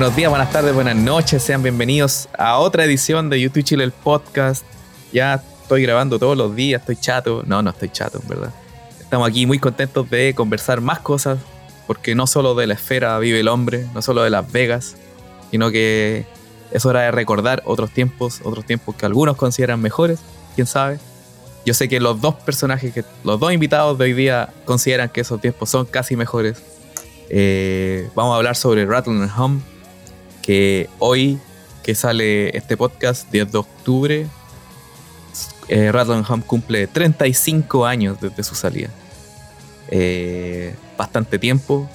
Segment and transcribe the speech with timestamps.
[0.00, 3.92] Buenos días, buenas tardes, buenas noches, sean bienvenidos a otra edición de YouTube Chile el
[3.92, 4.64] podcast.
[5.12, 7.42] Ya estoy grabando todos los días, estoy chato.
[7.44, 8.50] No, no estoy chato, en verdad.
[8.98, 11.38] Estamos aquí muy contentos de conversar más cosas,
[11.86, 14.96] porque no solo de la esfera vive el hombre, no solo de Las Vegas,
[15.50, 16.24] sino que
[16.70, 20.20] es hora de recordar otros tiempos, otros tiempos que algunos consideran mejores,
[20.54, 20.98] quién sabe.
[21.66, 25.20] Yo sé que los dos personajes, que los dos invitados de hoy día consideran que
[25.20, 26.62] esos tiempos son casi mejores.
[27.28, 29.60] Eh, vamos a hablar sobre Rattle Hum,
[30.42, 31.38] que hoy
[31.82, 34.26] que sale este podcast, 10 de octubre,
[35.68, 38.90] eh, Rattle Hum cumple 35 años desde su salida.
[39.88, 41.88] Eh, bastante tiempo,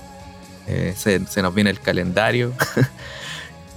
[0.67, 2.53] eh, se, nos viene el calendario.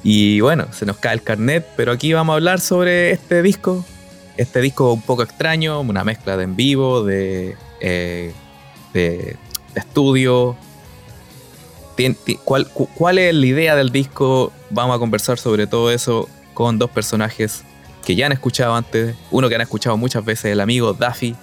[0.05, 3.85] Y bueno, se nos cae el carnet, pero aquí vamos a hablar sobre este disco,
[4.37, 8.33] este disco un poco extraño, una mezcla de en vivo, de, eh,
[9.75, 10.57] estudio,
[12.45, 14.53] ¿Cuál, ¿Cuál, es la idea del disco?
[14.71, 17.65] Vamos a conversar sobre todo eso con dos personajes
[18.05, 19.17] que ya han escuchado antes.
[19.33, 21.35] Uno que han escuchado muchas veces, el amigo Daffy,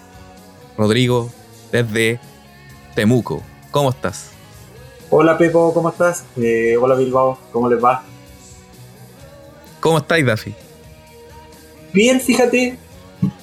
[0.78, 1.30] Rodrigo,
[1.74, 2.22] desde
[2.96, 3.44] Temuco.
[3.70, 4.32] ¿Cómo estás?
[5.10, 6.24] Hola Pepo, ¿cómo estás?
[6.38, 8.04] Eh, hola Bilbao, ¿cómo les va?
[9.82, 10.56] ¿Cómo estáis, Daffy?
[11.92, 12.78] Bien, fíjate.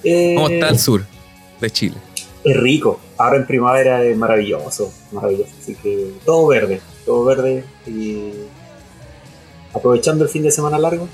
[0.03, 1.05] Eh, ¿Cómo está el sur
[1.61, 1.97] de Chile?
[2.43, 3.01] Es rico.
[3.19, 5.53] Ahora en primavera es maravilloso, maravilloso.
[5.61, 8.33] Así que todo verde todo verde y
[9.73, 11.09] aprovechando el fin de semana largo,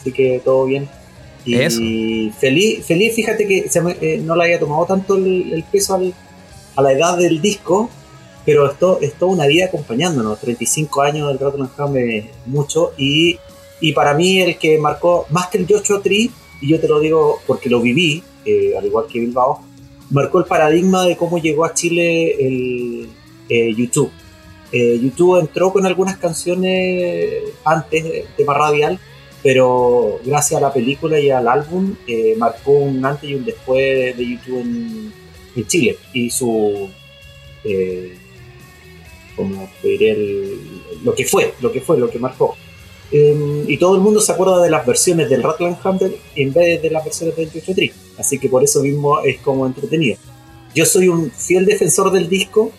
[0.00, 0.88] así que todo bien.
[1.44, 3.70] Y feliz, feliz, fíjate que
[4.00, 6.00] eh, no le haya tomado tanto el, peso
[6.74, 7.90] a la edad del disco,
[8.46, 10.40] pero esto es toda una vida acompañándonos.
[10.40, 13.38] 35 años del Rattle Ham es mucho y,
[13.80, 16.30] y, para mí el que marcó más que el Joshua Tree,
[16.62, 19.60] y yo te lo digo porque lo viví, eh, al igual que Bilbao,
[20.10, 23.08] marcó el paradigma de cómo llegó a Chile el
[23.50, 24.10] eh, YouTube
[24.72, 28.98] eh, YouTube entró con algunas canciones antes tema radial,
[29.42, 34.16] pero gracias a la película y al álbum eh, marcó un antes y un después
[34.16, 35.12] de YouTube en,
[35.56, 36.88] en Chile y su
[37.64, 38.16] eh,
[39.36, 40.16] como diré
[41.02, 42.56] lo que fue, lo que fue, lo que marcó.
[43.10, 46.80] Em, y todo el mundo se acuerda de las versiones del Ratland Hunter en vez
[46.82, 47.92] de las versiones del Joshua Tree.
[48.18, 50.16] Así que por eso mismo es como entretenido.
[50.74, 52.72] Yo soy un fiel defensor del disco,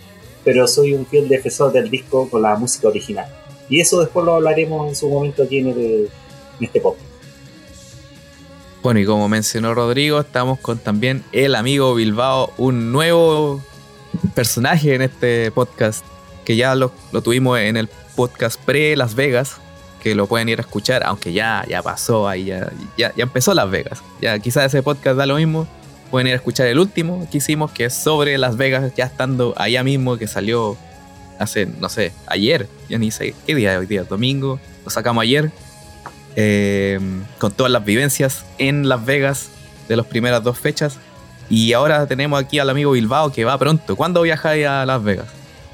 [0.45, 3.25] pero soy un fiel defensor del disco con la música original.
[3.67, 6.07] Y eso después lo hablaremos en su momento aquí en,
[6.61, 7.03] este podcast.
[8.83, 13.61] Bueno, y como mencionó Rodrigo, estamos con también el amigo Bilbao, un nuevo
[14.35, 16.05] personaje en este podcast,
[16.45, 19.57] que ya lo, lo tuvimos en el podcast pre-Las Vegas,
[20.03, 23.55] que lo pueden ir a escuchar, aunque ya, ya pasó ahí, ya, ya, ya empezó
[23.55, 24.03] Las Vegas.
[24.21, 25.67] Ya quizás ese podcast da lo mismo,
[26.15, 29.53] pueden ir a escuchar el último que hicimos, que es sobre Las Vegas, ya estando
[29.57, 30.77] allá mismo, que salió
[31.39, 35.51] hace, no sé, ayer, yo ni sé qué día hoy día, domingo, lo sacamos ayer,
[36.37, 37.01] eh,
[37.37, 39.49] con todas las vivencias en Las Vegas
[39.89, 40.99] de las primeras dos fechas.
[41.49, 43.97] Y ahora tenemos aquí al amigo Bilbao que va pronto.
[43.97, 45.27] ¿Cuándo viajáis a Las Vegas?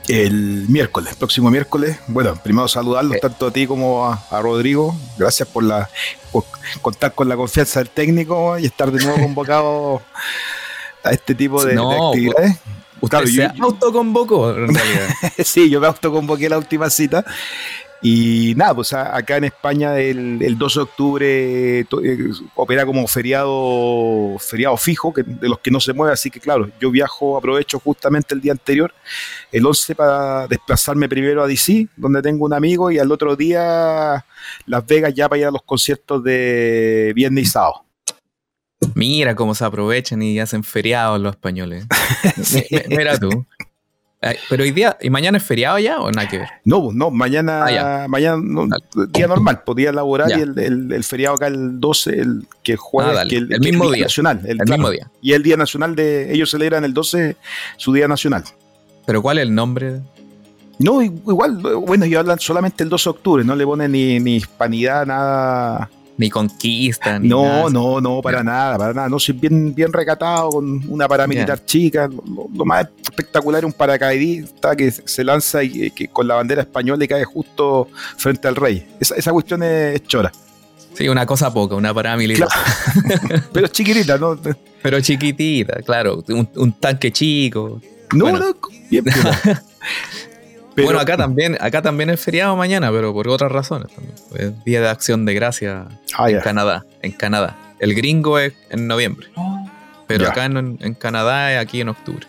[0.08, 1.98] El miércoles, próximo miércoles.
[2.08, 3.20] Bueno, primero saludarlos eh.
[3.22, 4.96] tanto a ti como a, a, Rodrigo.
[5.18, 5.90] Gracias por la
[6.32, 6.46] por
[6.82, 10.02] contar con la confianza del técnico y estar de nuevo convocado
[11.04, 12.58] a este tipo de, no, de actividades.
[13.02, 15.10] Usted claro, se yo, autoconvocó, en realidad.
[15.44, 17.26] sí, yo me autoconvoqué la última cita.
[18.04, 21.86] Y nada, pues acá en España el, el 12 de octubre eh,
[22.56, 26.68] opera como feriado, feriado fijo, que, de los que no se mueve, así que claro,
[26.80, 28.92] yo viajo, aprovecho justamente el día anterior,
[29.52, 34.26] el 11 para desplazarme primero a DC, donde tengo un amigo, y al otro día
[34.66, 37.86] Las Vegas ya para ir a los conciertos de viernes y sábado.
[38.96, 41.86] Mira cómo se aprovechan y hacen feriados los españoles.
[42.44, 42.66] sí.
[42.90, 43.46] Mira tú.
[44.50, 46.48] Pero hoy día, ¿y mañana es feriado ya o nada que ver?
[46.64, 48.68] No, no, mañana, ah, mañana no,
[49.08, 53.18] día normal, podía laborar y el, el, el, feriado acá el 12, el que jueves,
[53.18, 55.10] ah, que el, el mismo día nacional, el, claro, mismo día.
[55.24, 57.36] Y el día nacional de ellos celebran el 12
[57.78, 58.44] su día nacional.
[59.08, 60.02] ¿Pero cuál es el nombre?
[60.78, 64.36] No, igual, bueno, ellos hablan solamente el 12 de octubre, no le ponen ni, ni
[64.36, 67.20] hispanidad, nada ni conquista.
[67.20, 67.70] Ni no, nada.
[67.70, 68.44] no, no, para yeah.
[68.44, 69.10] nada, para nada.
[69.10, 71.66] No, soy bien, bien recatado con una paramilitar yeah.
[71.66, 72.08] chica.
[72.08, 76.62] Lo, lo, más espectacular es un paracaidista que se lanza y que con la bandera
[76.62, 77.88] española y cae justo
[78.18, 78.88] frente al rey.
[79.00, 80.32] Esa, esa cuestión es, es, chora.
[80.94, 82.48] Sí, una cosa poca, una paramilitar.
[82.48, 83.44] Claro.
[83.54, 84.38] Pero chiquitita, ¿no?
[84.84, 86.24] Pero chiquitita, claro.
[86.30, 87.82] Un, un tanque chico.
[88.14, 88.40] No, bueno.
[88.40, 88.56] no,
[88.90, 89.16] bien, bien.
[90.82, 94.16] Pero, bueno, acá también, acá también es feriado mañana, pero por otras razones también.
[94.36, 95.88] Es Día de Acción de Gracia
[96.18, 96.44] ah, en yeah.
[96.44, 96.86] Canadá.
[97.02, 97.58] En Canadá.
[97.80, 99.28] El gringo es en noviembre.
[100.08, 100.32] Pero Ya.
[100.32, 102.28] acá en, en Canadá es aquí en octubre.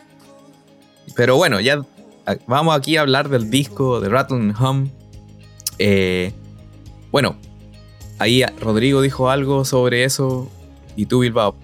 [1.16, 1.82] Pero bueno, ya
[2.26, 4.90] a- vamos aquí a hablar del disco de Rattle and Hum.
[5.78, 6.32] Eh,
[7.10, 7.36] bueno,
[8.18, 10.50] ahí Rodrigo dijo algo sobre eso
[10.96, 11.56] y tú, Bilbao,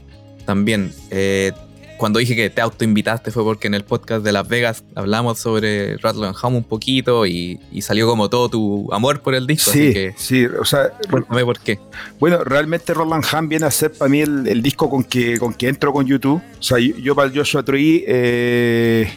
[0.45, 0.93] también.
[1.11, 1.53] Eh,
[1.99, 5.99] cuando dije que te autoinvitaste fue porque en el podcast de Las Vegas hablamos sobre
[5.99, 9.71] Rattle Home un poquito y, salió como todo tu amor por el disco.
[9.71, 11.79] Sí, así que, sí, o sea, cuéntame por qué.
[12.19, 15.69] Bueno, realmente Roland Ham viene a ser para mí el, disco con que, con que
[15.69, 16.41] entro con YouTube.
[16.59, 19.11] O sea, yo, para el Joshua Tree eh,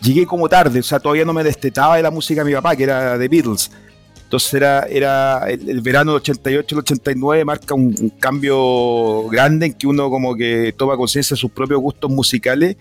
[0.00, 2.76] llegué como tarde, o sea, todavía no me destetaba de la música de mi papá,
[2.76, 3.70] que era de Beatles.
[4.32, 9.86] Entonces era, era el, verano del 88, el 89 marca un, cambio grande en que
[9.86, 12.78] uno como que toma conciencia de sus propios gustos musicales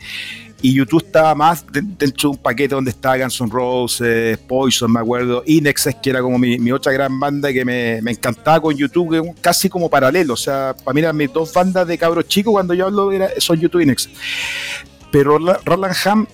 [0.62, 5.02] y YouTube estaba más dentro de un paquete donde estaba Guns N' Roses, Poison, me
[5.02, 9.68] acuerdo, Inexes, que era como mi, otra gran banda que me, encantaba con YouTube, casi
[9.68, 12.86] como paralelo, o sea, para mí eran mis dos bandas de cabros chicos cuando yo
[12.86, 14.08] hablo era, son YouTube Inex.
[15.12, 16.28] Pero Roland Ham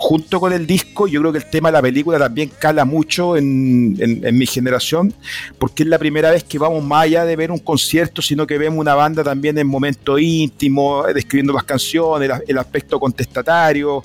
[0.00, 3.36] junto con el disco, yo creo que el tema de la película también cala mucho
[3.36, 3.92] en,
[4.32, 5.12] mi generación,
[5.58, 8.56] porque es la primera vez que vamos más allá de ver un concierto, sino que
[8.56, 14.02] vemos una banda también en momento íntimo, eh, describiendo las canciones, el, aspecto contestatario,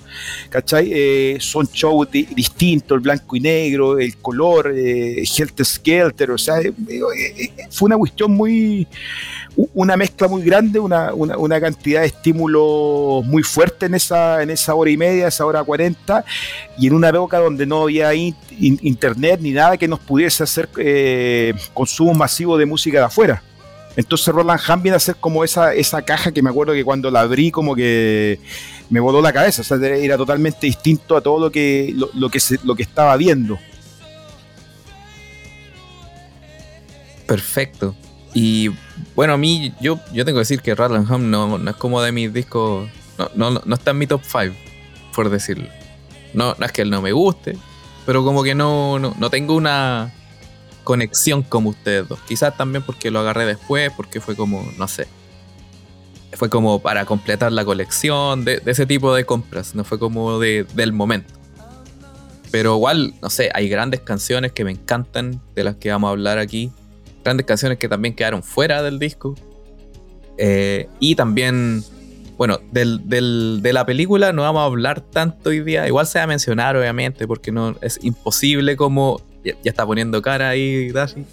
[0.49, 0.91] ¿cachai?
[0.91, 6.55] Eh, son shows distintos, el blanco y negro, el color, eh, Helter Skelter, o sea,
[7.69, 8.85] fue una cuestión muy
[9.55, 14.75] una mezcla muy grande, una, una, cantidad de estímulos muy fuerte en esa, en esa
[14.75, 16.25] hora y media, esa hora cuarenta,
[16.77, 21.53] y en una época donde no había internet ni nada que nos pudiese hacer eh,
[21.73, 23.41] consumo masivo de música de afuera.
[23.95, 27.09] Entonces Roland Ham viene a ser como esa, esa caja que me acuerdo que cuando
[27.09, 28.39] la abrí como que
[28.89, 32.39] me voló la cabeza, o sea, era totalmente distinto a todo lo que, lo, que,
[32.63, 33.57] lo que estaba viendo.
[37.25, 37.95] Perfecto.
[38.33, 38.69] Y
[39.15, 42.01] bueno, a mí, yo, yo tengo que decir que Rattle Home no, no es como
[42.01, 42.89] de mis discos.
[43.17, 44.55] No, no, no está en mi top 5,
[45.13, 45.69] por decirlo.
[46.33, 47.57] No, no es que él no me guste,
[48.05, 50.13] pero como que no, no, tengo una
[50.83, 52.19] conexión como ustedes dos.
[52.27, 55.07] Quizás también porque lo agarré después, porque fue como, no sé.
[56.33, 60.65] Fue como para completar la colección, de, ese tipo de compras, no fue como de,
[60.73, 61.33] del momento.
[62.51, 66.11] Pero igual, no sé, hay grandes canciones que me encantan, de las que vamos a
[66.11, 66.71] hablar aquí
[67.25, 69.35] grandes canciones que también quedaron fuera del disco.
[70.37, 71.83] Eh, y también,
[72.37, 75.87] bueno, de la película no vamos a hablar tanto hoy día.
[75.87, 79.21] Igual se va a mencionar, obviamente, porque no es imposible como.
[79.43, 81.25] Ya, está poniendo cara ahí, Dashi.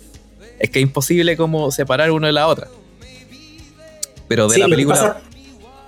[0.58, 2.68] Es que es imposible como separar uno de la otra.
[4.28, 5.20] Pero de la película.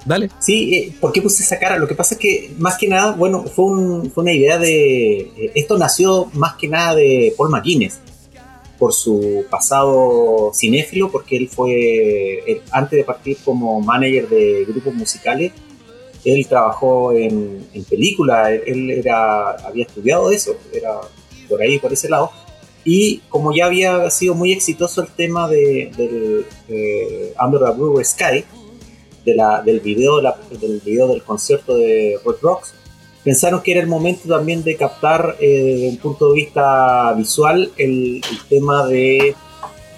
[0.05, 0.29] Dale.
[0.39, 1.79] Sí, eh, ¿por qué puse esa cara?
[1.79, 3.65] Lo que pasa es que, más que nada, bueno, fue,
[4.11, 5.21] fue una idea de.
[5.21, 8.01] Eh, esto nació más que nada de Paul McGuinness
[8.79, 15.53] por su pasado cinéfilo, porque él fue, antes de partir como manager de grupos musicales,
[16.25, 21.01] él trabajó en, películas, él, era, había estudiado eso, era
[21.49, 22.31] por ahí, por ese lado,
[22.85, 26.47] y como ya había sido muy exitoso el tema de, del
[27.43, 28.45] Under the Blue Sky,
[29.25, 32.75] de la, del, video, del video del concierto de Red Rocks,
[33.25, 37.73] pensaron que era el momento también de captar eh, desde un punto de vista visual
[37.79, 39.35] el, tema de,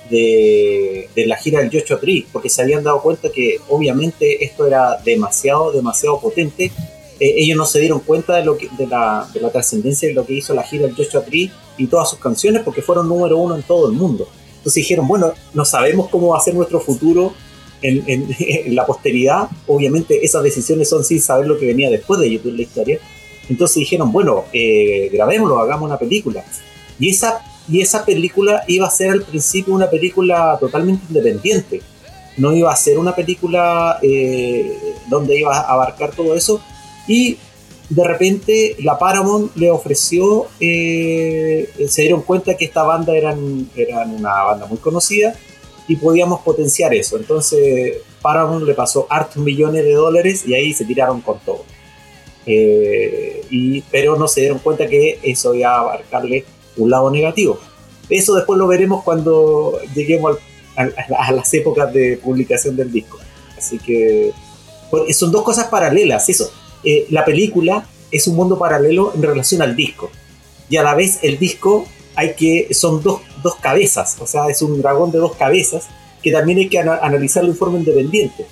[0.09, 4.97] de, la gira del Joshua Tree, porque se habían dado cuenta que obviamente esto era
[5.05, 6.71] demasiado, demasiado potente.
[7.19, 10.15] Eh, ellos no se dieron cuenta de, lo que, de la, de la trascendencia de
[10.15, 13.39] lo que hizo la gira del Joshua Tree y todas sus canciones, porque fueron número
[13.39, 14.29] uno en todo el mundo.
[14.59, 17.33] Entonces dijeron, bueno, no sabemos cómo va a ser nuestro futuro
[17.83, 19.49] en, en, la posteridad.
[19.67, 23.01] Obviamente esas decisiones son sin saber lo que venía después de YouTube la historia.
[23.49, 26.45] Entonces dijeron, bueno, eh, grabémoslo, hagamos una película.
[26.99, 31.83] Y esa, y esa película iba a ser al principio una película totalmente independiente.
[32.37, 34.77] No iba a ser una película eh,
[35.09, 36.61] donde iba a abarcar todo eso.
[37.07, 37.39] Y
[37.89, 44.11] de repente la Paramount le ofreció, eh, se dieron cuenta que esta banda eran, eran
[44.11, 45.35] una banda muy conocida
[45.87, 47.17] y podíamos potenciar eso.
[47.17, 51.65] Entonces Paramount le pasó hartos millones de dólares y ahí se tiraron con todo.
[52.47, 56.45] Eh, y, pero no se dieron cuenta que eso iba a abarcarle
[56.77, 57.59] un lado negativo.
[58.09, 60.39] Eso después lo veremos cuando lleguemos
[60.77, 63.19] a, las épocas de publicación del disco.
[63.57, 64.33] Así que
[65.13, 66.29] son dos cosas paralelas.
[66.29, 66.51] Eso,
[66.85, 70.11] eh, la película es un mundo paralelo en relación al disco.
[70.69, 74.63] Y a la vez el disco hay que son dos, dos cabezas, o sea, es
[74.63, 75.85] un dragón de dos cabezas
[76.23, 78.47] que también hay que analizarlo en forma independiente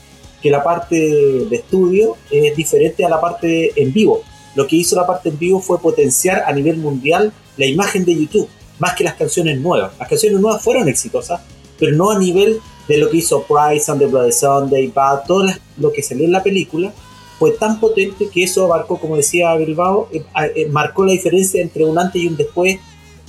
[0.45, 4.21] que la parte de estudio es diferente a la parte en vivo.
[4.55, 8.15] Lo que hizo la parte en vivo fue potenciar a nivel mundial la imagen de
[8.15, 8.47] YouTube,
[8.79, 9.93] más que las canciones nuevas.
[9.99, 11.41] Las canciones nuevas fueron exitosas,
[11.79, 15.47] pero no a nivel de lo que hizo Price and the Bloody Sunday, Bad, todo
[15.79, 16.93] lo que salió en la película
[17.39, 21.87] fue tan potente que eso abarcó, como decía Bilbao, eh, eh, marcó la diferencia entre
[21.87, 22.79] un antes y un después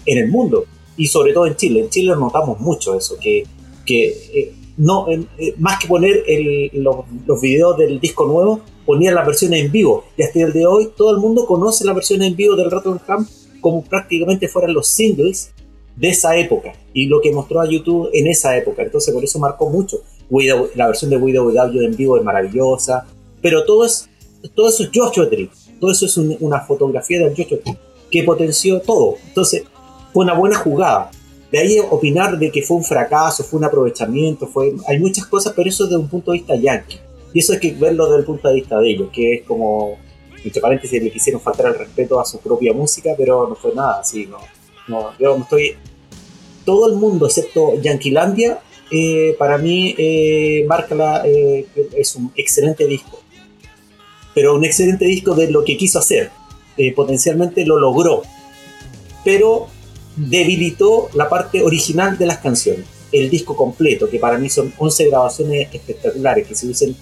[0.06, 0.66] en el mundo.
[0.98, 1.80] y sobre todo en Chile.
[1.80, 3.46] En Chile notamos mucho eso, que,
[3.86, 5.26] que eh, no, eh,
[5.58, 6.24] más que poner
[6.74, 10.04] los, los, videos del disco nuevo, ponían las versiones en vivo.
[10.18, 12.70] Y hasta el día de hoy todo el mundo conoce las versiones en vivo del
[13.06, 13.28] Camp
[13.62, 15.52] como prácticamente fueran los singles
[15.96, 18.84] de esa época y lo que mostró a YouTube en esa época.
[18.84, 20.02] Entonces por eso marcó mucho.
[20.76, 23.08] La versión de Widow Without en vivo es maravillosa,
[23.42, 24.10] pero todo, es,
[24.54, 25.50] todo eso es Joshua Tree.
[25.80, 27.78] Todo eso es una fotografía del Joshua Tree
[28.12, 29.16] que potenció todo.
[29.28, 29.64] Entonces
[30.14, 31.10] fue una buena jugada.
[31.56, 35.54] De ahí opinar de que fue un fracaso, fue un aprovechamiento, fue, hay muchas cosas,
[35.56, 37.00] pero eso desde un punto de vista yankee.
[37.34, 39.98] Y eso hay que verlo desde el punto de vista de ellos, que es como,
[40.44, 44.02] entre paréntesis, le quisieron faltar el respeto a su propia música, pero no fue nada
[44.02, 44.40] así, no.
[44.90, 45.78] no yo estoy.
[46.66, 48.60] Todo el mundo, excepto Yanquilandia,
[48.92, 53.22] eh, para mí eh, marca la, eh, es un excelente disco.
[54.34, 56.32] Pero un excelente disco de lo que quiso hacer.
[56.98, 58.24] potencialmente lo logró.
[59.24, 59.70] Pero
[60.16, 62.86] debilitó la parte original de las canciones.
[63.12, 66.96] El disco completo, que para mí son 11 grabaciones espectaculares, que si hubiesen,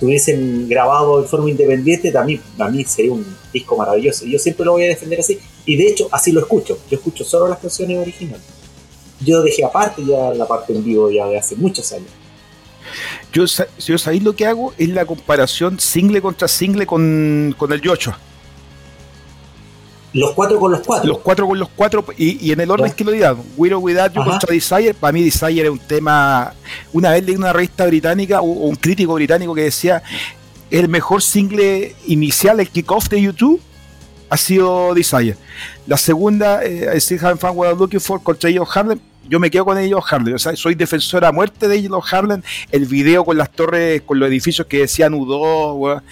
[0.00, 4.24] hubiesen grabado en forma independiente, también para mí sería un disco maravilloso.
[4.26, 5.38] Y yo siempre lo voy a defender así.
[5.66, 6.78] Y de hecho, así lo escucho.
[6.90, 8.46] Yo escucho solo las canciones originales.
[9.20, 12.10] Yo dejé aparte ya la parte en vivo ya de hace muchos años.
[13.32, 17.72] Yo, si yo sabéis lo que hago es la comparación single contra single con, con
[17.72, 18.14] el Yocho.
[20.18, 21.08] Los cuatro con los cuatro.
[21.08, 23.36] Los cuatro con los cuatro y, en el orden que lo digan.
[23.56, 24.94] Widow Without You contra Desire.
[24.94, 26.52] Para mí Desire es un tema...
[26.92, 30.02] Una vez leí una revista británica o un crítico británico que decía
[30.70, 33.60] el mejor single inicial, el kickoff de YouTube
[34.28, 35.36] ha sido Desire.
[35.86, 39.00] La segunda, eh, I Still Haven't Found What I'm Looking For contra ellos Harlem.
[39.28, 40.34] Yo me quedo con ellos Harlem.
[40.34, 42.42] O sea, soy defensor a muerte de ellos Harlem.
[42.70, 46.02] El video con las torres, con los edificios que decían U2,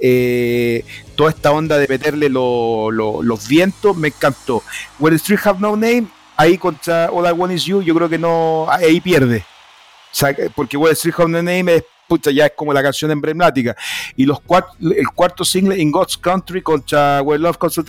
[0.00, 4.62] eh, toda esta onda de meterle los vientos, me encantó.
[4.98, 6.06] When the Street Have No Name,
[6.36, 9.38] ahí contra All I Want Is You, yo creo que no, ahí pierde.
[9.38, 12.82] O sea, porque When the Street Have No Name es pucha, ya es como la
[12.82, 13.76] canción emblemática.
[14.16, 14.38] Y los
[14.80, 17.84] el cuarto single, In God's Country, contra Where Love Comes to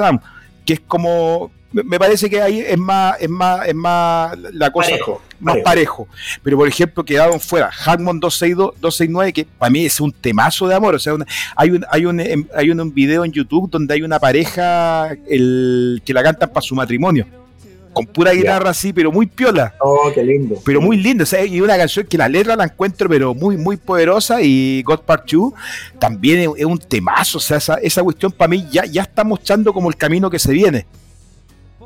[0.65, 4.91] que es como, me parece que ahí es más, es más, es más la cosa
[5.39, 6.07] más parejo.
[6.41, 10.75] Pero por ejemplo, quedaron fuera Hammond 262, 269, que para mí es un temazo de
[10.75, 10.95] amor.
[10.95, 11.13] O sea,
[11.55, 16.01] hay un, hay un, em, hay un, video en YouTube donde hay una pareja el,
[16.05, 17.25] que la cantan para su matrimonio
[17.97, 19.73] con pura guitarra así, pero muy piola.
[19.79, 20.61] Oh, qué lindo.
[20.63, 23.57] Pero muy lindo, o sea, y una canción que la letra la encuentro, pero muy,
[23.57, 24.39] muy poderosa.
[24.39, 25.53] Y God Part 2
[25.97, 29.73] también es, un temazo, o sea, esa, esa cuestión para mí ya, ya está mostrando
[29.73, 30.85] como el camino que se viene.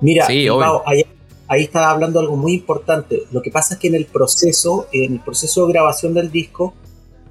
[0.02, 1.06] Mira, ahí,
[1.48, 3.24] ahí estaba hablando algo muy importante.
[3.32, 6.74] Lo que pasa es que en el proceso, en el proceso de grabación del disco,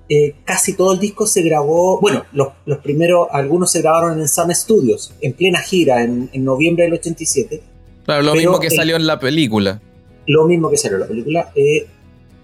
[0.09, 4.29] eh, casi todo el disco se grabó, bueno, los, los, primeros, algunos se grabaron en
[4.29, 7.62] Sun Studios, en plena gira, en, en noviembre del 87,
[8.05, 9.81] Claro, lo mismo que salió en la película.
[10.27, 11.53] Lo mismo que salió en la película.
[11.55, 11.87] Eh,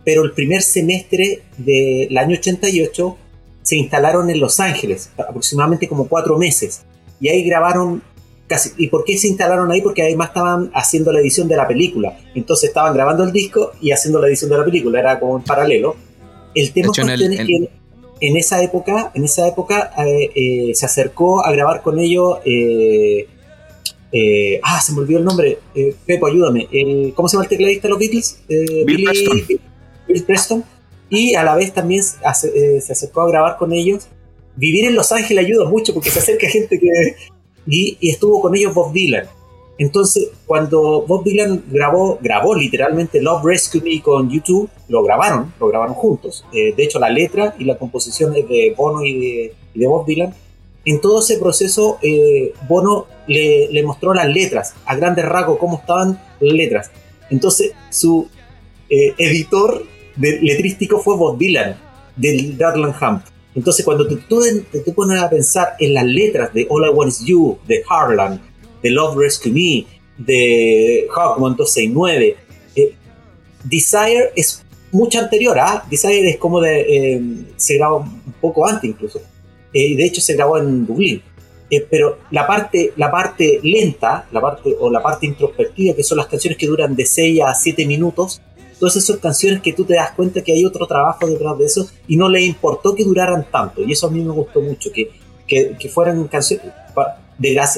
[0.05, 3.17] pero el primer semestre del año 88
[3.63, 6.83] se instalaron en Los Ángeles, aproximadamente como cuatro meses.
[7.21, 8.03] Y ahí grabaron
[8.47, 8.71] casi.
[8.77, 9.81] ¿Y por qué se instalaron ahí?
[9.81, 12.19] Porque además estaban haciendo la edición de la película.
[12.35, 15.01] Entonces estaban grabando el disco y haciendo la edición de la película.
[15.01, 15.97] Era como en paralelo.
[16.55, 17.71] El tema es que
[18.19, 22.39] en esa época, en esa época eh, eh, se acercó a grabar con ellos
[24.13, 25.59] eh, ah, se me olvidó el nombre.
[25.75, 26.69] Eh, Pepo, ayúdame.
[26.73, 28.39] El, ¿Cómo se llama el tecladista de los Beatles?
[28.49, 29.43] Eh, Bill, Preston.
[30.09, 30.65] Bill Preston.
[31.11, 34.09] Y a la vez también se acercó a grabar con ellos.
[34.57, 36.89] Vivir en Los Ángeles ayuda mucho porque se acerca gente que.
[37.67, 39.27] Y, estuvo con ellos Bob Dylan.
[39.79, 45.69] Entonces, cuando Bob Dylan grabó, grabó literalmente Love Rescue Me con YouTube, lo grabaron, lo
[45.69, 46.47] grabaron juntos.
[46.53, 50.07] de hecho, la letra y la composición es de Bono y de, y de Bob
[50.07, 50.35] Dylan
[50.87, 56.19] en todo ese proceso, eh, Bono le, mostró las letras, a grandes rasgos, cómo estaban
[56.39, 56.91] las letras.
[57.29, 58.29] Entonces, su
[58.89, 61.77] eh, editor de letrístico fue Bob Dylan,
[62.15, 63.25] del Darlan Hump.
[63.57, 64.19] Entonces, cuando tú,
[64.71, 68.41] te, pones a pensar en las letras de All I Want Is You, de Harlan,
[68.83, 69.87] de Love Rescue Me,
[70.19, 72.37] de Hawkman 269,
[72.77, 72.95] eh,
[73.65, 75.85] Desire es mucho anterior, ¿ah?
[75.91, 77.45] Desire es como de.
[77.57, 79.21] se graba un poco antes incluso
[79.73, 81.23] eh, de hecho se grabó en Dublín.
[81.69, 86.17] Eh, pero la parte, la parte lenta, la parte, o la parte introspectiva, que son
[86.19, 88.41] las canciones que duran de 6 a 7 minutos,
[88.79, 91.89] todas esas canciones que tú te das cuenta que hay otro trabajo detrás de eso
[92.07, 93.83] y no le importó que duraran tanto.
[93.83, 95.11] Y eso a mí me gustó mucho, que,
[95.47, 96.67] que, fueran canciones,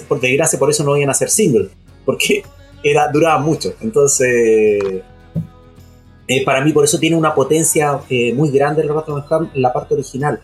[0.09, 1.71] por desgracia por eso no iban a ser singles,
[2.05, 2.43] porque
[2.83, 3.75] era, duraba mucho.
[3.81, 5.03] Entonces,
[6.29, 8.01] eh, para mí por eso tiene una potencia
[8.35, 10.41] muy grande el Ham, la parte original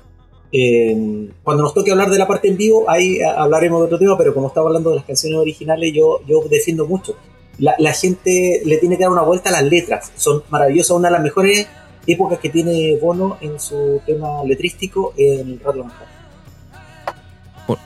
[1.42, 4.32] cuando nos toque hablar de la parte en vivo, ahí hablaremos de otro tema, pero
[4.32, 7.16] como estaba hablando de las canciones originales, yo, yo defiendo mucho
[7.58, 10.12] la, gente le tiene que dar una vuelta a las letras.
[10.16, 11.66] Son maravillosas, una de las mejores
[12.06, 15.90] épocas que tiene Bono en su tema letrístico en Rattle Hum.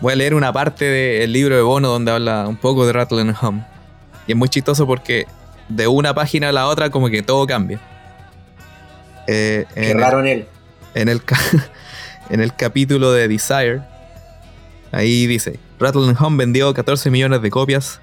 [0.00, 3.20] Voy a leer una parte del libro de Bono donde habla un poco de Rattle
[3.20, 3.62] and Hum.
[4.26, 5.26] Y es muy chistoso porque
[5.68, 7.80] de una página a la otra como que todo cambia.
[9.26, 10.46] Eh, en raro en él.
[10.94, 11.22] En el,
[12.30, 13.82] en el capítulo de Desire,
[14.90, 18.00] ahí dice, Rattle and Hum vendió 14 millones de copias,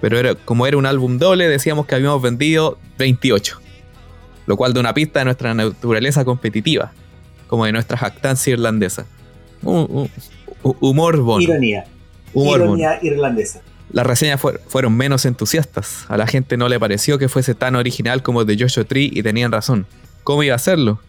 [0.00, 3.60] pero era, como era un álbum doble, decíamos que habíamos vendido 28.
[4.46, 6.92] Lo cual da una pista de nuestra naturaleza competitiva,
[7.46, 9.06] como de nuestra jactancia irlandesa.
[9.62, 11.42] humor bono.
[11.42, 11.84] Ironía.
[12.34, 13.62] Ironía irlandesa.
[13.90, 16.06] Las reseñas fueron menos entusiastas.
[16.08, 19.22] A la gente no le pareció que fuese tan original como The Joshua Tree y
[19.22, 19.86] tenían razón.
[20.24, 21.00] ¿Cómo iba a hacerlo?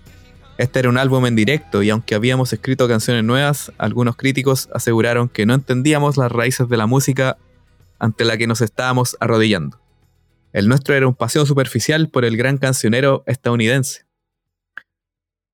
[0.57, 5.29] Este era un álbum en directo y aunque habíamos escrito canciones nuevas, algunos críticos aseguraron
[5.29, 7.37] que no entendíamos las raíces de la música
[7.99, 9.81] ante la que nos estábamos arrodillando.
[10.53, 14.05] El nuestro era un paseo superficial por el gran cancionero estadounidense.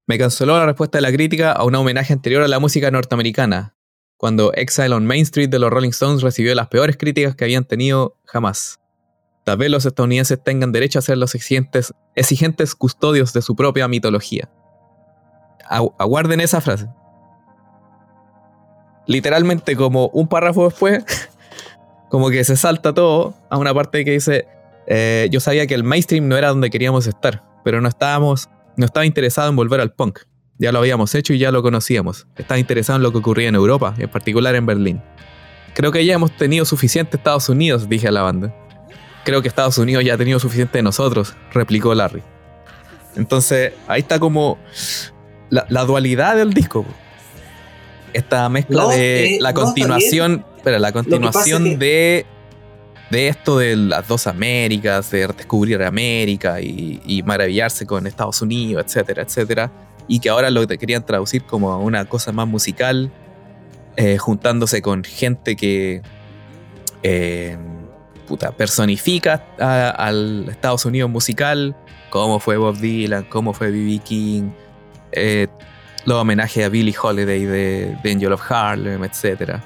[0.05, 3.75] Me canceló la respuesta de la crítica a un homenaje anterior a la música norteamericana,
[4.17, 7.65] cuando Exile on Main Street de los Rolling Stones recibió las peores críticas que habían
[7.65, 8.79] tenido jamás.
[9.43, 13.87] Tal vez los estadounidenses tengan derecho a ser los exigentes, exigentes custodios de su propia
[13.87, 14.49] mitología.
[15.67, 16.87] Aguarden esa frase.
[19.05, 21.03] Literalmente como un párrafo después,
[22.13, 24.45] como que se salta todo a una parte que dice,
[24.85, 28.85] eh, yo sabía que el mainstream no era donde queríamos estar, pero no estábamos, no
[28.85, 30.19] estaba interesado en volver al punk.
[30.59, 32.27] Ya lo habíamos hecho y ya lo conocíamos.
[32.37, 35.01] Estaba interesado en lo que ocurría en Europa, en particular en Berlín.
[35.73, 38.53] Creo que ya hemos tenido suficiente Estados Unidos, dije a la banda.
[39.25, 42.21] Creo que Estados Unidos ya ha tenido suficiente de nosotros, replicó Larry.
[43.15, 44.59] Entonces, ahí está como
[45.49, 46.85] la, dualidad del disco.
[48.13, 52.25] Esta mezcla de eh, la continuación, pero la continuación de
[53.13, 59.21] de esto de las dos Américas, de descubrir América y, maravillarse con Estados Unidos, etcétera,
[59.21, 59.71] etcétera,
[60.07, 63.11] y que ahora lo querían traducir como una cosa más musical,
[63.97, 66.01] eh, juntándose con gente que
[67.03, 67.55] eh,
[68.27, 71.75] puta, personifica al Estados Unidos musical,
[72.09, 73.99] como fue Bob Dylan, como fue B.B.
[74.03, 74.49] King,
[75.11, 75.47] eh,
[76.05, 79.61] los homenajes a Billie Holiday de, Angel of Harlem, etc.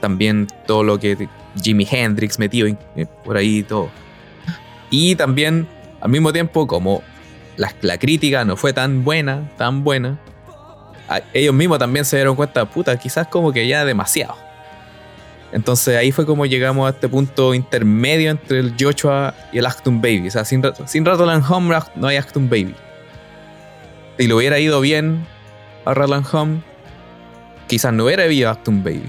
[0.00, 1.28] También todo lo que
[1.62, 3.90] Jimi Hendrix metió eh, por ahí todo.
[4.90, 5.68] Y también,
[6.00, 7.02] al mismo tiempo, como
[7.56, 10.18] la, la crítica no fue tan buena, tan buena,
[11.34, 14.36] ellos mismos también se dieron cuenta, puta, quizás como que ya demasiado.
[15.52, 20.00] Entonces ahí fue como llegamos a este punto intermedio entre el Joshua y el Acton
[20.00, 20.28] Baby.
[20.28, 22.74] O sea, sin, sin Home no hay Acton Baby
[24.20, 25.26] si le hubiera ido bien
[25.86, 26.60] a Rattle Home,
[27.68, 29.08] quizás no hubiera habido Acton Baby.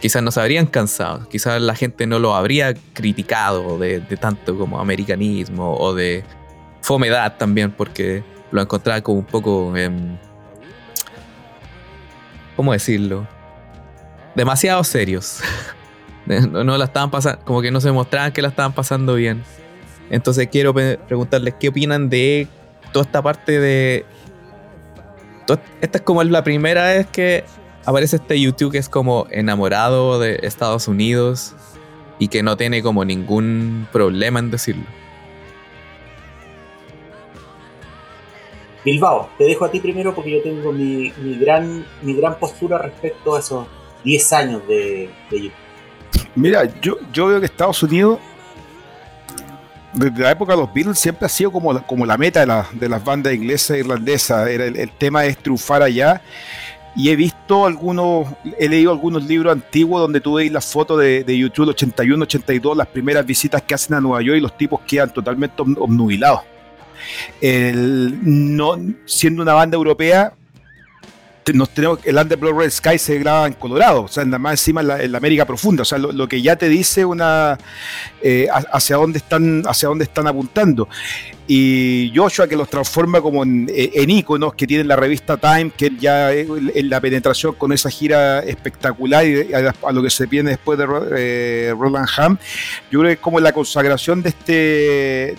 [0.00, 4.80] Quizás no se habrían cansado, quizás la gente no lo habría criticado de, tanto como
[4.80, 6.24] americanismo o de
[6.80, 9.74] fomedad también, porque lo encontraba como un poco.
[12.56, 13.28] ¿Cómo decirlo?
[14.34, 15.40] Demasiado serios.
[16.26, 19.42] no, la estaban pasando, como que no se mostraban que la estaban pasando bien.
[20.08, 22.48] Entonces quiero preguntarles qué opinan de
[22.92, 24.04] toda esta parte de.
[25.80, 27.44] esta es como la primera vez que
[27.84, 31.54] aparece este YouTube que es como enamorado de Estados Unidos
[32.18, 34.84] y que no tiene como ningún problema en decirlo.
[38.84, 43.36] Bilbao, te dejo a ti primero porque yo tengo mi, gran, mi gran postura respecto
[43.36, 43.66] a esos
[44.04, 45.54] 10 años de, de YouTube.
[46.34, 48.18] Mira, yo, yo veo que Estados Unidos
[49.92, 52.40] desde la época de los Beatles siempre ha sido como la, como la meta
[52.72, 54.48] de, las bandas inglesas e irlandesas.
[54.48, 56.22] Era el, tema es triunfar allá.
[56.96, 61.24] Y he visto algunos, he leído algunos libros antiguos donde tú veis las fotos de,
[61.24, 64.80] de YouTube 81, 82, las primeras visitas que hacen a Nueva York y los tipos
[64.86, 66.42] quedan totalmente obnubilados.
[67.42, 70.34] no, siendo una banda europea,
[71.52, 74.80] nos tenemos, el Underblood Red Sky se graba en Colorado, o sea, nada más encima
[74.80, 77.58] en la, América profunda, o sea, lo, que ya te dice una
[78.22, 80.88] eh, hacia dónde están, hacia dónde están apuntando.
[81.52, 85.90] Y Joshua que los transforma como en, en íconos que tienen la revista Time, que
[85.98, 90.78] ya en la penetración con esa gira espectacular y a, lo que se viene después
[90.78, 90.86] de
[91.16, 92.38] eh, Roland Ham,
[92.88, 94.52] yo creo que es como la consagración de este,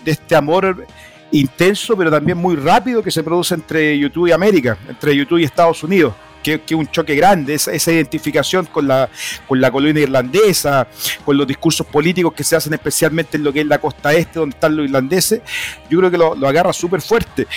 [0.04, 0.86] de este amor
[1.32, 5.46] intenso, pero también muy rápido que se produce entre YouTube y América, entre YouTube y
[5.46, 6.14] Estados Unidos.
[6.44, 9.10] Que, es un choque grande, esa, esa, identificación con la,
[9.48, 10.88] con la colonia irlandesa,
[11.24, 14.40] con los discursos políticos que se hacen especialmente en lo que es la costa este,
[14.40, 15.42] donde están los irlandeses,
[15.90, 17.48] yo creo que lo, agarra súper fuerte.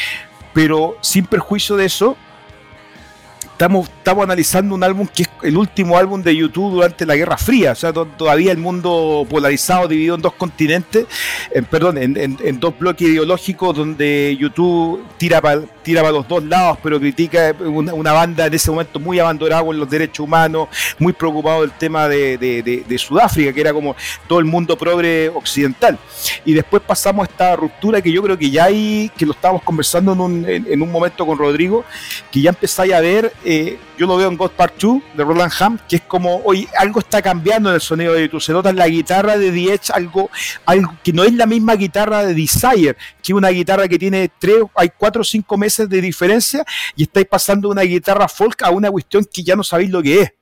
[0.53, 2.17] Pero sin perjuicio de eso,
[3.55, 7.37] estamos, estamos analizando un álbum que es el último álbum de YouTube durante la Guerra
[7.39, 11.07] Fría, o sea, todavía el mundo polarizado, dividido en dos continentes,
[11.71, 16.99] perdón, en, dos bloques ideológicos donde YouTube tira para tira para los dos lados, pero
[16.99, 21.73] critica una, banda en ese momento muy abandonada con los derechos humanos, muy preocupado del
[21.73, 23.95] tema de, Sudáfrica, que era como
[24.27, 25.99] todo el mundo progre occidental.
[26.45, 29.63] Y después pasamos a esta ruptura que yo creo que ya hay, que lo estábamos
[29.63, 31.85] conversando en un, en, un momento con Rodrigo,
[32.33, 35.53] que ya empezáis a ver, eh, yo lo veo en God Part 2 de Roland
[35.61, 38.71] Ham, que es como, hoy algo está cambiando en el sonido de YouTube, se nota
[38.71, 40.31] en la guitarra de The algo,
[40.65, 44.57] algo que no es la misma guitarra de Desire, que una guitarra que tiene tres,
[44.75, 46.65] hay cuatro o cinco meses de diferencia
[46.97, 50.23] y estáis pasando una guitarra folk a una cuestión que ya no sabéis lo que
[50.23, 50.33] es.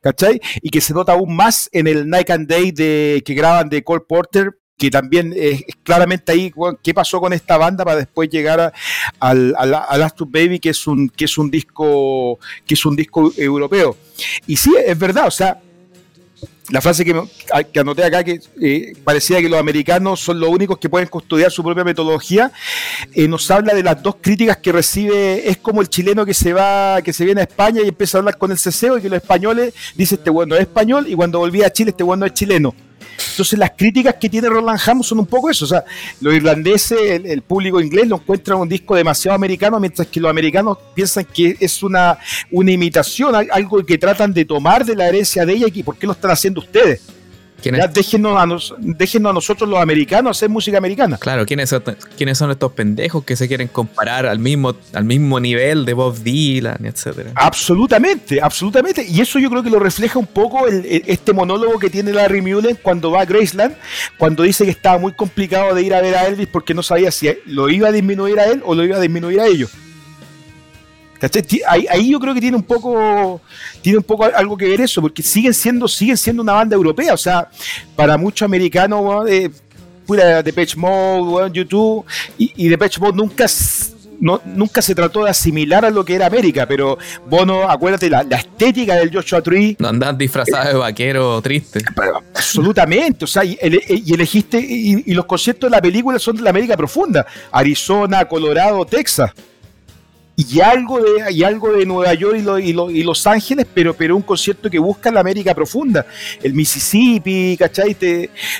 [0.00, 0.40] ¿Cachai?
[0.62, 3.84] Y que se nota aún más en el Night and Day de, que graban de
[3.84, 8.72] Cole Porter, que también es, claramente ahí qué pasó con esta banda para después llegar
[9.18, 13.96] al, Last Baby, que es un, que es un disco, que es un disco europeo.
[14.46, 15.60] Y sí, es verdad, o sea,
[16.70, 17.20] la frase que,
[17.72, 21.50] que, anoté acá, que eh, parecía que los americanos son los únicos que pueden custodiar
[21.50, 22.52] su propia metodología,
[23.14, 26.52] eh, nos habla de las dos críticas que recibe, es como el chileno que se
[26.52, 29.08] va, que se viene a España y empieza a hablar con el ceseo y que
[29.08, 32.34] los españoles dicen este bueno es español y cuando volvía a Chile este bueno es
[32.34, 32.74] chileno.
[33.30, 35.84] Entonces las críticas que tiene Roland Hamm son un poco eso, o sea,
[36.20, 40.78] los irlandeses, el, público inglés lo encuentran un disco demasiado americano, mientras que los americanos
[40.94, 42.18] piensan que es una,
[42.50, 46.06] una imitación, algo que tratan de tomar de la herencia de ella y por qué
[46.06, 47.17] lo están haciendo ustedes.
[47.62, 51.18] Ya déjenos, a a nosotros los americanos hacer música americana.
[51.18, 51.82] Claro, ¿quiénes son,
[52.16, 56.18] ¿quiénes son estos pendejos que se quieren comparar al mismo, al mismo nivel de Bob
[56.22, 57.32] Dylan, etcétera?
[57.34, 59.04] Absolutamente, absolutamente.
[59.08, 62.78] Y eso yo creo que lo refleja un poco este monólogo que tiene Larry Mullen
[62.80, 63.74] cuando va a Graceland,
[64.16, 67.10] cuando dice que estaba muy complicado de ir a ver a Elvis porque no sabía
[67.10, 69.70] si lo iba a disminuir a él o lo iba a disminuir a ellos.
[71.66, 73.40] Ahí, yo creo que tiene un poco
[73.80, 77.14] tiene un poco algo que ver eso, porque siguen siendo, siguen siendo una banda europea.
[77.14, 77.48] O sea,
[77.96, 79.50] para muchos americanos, eh,
[80.06, 82.04] pura Depeche Mode, YouTube,
[82.36, 83.46] y, y Depeche Mode nunca
[84.20, 88.22] no, nunca se trató de asimilar a lo que era América, pero Bono, acuérdate, la,
[88.22, 89.76] estética del Joshua Tree.
[89.78, 91.80] No andan disfrazados de vaquero triste.
[92.34, 96.76] absolutamente, o sea, y, elegiste, y, los conciertos de la película son de la América
[96.76, 99.32] profunda, Arizona, Colorado, Texas
[100.40, 104.22] y algo de, y algo de Nueva York y, y, Los Ángeles, pero, pero un
[104.22, 106.06] concierto que busca la América profunda,
[106.40, 107.96] el Mississippi, ¿cachai?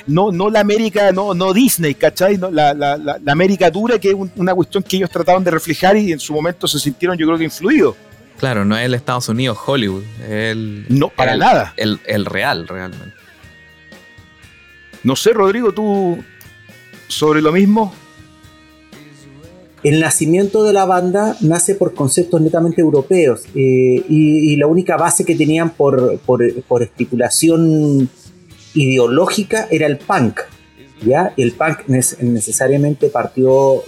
[0.05, 2.35] no, no la América, no, no Disney, ¿cachai?
[2.35, 6.11] la, la, la, América dura, que es una cuestión que ellos trataban de reflejar y
[6.11, 7.95] en su momento se sintieron, yo creo que influidos.
[8.37, 11.73] Claro, no es el Estados Unidos, Hollywood, el, no, para nada.
[11.77, 13.15] El, el real, realmente.
[15.03, 16.21] No sé, Rodrigo, tú
[17.07, 17.93] sobre lo mismo.
[19.81, 25.23] El nacimiento de la banda nace por conceptos netamente europeos eh, y, la única base
[25.23, 28.09] que tenían por, por, estipulación
[28.73, 30.41] ideológica era el punk.
[31.05, 31.33] ¿ya?
[31.37, 33.81] El punk necesariamente partió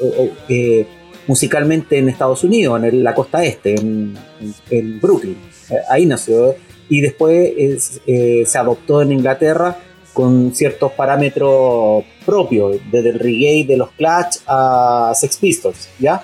[0.47, 0.87] eh,
[1.27, 4.17] musicalmente en Estados Unidos, en la costa este, en,
[5.01, 5.35] Brooklyn.
[5.69, 6.55] Eh, ahí nació.
[6.87, 9.77] Y después se adoptó en Inglaterra
[10.13, 16.21] con ciertos parámetros propios, desde el reggae de los Clash a Sex Pistols, ¿ya?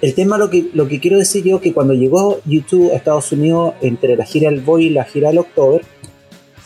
[0.00, 3.32] El tema, lo que, lo que quiero decir yo, que cuando llegó YouTube a Estados
[3.32, 5.82] Unidos, entre la gira del Boy y la gira del October,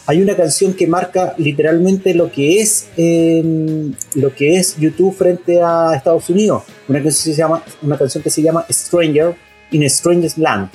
[0.07, 5.62] hay una canción que marca literalmente lo que es em, lo que es YouTube frente
[5.62, 6.64] a Estados Unidos.
[6.88, 9.37] Una canción, se llama, una canción que se llama Stranger
[9.70, 10.68] in Stranger's Land.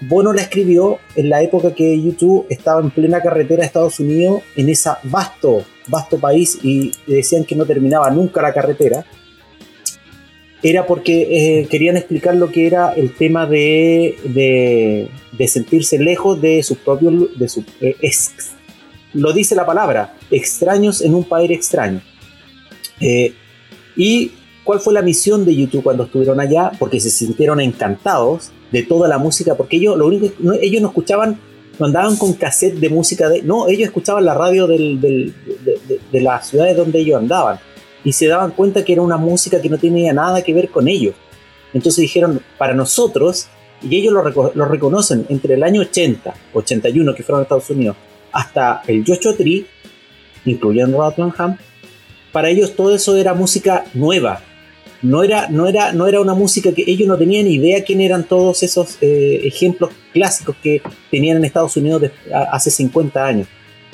[0.00, 4.42] Bono la escribió en la época que YouTube estaba en plena carretera a Estados Unidos,
[4.56, 9.04] en ese vasto, vasto país, y decían que no terminaba nunca la carretera.
[10.62, 16.62] Era porque eh, querían explicar lo que era el tema de, de, sentirse lejos de
[16.62, 17.38] sus propios.
[17.38, 17.96] De su, eh,
[19.12, 22.00] lo dice la palabra, extraños en un país extraño.
[23.00, 23.34] Eh,
[23.96, 24.32] y
[24.64, 29.08] cuál fue la misión de YouTube cuando estuvieron allá, porque se sintieron encantados de toda
[29.08, 31.38] la música, porque ellos, lo único, no, ellos no escuchaban,
[31.78, 35.32] no andaban con cassette de música, de, no, ellos escuchaban la radio del, de,
[36.10, 37.58] de, las ciudades donde ellos andaban
[38.04, 40.88] y se daban cuenta que era una música que no tenía nada que ver con
[40.88, 41.14] ellos.
[41.72, 43.48] Entonces dijeron, para nosotros,
[43.82, 47.96] y ellos lo, lo reconocen, entre el año 80, 81 que fueron a Estados Unidos,
[48.30, 49.66] hasta el Joshua Tree,
[50.44, 51.56] incluyendo Rottenham,
[52.32, 54.42] para ellos todo eso era música nueva,
[55.04, 58.24] no era, no era, no era una música que ellos no tenían idea quién eran
[58.24, 62.10] todos esos eh, ejemplos clásicos que tenían en Estados Unidos
[62.50, 63.46] hace 50 años.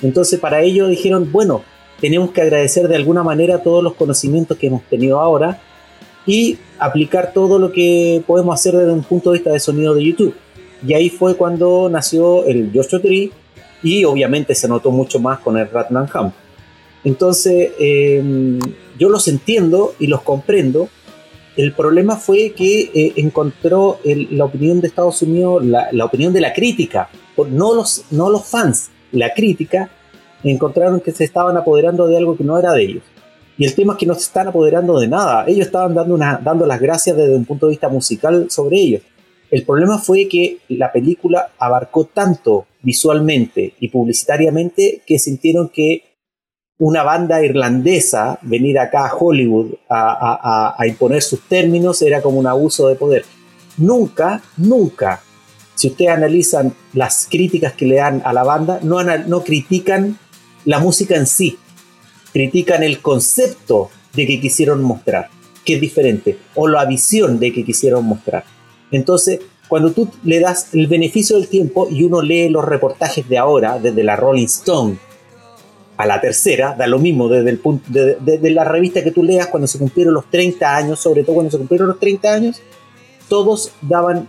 [0.02, 1.64] Entonces para ellos dijeron, bueno,
[2.00, 5.60] tenemos que agradecer de alguna manera todos los conocimientos que hemos tenido ahora
[6.26, 10.04] y aplicar todo lo que podemos hacer desde un punto de vista de sonido de
[10.04, 10.34] YouTube.
[10.86, 13.32] Y ahí fue cuando nació el Joshua Tree
[13.82, 16.32] y obviamente se notó mucho más con el Ratman Ham.
[17.02, 18.58] Entonces, em,
[18.98, 20.88] yo los entiendo y los comprendo.
[21.56, 26.52] El problema fue que eh, encontró la opinión de Estados Unidos, la, opinión de la
[26.52, 27.08] crítica,
[27.50, 28.04] no los,
[28.44, 29.90] fans, la crítica,
[30.44, 33.02] encontraron que se estaban apoderando de algo que no era de ellos.
[33.58, 35.44] Y el tema es que no se están apoderando de nada.
[35.46, 39.02] Ellos estaban dando, dando las gracias desde un punto de vista musical sobre ellos.
[39.50, 46.04] El problema fue que la película abarcó tanto visualmente y publicitariamente que sintieron que
[46.80, 52.88] una banda irlandesa venir acá a Hollywood a, imponer sus términos era como un abuso
[52.88, 53.24] de poder.
[53.76, 55.22] Nunca, nunca,
[55.74, 60.18] si ustedes analizan las críticas que le dan a la banda, no, no critican
[60.64, 61.58] la música en sí,
[62.32, 65.28] critican el concepto de que quisieron mostrar,
[65.66, 68.44] que es diferente, o la visión de que quisieron mostrar.
[68.90, 73.36] Entonces, cuando tú le das el beneficio del tiempo y uno lee los reportajes de
[73.36, 75.09] ahora, desde la Rolling Stone
[76.00, 79.48] a la tercera, da lo mismo desde, el punto, de, la revista que tú leas
[79.48, 82.62] cuando se cumplieron los 30 años, sobre todo cuando se cumplieron los 30 años,
[83.28, 84.28] todos daban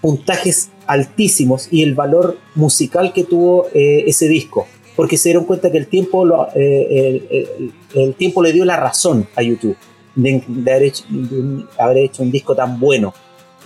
[0.00, 5.70] puntajes altísimos y el valor musical que tuvo eh, ese disco, porque se dieron cuenta
[5.70, 9.76] que el tiempo, eh, el, tiempo le dio la razón a YouTube
[10.14, 10.92] de, de
[11.78, 13.14] haber hecho un disco tan bueno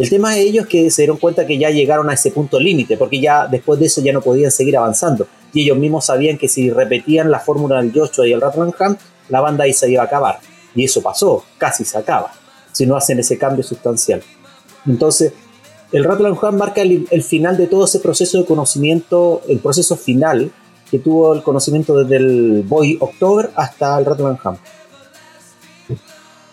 [0.00, 2.58] el tema de ellos es que se dieron cuenta que ya llegaron a ese punto
[2.58, 5.26] límite, porque ya después de eso ya no podían seguir avanzando.
[5.52, 8.96] Y ellos mismos sabían que si repetían la fórmula del Joshua y el Ratlingham,
[9.28, 10.38] la banda ahí se iba a acabar.
[10.74, 12.32] Y eso pasó, casi se acaba,
[12.72, 14.22] si no hacen ese cambio sustancial.
[14.86, 15.32] Entonces,
[15.92, 20.52] el Ratlingham marca el, final de todo ese proceso de conocimiento, el proceso final
[20.90, 24.56] que tuvo el conocimiento desde el Boy October hasta el Ratlingham.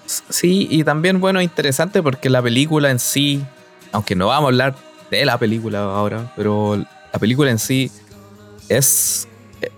[0.05, 3.43] Sí, y también, bueno, interesante porque la película en sí,
[3.91, 4.75] aunque no vamos a hablar
[5.12, 7.91] de la película ahora, pero la película en sí
[8.69, 9.27] es,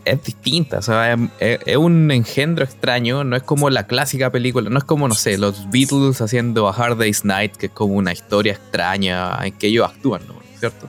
[0.06, 4.78] es distinta, o sea, es, un engendro extraño, no es como la clásica película, no
[4.78, 8.13] es como, no sé, los Beatles haciendo A Hard Day's Night, que es como una
[8.13, 10.36] historia extraña en que ellos actúan, ¿no?
[10.60, 10.88] ¿Cierto?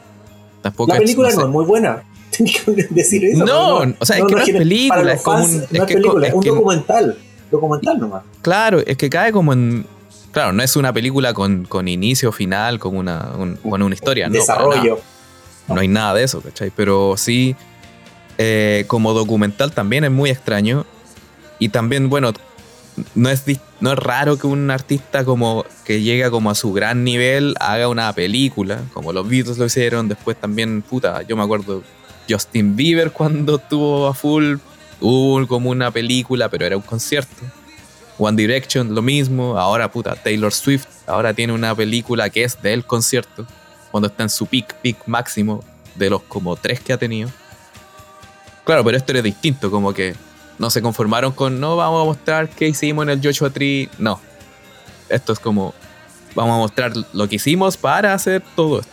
[0.62, 2.02] Tampoco la película no, es muy buena.
[2.36, 3.44] Tengo que decir eso.
[3.44, 6.44] No, o sea, es que no, es película, es como un, es, película, es un
[6.44, 7.18] documental
[7.50, 8.22] documental nomás.
[8.42, 9.86] Claro, es que cae como en.
[10.32, 13.30] Claro, no es una película con, con inicio, final, como una,
[13.64, 14.28] una historia.
[14.28, 15.00] No, Desarrollo.
[15.66, 16.72] No hay nada de eso, ¿cachai?
[16.74, 17.56] Pero sí,
[18.42, 20.86] eh, como documental también es muy extraño.
[21.58, 22.32] Y también, bueno,
[23.14, 23.44] no es,
[23.80, 27.88] no es raro que un artista como que llega como a su gran nivel haga
[27.88, 31.82] una película, como los Beatles lo hicieron, después también, puta, yo me acuerdo
[32.30, 34.56] Justin Bieber cuando estuvo a full
[35.02, 37.42] Hubo como una película, pero era un concierto.
[38.18, 39.58] One Direction, lo mismo.
[39.58, 43.46] Ahora, puta, Taylor Swift, ahora tiene una película que es del concierto,
[43.90, 47.30] cuando está en su peak, peak máximo de los como tres que ha tenido.
[48.70, 50.14] Claro, pero esto era distinto, como que
[50.60, 53.88] no se conformaron con, no, vamos a mostrar qué hicimos en el Joshua Tree.
[53.98, 54.20] No.
[55.08, 55.74] Esto es como,
[56.36, 58.92] vamos a mostrar lo que hicimos para hacer todo esto.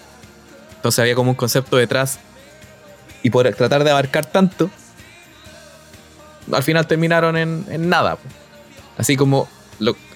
[0.77, 2.17] Entonces había como un concepto detrás.
[3.21, 4.71] Y por tratar de abarcar tanto,
[6.51, 8.17] al final terminaron en, nada.
[8.97, 9.47] Así como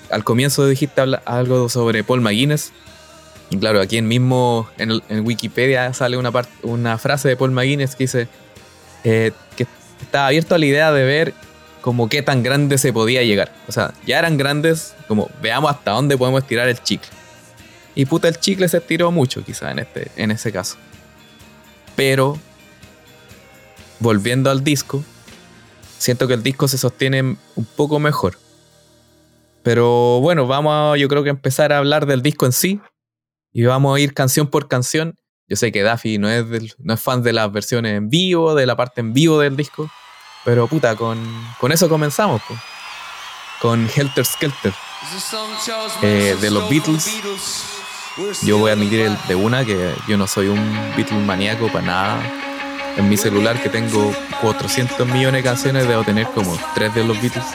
[0.10, 2.72] al comienzo dijiste algo sobre Paul McGuinness.
[3.52, 6.32] Y claro, aquí en mismo en, Wikipedia sale una,
[6.64, 8.28] una frase de Paul McGuinness que dice
[9.04, 9.68] eh, que
[10.02, 11.34] estaba abierto a la idea de ver
[11.82, 13.52] como qué tan grande se podía llegar.
[13.68, 17.10] O sea, ya eran grandes, como veamos hasta dónde podemos estirar el chicle.
[17.96, 20.78] Y puta, el chicle se estiró mucho quizá en, este, en ese caso.
[21.96, 22.40] Pero,
[24.00, 25.04] volviendo al disco,
[25.98, 28.38] siento que el disco se sostiene un poco mejor.
[29.64, 32.80] Pero bueno, vamos yo creo que empezar a hablar del disco en sí.
[33.54, 35.16] Y vamos a ir canción por canción.
[35.52, 36.46] Yo sé que Daffy no es,
[36.80, 39.92] no es fan de las versiones en vivo, de la parte en vivo del disco.
[40.46, 41.20] Pero puta, con,
[41.60, 42.42] con eso comenzamos.
[43.60, 44.74] Con Helter Skelter.
[46.04, 47.06] Eh, de los Beatles.
[48.44, 51.86] Yo voy a admitir el, de una que yo no soy un Beatles maníaco para
[51.86, 52.34] nada
[52.96, 57.22] en mi celular que tengo 400 millones de canciones, debo tener como 3 de los
[57.22, 57.46] Beatles.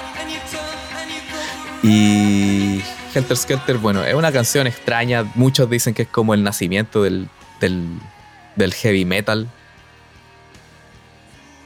[1.82, 2.82] Y
[3.14, 5.24] Helter Skelter, bueno, es una canción extraña.
[5.34, 9.48] Muchos dicen que es como el nacimiento del, del, heavy metal.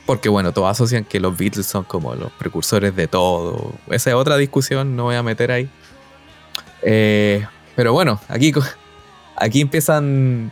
[0.07, 3.72] Porque bueno, todos asocian que los Beatles son como los precursores de todo.
[3.88, 5.70] Esa es otra discusión, no voy a meter ahí.
[6.83, 8.53] Eh, pero bueno, aquí,
[9.37, 10.50] aquí empiezan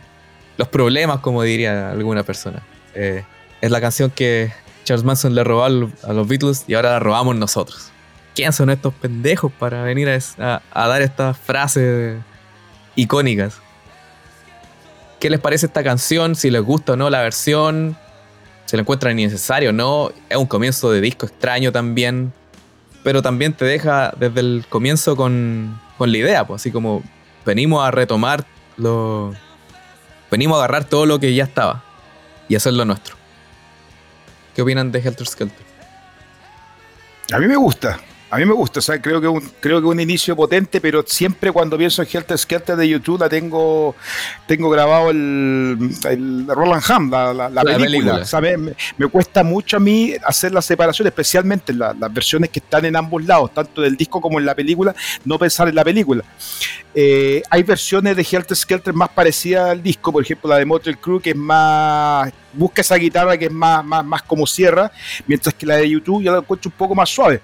[0.57, 2.63] los problemas, como diría alguna persona.
[2.95, 3.23] Eh,
[3.61, 4.51] es la canción que
[4.85, 7.91] Charles Manson le robó a los Beatles y ahora la robamos nosotros.
[8.39, 12.17] ¿quién son estos pendejos para venir a, dar estas frases
[12.95, 13.55] icónicas?
[15.19, 16.35] ¿Qué les parece esta canción?
[16.35, 17.97] Si les gusta o no la versión,
[18.65, 20.11] si la encuentran innecesario o no.
[20.29, 22.31] Es un comienzo de disco extraño también,
[23.03, 27.03] pero también te deja desde el comienzo con, con la idea, pues así como
[27.45, 28.45] venimos a retomar
[28.77, 29.33] lo...
[30.31, 31.83] Venimos a agarrar todo lo que ya estaba
[32.47, 33.15] y hacerlo nuestro.
[34.55, 35.65] ¿Qué opinan de Helter Skelter?
[37.33, 37.99] A mí me gusta.
[38.31, 41.03] A mí me gusta, o sea, creo que un, creo que un inicio potente, pero
[41.05, 43.95] siempre cuando pienso en Helter Skelter de YouTube la tengo,
[44.45, 48.23] tengo grabado el, el Roland Ham, la, película.
[48.97, 52.95] me, cuesta mucho a mí hacer la separación, especialmente en las versiones que están en
[52.95, 54.93] ambos lados, tanto del disco como en la película,
[55.25, 56.23] no pensar en la película.
[56.93, 60.97] Eh, hay versiones de Helter Skelter más parecidas al disco, por ejemplo la de Motel
[60.99, 64.91] Crew, que es más busca esa guitarra que es más, más, más como sierra,
[65.27, 67.41] mientras que la de YouTube yo la encuentro un poco más suave.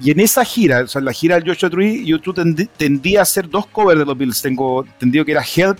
[0.00, 3.22] Y en esa gira, o sea, en la gira del Joshua Tree, YouTube tendía a
[3.22, 4.42] hacer dos covers de los Beatles.
[4.42, 5.78] Tengo entendido que era Help,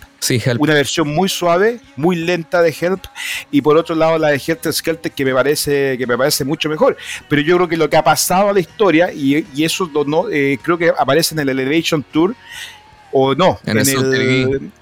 [0.58, 3.04] una versión muy suave, muy lenta de Help,
[3.50, 6.68] y por otro lado la de Helter Skelter que me parece que me parece mucho
[6.68, 6.96] mejor.
[7.28, 10.58] Pero yo creo que lo que ha pasado a la historia y, eso no, eh,
[10.62, 12.34] creo que aparece en el Elevation Tour
[13.12, 14.72] o no, en, el,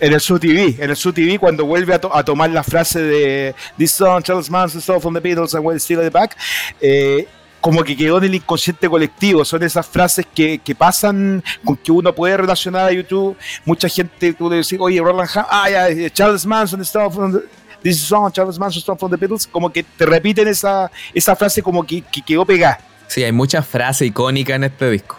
[0.00, 3.54] en el Su TV, en el Su TV cuando vuelve a, tomar la frase de
[3.76, 6.36] This song, Charles Manson, stole from the Beatles and we're still at the back.
[6.80, 7.26] Eh,
[7.62, 9.44] como que quedó en el inconsciente colectivo.
[9.44, 13.36] Son esas frases que, que, pasan, con que uno puede relacionar a YouTube.
[13.64, 17.38] Mucha gente puede decir, oye, Roland ah, ya, eh, Charles Manson the,
[17.80, 19.46] This song, Charles Manson está from the Beatles.
[19.46, 22.80] Como que te repiten esa, esa frase como que, que quedó pegada.
[23.06, 25.16] Sí, hay muchas frases icónicas en este disco.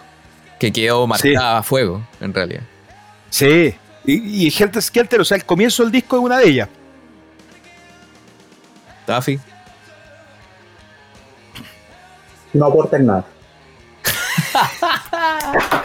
[0.60, 2.62] Que quedó marcada a fuego, en realidad.
[3.30, 3.74] Sí.
[4.04, 6.68] Y, y Helter Skelter, o sea, el comienzo del disco es una de ellas.
[9.06, 9.40] Taffy
[12.54, 13.26] no aporten nada.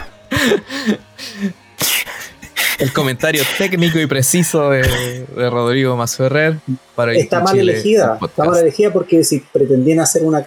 [2.78, 6.56] El comentario técnico y preciso de, Rodrigo Mazuerrer
[6.94, 10.42] para Está mal elegida, está mal elegida porque si pretendían hacer una,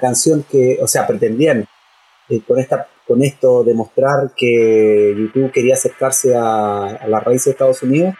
[0.00, 1.64] canción que, o sea, pretendían
[2.28, 7.50] eh, con esta con esto demostrar que YouTube quería acercarse a, a la raíz de
[7.50, 8.14] Estados Unidos,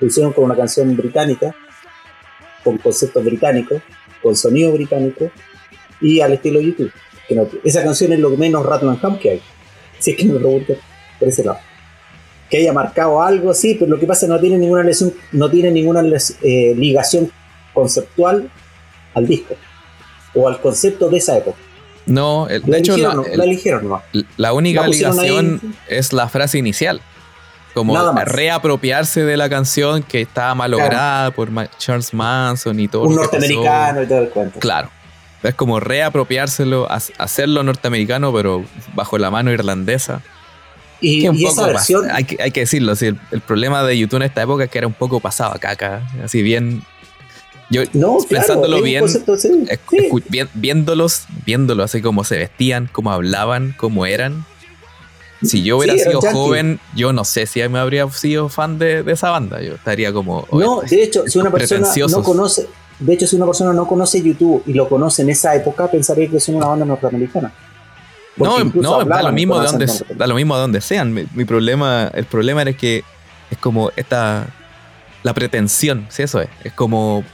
[0.00, 1.54] lo hicieron con una canción británica,
[2.64, 3.80] con conceptos británicos,
[4.20, 5.30] con sonido británico,
[6.00, 6.92] y al estilo YouTube.
[7.64, 9.42] esa canción es lo menos Ratman que hay.
[9.98, 10.76] Si es que me preguntan
[11.18, 11.58] por ese lado.
[12.48, 15.12] Que haya marcado algo, sí, pero lo que pasa es que no tiene ninguna lesión,
[15.32, 16.02] no tiene ninguna
[16.42, 17.32] eh, ligación
[17.74, 18.48] conceptual
[19.14, 19.56] al disco
[20.34, 21.58] o al concepto de esa época.
[22.06, 23.24] No, de hecho, la, no.
[24.36, 27.02] la única ligación es la frase inicial.
[27.74, 33.02] Como reapropiarse de la canción que estaba malograda por Charles Manson y todo.
[33.02, 34.58] Un norteamericano y todo el cuento.
[34.58, 34.90] Claro.
[35.42, 40.22] Es como reapropiárselo, hacerlo norteamericano, pero bajo la mano irlandesa.
[41.00, 42.10] Y, esa versión.
[42.10, 44.86] Hay que, hay que decirlo, el, problema de YouTube en esta época es que era
[44.86, 46.02] un poco pasado a caca.
[46.22, 46.82] Así bien.
[47.70, 47.82] Yo
[48.28, 49.04] pensándolo bien,
[50.54, 54.46] viéndolos, viéndolo así como se vestían, cómo hablaban, cómo eran.
[55.42, 59.12] Si yo hubiera sido joven, yo no sé si me habría sido fan de, de
[59.12, 59.60] esa banda.
[59.62, 60.48] Yo estaría como.
[60.50, 62.66] No, de hecho, si una persona no conoce,
[62.98, 66.28] de hecho, si una persona no conoce YouTube y lo conoce en esa época, pensaría
[66.28, 67.52] que son una banda norteamericana.
[68.36, 71.12] no, no da lo mismo de donde, da lo mismo de donde sean.
[71.12, 73.04] Mi, problema, el problema era que
[73.50, 74.46] es como esta
[75.22, 77.24] la pretensión, sí eso es, es como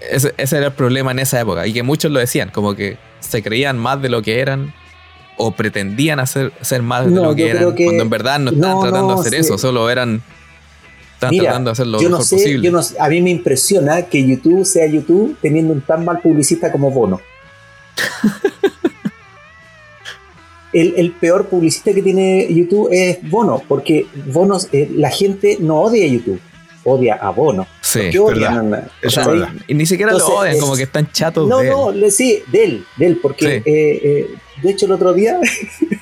[0.00, 3.42] ese, era el problema en esa época y que muchos lo decían, como que se
[3.42, 4.72] creían más de lo que eran
[5.36, 9.14] o pretendían hacer, ser más de lo que eran, cuando en verdad no estaban tratando
[9.14, 10.22] de hacer eso, solo eran
[11.16, 12.64] están tratando de hacer lo yo no sé, posible.
[12.64, 16.70] Yo no, a mí me impresiona que YouTube sea YouTube teniendo un tan mal publicista
[16.70, 17.20] como Bono.
[20.72, 26.04] el, peor publicista que tiene YouTube es Bono, porque Bono, eh, la gente no odia
[26.04, 26.40] a YouTube,
[26.84, 27.66] odia a Bono.
[27.80, 28.90] Sí, odian,
[29.66, 32.64] Y ni siquiera lo odian, como que están chatos no, de No, no, sí, de
[32.64, 34.26] él, de él, porque eh, eh,
[34.62, 35.40] de hecho el otro día,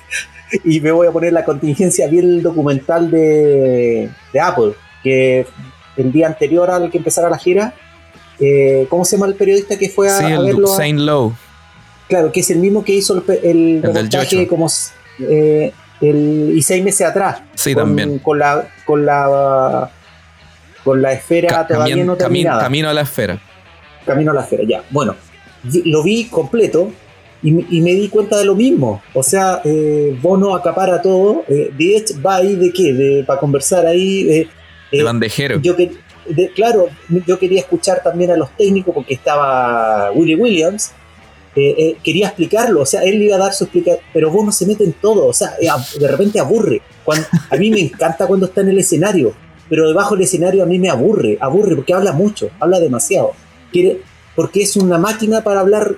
[0.64, 4.74] y me voy a poner la contingencia, vi el documental de, de Apple
[5.04, 5.46] que
[5.96, 7.74] el día anterior al que empezara la gira,
[8.40, 11.34] eh, ¿cómo se llama el periodista que fue a, sí, el Saint Lowe.
[12.08, 14.68] Claro, que es el mismo que hizo el, reportaje como
[15.20, 17.42] eh, el, y seis meses atrás.
[17.54, 18.18] Sí, también.
[18.18, 19.90] Con la, con la
[20.82, 22.62] con la esfera todavía no terminada.
[22.62, 23.40] camino a la esfera.
[24.04, 24.82] Camino a la esfera, ya.
[24.90, 25.16] Bueno,
[25.86, 26.92] lo vi completo
[27.42, 29.02] y, me di cuenta de lo mismo.
[29.14, 31.44] O sea, eh, Bono acapara todo.
[31.48, 31.70] Eh,
[32.24, 32.92] va ahí de qué?
[32.92, 34.46] De, para conversar ahí.
[34.90, 35.60] De eh, bandejero.
[35.60, 35.92] Yo que,
[36.54, 36.88] claro,
[37.26, 40.92] yo quería escuchar también a los técnicos porque estaba Willie Williams
[41.56, 44.50] eh, eh, quería explicarlo, o sea, él iba a dar su explicación, pero vos no
[44.50, 45.68] se mete en todo, o sea, eh,
[46.00, 46.82] de repente aburre.
[47.04, 49.32] Cuando, a mí me encanta cuando está en el escenario,
[49.68, 53.32] pero debajo del escenario a mí me aburre, aburre porque habla mucho, habla demasiado.
[53.70, 54.00] Quiere,
[54.34, 55.94] porque es una máquina para hablar,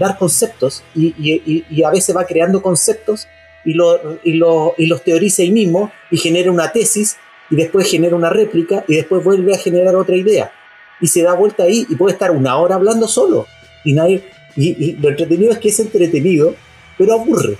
[0.00, 3.28] dar conceptos y, y, a veces va creando conceptos
[3.64, 7.16] y, lo, y, lo, y los teoriza ahí mismo y genera una tesis
[7.50, 10.52] y después genera una réplica y después vuelve a generar otra idea.
[11.00, 13.46] Y se da vuelta ahí y puede estar una hora hablando solo.
[13.84, 14.24] Y nadie
[14.56, 16.54] y, lo entretenido es que es entretenido
[16.96, 17.56] pero aburre.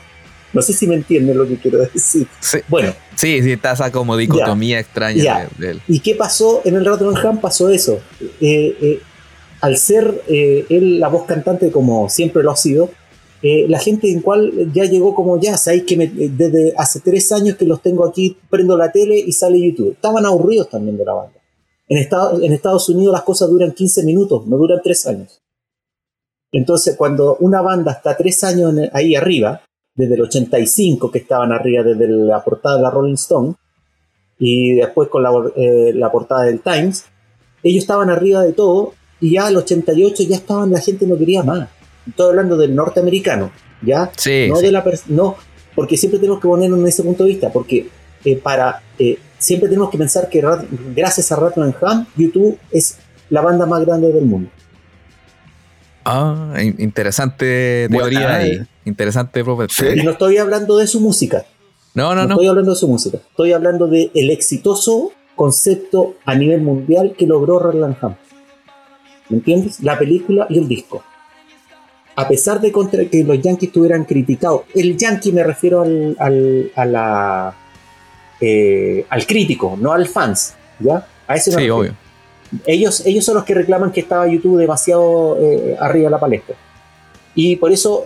[0.53, 2.27] No sé si me entienden lo que quiero decir.
[2.67, 2.93] Bueno.
[3.15, 5.83] Sí sí está esa como dicotomía extraña de, él.
[5.89, 8.01] y qué pasó en el Ham pasó eso.
[8.41, 9.01] Eh, eh,
[9.61, 12.91] al ser eh, él la voz cantante como siempre lo ha sido
[13.43, 17.65] la gente en cual ya llegó como ya, sabéis que desde hace tres años que
[17.65, 19.93] los tengo aquí, prendo la tele y sale YouTube.
[19.93, 21.39] Estaban aburridos también de la banda.
[21.89, 25.41] En, Estados Unidos las cosas duran 15 minutos, no duran 3 años.
[26.53, 29.63] Entonces, cuando una banda está 3 años ahí arriba,
[29.95, 33.55] desde el 85 que estaban arriba desde la portada de la Rolling Stone,
[34.39, 37.07] y después con la, eh, la portada del Times,
[37.63, 41.43] ellos estaban arriba de todo, y ya al 88 ya estaban, la gente no quería
[41.43, 41.69] más.
[42.09, 43.51] Estoy hablando del norteamericano,
[43.83, 44.11] ¿ya?
[44.17, 45.37] Sí, no de la no,
[45.75, 47.89] porque siempre tenemos que ponerlo en ese punto de vista, porque
[48.25, 50.43] eh, para eh, siempre tenemos que pensar que
[50.95, 51.37] gracias a
[51.83, 52.99] Ham, YouTube es
[53.31, 54.51] la banda más grande del mundo.
[56.05, 61.45] Ah, interesante teoría y interesante Y no estoy hablando de su música.
[61.93, 62.29] No, no, no.
[62.29, 63.19] No estoy hablando de su música.
[63.19, 67.61] Estoy hablando del el exitoso concepto a nivel mundial que logró
[68.01, 68.17] Ham.
[69.29, 69.83] ¿Me entiendes?
[69.83, 71.05] La película y el disco.
[72.19, 77.57] A pesar de que los Yankees estuvieran criticados, el Yankee me refiero al, a la
[78.41, 81.07] eh, al crítico, no al fans, ¿ya?
[81.29, 81.95] A ese sí, obvio.
[82.67, 86.57] Ellos, ellos son los que reclaman que estaba YouTube demasiado eh, arriba de la palestra.
[87.37, 88.03] Y por eso,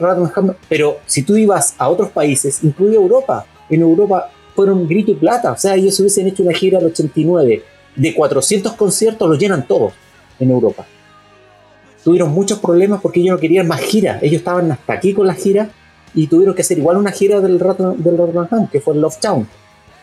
[0.68, 5.52] pero si tú ibas a otros países, incluye Europa, en Europa fueron grito y plata,
[5.52, 7.62] o sea, ellos hubiesen hecho una gira del 89
[7.96, 9.94] de 400 conciertos, los llenan todos
[10.38, 10.84] en Europa.
[12.04, 15.34] Tuvieron muchos problemas porque ellos no querían más gira, ellos estaban hasta aquí con la
[15.34, 15.70] gira
[16.14, 19.46] y tuvieron que hacer igual una gira del del que fue Love Town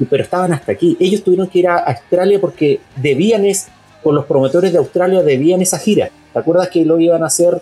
[0.05, 0.95] pero estaban hasta aquí.
[0.99, 3.67] Ellos tuvieron que ir a Australia porque debían, es,
[4.03, 6.09] con los promotores de Australia, debían esa gira.
[6.31, 7.61] ¿Te acuerdas que lo iban a hacer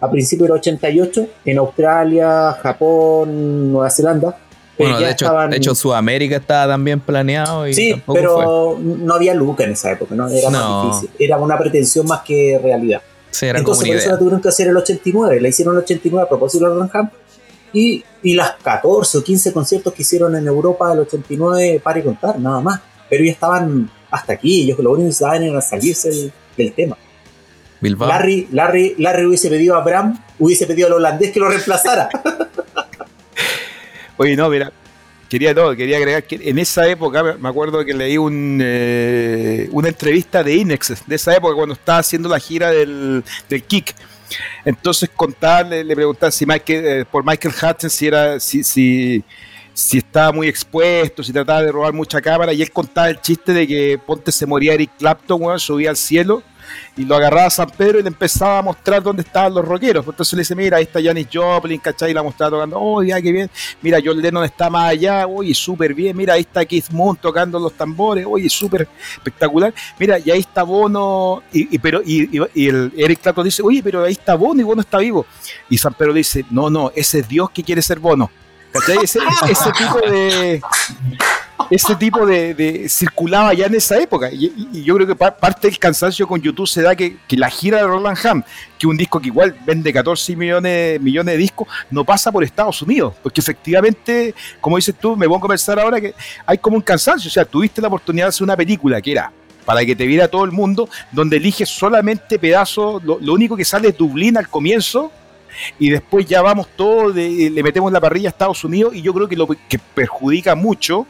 [0.00, 4.36] a principios del 88 en Australia, Japón, Nueva Zelanda?
[4.78, 7.66] Bueno, de, hecho, de hecho, Sudamérica estaba también planeado.
[7.66, 10.28] Y sí, pero no había luca en esa época, ¿no?
[10.28, 11.10] Era más difícil.
[11.18, 13.00] Era una pretensión más que realidad.
[13.30, 15.40] Sí, Entonces, por eso la tuvieron que hacer el 89.
[15.40, 17.10] La hicieron el 89 a propósito de Ranham
[17.72, 18.04] y,
[18.34, 22.60] las 14 o 15 conciertos que hicieron en Europa del 89, para y contar, nada
[22.60, 22.80] más.
[23.08, 26.96] Pero ya estaban hasta aquí, ellos lo único que necesitaban era salirse del, tema.
[27.80, 32.08] Larry, Larry, Larry hubiese pedido a Bram, hubiese pedido al holandés que lo reemplazara.
[34.16, 34.72] Oye, no, mira,
[35.28, 39.88] quería todo, quería agregar que en esa época me acuerdo que leí un, eh, una
[39.88, 43.94] entrevista de Inex, de esa época cuando estaba haciendo la gira del, del Kick
[44.64, 49.24] entonces contarle, le preguntaba si Michael, eh, por Michael Hudson si era, si, si,
[49.72, 53.52] si estaba muy expuesto, si trataba de robar mucha cámara, y él contaba el chiste
[53.52, 56.42] de que Ponte se moría Eric Clapton, subía al cielo
[56.96, 60.04] y lo agarraba a San Pedro y le empezaba a mostrar dónde estaban los rockeros.
[60.04, 62.10] Pues entonces le dice, mira, ahí está Janis Joplin, ¿cachai?
[62.10, 63.50] Y la mostraba tocando, oh, ya, qué bien.
[63.82, 66.16] Mira, John Lennon está más allá, oye, súper bien.
[66.16, 69.74] Mira, ahí está Keith Moon tocando los tambores, oye, súper espectacular.
[69.98, 74.12] Mira, y ahí está Bono, y, pero, y, el Eric Clapton dice, oye, pero ahí
[74.12, 75.26] está Bono y Bono está vivo.
[75.68, 78.30] Y San Pedro dice, no, no, ese es Dios que quiere ser Bono.
[78.72, 78.98] ¿Cachai?
[79.04, 79.20] ese
[79.78, 80.60] tipo de,
[81.70, 84.30] ese tipo de, circulaba ya en esa época.
[84.32, 87.84] Y, yo creo que parte del cansancio con YouTube se da que, la gira de
[87.84, 88.44] Roland Ham,
[88.78, 92.80] que un disco que igual vende 14 millones, millones de discos, no pasa por Estados
[92.82, 93.14] Unidos.
[93.22, 96.14] Porque efectivamente, como dices tú, me pongo a pensar ahora que
[96.44, 97.28] hay como un cansancio.
[97.28, 99.32] O sea, tuviste la oportunidad de hacer una película que era
[99.64, 103.64] para que te viera todo el mundo, donde eliges solamente pedazos, lo, lo único que
[103.64, 105.10] sale es Dublín al comienzo
[105.78, 109.28] y después ya vamos todos, le metemos la parrilla a Estados Unidos y yo creo
[109.28, 111.06] que lo que perjudica mucho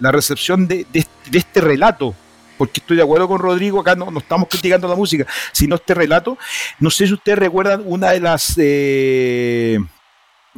[0.00, 0.86] la recepción de,
[1.32, 2.14] este relato
[2.56, 6.38] porque estoy de acuerdo con Rodrigo, acá no, estamos criticando la música, sino este relato.
[6.80, 9.78] No sé si ustedes recuerdan una de las eh,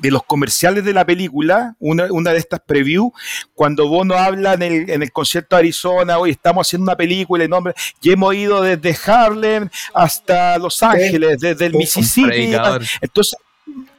[0.00, 3.12] de los comerciales de la película, una, una de estas previews,
[3.54, 7.44] cuando Bono habla en el, en el concierto de Arizona, hoy estamos haciendo una película
[7.44, 12.54] y, nombre, y hemos ido desde Harlem hasta Los Ángeles, desde el Mississippi.
[13.00, 13.38] Entonces,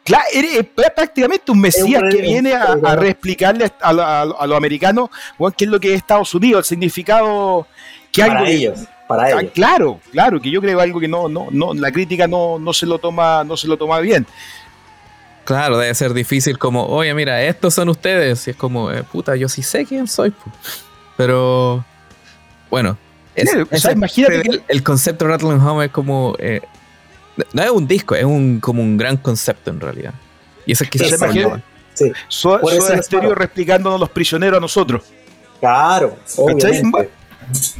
[0.03, 5.09] claro, es prácticamente un mesías que viene a, a reexplicarle a, a, los americanos
[5.57, 7.67] qué es lo que es Estados Unidos, el significado
[8.11, 8.29] que hay.
[8.29, 8.79] Para ellos.
[9.07, 9.51] Para ah, ellos.
[9.53, 12.85] Claro, claro, que yo creo algo que no, no, no, la crítica no, no se
[12.85, 14.25] lo toma, no se lo toma bien.
[15.45, 18.47] Claro, debe ser difícil como, oye, mira, estos son ustedes.
[18.47, 20.29] Y es como, eh, puta, yo sí sé quién soy.
[20.31, 20.49] pu.
[21.17, 21.83] Pero,
[22.69, 22.97] bueno.
[23.35, 26.35] es- Claro, o sea, imagínate que- el, el concepto de Rattling Home es como...
[26.39, 26.61] eh,
[27.53, 30.13] no es un disco, es un, como un gran concepto en realidad.
[30.65, 31.07] Y eso es quizás.
[31.93, 32.59] Sí, Soda
[32.95, 35.03] les Stereo replicándonos los prisioneros a nosotros.
[35.59, 37.09] claro, obviamente.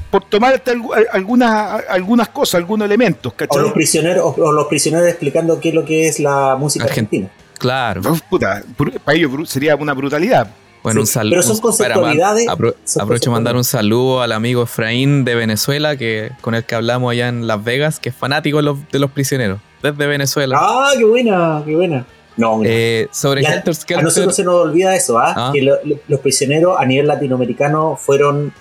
[0.10, 5.60] Por tomarte algu- algunas, algunas cosas, algunos elementos, O los prisioneros, o, los prisioneros explicando
[5.60, 7.30] qué es lo que es la música Argen- argentina.
[7.60, 8.02] Claro.
[8.30, 8.64] Puta,
[9.06, 10.48] para ellos sería una brutalidad.
[10.82, 11.32] Bueno, Sí, un saludo.
[11.32, 12.46] pero son conceptualidades,
[12.86, 16.74] son aprovecho de mandar un saludo al amigo Efraín de Venezuela, que con el que
[16.76, 20.58] hablamos allá en Las Vegas, que es fanático de los, de los prisioneros, desde Venezuela.
[20.60, 22.06] Ah, qué buena, qué buena.
[22.38, 22.62] No.
[22.64, 25.34] Eh, sobre Ya, Helter a nosotros se nos olvida eso, ¿ah?
[25.36, 25.52] Ah.
[25.54, 28.54] que lo- lo- los prisioneros a nivel latinoamericano fueron,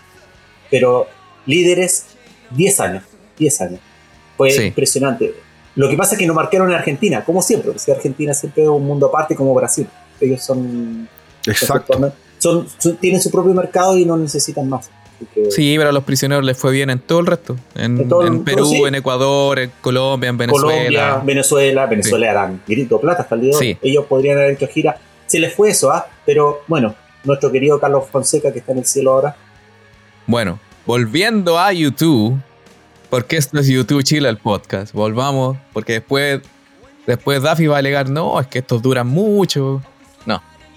[0.73, 1.07] pero
[1.47, 2.07] líderes
[2.51, 3.05] 10 años,
[3.39, 3.81] 10 años.
[4.37, 4.63] Fue Sí.
[4.65, 5.33] impresionante.
[5.79, 8.69] Lo que pasa es que no marcaron en Argentina, como siempre, porque Argentina siempre es
[8.69, 9.87] un mundo aparte como Brasil.
[10.21, 11.09] Ellos son,
[11.47, 12.13] Exacto.
[12.39, 14.91] son, son- tienen su propio mercado y no necesitan más.
[15.17, 17.57] Así que- Sí, pero a los prisioneros les fue bien en todo el resto.
[17.77, 18.83] En, En todo el- en Perú, todo, sí.
[18.83, 21.23] en Ecuador, en Colombia, en Colombia, Venezuela.
[21.25, 23.53] Venezuela, Venezuela eran grito plata hasta el día.
[23.57, 23.79] Sí.
[23.81, 24.99] Ellos podrían haber hecho gira.
[25.27, 26.07] Se les fue eso, ¿ah?
[26.27, 29.37] Pero bueno, nuestro querido Carlos Fonseca, que está en el cielo ahora,
[30.27, 32.37] Bueno, volviendo a YouTube,
[33.11, 34.93] porque esto es YouTube Chile el podcast.
[34.93, 36.41] Volvamos, porque después,
[37.07, 39.83] después Daffy va a alegar, no, es que estos duran mucho.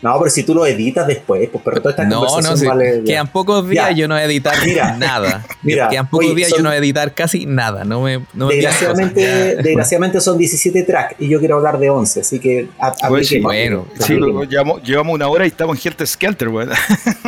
[0.03, 3.03] No, pero si tú lo editas después, pues, pero toda esta No, no, sí, vale.
[3.03, 3.95] quedan pocos días Ya.
[3.95, 5.45] yo no voy a editar Mira, nada.
[5.61, 7.83] mira, quedan pocos oye, días son- yo no voy a editar casi nada.
[7.83, 9.63] No me, no me Desgraciadamente, cosas.
[9.63, 13.41] Desgraciadamente son 17 tracks y yo quiero hablar de 11, así que a- Pues sí,
[13.41, 14.33] bueno, Sí, Apliquemos.
[14.33, 16.71] lo- llevamos, llevamos una hora y estamos en Helter Skelter, weón.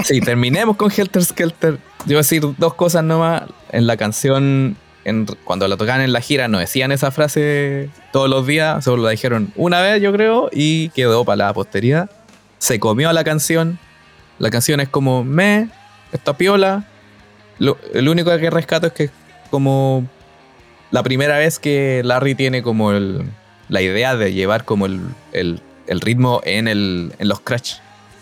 [0.03, 1.73] Sí, terminemos con Helter Skelter.
[1.75, 3.43] Yo voy a decir dos cosas nomás.
[3.71, 8.29] En la canción, en- cuando la tocaban en la gira, no decían esa frase todos
[8.29, 12.09] los días, solo la dijeron una vez, yo creo, y quedó para la posteridad.
[12.57, 13.79] Se comió la canción.
[14.39, 15.69] La canción es como me,
[16.11, 16.85] esta piola.
[17.59, 19.09] Lo, el único que rescato es que
[19.51, 20.07] como
[20.91, 23.23] la primera vez que Larry tiene como el,
[23.69, 25.01] la idea de llevar como el,
[25.33, 27.73] el- el ritmo en, en los scratch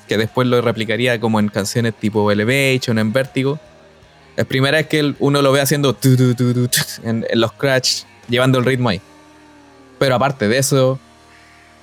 [0.07, 3.59] que después lo replicaría como en canciones tipo Elevation, en Vértigo.
[4.37, 7.41] Es primera vez que uno lo ve haciendo tu, tu, tu, tu, tu, en, en
[7.41, 9.01] los scratch, llevando el ritmo ahí.
[9.99, 10.99] Pero aparte de eso,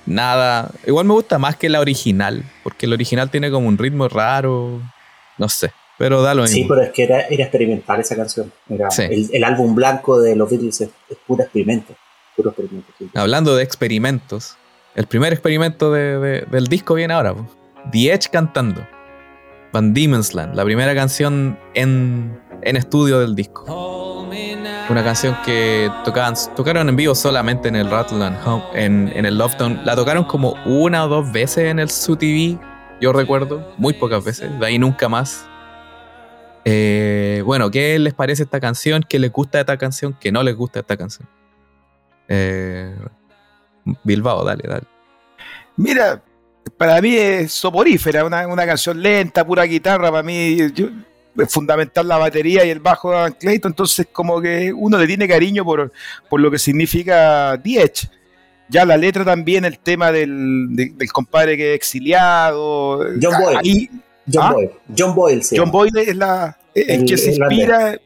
[0.05, 0.71] nada.
[0.85, 4.81] Igual me gusta más que la original, porque la original tiene como un ritmo raro,
[5.37, 5.71] no sé.
[5.97, 6.75] Pero da lo Sí, mismo.
[6.75, 8.51] pero es que era, era experimental esa canción.
[8.69, 9.03] Era Sí.
[9.03, 11.93] el, el álbum blanco de los Beatles es, es puro experimento.
[12.37, 12.91] Puro experimento.
[12.97, 13.09] sí.
[13.15, 14.55] Hablando de experimentos,
[14.95, 17.33] el primer experimento de- de- del disco viene ahora.
[17.33, 17.45] po.
[17.91, 18.85] The Edge cantando.
[19.71, 23.65] Van Diemen's Land, la primera canción en, en estudio del disco.
[24.89, 29.37] Una canción que tocaban, tocaron en vivo solamente en el Rattleland Home, en, en el
[29.37, 29.81] Love Town.
[29.85, 32.57] La tocaron como una o dos veces en el Su TV,
[32.99, 35.45] yo recuerdo, muy pocas veces, de ahí nunca más.
[36.65, 39.05] Eh, bueno, ¿qué les parece esta canción?
[39.07, 40.17] ¿Qué les gusta esta canción?
[40.19, 41.29] ¿Qué no les gusta esta canción?
[42.27, 42.97] Eh,
[44.03, 44.87] Bilbao, dale, dale.
[45.77, 46.21] Mira,
[46.77, 50.89] para mí es soporífera, una, una canción lenta, pura guitarra, para mí yo-
[51.37, 55.07] es fundamental la batería y el bajo de Adam Clayton, entonces como que uno le
[55.07, 55.91] tiene cariño por,
[56.29, 58.09] por lo que significa Edge.
[58.67, 62.99] Ya la letra también, el tema del, de- del compadre que es exiliado.
[63.21, 63.57] John Boyle.
[63.63, 63.89] Ahí,
[64.31, 64.51] John ¿Ah?
[64.53, 64.71] Boyle.
[64.97, 65.57] John Boyle, sí.
[65.57, 67.97] John Boyle es la el, El- que se el inspira,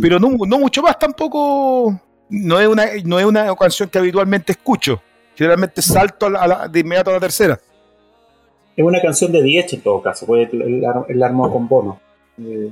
[0.00, 2.00] pero no, no mucho más tampoco.
[2.30, 5.02] No es una no es una canción que habitualmente escucho.
[5.34, 7.58] Generalmente salto a la- a la- de inmediato a la tercera.
[8.78, 12.00] Es una canción de Diez en todo caso, pues el, el armó con Bono.
[12.40, 12.70] Eh,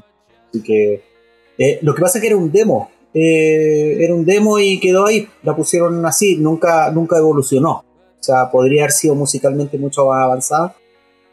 [0.49, 1.03] así que.
[1.59, 2.89] eh, lo que pasa es que era un demo.
[3.13, 5.29] Eh, era un demo y quedó ahí.
[5.43, 7.85] La pusieron así, nunca, nunca evolucionó.
[8.21, 10.77] O sea, podría haber sido musicalmente mucho más avanzada.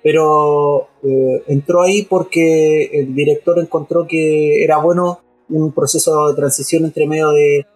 [0.02, 5.20] Pero eh, entró ahí porque el director encontró que era bueno
[5.50, 7.68] un proceso de transición entre medio de,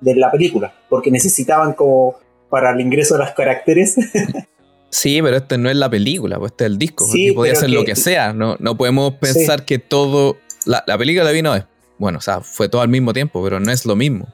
[0.00, 0.72] de la película.
[0.88, 2.14] Porque necesitaban como
[2.48, 3.96] para el ingreso de los caracteres
[4.94, 7.04] Sí, pero este no es la película, pues este es el disco.
[7.10, 8.32] Sí, porque podía ser que- lo que sea.
[8.32, 10.36] No, no podemos pensar que todo.
[10.66, 11.64] La, la película vino es.
[11.98, 14.28] Bueno, o sea, fue todo al mismo tiempo, pero no es lo mismo.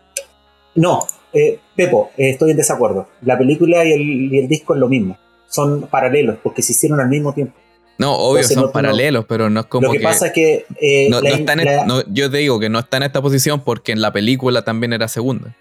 [0.74, 1.00] No,
[1.32, 3.08] eh, Pepo, eh, estoy en desacuerdo.
[3.22, 4.00] La película y el,
[4.34, 5.16] y el disco es lo mismo.
[5.48, 7.54] Son paralelos porque se hicieron al mismo tiempo.
[7.98, 10.04] No, obvio, Entonces, son no- no- paralelos, pero no es como lo que, que.
[10.04, 10.66] pasa es que.
[10.80, 13.60] eh, no, la- está en la- yo te digo que no está en esta posición
[13.64, 15.56] porque en la película también era segunda.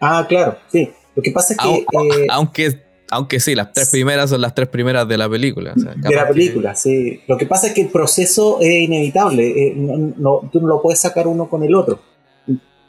[0.00, 0.90] Ah, claro, sí.
[1.16, 1.74] Lo que pasa es que.
[2.22, 5.72] Eh, aunque, aunque sí, las tres primeras son las tres primeras de la película.
[5.76, 7.20] o sea, de la que- película, sí.
[7.28, 9.68] Lo que pasa es que el proceso es inevitable.
[9.68, 12.00] eh, no, no- tú no lo puedes sacar uno con el otro.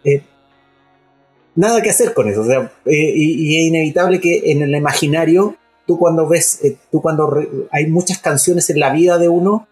[0.04, 0.22] Eh,
[1.56, 2.42] nada que hacer con eso.
[2.42, 5.56] O sea, eh, y, y es inevitable que en el imaginario
[5.88, 6.62] tú cuando ves,
[6.92, 7.32] tú cuando
[7.72, 9.68] hay muchas canciones en la vida de uno,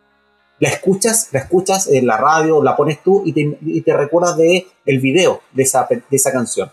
[0.60, 4.38] la escuchas, la escuchas en la radio, la pones tú y te, y te recuerdas
[4.38, 6.70] de el video de esa, de esa canción.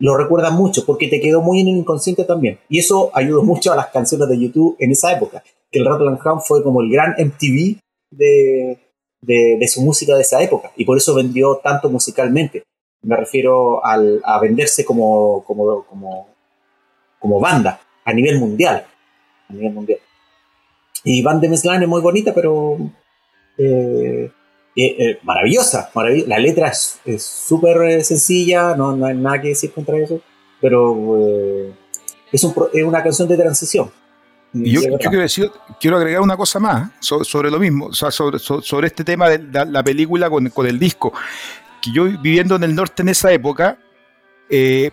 [0.00, 2.58] Lo recuerdas mucho porque te quedó muy en el inconsciente también.
[2.70, 5.44] Y eso ayudó mucho a las canciones de YouTube en esa época.
[5.70, 7.78] Que el Rattle and fue como el gran MTV
[8.10, 8.78] de,
[9.20, 10.72] de, de, su música de esa época.
[10.74, 12.62] Y por eso vendió tanto musicalmente.
[13.02, 16.28] Me refiero al, a venderse como, como, como,
[17.18, 18.86] como banda a nivel mundial.
[19.50, 19.98] A nivel mundial.
[21.04, 22.78] Y Van de Meslan es muy bonita, pero
[23.58, 24.30] eh,
[24.76, 25.90] eh, eh, maravillosa,
[26.26, 26.72] La letra
[27.04, 30.20] es súper sencilla, no, no, hay nada que decir contra eso,
[30.60, 30.92] pero
[32.30, 33.90] es, un, es, una canción de transición.
[34.52, 35.50] yo, quiero, decir,
[35.80, 39.66] quiero agregar una cosa más sobre, lo mismo, o sea, sobre, sobre, este tema de
[39.66, 41.12] la, película con, con, el disco.
[41.82, 43.76] Que yo viviendo en el norte en esa época,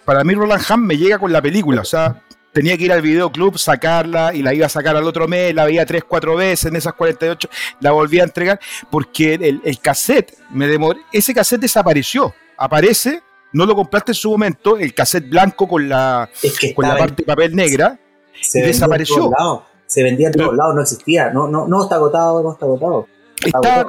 [0.06, 2.24] para mí Roland Hamm me llega con la película, o sea,
[2.58, 5.64] tenía que ir al videoclub, sacarla y la iba a sacar al otro mes, la
[5.64, 7.48] veía tres, cuatro veces en esas 48,
[7.82, 13.22] la volví a entregar porque el, el cassette, me demoré, ese cassette desapareció, aparece,
[13.54, 16.32] no lo compraste en su momento, el cassette blanco con la,
[16.76, 18.00] con la parte de papel negra,
[18.42, 19.30] se desapareció.
[19.86, 23.08] Se vendía en todos lados, no existía, no, no, no está agotado, no está agotado.
[23.46, 23.86] Está,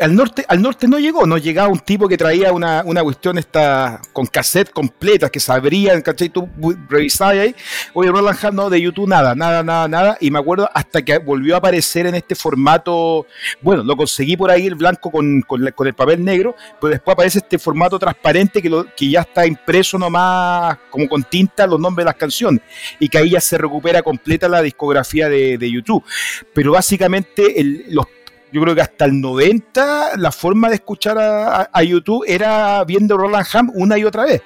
[0.00, 3.38] al, norte, al norte no llegó, no llegaba un tipo que traía una, una cuestión
[3.38, 6.28] esta, con cassette completas que se abrían, ¿cachai?
[6.28, 6.48] Tú
[6.88, 7.54] revisabas ahí,
[7.94, 11.18] oye, Roland Hunt, no, de YouTube nada, nada, nada, nada, y me acuerdo hasta que
[11.18, 13.26] volvió a aparecer en este formato,
[13.60, 17.38] bueno, lo conseguí por ahí el blanco con, con, el papel negro, pero después aparece
[17.38, 22.04] este formato transparente que, lo, que ya está impreso nomás como con tinta los nombres
[22.04, 22.60] de las canciones,
[22.98, 26.04] y que ahí ya se recupera completa la discografía de, de YouTube.
[26.52, 28.06] Pero básicamente el, los
[28.52, 33.46] yo creo que hasta el 90 la forma de escuchar a, YouTube era viendo Roland
[33.52, 34.42] Ham una y otra vez,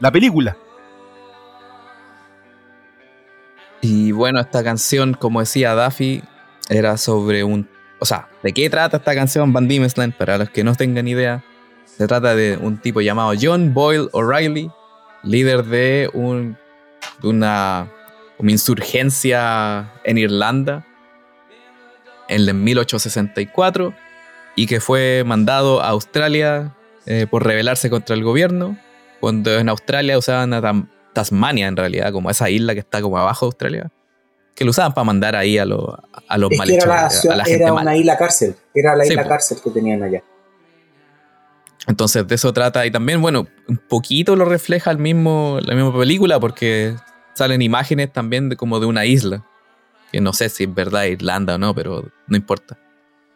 [0.00, 0.56] la película.
[3.80, 6.22] Y bueno, esta canción, como decía Daffy,
[6.68, 7.68] era sobre un...
[8.00, 10.14] O sea, ¿de qué trata esta canción Van Dimesland?
[10.14, 11.44] Para los que no tengan idea,
[11.84, 14.70] se trata de un tipo llamado John Boyle O'Reilly,
[15.22, 16.56] líder de, un,
[17.22, 17.88] de una,
[18.38, 20.87] una insurgencia en Irlanda
[22.28, 23.94] en el 1864
[24.56, 26.74] y que fue mandado a Australia
[27.06, 28.78] eh, por rebelarse contra el gobierno,
[29.20, 33.46] cuando en Australia usaban a Tasmania en realidad, como esa isla que está como abajo
[33.46, 33.90] de Australia,
[34.54, 35.94] que lo usaban para mandar ahí a, los
[36.28, 37.24] a los malhechores.
[37.24, 40.22] Era, era una isla cárcel, era la isla cárcel que tenían allá.
[41.86, 45.96] Entonces de eso trata y también, bueno, un poquito lo refleja el mismo, la misma
[45.96, 46.94] película porque
[47.34, 49.44] salen imágenes también de, como de una isla
[50.12, 52.78] que no sé si es verdad Irlanda o no, pero no importa.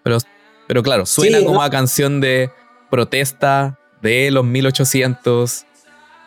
[0.02, 0.18] Pero,
[0.66, 2.50] pero claro, suena como a canción de
[2.90, 5.66] protesta de los 1800,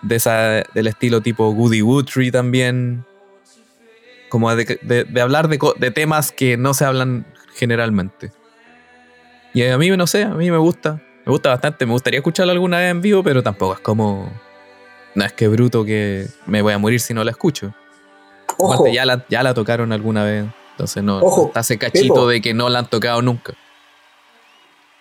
[0.01, 3.05] de esa, del estilo tipo Goody Woodtree también.
[4.29, 8.31] Como de, hablar de, temas que no se hablan generalmente.
[9.53, 11.01] Y a mí, no sé, a mí me gusta.
[11.25, 11.85] Me gusta bastante.
[11.85, 14.31] Me gustaría escucharla alguna vez en vivo, pero tampoco es como.
[15.13, 17.73] No es que bruto que me voy a morir si no la escucho.
[18.57, 18.87] Ojo.
[18.87, 20.45] Ya la, ya la tocaron alguna vez.
[20.71, 23.53] Entonces no, está ese cachito de que no la han tocado nunca.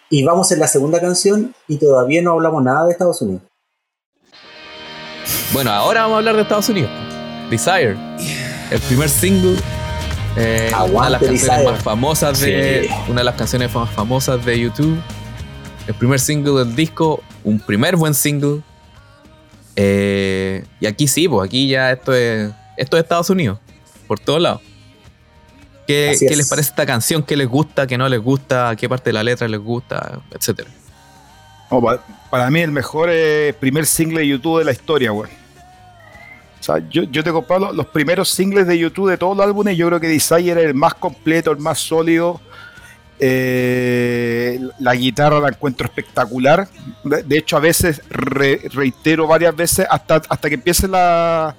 [0.09, 3.43] Y vamos en la segunda canción y todavía no hablamos nada de Estados Unidos.
[5.53, 6.91] Bueno, ahora vamos a hablar de Estados Unidos.
[7.51, 7.97] Desire.
[8.71, 9.57] El primer single.
[10.37, 12.91] Eh, una de las canciones más famosas de.
[13.09, 14.97] Una de las canciones más famosas de YouTube.
[15.89, 17.21] El primer single del disco.
[17.43, 18.63] Un primer buen single.
[19.77, 23.59] Eh, y aquí sí, pues aquí ya esto es esto es Estados Unidos,
[24.07, 24.61] por todos lados.
[25.87, 27.23] ¿Qué, les parece esta canción?
[27.23, 27.87] ¿Qué les gusta?
[27.87, 28.75] ¿Qué no les gusta?
[28.77, 30.21] ¿Qué parte de la letra les gusta?
[30.31, 30.71] Etcétera.
[32.31, 35.31] para, mí el mejor eh, primer single de YouTube de la historia, güey.
[36.59, 39.77] O sea, yo, yo te comparo los, primeros singles de YouTube de todos los álbumes.
[39.77, 42.41] Yo creo que Desire era el más completo, el más sólido.
[43.21, 46.69] Eh, la guitarra la encuentro espectacular.
[47.05, 51.55] De, hecho, a veces reitero varias veces hasta, hasta que empiece la,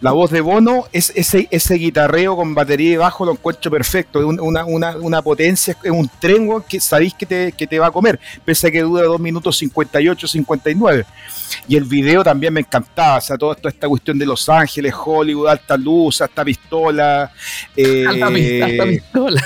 [0.00, 4.20] la voz de Bono, es, ese, ese guitarreo con batería y bajo lo encuentro perfecto.
[4.20, 7.88] Es una, una, una, potencia, es un tren que sabéis que te, que te va
[7.88, 11.06] a comer, pese a que dura 2 minutos 58, 59.
[11.68, 15.48] Y el video también me encantaba, o sea, toda, esta cuestión de Los Ángeles, Hollywood,
[15.48, 17.30] alta luz, hasta pistola.
[17.76, 19.42] Eh, alta, pistola.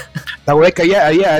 [0.46, 1.36] La verdad es que había, había,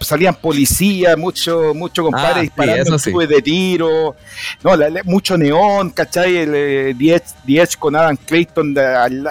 [0.00, 4.16] salían policías, mucho, mucho compadre ah, disparando de tiro,
[4.62, 4.72] no,
[5.04, 6.36] mucho neón, ¿cachai?
[6.36, 8.74] El 10 eh, con Adam Clayton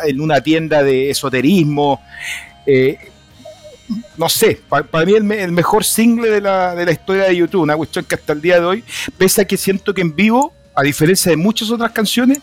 [0.05, 2.01] en una tienda de esoterismo.
[2.65, 2.97] Eh,
[4.17, 7.61] no sé, para, mí el, el, mejor single de la, de la historia de YouTube,
[7.61, 8.83] una cuestión que hasta el día de hoy,
[9.17, 12.39] pese a que siento que en vivo a diferencia de muchas otras canciones,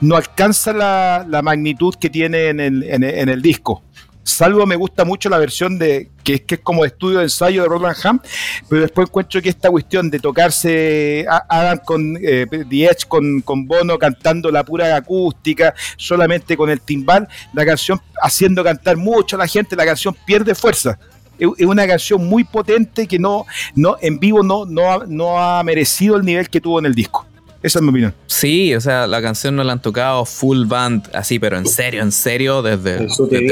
[0.00, 3.82] no alcanza la, magnitud que tiene en el, disco.
[4.26, 7.24] Salvo me gusta mucho la versión de que es, que es como de estudio de
[7.24, 8.20] ensayo de Roland Ham,
[8.68, 13.96] pero después encuentro que esta cuestión de tocarse hagan con eh, The con, con, Bono
[13.98, 19.46] cantando la pura acústica, solamente con el timbal, la canción haciendo cantar mucho a la
[19.46, 20.98] gente, la canción pierde fuerza
[21.38, 26.16] es una canción muy potente que no, no en vivo no, no, no ha merecido
[26.16, 27.26] el nivel que tuvo en el disco.
[27.66, 28.14] Esa es mi opinión.
[28.28, 32.00] Sí, o sea, la canción no la han tocado full band, así, pero en serio,
[32.00, 33.10] en serio, desde el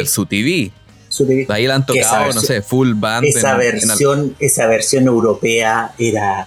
[0.09, 0.71] Su TV.
[1.49, 3.27] Ahí la han tocado, no sé, full band.
[3.27, 6.47] Esa, versión, esa versión europea era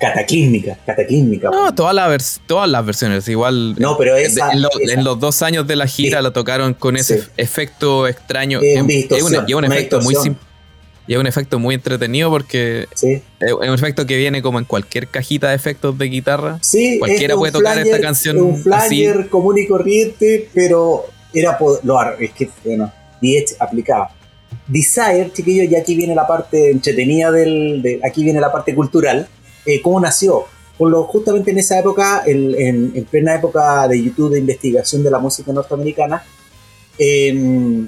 [0.00, 1.50] cataclísmica, cataclísmica.
[1.50, 3.76] No, todas, todas las versiones, igual.
[3.78, 8.08] No, pero esa, en, los dos años de la gira la tocaron con ese efecto
[8.08, 8.58] extraño.
[8.60, 8.90] Es, un,
[9.64, 10.45] efecto muy simple
[11.06, 15.08] y es un efecto muy entretenido porque es un efecto que viene como en cualquier
[15.08, 16.58] cajita de efectos de guitarra.
[16.62, 18.38] Sí, Cualquiera puede tocar esta canción.
[18.38, 24.10] Un flyer común y corriente, pero era lo es que bueno, DH aplicaba.
[24.66, 28.00] Desire, chiquillos, y aquí viene la parte entretenida del.
[28.04, 29.28] aquí viene la parte cultural.
[29.64, 30.44] Eh, ¿Cómo nació?
[30.76, 35.18] Por lo, justamente en esa época, en, plena época de YouTube de investigación de la
[35.18, 36.22] música norteamericana,
[36.98, 37.86] eh,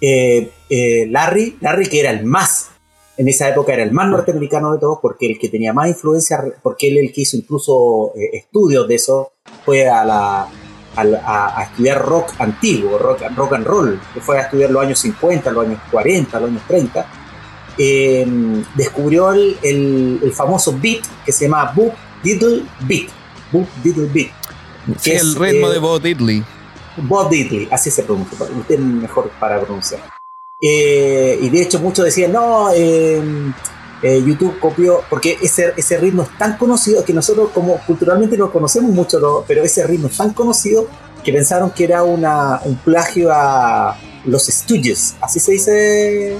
[0.00, 2.70] eh, eh, Larry, Larry que era el más,
[3.18, 6.42] en esa época era el más norteamericano de todos, porque el que tenía más influencia,
[6.62, 9.32] porque él el que hizo incluso eh, estudios de eso,
[9.66, 10.48] fue a, la,
[10.96, 15.52] a, estudiar rock antiguo, rock, rock and roll, que fue a estudiar los años 50,
[15.52, 17.06] los años 40, los años 30.
[18.74, 21.92] descubrió el, el, famoso beat que se llama Boop
[22.22, 23.10] Diddle Beat.
[23.52, 24.30] Boop Diddle Beat.
[25.02, 26.42] Que es, el ritmo de Bo Diddley.
[26.96, 30.00] Bob Diddley, así se pronuncia, usted es mejor para pronunciar.
[30.64, 33.52] Eh, y de hecho muchos decían, no, em,
[34.00, 38.52] eh, YouTube copió, porque ese, ese ritmo es tan conocido que nosotros como culturalmente no
[38.52, 40.86] conocemos mucho, pero ese ritmo es tan conocido
[41.24, 46.36] que pensaron que era una, un plagio a los Stooges, así se dice.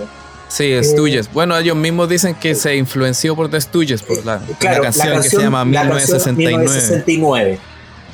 [0.49, 1.33] Sí, eh, Stooges.
[1.33, 5.39] bueno, ellos mismos dicen que se influenció por The Stooges, por la, canción, que se
[5.39, 7.59] llama 1969.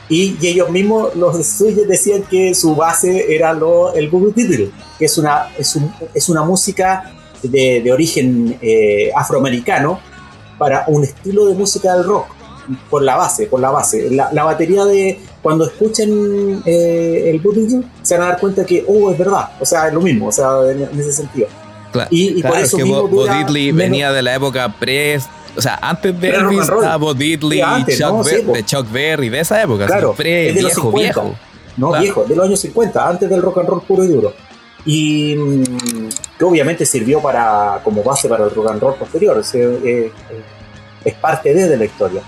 [0.09, 5.05] Y, ellos mismos, los suyos, decían que su base era lo, el Google Diddle, que
[5.05, 10.01] es una, es, un, es una música de, de origen eh, afroamericano
[10.57, 12.27] para un estilo de música del rock,
[12.91, 14.11] por la base, por la base.
[14.11, 18.85] La, la batería de, cuando escuchen eh, el Google se van a dar cuenta que,
[18.87, 21.49] oh, es verdad, o sea, es lo mismo, o sea, en, ese sentido.
[22.11, 25.21] y, por eso que mismo Bo, Diddley venía de la época pre
[25.59, 29.61] o sea, antes de Elvis estaba Bo Diddley y Chuck de Chuck Berry, de esa
[29.61, 29.87] época.
[29.87, 31.35] Claro, de viejo, viejo.
[31.77, 34.33] No, viejo, de los años 50, antes del rock and roll puro y duro.
[34.85, 39.37] Y mm, que obviamente sirvió para como base para el rock and roll posterior.
[39.39, 40.13] Es, eh,
[41.05, 42.23] es parte de, de, la historia.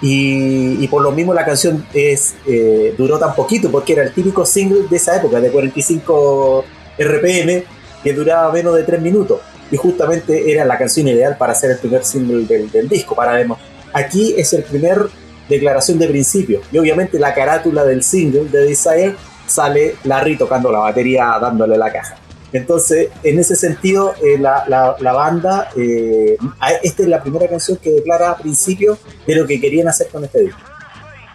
[0.00, 4.12] Y, y, por lo mismo la canción es, eh, duró tan poquito, porque era el
[4.12, 6.64] típico single de esa época, de 45
[6.96, 7.64] RPM,
[8.04, 9.40] que duraba menos de 3 minutos
[9.70, 13.58] y justamente era la canción ideal para hacer el primer single del, disco, para demo.
[13.92, 15.08] Aquí es el primer
[15.48, 19.16] declaración de principio y obviamente la carátula del single de Desire
[19.46, 22.16] sale Larry tocando la batería dándole la caja.
[22.52, 26.36] Entonces, en ese sentido, eh, la, la, banda, eh,
[26.82, 30.24] esta es la primera canción que declara a principio de lo que querían hacer con
[30.24, 30.60] este disco.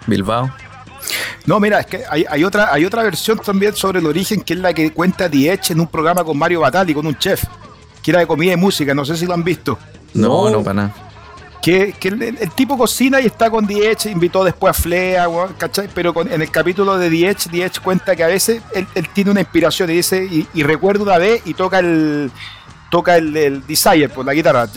[0.07, 0.49] Bilbao.
[1.45, 4.53] No, mira, es que hay, hay, otra, hay otra versión también sobre el origen que
[4.53, 7.43] es la que cuenta Diech en un programa con Mario Batali, con un chef
[8.03, 9.79] que era de comida y música, no sé si lo han visto.
[10.13, 10.95] No, no, para nada.
[11.61, 15.27] Que, el, tipo cocina y está con Diech, invitó después a Flea,
[15.57, 15.87] ¿cachai?
[15.95, 19.89] Pero en el capítulo de Diech, Diech cuenta que a veces él, tiene una inspiración
[19.89, 22.29] y dice, y, y recuerda una vez y toca el,
[22.93, 24.67] toca el, el Desire por la guitarra.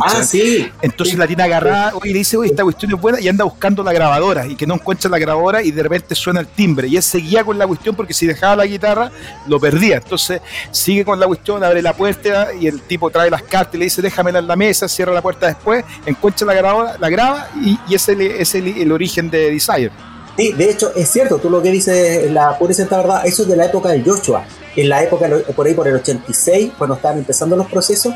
[0.00, 0.72] ah, sí.
[0.80, 3.82] Entonces la tiene agarrada y le dice, oye, esta cuestión es buena y anda buscando
[3.82, 6.88] la grabadora y que no encuentra la grabadora y de repente suena el timbre.
[6.88, 9.12] Y él seguía con la cuestión porque si dejaba la guitarra
[9.48, 9.96] lo perdía.
[9.98, 13.78] Entonces sigue con la cuestión, abre la puerta y el tipo trae las cartas y
[13.78, 17.48] le dice, déjamela en la mesa, cierra la puerta después, encuentra la grabadora, la graba
[17.62, 19.92] y, y ese es el, el origen de Desire.
[20.36, 23.48] Sí, de hecho, es cierto, tú lo que dices, la pura y verdad, eso es
[23.48, 24.44] de la época del Joshua.
[24.74, 28.14] En la época, por ahí por el 86, cuando estaban empezando los procesos,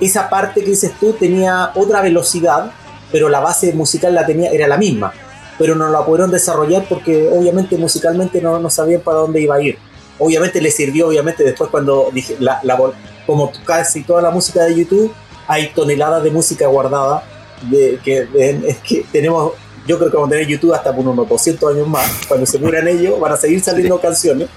[0.00, 2.72] esa parte que dices tú tenía otra velocidad,
[3.12, 5.12] pero la base musical la tenía, era la misma.
[5.58, 9.60] Pero no la pudieron desarrollar porque obviamente musicalmente no, no sabían para dónde iba a
[9.60, 9.78] ir.
[10.18, 12.78] Obviamente le sirvió, obviamente después cuando dije, la, la,
[13.26, 15.12] como casi toda la música de YouTube,
[15.46, 17.22] hay toneladas de música guardada
[17.62, 19.52] de, que, tenemos
[19.86, 22.08] yo creo que vamos a tener YouTube hasta por unos 200 años más.
[22.28, 24.48] Cuando se mueran ellos, van a seguir saliendo canciones,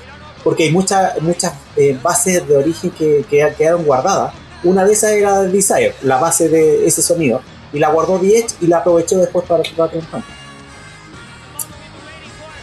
[0.43, 4.33] porque hay muchas muchas eh, bases de origen que, que, quedaron guardadas.
[4.63, 7.41] Una de esas era Desire, la base de ese sonido.
[7.73, 10.27] y la guardó The y la aprovechó después para tocar triunfante.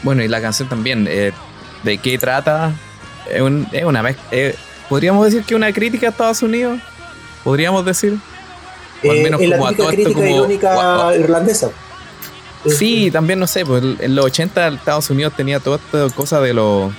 [0.03, 1.33] Bueno, y la canción también, eh,
[1.83, 2.73] ¿de qué trata?
[3.29, 4.55] Es, una eh,
[4.89, 6.81] ¿Podríamos decir que una crítica a Estados Unidos?
[7.45, 8.19] ¿Podríamos decir?
[9.05, 11.71] O al eh, menos como la típica crítica irónica irlandesa.
[12.67, 16.53] Sí, también no sé, pues en los 80 Estados Unidos tenía toda esta cosa de
[16.55, 16.93] los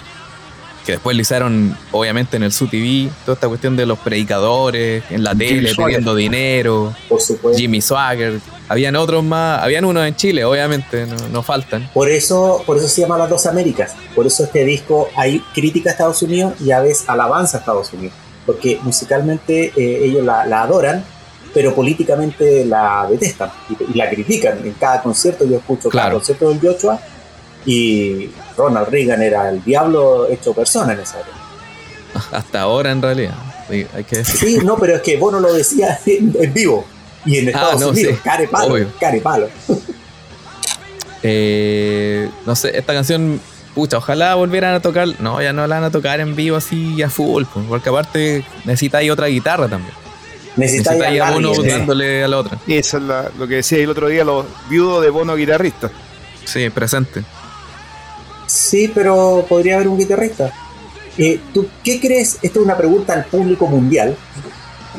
[0.86, 5.24] que después le hicieron, obviamente, en el SUTV, toda esta cuestión de los predicadores, en
[5.24, 7.60] la tele, pidiendo dinero, Por supuesto.
[7.60, 8.40] Jimmy Swagger.
[8.68, 11.90] Habían otros más, habían unos en Chile, obviamente, no, faltan.
[11.94, 13.96] Por eso, por eso se llama Las Dos Américas.
[14.16, 17.92] Por eso este disco hay crítica a Estados Unidos y a veces alabanza a Estados
[17.94, 18.16] Unidos.
[18.46, 21.04] Porque musicalmente eh, ellos la, adoran,
[21.54, 24.60] pero políticamente la detestan y, la critican.
[24.66, 27.00] En cada concierto yo escucho cada concierto del Joshua
[27.66, 31.38] y Ronald Reagan era el diablo hecho persona en esa época.
[32.38, 33.36] Hasta ahora en realidad.
[33.70, 36.86] hay que Sí, no, pero es que vos no lo decías en, vivo.
[37.26, 39.48] Y en ah, Estados Unidos, care palo, care palo.
[41.24, 43.40] Eh, no sé, esta canción,
[43.76, 45.08] pucha, ojalá volvieran a tocar.
[45.20, 48.44] No, ya no la van a tocar en vivo así a full, pues, porque aparte
[48.66, 49.94] necesitáis otra guitarra también.
[50.56, 52.60] Necesitáis necesita a uno dándole a la otra.
[52.68, 53.04] Eso es
[53.38, 55.90] lo que decía el otro día, los viudos de Bono guitarrista.
[56.46, 57.24] Sí, presente.
[58.48, 60.52] Sí, pero podría haber un guitarrista.
[61.18, 62.38] Eh, ¿Tú qué crees?
[62.42, 64.16] Esta es una pregunta al público mundial.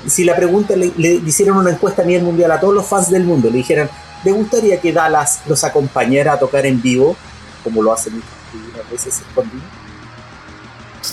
[0.06, 0.90] Si la pregunta le,
[1.26, 3.90] hicieron una encuesta a nivel mundial a todos los fans del mundo, le dijeran,
[4.24, 7.14] ¿te gustaría que Dallas los acompañara a tocar en vivo,
[7.62, 9.62] como lo hacen muchas veces escondido?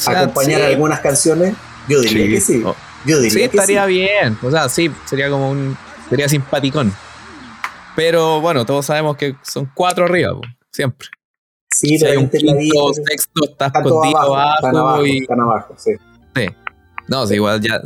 [0.05, 1.55] acompañar algunas canciones,
[1.87, 2.63] yo diría que sí.
[2.63, 2.75] Oh.
[3.05, 3.91] Yo diría sí, estaría sí.
[3.91, 4.37] bien.
[4.41, 5.77] O sea, sí, sería como un.
[6.09, 6.93] Sería simpaticón.
[7.95, 10.31] Pero bueno, todos sabemos que son cuatro arriba,
[10.71, 11.07] siempre.
[11.71, 15.19] Sí, si hay un quinto, sexto, está escondido abajo, y...
[15.19, 15.91] están abajo, sí.
[16.35, 16.47] Sí.
[17.07, 17.81] No, igual ya,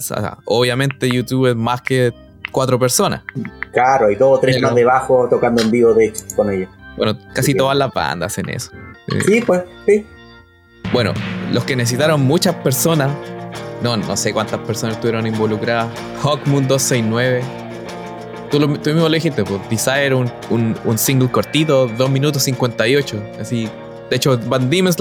[0.45, 2.13] obviamente YouTube es más que
[2.51, 3.23] cuatro personas.
[3.71, 6.69] Claro, y dos o tres más debajo tocando en vivo, de hecho, con ellos.
[6.97, 8.71] Bueno, casi todas las bandas hacen eso.
[9.25, 10.05] Sí, pues, sí.
[10.91, 11.13] Bueno,
[11.51, 13.11] los que necesitaron muchas personas,
[13.83, 15.91] no, no sé cuántas personas estuvieron involucradas.
[16.23, 17.43] Hawkmoon 269.
[18.49, 20.31] Tú, mismo lo dijiste, pues Desire, un,
[20.85, 23.21] un, single cortito, 2 minutos 58.
[23.41, 23.67] Así.
[24.09, 24.95] De hecho, Van Diemen's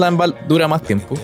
[0.49, 1.15] dura más tiempo.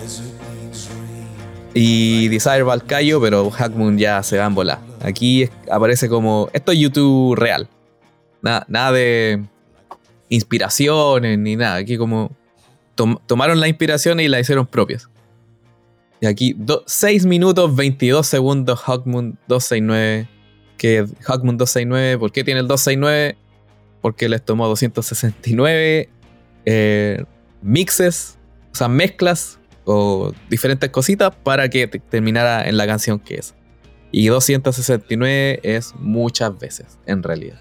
[1.74, 4.78] Y Desire va al callo, pero Hackmoon ya se va en volar.
[5.02, 6.48] Aquí aparece como.
[6.54, 7.68] Esto es YouTube real.
[8.40, 9.44] Nada, nada de
[10.30, 11.76] inspiraciones ni nada.
[11.76, 12.30] Aquí como.
[13.26, 15.10] tomaron la inspiración y la hicieron propias.
[16.20, 16.56] Y aquí
[16.86, 20.28] 6 minutos 22 segundos Hawkmoon 269.
[20.76, 23.36] Que Hawkmoon 269, ¿por qué tiene el 269?
[24.00, 26.08] Porque les tomó 269
[26.64, 27.24] eh,
[27.62, 28.38] mixes,
[28.72, 33.54] o sea, mezclas o diferentes cositas para que terminara en la canción que es.
[34.12, 37.60] Y 269 es muchas veces, en realidad.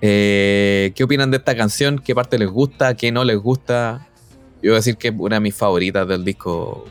[0.00, 1.98] Eh, ¿Qué opinan de esta canción?
[1.98, 2.94] ¿Qué parte les gusta?
[2.94, 4.08] ¿Qué no les gusta?
[4.62, 6.84] Yo voy a decir que es una de mis favoritas del disco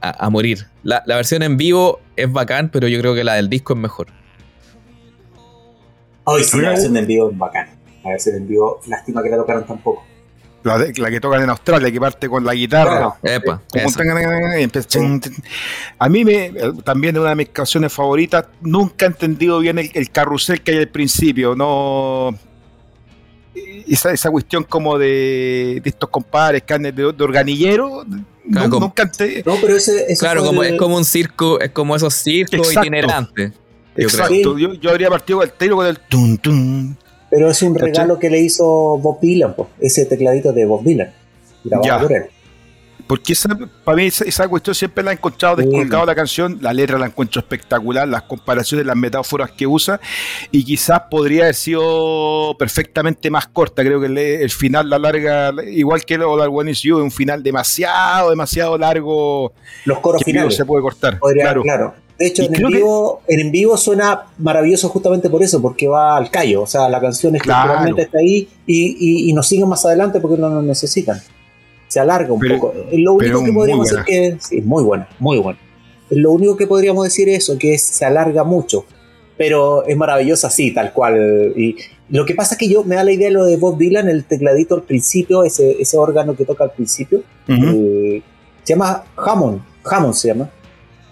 [0.00, 0.66] a, morir.
[0.82, 4.08] La, versión en vivo es bacán, pero yo creo que la del disco es mejor.
[6.24, 7.68] Hoy sí, la versión en vivo es bacán.
[8.04, 10.04] La versión en vivo, lástima que la tocaron tampoco.
[10.62, 13.14] La, la, que tocan en Australia, que parte con la guitarra.
[13.22, 13.62] Epa,
[15.98, 16.50] a mí me,
[16.82, 18.46] también es una de mis canciones favoritas.
[18.62, 21.54] Nunca he entendido bien el, carrusel que hay al principio.
[21.54, 22.36] No,
[23.86, 28.04] esa, esa cuestión como de, estos compadres, carnes de, organillero.
[28.46, 29.10] Nunca
[29.44, 33.52] No, pero ese, claro, como, es como un circo, es como esos circos itinerantes.
[33.96, 36.94] Exacto, yo, yo, habría partido el tiro con el tum tum
[37.30, 38.64] pero es un regalo que le hizo
[38.98, 41.12] Bob Dylan, ese tecladito de Bob Dylan.
[41.64, 41.98] Ya.
[43.06, 43.34] Porque
[43.84, 47.40] para mí esa, cuestión siempre la he encontrado descolgado la canción, la letra la encuentro
[47.40, 50.00] espectacular, las comparaciones, las metáforas que usa,
[50.50, 53.82] y quizás podría haber sido perfectamente más corta.
[53.82, 57.42] Creo que el, final la larga, igual que lo de One Is You, un final
[57.42, 59.52] demasiado, demasiado largo.
[59.84, 60.56] Los coros finales.
[60.56, 61.20] se puede cortar.
[61.20, 61.62] claro.
[61.62, 62.06] claro.
[62.18, 66.30] De hecho, en en, vivo, en vivo suena maravilloso justamente por eso, porque va al
[66.30, 66.62] callo.
[66.62, 70.48] O sea, la canción estructuralmente está ahí y, y, nos siguen más adelante porque no
[70.48, 71.20] nos necesitan.
[71.96, 72.74] Se alarga un poco.
[72.92, 75.58] Lo único que podríamos decir que sí, muy buena, muy buena.
[76.10, 78.84] Lo único que podríamos decir es eso, que se alarga mucho.
[79.38, 81.54] Pero es maravillosa así, tal cual.
[81.56, 81.74] Y
[82.10, 84.10] lo que pasa es que yo me da la idea de lo de Bob Dylan,
[84.10, 87.22] el tecladito al principio, ese, ese órgano que toca al principio.
[87.48, 88.20] Eh,
[88.62, 89.62] se llama Hammond.
[89.82, 90.50] Hammond se llama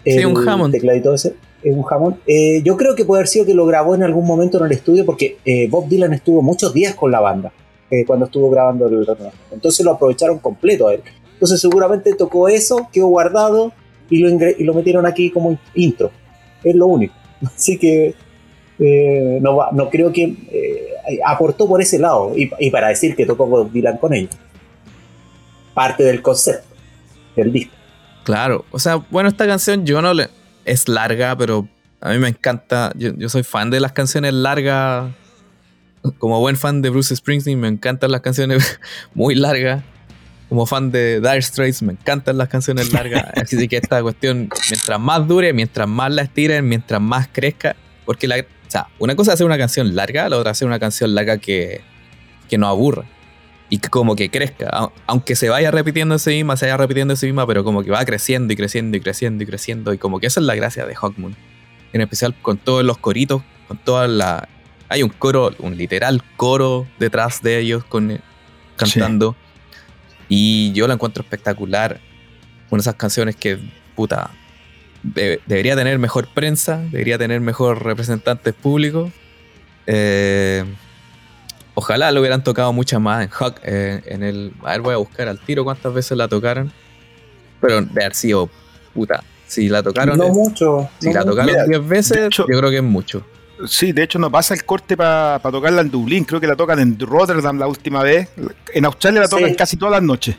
[0.05, 0.70] sí, un Hammond.
[0.70, 1.35] tecladito ese.
[1.62, 2.16] Es un Hammond.
[2.26, 4.72] Eh, yo creo que puede haber sido que lo grabó en algún momento en el
[4.72, 7.55] estudio porque eh, Bob Dylan estuvo muchos días con la banda
[7.95, 9.07] eh, cuando estuvo grabando el
[9.51, 11.03] Entonces lo aprovecharon completo a él.
[11.34, 13.72] Entonces seguramente tocó eso, quedó guardado
[14.11, 16.11] y lo, y lo metieron aquí como intro.
[16.62, 17.14] Es lo único.
[17.55, 18.14] Así que
[18.78, 22.32] eh, no, no creo que eh, aportó por ese lado.
[22.36, 24.30] Y, y, para decir que tocó Bob Dylan con ella.
[25.72, 26.74] Parte del concepto
[27.36, 27.74] del disco.
[28.24, 30.28] Claro, o sea, bueno, esta canción yo no le.
[30.64, 31.68] Es larga, pero
[32.01, 32.92] a mí me encanta.
[32.97, 35.12] Yo soy fan de las canciones largas.
[36.19, 38.81] Como buen fan de Bruce Springsteen, me encantan las canciones
[39.15, 39.83] muy largas
[40.49, 43.25] como fan de Dire Straits, me encantan las canciones largas.
[43.43, 47.75] Así que esta cuestión, mientras más dure, mientras más la estiren, mientras más crezca.
[48.05, 50.69] Porque la, o sea, una cosa es hacer una canción larga, la otra es hacer
[50.69, 51.81] una canción larga que,
[52.49, 53.05] que no aburra.
[53.71, 54.93] Y que como que crezca.
[55.07, 57.83] Aunque se vaya repitiendo en sí misma, se vaya repitiendo en sí misma, pero como
[57.83, 59.93] que va creciendo y creciendo y creciendo y creciendo.
[59.93, 61.35] Y como que esa es la gracia de Hawkmoon.
[61.93, 64.49] En especial con todos los coritos, con toda la.
[64.89, 68.20] Hay un coro, un literal coro detrás de ellos con,
[68.76, 69.32] cantando.
[69.32, 69.45] Sí.
[70.28, 72.01] Y yo la encuentro espectacular.
[72.70, 73.59] Una de esas canciones que,
[73.95, 74.30] puta,
[75.03, 79.12] de, debería tener mejor prensa, debería tener mejor representantes públicos.
[79.87, 80.64] Eh,
[81.74, 84.53] ojalá lo hubieran tocado muchas más en Hawk, eh, en el.
[84.62, 86.72] A ver, voy a buscar al tiro cuántas veces la tocaron.
[87.61, 88.51] Pero de haber sido,
[88.93, 90.18] puta, si la tocaron.
[90.18, 90.89] No mucho.
[90.99, 93.24] Si no la tocaron 10 veces, hecho, yo creo que es mucho.
[93.67, 96.25] Sí, de hecho nos pasa el corte para pa tocarla en Dublín.
[96.25, 98.29] Creo que la tocan en Rotterdam la última vez.
[98.73, 99.57] En Australia la tocan sí.
[99.57, 100.37] casi todas las noches.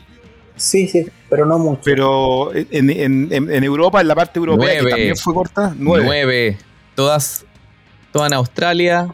[0.56, 1.82] Sí, sí, pero no mucho.
[1.84, 6.04] Pero en, en, en, Europa, en la parte europea, nueve, que también fue corta, nueve.
[6.06, 6.58] nueve.
[6.94, 7.44] Todas,
[8.10, 9.08] todas en Australia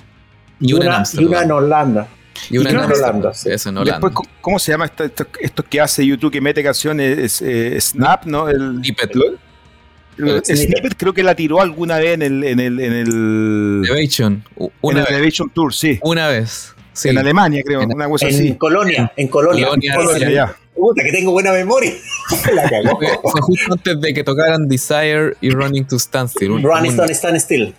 [0.60, 1.24] y, y una, una, en Amsterdam.
[1.24, 2.08] Y una en Holanda.
[2.48, 2.80] Y una y en.
[2.80, 3.50] Holanda, sí.
[3.50, 4.08] Eso en Holanda.
[4.08, 7.42] Después, ¿cómo se llama esto, esto, esto, que hace YouTube que mete canciones?
[7.42, 8.48] Eh, Snap, ¿no?
[8.48, 9.14] El, Snippet.
[9.16, 9.38] El,
[10.16, 14.44] Snippet creo que la tiró alguna vez en el en el en el Elevation,
[14.80, 15.98] una en el Elevation Tour, sí.
[16.02, 16.74] Una vez.
[16.92, 17.08] Sí.
[17.08, 18.54] En Alemania, creo, en, una cosa en así.
[18.54, 19.66] Colonia, en Colonia.
[19.66, 20.56] Colonia, Colonia, ya.
[20.74, 21.92] Puta, que tengo buena memoria.
[22.52, 22.98] la cagó.
[22.98, 26.50] Fue, fue, justo antes de que tocaran Desire y Running to Standstill.
[26.50, 27.74] Un, Running to Standstill.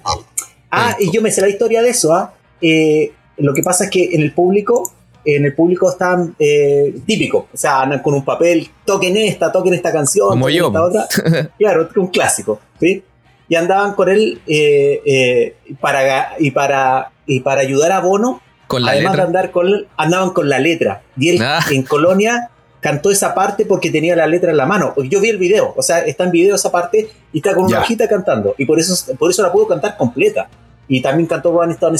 [0.71, 2.13] Ah, y yo me sé la historia de eso.
[2.13, 2.33] ¿ah?
[2.61, 4.91] Eh, lo que pasa es que en el público,
[5.25, 7.45] en el público están eh, típicos.
[7.53, 10.29] O sea, andan con un papel, toquen esta, toquen esta canción.
[10.29, 10.67] Como yo.
[10.67, 11.07] Esta otra.
[11.57, 12.59] claro, un clásico.
[12.79, 13.03] ¿sí?
[13.47, 18.41] Y andaban con él eh, eh, para, y, para, y para ayudar a Bono.
[18.67, 19.23] Con la además letra.
[19.23, 21.03] de andar con él, andaban con la letra.
[21.17, 21.59] Y él Ah.
[21.71, 22.49] en Colonia
[22.79, 24.93] cantó esa parte porque tenía la letra en la mano.
[25.09, 27.77] Yo vi el video, o sea, está en video esa parte y está con una
[27.77, 27.81] Ya.
[27.81, 28.55] hojita cantando.
[28.57, 30.49] Y por eso, por eso la pudo cantar completa.
[30.87, 31.97] Y también cantó Stone.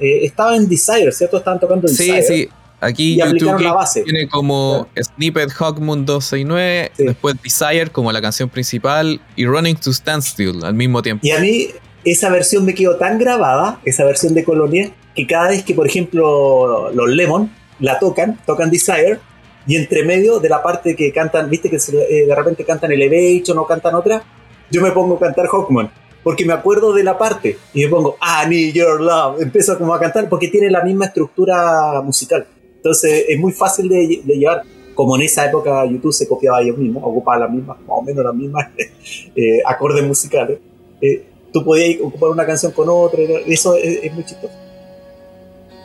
[0.00, 1.38] Eh, estaba en Desire, ¿cierto?
[1.38, 2.22] Estaban tocando Sí, Desire.
[2.22, 2.48] sí.
[2.80, 4.02] Aquí Y aplicaron YouTube la base.
[4.02, 7.04] tiene como Snippet Hawkmoon 269, Sí.
[7.04, 11.24] después Desire como la canción principal y Running to Standstill al mismo tiempo.
[11.24, 11.68] Y a mí
[12.04, 15.86] esa versión me quedó tan grabada, esa versión de Colonia, que cada vez que, por
[15.86, 19.20] ejemplo, los Lemon la tocan, tocan Desire,
[19.66, 23.56] y entre medio de la parte que cantan, viste que eh, de repente cantan Elevation
[23.58, 24.24] o cantan otra,
[24.72, 25.88] yo me pongo a cantar Hawkman.
[26.22, 29.40] Porque me acuerdo de la parte y me pongo I need your love.
[29.40, 32.46] Empiezo como a cantar porque tiene la misma estructura musical.
[32.76, 34.62] Entonces es muy fácil de, de llevar.
[34.94, 38.22] Como en esa época YouTube se copiaba ellos mismos, ocupaba las mismas, más o menos
[38.24, 38.68] las mismas
[39.36, 40.58] eh, acordes musicales.
[41.00, 44.52] Eh, tú podías ocupar una canción con otra, eso es, es muy chistoso.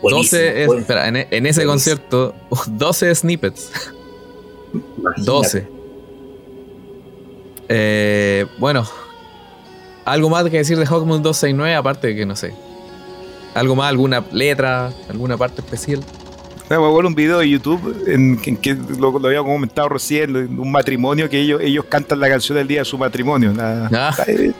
[0.03, 1.71] 12 es, espera, en, en ese Buenísimo.
[1.71, 2.33] concierto,
[2.67, 3.71] 12 snippets.
[4.97, 5.31] Imagínate.
[5.31, 5.67] 12.
[7.69, 8.87] Eh, bueno,
[10.11, 12.53] algo más que decir de Hawkmoon 269, aparte de que no sé.
[13.53, 16.03] Algo más, alguna letra, alguna parte especial.
[16.69, 20.69] Me acuerdo un video de YouTube en, en que lo, lo había comentado recién, un
[20.71, 23.53] matrimonio que ellos, ellos cantan la canción del día de su matrimonio.
[23.53, 24.15] La, Ah.
[24.27, 24.51] eh,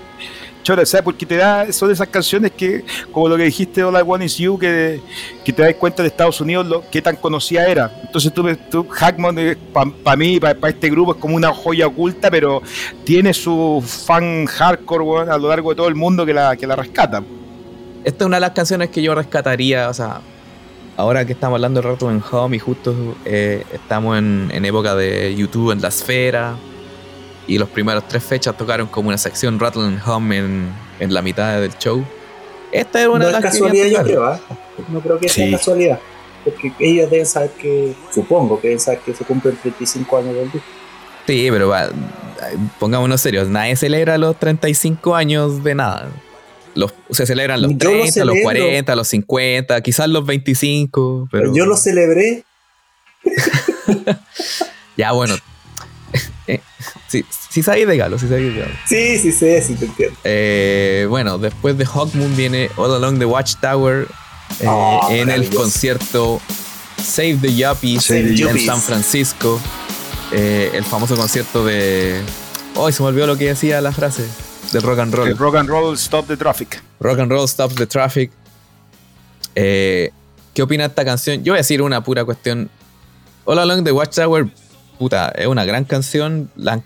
[0.67, 1.05] Chora, ¿sabes?
[1.05, 4.37] Porque te da, son esas canciones que, como lo que dijiste, All I Want Is
[4.37, 4.99] You, que,
[5.45, 7.89] que te das cuenta de Estados Unidos lo, qué tan conocida era.
[8.03, 9.37] Entonces tú, tú Hackman,
[10.03, 12.61] para mí, para este grupo, es como una joya oculta, pero
[13.05, 16.75] tiene su fan hardcore a lo largo de todo el mundo que la, que la
[16.75, 17.23] rescata.
[18.03, 20.19] Esta es una de las canciones que yo rescataría, o sea,
[20.97, 22.93] ahora que estamos hablando el rato en Home y justo
[23.23, 26.57] eh, estamos en, en época de YouTube en la esfera
[27.47, 30.69] y los primeros tres fechas tocaron como una sección Rattle and Home en,
[30.99, 32.03] en la mitad del show.
[32.71, 34.39] Esta es una no de es las que casualidad, yo creo, ¿ah?
[34.89, 35.51] No creo que sea Sí.
[35.51, 35.99] casualidad.
[36.43, 40.51] Porque ellos deben saber que, supongo que deben saber que se cumplen 35 años del
[40.51, 40.67] disco.
[41.25, 41.89] Sí, pero va,
[42.79, 46.09] pongámonos serios, nadie celebra los 35 años de nada.
[46.75, 48.43] Los, se celebran los Yo lo 30, los celebro.
[48.43, 52.43] 40, los 50, quizás los 25, pero Yo lo celebré.
[54.97, 55.35] ya bueno.
[56.49, 56.61] Eh,
[57.09, 58.73] sí, sí sabéis de Galo, sí sabéis de Galo.
[58.87, 60.17] Sí, sí, sí, sí, te entiendo.
[60.23, 64.07] Eh, bueno, después de Hawkmoon viene All Along the Watchtower
[64.61, 66.39] eh, Oh, en el concierto
[67.03, 68.65] Save the Yuppies Save the en Yuppies.
[68.65, 69.59] San Francisco.
[70.31, 72.21] Eh, el famoso concierto de.
[72.75, 74.25] Hoy se me olvidó lo que decía la frase
[74.71, 75.27] del rock and roll.
[75.27, 76.81] El rock and roll, stop the traffic.
[77.01, 78.31] Rock and Roll Stops the Traffic.
[79.55, 80.11] Eh,
[80.53, 81.43] ¿Qué opina esta canción?
[81.43, 82.69] Yo voy a decir una pura cuestión.
[83.45, 84.47] All Along the Watchtower,
[84.97, 86.49] puta, es una gran canción.
[86.55, 86.81] La,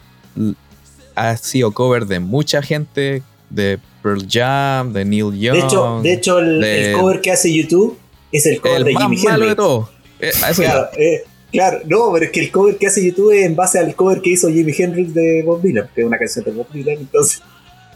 [1.15, 5.53] ha sido cover de mucha gente, de Pearl Jam, de Neil Young.
[5.53, 7.97] De hecho, de hecho el, cover que hace YouTube
[8.31, 9.89] es el cover de Jimmy malo de todo.
[10.19, 13.55] Eh, claro, eh, claro, no, pero es que el cover que hace YouTube es en
[13.55, 16.51] base al cover que hizo Jimi Hendrix de Bob Dylan, que es una canción de
[16.51, 17.41] Bob Dylan, entonces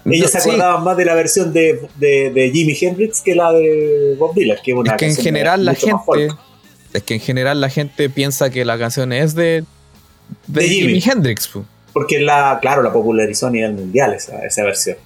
[0.06, 4.36] ellos se acordaban más de la versión de, de, Jimi Hendrix que la de Bob
[4.36, 6.28] Dylan, que es una es que en general la gente
[6.94, 9.66] es que en general la gente piensa que la canción es de,
[10.48, 11.02] de, Jimi.
[11.02, 11.50] Hendrix.
[11.94, 14.98] Porque la, claro, la popularizó a nivel mundial esa, esa versión.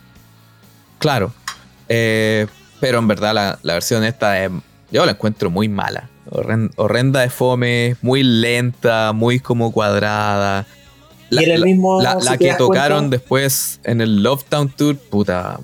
[0.98, 1.34] Claro.
[1.88, 2.48] Eh,
[2.80, 4.52] pero en verdad la, la, versión esta es,
[4.92, 6.10] yo la encuentro muy mala.
[6.76, 10.66] horrenda de fome, muy lenta, muy como cuadrada.
[11.30, 15.60] La, y el mismo, la, que tocaron después en el Love Town Tour, puta,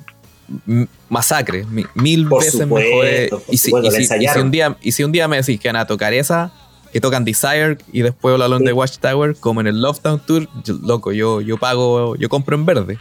[1.09, 3.41] masacre, mil veces mejor.
[3.49, 6.51] Y si, un día, y si un día me decís que van a tocar esa,
[6.95, 10.47] que tocan Desire y después la de Watchtower, como en el Love Town Tour,
[10.81, 12.97] loco, yo, yo pago, yo compro en verde.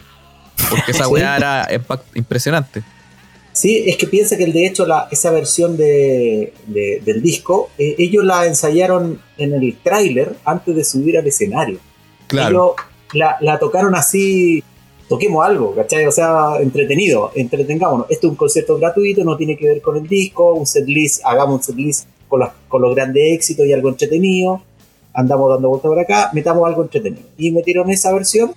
[0.69, 1.69] Porque esa weá era
[2.17, 2.83] impresionante.
[3.53, 8.25] Sí, es que piensa que de hecho la, esa versión de, del disco, eh, ellos
[8.25, 11.79] la ensayaron en el tráiler antes de subir al escenario.
[12.27, 12.75] Claro.
[13.13, 14.65] la, la, tocaron así,
[15.09, 16.05] toquemos algo, ¿cachai?
[16.07, 18.11] O sea, entretenido, entretengámonos.
[18.11, 21.59] Esto es un concierto gratuito, no tiene que ver con el disco, un setlist, hagamos
[21.59, 22.41] un setlist con,
[22.83, 24.63] los grandes éxitos y algo entretenido.
[25.13, 27.23] Andamos dando vueltas por acá, metamos algo entretenido.
[27.37, 28.53] Y metieron esa versión,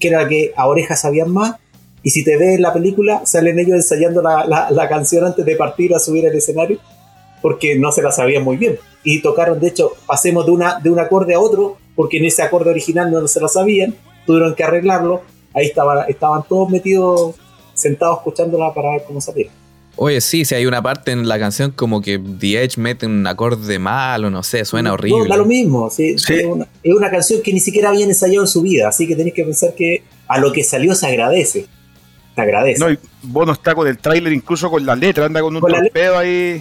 [0.00, 1.56] que era la que a orejas sabían más.
[2.02, 5.44] Y si te ves en la película, salen ellos ensayando la, la, la canción antes
[5.44, 6.78] de partir a subir al escenario,
[7.40, 8.78] porque no se la sabían muy bien.
[9.04, 12.42] Y tocaron, de hecho, pasemos de, una, de un acorde a otro, porque en ese
[12.42, 13.94] acorde original no se lo sabían,
[14.26, 15.22] tuvieron que arreglarlo,
[15.54, 17.36] ahí estaban, estaban todos metidos,
[17.74, 19.50] sentados escuchándola para ver cómo salía.
[19.96, 23.26] Oye, sí, si hay una parte en la canción como que The Edge mete un
[23.26, 25.20] acorde malo, no sé, suena horrible.
[25.20, 26.44] No, da lo mismo, sí, Es,
[26.84, 29.74] una, canción que ni siquiera habían ensayado en su vida, así que tenéis que pensar
[29.74, 31.66] que a lo que salió se agradece.
[32.34, 32.80] Se agradece.
[32.80, 36.18] No, y Bono está con el tráiler, incluso con la letra, anda con un torpedo
[36.18, 36.60] ahí.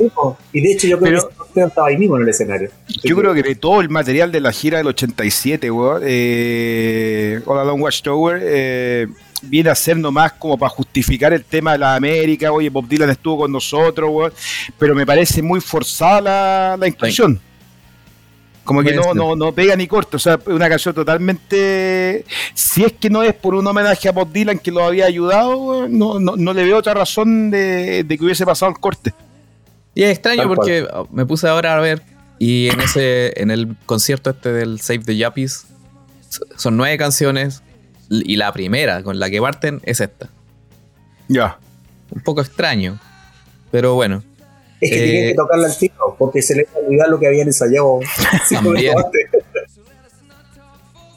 [0.51, 2.69] Y de hecho yo creo que estaba ahí mismo en el escenario.
[3.03, 7.57] Yo creo que de todo el material de la gira del 87, weón, eh, All
[7.57, 9.07] Along Watchtower, eh,
[9.43, 13.09] viene a ser nomás como para justificar el tema de la América, oye, Bob Dylan
[13.09, 14.33] estuvo con nosotros, weón,
[14.77, 17.39] pero me parece muy forzada la, inclusión.
[18.63, 22.23] Como que no, no, no pega ni corto, o sea, es una canción totalmente...
[22.53, 25.87] Si es que no es por un homenaje a Bob Dylan que lo había ayudado,
[25.89, 29.13] no, no, le veo otra razón de, que hubiese pasado el corte.
[29.93, 32.01] Y es extraño porque me puse ahora a ver
[32.39, 35.67] y en ese en el concierto este del Save the Yuppies
[36.57, 37.61] son nueve canciones,
[38.25, 40.29] y la primera con la que parten es esta.
[41.27, 41.57] Ya.
[42.11, 42.99] Un poco extraño.
[43.71, 44.23] Pero bueno.
[44.79, 47.47] Es que tienen que eh, tocarla al chico, porque se les olvidar lo que habían
[47.47, 47.99] ensayado.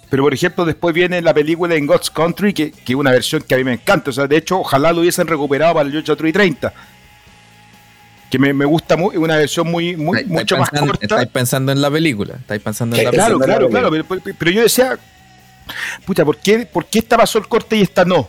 [0.08, 3.54] Pero por ejemplo, después viene la película en God's Country, que es una versión que
[3.54, 4.10] a mí me encanta.
[4.10, 6.72] O sea, de hecho, ojalá lo hubiesen recuperado para el 830.
[8.30, 10.98] Que me, me gusta muy, una versión muy, muy mucho más corta.
[11.00, 12.34] Estáis pensando en la película.
[12.34, 13.44] Estáis pensando en la película.
[13.44, 14.20] Claro, claro, claro.
[14.38, 14.98] pero, yo decía,
[16.04, 18.28] pucha, ¿por qué, ¿por qué esta pasó el corte y esta no?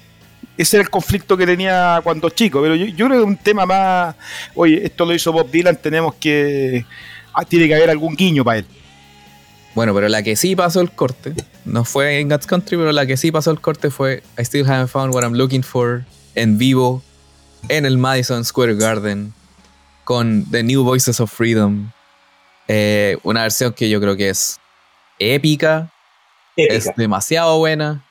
[0.58, 4.16] Ese era el conflicto que tenía cuando chico, pero yo, creo que un tema más,
[4.56, 6.86] oye, esto lo hizo Bob Dylan, tenemos que,
[7.34, 8.66] ah, tiene que haber algún guiño para él.
[9.76, 13.06] Bueno, pero la que sí pasó el corte, no fue en God's Country, pero la
[13.06, 16.04] que sí pasó el corte fue I Still Haven't Found What I'm Looking For
[16.34, 17.04] en vivo
[17.70, 19.34] en el Madison Square Garden
[20.04, 21.92] con The New Voices of Freedom.
[22.68, 24.60] Eh, una versión que yo creo que es
[25.20, 25.92] épica,
[26.58, 28.04] es demasiado buena.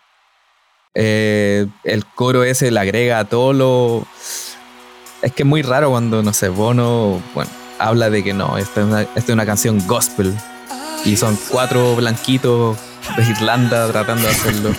[0.94, 4.06] Eh, el coro ese le agrega a todo lo.
[5.22, 8.80] Es que es muy raro cuando, no sé, Bono, bueno, habla de que no, esta
[8.80, 10.34] es una, esta es una canción gospel.
[11.04, 12.78] Y son cuatro blanquitos
[13.16, 14.74] de Irlanda tratando de hacerlo.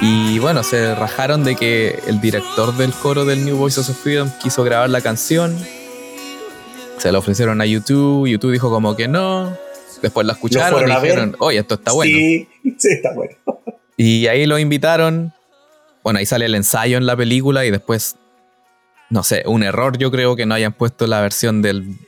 [0.00, 4.30] Y bueno, se rajaron de que el director del coro del New Voices of Freedom
[4.40, 5.58] quiso grabar la canción.
[6.98, 8.28] Se la ofrecieron a YouTube.
[8.28, 9.56] YouTube dijo como que no.
[10.02, 12.16] Después la escucharon y dijeron, oye, esto está bueno.
[12.16, 12.48] Sí,
[12.78, 13.34] sí, está bueno.
[13.96, 15.32] Y ahí lo invitaron.
[16.02, 18.16] Bueno, ahí sale el ensayo en la película y después,
[19.10, 21.98] no sé, un error yo creo que no hayan puesto la versión del,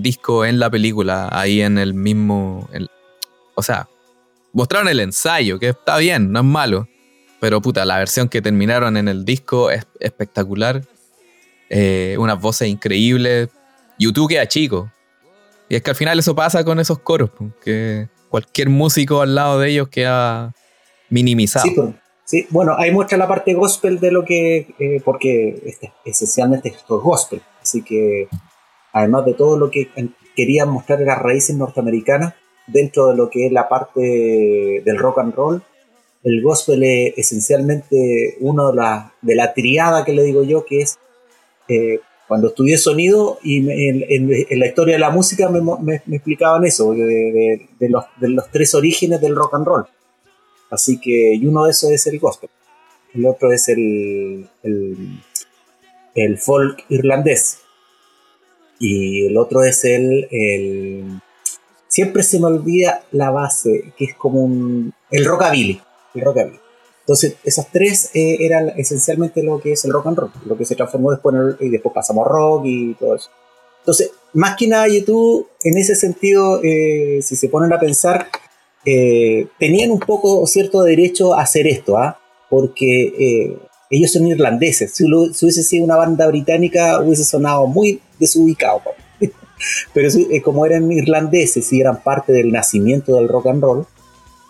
[0.00, 2.68] disco en la película, ahí en el mismo...
[3.54, 3.88] o sea,
[4.52, 6.88] mostraron el ensayo, que está bien, no es malo.
[7.40, 10.82] Pero puta, la versión que terminaron en el disco es espectacular.
[11.68, 13.50] Eh, unas voces increíbles.
[13.98, 14.90] YouTube queda chico.
[15.68, 17.30] Y es que al final eso pasa con esos coros,
[17.62, 20.52] que cualquier músico al lado de ellos queda
[21.08, 21.64] minimizado.
[21.66, 21.74] Sí,
[22.26, 25.76] Sí, bueno, ahí muestra la parte gospel de lo que, eh, porque
[26.06, 28.28] esencialmente esto es gospel, así que
[28.92, 29.90] además de todo lo que
[30.34, 32.32] querían mostrar las raíces norteamericanas
[32.66, 34.00] dentro de lo que es la parte
[34.82, 35.62] del rock and roll,
[36.22, 40.80] el gospel es esencialmente uno de la, de la triada que le digo yo, que
[40.80, 40.98] es
[41.68, 47.68] eh, cuando estudié sonido y en, la historia de la música me, explicaban eso, de,
[47.88, 49.84] los, de, los, tres orígenes del rock and roll.
[50.70, 52.50] Así que, y uno de esos es el gospel.
[53.14, 54.48] El otro es el,
[56.14, 57.58] el, folk irlandés.
[58.80, 61.20] Y el otro es el, el,
[61.86, 64.92] Siempre se me olvida la base, que es como un...
[65.10, 65.80] El rockabilly.
[66.14, 66.63] El rockabilly.
[67.04, 70.64] Entonces, esas tres eh, eran esencialmente lo que es el rock and roll, lo que
[70.64, 73.28] se transformó después en el, y después pasamos rock y todo eso.
[73.80, 78.28] Entonces, más que nada, YouTube, en ese sentido, eh, si se ponen a pensar,
[78.86, 82.18] eh, tenían un poco cierto derecho a hacer esto, ¿ah?
[82.48, 83.58] porque
[83.90, 84.94] ellos son irlandeses.
[84.94, 88.80] Si, hubiese sido una banda británica, hubiese sonado muy desubicado.
[89.92, 90.08] Pero
[90.42, 93.86] como eran irlandeses y eran parte del nacimiento del rock and roll,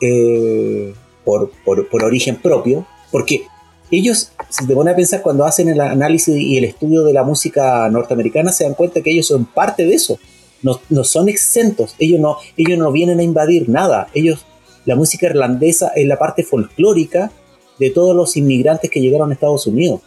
[0.00, 0.94] eh,
[1.24, 3.46] por, por, origen propio, porque
[3.90, 7.22] ellos, si te pones a pensar, cuando hacen el análisis y el estudio de la
[7.22, 10.18] música norteamericana, se dan cuenta que ellos son parte de eso,
[10.62, 14.44] no, no son exentos, ellos no, ellos no vienen a invadir nada, ellos,
[14.84, 17.30] la música irlandesa es la parte folclórica
[17.78, 20.00] de todos los inmigrantes que llegaron a Estados Unidos,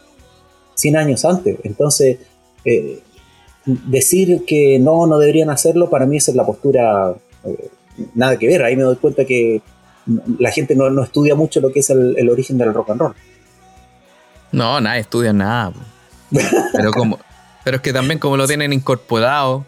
[0.75, 2.19] 100 años antes, entonces...
[2.65, 3.01] Eh,
[3.67, 7.69] decir que no, no deberían hacerlo, para mí es la postura eh,
[8.15, 8.63] nada que ver.
[8.63, 9.61] Ahí me doy cuenta que
[10.39, 13.13] la gente no, estudia mucho lo que es el, origen del rock and roll.
[14.51, 15.73] No, nadie estudia nada.
[16.73, 17.19] pero como,
[17.63, 19.65] pero es que también como lo tienen incorporado.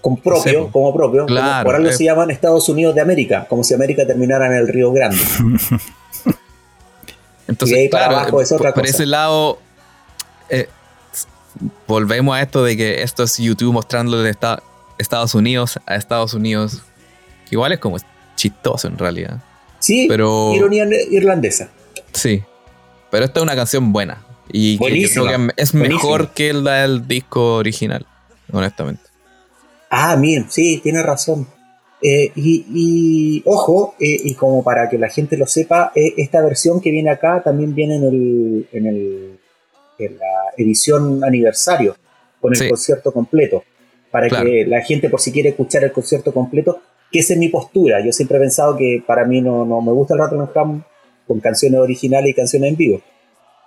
[0.00, 1.26] Con propio, como propio.
[1.26, 4.68] Claro, por algo se llaman Estados Unidos de América, como si América terminara en el
[4.68, 5.18] Río Grande.
[7.48, 9.58] Entonces, claro, por, ese lado,
[10.50, 10.68] eh,
[11.86, 14.36] volvemos a esto de que esto es YouTube mostrando de
[14.98, 16.82] Estados Unidos a Estados Unidos.
[17.50, 17.96] Igual es como
[18.36, 19.42] chistoso en realidad.
[19.78, 21.70] Sí, pero, ironía irlandesa.
[22.12, 22.42] Sí,
[23.10, 24.24] pero esta es una canción buena.
[24.50, 28.06] Y que es mejor que la del disco original,
[28.50, 29.02] honestamente.
[29.90, 31.46] Ah, bien, sí, tiene razón.
[32.00, 36.80] Eh, y, ojo, eh, y como para que la gente lo sepa, eh, esta versión
[36.80, 39.38] que viene acá también viene en, el, en, el,
[39.98, 41.96] en la edición aniversario,
[42.40, 43.64] con el concierto completo.
[44.10, 46.80] Para que la gente, por si quiere escuchar el concierto completo,
[47.10, 48.04] que esa es mi postura.
[48.04, 50.82] Yo siempre he pensado que para mí no, no me gusta el Rotterdam
[51.26, 53.00] con canciones originales y canciones en vivo.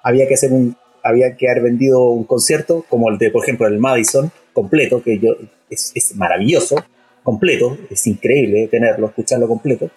[0.04, 3.68] Había que hacer un, había que haber vendido un concierto como el de, por ejemplo,
[3.68, 5.36] el Madison completo, que yo
[5.70, 6.76] es, es maravilloso,
[7.24, 9.90] completo, es increíble tenerlo, escucharlo completo.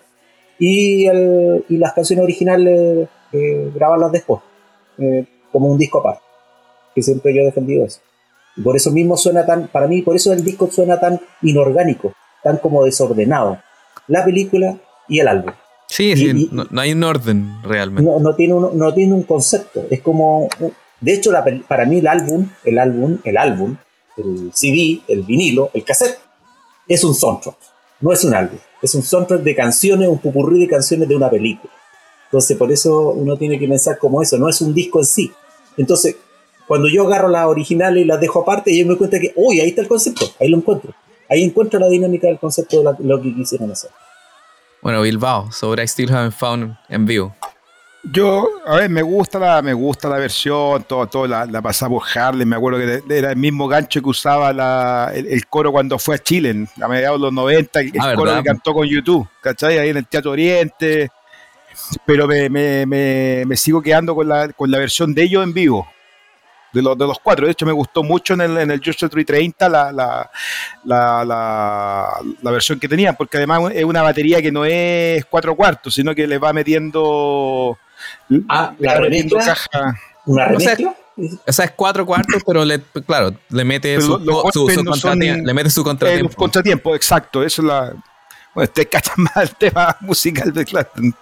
[0.59, 4.41] Y, el, y las canciones originales eh, grabarlas después,
[4.99, 6.23] eh, como un disco aparte,
[6.95, 8.01] que siempre yo he defendido eso.
[8.57, 12.13] Y por eso mismo suena tan, para mí, por eso el disco suena tan inorgánico,
[12.45, 13.59] tan como desordenado.
[14.07, 14.77] La película
[15.09, 15.53] y el álbum.
[15.89, 18.11] Sí, no, hay un orden realmente.
[18.21, 19.85] No, tiene un, no tiene un concepto.
[19.91, 20.49] Es como.
[21.01, 21.33] De hecho,
[21.67, 23.77] para mí el álbum, el álbum, el álbum,
[24.17, 26.19] el CD, el vinilo, el cassette,
[26.89, 27.57] es un soundtrack.
[28.01, 28.59] No es un álbum.
[28.81, 31.73] Es un soundtrack de canciones, un pupurrí de canciones de una película.
[32.27, 34.39] Entonces, por eso uno tiene que pensar como eso.
[34.39, 35.33] No es un disco en sí.
[35.77, 36.17] Entonces,
[36.67, 39.61] cuando yo agarro las originales y las dejo aparte, yo me doy cuenta que, uy,
[39.61, 40.27] ahí está el concepto.
[40.41, 40.95] Ahí lo encuentro
[41.35, 43.91] ahí encuentro la dinámica del concepto de lo que quisieron hacer.
[44.83, 47.35] Bueno, Bilbao, sobre I Still Haven't Found en vivo.
[48.13, 51.95] Yo, a ver, me gusta la, me gusta la versión, todo, todo la, la pasaba
[51.95, 55.99] por Harlem, me acuerdo que era el mismo gancho que usaba la, el, coro cuando
[55.99, 59.27] fue a Chile, a mediados de los 90, el ah, coro que cantó con YouTube,
[59.41, 59.79] ¿cachai?
[59.79, 61.09] Ahí en el Teatro Oriente,
[62.05, 65.55] pero me, me, me, me sigo quedando con la, con la versión de ellos en
[65.55, 65.89] vivo,
[66.75, 67.47] de los, de los cuatro.
[67.47, 70.31] De hecho, me gustó mucho en el, en el Joshua 330 la, la,
[70.85, 75.95] la, la, versión que tenían, porque además es una batería que no es cuatro cuartos,
[75.95, 77.79] sino que le va metiendo,
[78.49, 79.99] ah, la metiendo caja.
[80.27, 80.95] ¿Una remezcla?
[81.47, 84.19] O sea, es cuatro cuartos, pero le, claro, le mete su,
[84.53, 86.35] su, contratiempo, le mete su contratiempo.
[86.35, 87.45] contratiempo, exacto.
[87.45, 87.95] Eso es la,
[88.55, 91.15] bueno, te cachas más el tema musical de Clapton.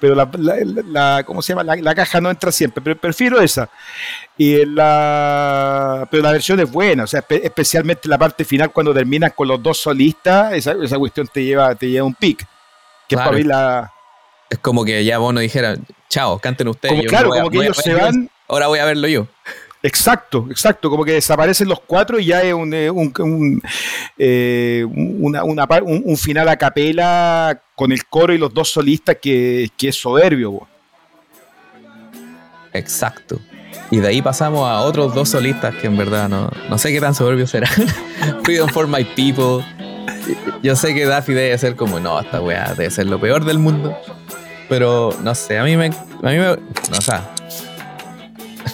[0.00, 1.76] Pero la, la, ¿cómo se llama?
[1.76, 3.68] La, caja no entra siempre, pero prefiero esa.
[4.36, 9.32] Y la, pero la versión es buena, o sea, especialmente la parte final cuando terminas
[9.32, 12.44] con los dos solistas, esa, esa cuestión te lleva, te lleva un pic.
[13.08, 13.92] Que para mí la...
[14.50, 15.76] Es como que ya vos no dijera,
[16.08, 16.94] chao, canten ustedes.
[16.94, 18.30] Como, claro, como que ellos se van.
[18.48, 19.26] Ahora voy a verlo yo.
[19.84, 23.60] Exacto, exacto, como que desaparecen los cuatro y ya es un, eh, un,
[24.16, 30.66] eh, un, final a capela con el coro y los dos solistas que, es soberbio.
[32.72, 33.38] Exacto.
[33.90, 37.00] Y de ahí pasamos a otros dos solistas que en verdad no, no sé qué
[37.02, 37.70] tan soberbios serán.
[38.42, 39.66] Freedom for My People.
[40.62, 43.58] Yo sé que Daffy debe ser como, no, esta weá debe ser lo peor del
[43.58, 43.94] mundo.
[44.66, 45.88] Pero no sé, a mí me.
[45.88, 47.34] A mí me no, o sea,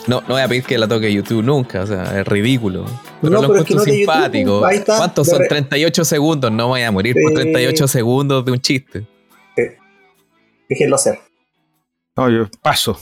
[0.06, 2.84] no, no voy a pedir que la toque YouTube nunca, o sea, es ridículo.
[3.20, 4.50] Pero No, lo pero es que encuentro no es simpático.
[4.50, 4.96] YouTube, ahí está.
[4.96, 5.40] ¿Cuántos son?
[5.40, 7.34] re- 38 segundos, no voy a morir por Sí.
[7.36, 9.06] 38 segundos de un chiste.
[10.68, 11.18] Déjenlo ser.
[12.16, 12.98] No, yo paso.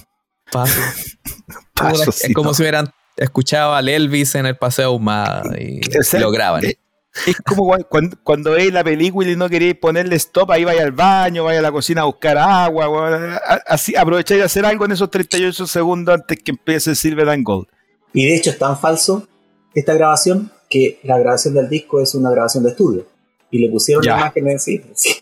[0.50, 0.80] Paso.
[1.74, 2.10] Paso.
[2.10, 6.18] es sí, como si hubieran escuchado al Elvis en el paseo ahumada y, O sea,
[6.18, 6.64] y lo graban.
[6.64, 6.76] eh,
[7.26, 10.82] Es como cua- cuando, cuando veis la película y no queréis ponerle stop, ahí vaya
[10.82, 13.30] al baño, vaya a la cocina a buscar agua, weón.
[13.66, 17.66] Así aprovecháis de hacer algo en esos 38 segundos antes que empiece Silver and Gold.
[18.12, 19.26] Y de hecho es tan falso
[19.74, 23.06] esta grabación que la grabación del disco es una grabación de estudio.
[23.50, 24.16] Y le pusieron Ya.
[24.18, 25.14] imágenes sí, sí.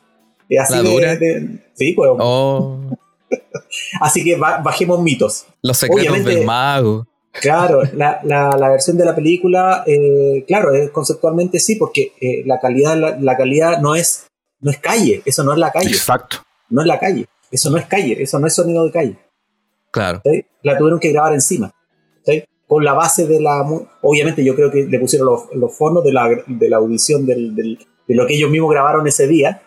[0.48, 1.16] Y así ¿La de- dura?
[1.16, 2.10] de- sí, pues.
[2.18, 2.78] Oh,
[4.00, 5.46] Así que ba- bajemos mitos.
[5.62, 7.06] los secretos Obviamente- del mago.
[7.40, 12.58] Claro, la, la- la versión de la película, eh, claro, conceptualmente sí, porque eh, la
[12.60, 14.26] calidad, la, la calidad no es,
[14.60, 16.38] no es calle, eso no es la calle, Exacto.
[16.70, 19.18] no es la calle, eso no es calle, eso no es sonido de calle.
[19.90, 20.20] Claro.
[20.24, 20.44] ¿sí?
[20.62, 21.72] La tuvieron que grabar encima,
[22.24, 22.42] ¿sí?
[22.66, 23.62] con la base de la,
[24.02, 27.54] obviamente yo creo que le pusieron los, los fondos de la, de la audición del,
[27.54, 29.62] del- de lo que ellos mismos grabaron ese día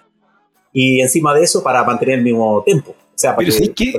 [0.72, 2.92] y encima de eso para mantener el mismo tempo.
[2.92, 3.94] O sea, para Pero que- sí que,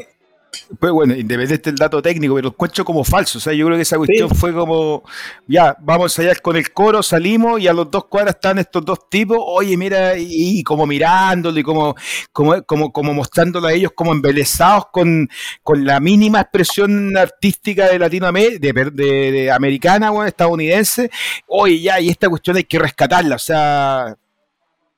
[0.78, 3.38] pues bueno, independiente del dato técnico, pero lo encuentro como falso.
[3.38, 4.34] O sea, yo creo que esa cuestión Sí.
[4.36, 5.02] fue como,
[5.48, 8.84] ya, vamos a ensayar con el coro, salimos y a los dos cuadras están estos
[8.84, 11.96] dos tipos, oye, mira, y, y como mirándolo y como,
[12.32, 15.28] como, como, como mostrándolo a ellos como embelesados con,
[15.62, 21.10] con la mínima expresión artística de Latinoamérica, de, de- de americana, bueno, estadounidense.
[21.48, 23.34] Oye, ya, y esta cuestión hay que rescatarla.
[23.36, 24.16] O sea,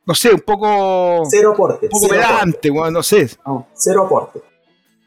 [0.04, 1.86] no sé, un poco, cero aporte.
[1.86, 3.30] un poco pedante, bueno, no sé.
[3.46, 4.40] No, cero aporte.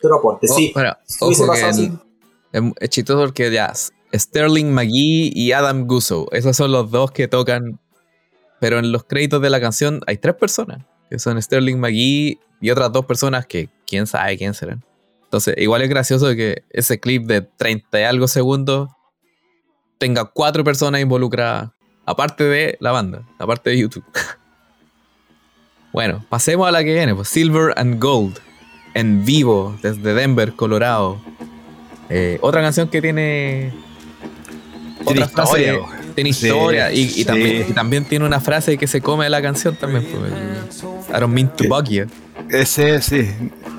[0.06, 0.72] Cero aporte, Oh, sí.
[0.74, 1.92] pero, ojo que
[2.80, 3.74] es, chistoso porque ya
[4.14, 7.80] Sterling McGee y Adam Gusso, esos son los dos que tocan.
[8.60, 12.70] Pero en los créditos de la canción hay tres personas, que son Sterling McGee y
[12.70, 14.84] otras dos personas que quién sabe quién serán.
[15.24, 18.90] Entonces, igual es gracioso que ese clip de 30 y algo segundos
[19.98, 21.72] tenga cuatro personas involucradas,
[22.06, 24.06] aparte de la banda, aparte de YouTube.
[25.92, 28.40] bueno, pasemos a la que viene, pues Silver and Gold,
[28.96, 31.18] en vivo, desde Denver, Colorado.
[32.10, 33.72] Eh, otra canción que tiene.
[35.06, 35.90] Tiene otra frase- historia, bo.
[36.16, 37.26] tiene Sí, historia y, y sí.
[37.26, 40.04] también, y también tiene una frase que se come de la canción también.
[40.04, 42.06] I don't mean to bug you.
[42.50, 43.28] Ese, sí.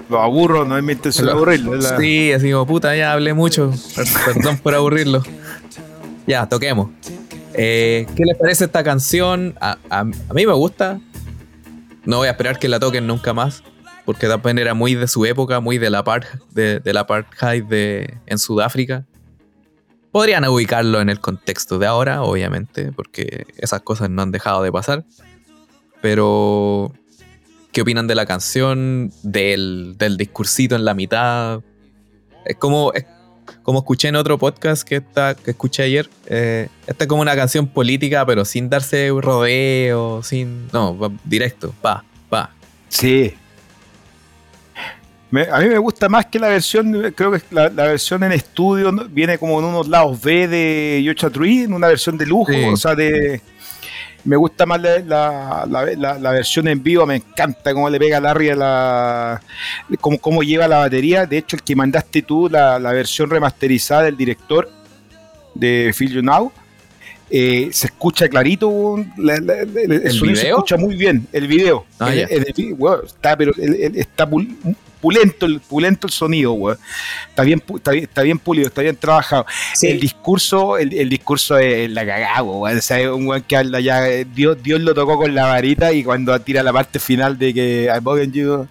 [0.08, 1.74] Lo aburro, no es mi intención de aburrirlo.
[1.74, 3.72] la- Sí, así como puta, ya hablé mucho.
[3.96, 5.22] Per- Perdón por aburrirlo.
[6.26, 6.90] Ya, toquemos.
[7.54, 9.54] Eh, ¿Qué les parece esta canción?
[9.60, 11.00] A, a- a mí me gusta.
[12.04, 13.62] No voy a esperar que la toquen nunca más.
[14.06, 18.18] Porque también era muy de su época, muy de la part de, la apartheid de,
[18.26, 19.04] en Sudáfrica.
[20.12, 24.72] Podrían ubicarlo en el contexto de ahora, obviamente, porque esas cosas no han dejado de
[24.72, 25.04] pasar.
[26.00, 26.92] Pero,
[27.72, 29.12] ¿qué opinan de la canción?
[29.24, 31.60] Del, del discursito en la mitad.
[32.44, 32.92] Es como,
[33.64, 36.08] como escuché en otro podcast que, está, que escuché ayer.
[36.26, 40.68] eh, esta es como una canción política, pero sin darse rodeo, sin.
[40.72, 42.54] No, directo, pa, pa.
[42.88, 43.34] Sí.
[45.30, 48.32] Me- a mí me gusta más que la versión, creo que la, la versión en
[48.32, 49.04] estudio ¿no?
[49.06, 52.64] viene como en unos lados B de Yocha Tree, en una versión de lujo, Sí.
[52.64, 53.40] o sea, de...
[54.24, 54.98] Me gusta más la,
[56.18, 59.42] la- versión en vivo, me encanta cómo le pega Larry a la...
[60.00, 61.26] Cómo, cómo lleva la batería.
[61.26, 64.68] De hecho, el que mandaste tú, la, la versión remasterizada del director
[65.54, 66.50] de Feel You Now,
[67.30, 70.56] eh, se escucha clarito, la- la- la- el, ¿El sonido se video?
[70.56, 71.84] escucha muy bien, el video.
[72.00, 72.46] Ah, El- el
[73.04, 73.52] está, pero
[73.94, 74.26] está
[75.06, 76.78] pulento, el, pulento el sonido, weón.
[77.28, 79.46] Está bien, está, bien, está bien pulido, está bien trabajado.
[79.74, 79.86] Sí.
[79.88, 82.78] El discurso, el, el discurso es la cagada, weón.
[82.78, 85.46] O sea, es un weón que habla ya, eh, Dios, Dios lo tocó con la
[85.46, 88.66] varita y cuando tira la parte final de que I bug you,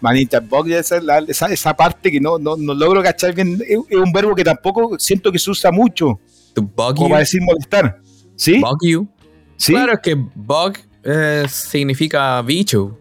[0.00, 3.78] manita, bug, esa, la- esa, esa parte que no, no, no logro cachar bien, es,
[3.88, 6.18] es un verbo que tampoco siento que se usa mucho,
[6.54, 7.08] To bug como you.
[7.10, 8.00] para decir molestar.
[8.36, 8.58] ¿Sí?
[8.60, 9.08] Bug you.
[9.56, 9.72] ¿Sí?
[9.72, 10.74] Claro, es que bug
[11.04, 12.96] eh, significa bicho.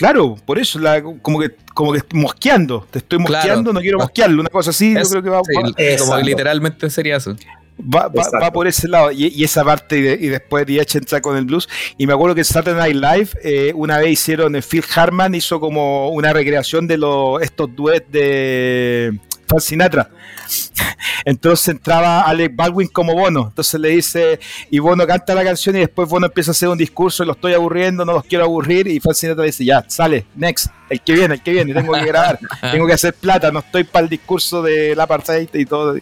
[0.00, 3.34] Claro, por eso, la, como que como que mosqueando, te estoy Claro.
[3.34, 6.16] mosqueando, no quiero mosquearlo, una cosa así, Es- yo creo que va, sí, va- como
[6.16, 7.36] que literalmente sería eso.
[7.78, 9.12] va, va- por ese lado.
[9.12, 11.68] Y, y esa parte, y, de- y después DH entra con el blues.
[11.98, 15.34] Y me acuerdo que en Saturday Night Live, eh, una vez hicieron, eh, Phil Harman
[15.34, 20.10] hizo como una recreación de los estos duets de Frank Sinatra.
[21.24, 23.46] Entonces entraba Alec Baldwin como Bono.
[23.48, 24.40] Entonces le dice,
[24.70, 27.54] y Bono canta la canción y después Bono empieza a hacer un discurso, lo estoy
[27.54, 28.86] aburriendo, no los quiero aburrir.
[28.88, 32.04] Y Frank Sinatra dice, ya, sale, next, el que viene, el que viene, tengo que
[32.04, 32.38] grabar,
[32.72, 35.96] tengo que hacer plata, no estoy para el discurso de la apartheid y todo.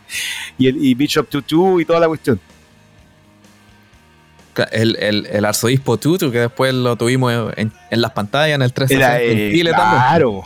[0.57, 2.41] Y, el, y Bishop Tutu y toda la cuestión.
[4.73, 8.73] El, el, el, arzobispo Tutu, que después lo tuvimos en, en las pantallas en el
[8.73, 10.45] 360 Era, en eh, Chile claro.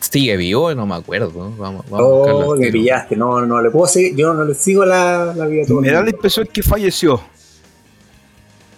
[0.00, 1.52] Sigue vivo, no me acuerdo.
[1.56, 3.16] Vamos, Oh, me pillaste.
[3.16, 4.14] No, no le puedo seguir.
[4.16, 5.64] Yo no le sigo la, la vida.
[5.80, 7.20] Me da la impresión que falleció.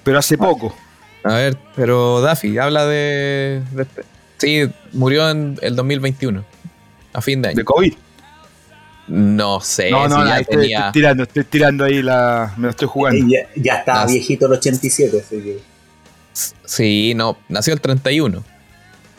[0.02, 0.74] Pero hace poco.
[1.22, 4.02] A ver, pero Daffy, habla de, de este-
[4.38, 4.62] Sí,
[4.94, 6.42] murió en el 2021,
[7.12, 7.56] a fin de año.
[7.58, 7.92] De COVID.
[9.08, 10.78] No sé No, no, si ya ahí estoy, tenía...
[10.78, 12.54] estoy tirando, estoy tirando ahí la.
[12.56, 13.26] Me la estoy jugando.
[13.28, 15.20] Ya, ya está Nas- viejito el 87.
[15.20, 15.58] Así que.
[16.64, 18.42] Sí, no, nació el 31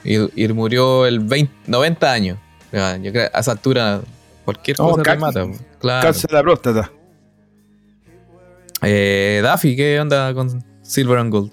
[0.03, 2.37] y, y murió el 20, 90 años.
[2.71, 4.01] Ya, Yo creo a esa altura
[4.45, 5.47] cualquier No, cosa te mata.
[5.79, 6.03] Claro.
[6.07, 6.91] Cáncer de la próstata.
[8.83, 11.51] Eh, Daffy, ¿qué onda con Silver and Gold?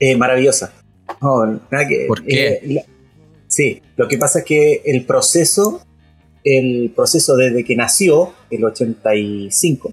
[0.00, 0.72] Eh, maravillosa.
[1.20, 2.46] No, nada que- ¿Por qué?
[2.48, 2.82] eh, la-
[3.46, 5.82] sí, lo que pasa es que el proceso,
[6.42, 9.92] el proceso desde que nació, el 85,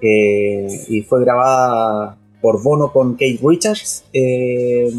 [0.00, 4.90] eh, y fue grabada por Bono con Kate Richards, eh,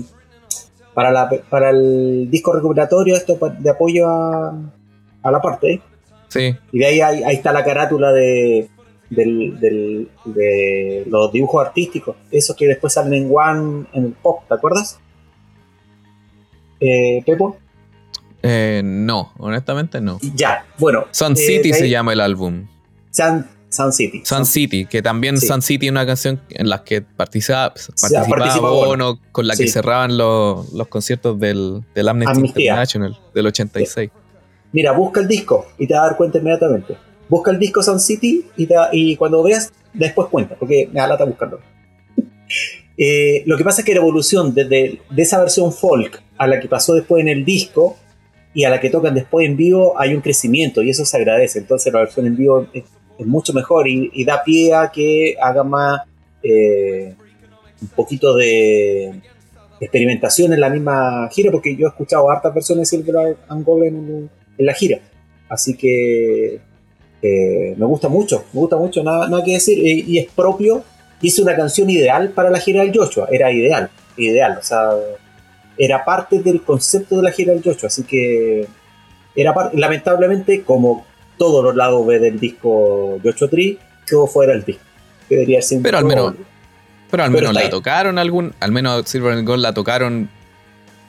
[0.93, 4.53] para, la- para el disco recuperatorio, esto de apoyo a,
[5.23, 5.81] a la parte,
[6.27, 8.69] Sí, y de ahí, ahí, ahí está la carátula de,
[9.09, 14.43] del- del- de los dibujos artísticos, esos que después salen en One, en el pop,
[14.47, 14.99] ¿te acuerdas?
[16.79, 17.57] Eh, Pepo.
[18.43, 20.17] eh, no, honestamente no.
[20.35, 21.05] Ya, bueno.
[21.11, 22.67] Sun eh, City se llama el álbum.
[23.11, 23.45] Sun,
[23.83, 24.21] Sun City.
[24.25, 25.47] Sun City, que también Sí.
[25.47, 28.87] Sun City es una canción en la que participa, participa participaba Bono.
[28.87, 29.69] Bono, con la que Sí.
[29.69, 32.63] cerraban los, los conciertos del, del Amnesty Amnistía.
[32.71, 34.09] International del 86.
[34.71, 36.95] Mira, busca el disco y te vas a dar cuenta inmediatamente.
[37.27, 41.07] Busca el disco Sun City y, te- y cuando veas, después cuenta, porque me da
[41.07, 41.59] lata buscarlo.
[43.01, 46.59] Eh, lo que pasa es que la evolución desde de esa versión folk a la
[46.59, 47.95] que pasó después en el disco
[48.53, 51.59] y a la que tocan después en vivo hay un crecimiento y eso se agradece.
[51.59, 52.67] Entonces la versión en vivo
[53.19, 56.01] es, mucho mejor y, da pie a que haga más
[56.41, 57.13] eh,
[57.81, 59.21] un poquito de
[59.79, 63.83] experimentación en la misma gira, porque yo he escuchado hartas versiones de Silver and Gold
[63.83, 64.99] en, en la gira.
[65.47, 66.59] Así que
[67.21, 69.77] eh, me gusta mucho, me gusta mucho, nada, nada que decir.
[69.77, 70.83] Y, y es propio,
[71.21, 74.91] hice una canción ideal para la gira del Joshua, era ideal, ideal, o sea,
[75.77, 78.67] era parte del concepto de la gira del Joshua, así que
[79.35, 81.05] era lamentablemente, como
[81.39, 84.83] todos los lados B del disco Joshua Tree, quedó fuera del disco.
[85.27, 86.35] Debería ser Pero al menos-
[87.09, 87.69] Pero al menos la ahí.
[87.71, 90.29] tocaron algún, al menos Silver and Gold la tocaron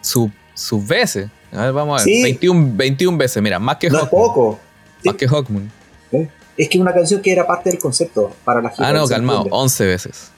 [0.01, 1.29] su- sus veces.
[1.53, 2.15] A ver, vamos a ver.
[2.15, 2.23] Sí.
[2.23, 4.27] 21, 21 veces, mira, más que no es Hawkmoon.
[4.29, 4.61] poco.
[5.05, 5.71] Más que Hawkmoon.
[6.57, 8.89] Es que una canción que era parte del concepto para la gira.
[8.89, 9.57] Ah, no, ¿se calmado, entiende?
[9.59, 10.31] 11 veces.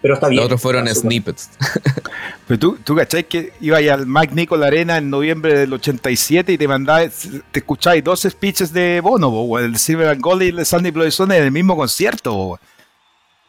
[0.00, 0.36] Pero está bien.
[0.38, 1.50] Los otros fueron snippets.
[2.46, 6.52] Pero tú, tú cachai que iba ahí al Mac Nicol Arena en noviembre del 87
[6.52, 7.00] y te mandaba,
[7.50, 11.36] te escuchabas dos speeches de Bono, bo, el Silver and Gold y el Sandy Bloodstone
[11.38, 12.32] en el mismo concierto.
[12.34, 12.60] bo.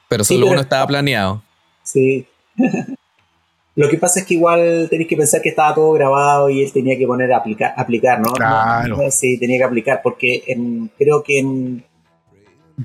[0.08, 1.44] Pero Sí, solo pero- uno estaba planeado.
[1.84, 2.26] Sí.
[3.76, 6.72] Lo que pasa es que igual tenéis que pensar que estaba todo grabado y él
[6.74, 8.34] tenía que poner a aplicar, aplicar ¿no?
[8.34, 8.98] Claro.
[8.98, 11.86] No, Sí, tenía que aplicar porque en, creo que en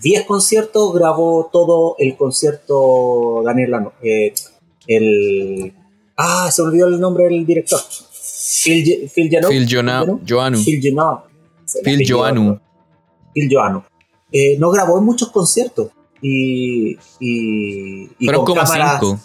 [0.01, 3.93] 10 conciertos grabó todo el concierto Daniel Lano.
[4.03, 4.33] eh,
[4.87, 5.73] el...
[6.17, 7.81] Ah, se olvidó el nombre del director.
[8.63, 10.59] Phil, Phil Phil Joanu.
[10.63, 10.81] Phil
[11.83, 12.61] me Phil Joanu.
[13.33, 13.83] Phil Joanu.
[14.31, 15.89] Eh, no grabó en muchos conciertos.
[16.21, 19.19] Y, y, y Fueron con como cámaras- 5.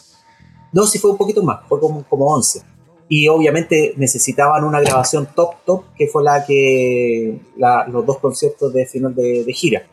[0.73, 2.61] no, sí fue un poquito más, fue como, como 11.
[3.07, 8.73] Y obviamente necesitaban una grabación top top, que fue la que la- los dos conciertos
[8.73, 9.87] de final de, de gira.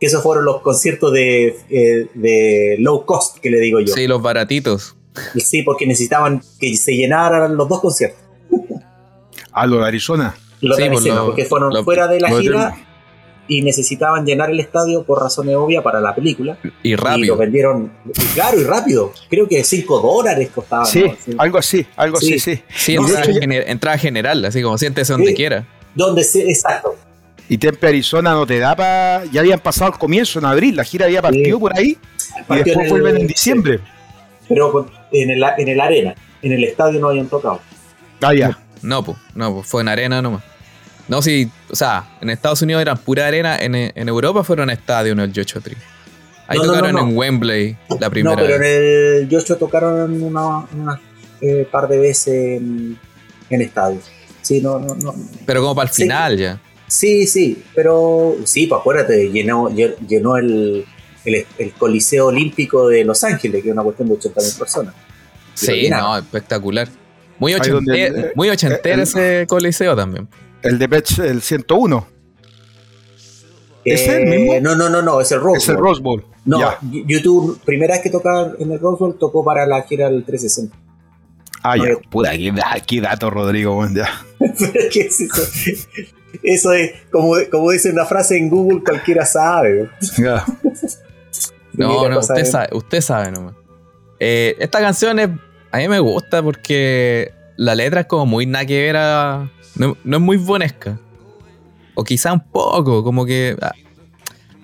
[0.00, 3.92] Que esos fueron los conciertos de, eh, de low cost, que le digo yo.
[3.94, 4.96] Sí, los baratitos.
[5.36, 8.18] Sí, porque necesitaban que se llenaran los dos conciertos.
[9.52, 10.34] A lo de Arizona.
[10.60, 12.76] Los Sí, de pues escena, lo- porque fueron lo- fuera de la de- gira
[13.48, 16.58] y necesitaban llenar el estadio por razones obvias para la película.
[16.82, 17.36] Y Y lo rápido.
[17.36, 19.12] vendieron, y claro, y rápido.
[19.28, 20.86] Creo que 5 dólares costaban.
[20.86, 21.04] Sí,
[21.36, 22.34] algo así, algo Sí.
[22.34, 22.62] así, sí.
[22.74, 25.34] Sí, No, entrada, gener- general, así como siéntese donde Sí.
[25.34, 25.66] quiera.
[25.94, 26.94] Donde se, exacto.
[27.50, 29.24] Y Tempe Arizona no te da para.
[29.32, 31.60] Ya habían pasado el comienzo en abril, la gira había partido Sí.
[31.60, 31.98] por ahí
[32.48, 33.80] y después en el- vuelven en diciembre.
[34.48, 37.60] pero en el, en el arena, en el estadio no habían tocado.
[38.22, 38.58] Ah, ya.
[38.82, 40.42] No, pues, no, pues fue en arena nomás.
[41.08, 45.12] No, sí, o sea, en Estados Unidos eran pura arena, en, en Europa fueron estadio
[45.12, 45.76] en el Joshua Tree.
[46.46, 47.08] Ahí No, no, tocaron no, no.
[47.08, 48.68] en Wembley la primera no, pero vez.
[48.78, 51.00] en el Joshua tocaron una, una
[51.40, 52.28] eh, par de veces
[52.60, 52.96] en,
[53.50, 53.98] en estadio.
[54.42, 55.14] Sí, no, no, no.
[55.46, 56.02] Pero como para el Sí.
[56.02, 56.60] final ya.
[56.90, 60.84] Sí, sí, pero sí, pues acuérdate, llenó, llenó el,
[61.24, 64.94] el, Coliseo Olímpico de Los Ángeles, que es una cuestión de 80.000 personas.
[65.54, 66.88] Sí, no, espectacular.
[67.38, 70.28] Muy, ochentero, muy ochentero ese Coliseo también.
[70.62, 72.06] El de Pech, el 101.
[73.84, 74.54] ¿Es el mismo?
[74.54, 76.24] Eh, no, no, no, no, es el Rose Es el Rose Bowl.
[76.44, 76.58] No,
[76.90, 80.76] YouTube, primera vez que toca en el Rose Bowl, tocó para la gira del 360.
[81.62, 82.32] Ah, ya, puta,
[82.84, 84.10] qué, dato, Rodrigo, ya.
[84.92, 85.42] ¿qué es eso?
[86.42, 89.90] Eso es, como, como dice una frase en Google, cualquiera sabe.
[91.72, 93.54] no, no, usted sabe, usted sabe nomás.
[94.18, 95.30] Eh, esta canción es,
[95.72, 98.92] a mí me gusta porque la letra es como muy nada que
[99.76, 100.98] no, es muy bonesca.
[101.94, 103.56] O quizá un poco, como que...
[103.60, 103.72] Ah,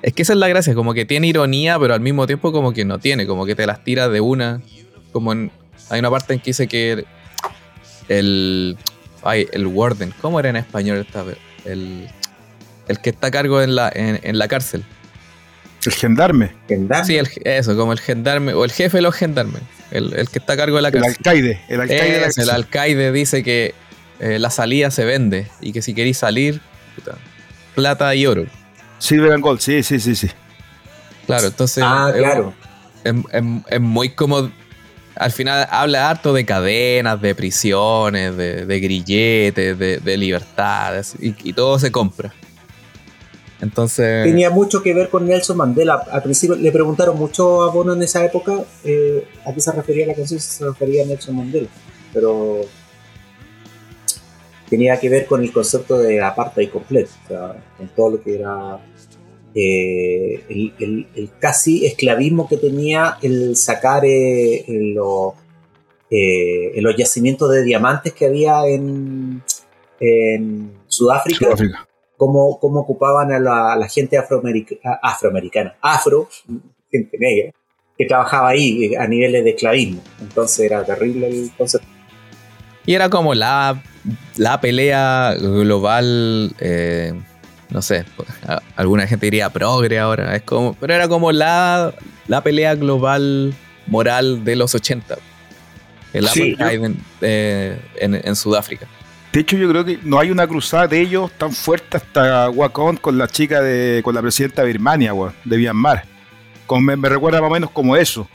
[0.02, 2.72] es que esa es la gracia, como que tiene ironía, pero al mismo tiempo como
[2.72, 4.60] que no tiene, como que te las tira de una.
[5.12, 7.04] Como hay una parte en que dice que
[8.08, 8.76] el...
[9.22, 11.38] Ay, el warden, ¿cómo era en español esta vez?
[11.66, 12.08] El,
[12.88, 14.84] el que está a cargo en la, en, la cárcel.
[15.84, 16.52] El gendarme.
[17.04, 20.56] Sí, eso, como el gendarme, o el jefe de los gendarmes, el, que está a
[20.56, 21.12] cargo de la cárcel.
[21.12, 21.60] El alcaide.
[21.68, 23.74] El alcaide, el alcaide dice que
[24.18, 26.60] eh, la salida se vende y que si queréis salir,
[27.74, 28.46] plata y oro.
[28.98, 30.28] Silver and Gold, sí, sí, sí, sí.
[31.26, 31.84] Claro, entonces.
[31.86, 32.54] Ah, claro.
[33.04, 34.50] Es, muy como.
[35.16, 41.90] Al final habla harto de cadenas, de prisiones, de, grilletes, de, libertades, y, todo se
[41.90, 42.34] compra.
[43.60, 44.24] Entonces.
[44.24, 46.02] Tenía mucho que ver con Nelson Mandela.
[46.10, 50.06] Al principio le preguntaron mucho a Bono en esa época eh, a qué se refería
[50.06, 51.68] la canción, si se refería a Nelson Mandela.
[52.12, 52.60] Pero
[54.68, 58.34] tenía que ver con el concepto de apartheid completo, o sea, con todo lo que
[58.34, 58.78] era
[59.58, 65.32] eh, el, casi esclavismo que tenía el sacar eh, los,
[66.10, 69.42] eh, los yacimientos de diamantes que había en,
[69.98, 71.48] en Sudáfrica,
[72.18, 76.28] Cómo, ocupaban a la, gente afroamericana, afro,
[76.90, 77.52] gente negra,
[77.96, 80.02] que trabajaba ahí a niveles de esclavismo.
[80.20, 81.88] Entonces era terrible el concepto.
[82.84, 83.82] Y era como la,
[84.36, 87.14] la pelea global, eh,
[87.70, 88.04] no sé,
[88.76, 91.92] alguna gente diría progre ahora, es como, pero era como la,
[92.28, 93.54] la pelea global
[93.86, 95.16] moral de los 80.
[96.12, 98.86] El apartheid eh, en, Sudáfrica.
[99.32, 102.96] De hecho, yo creo que no hay una cruzada de ellos tan fuerte hasta Wakon
[102.96, 105.12] con la chica de, con la presidenta de Birmania,
[105.44, 106.04] de Myanmar.
[106.80, 108.26] me, me, recuerda más o menos como eso.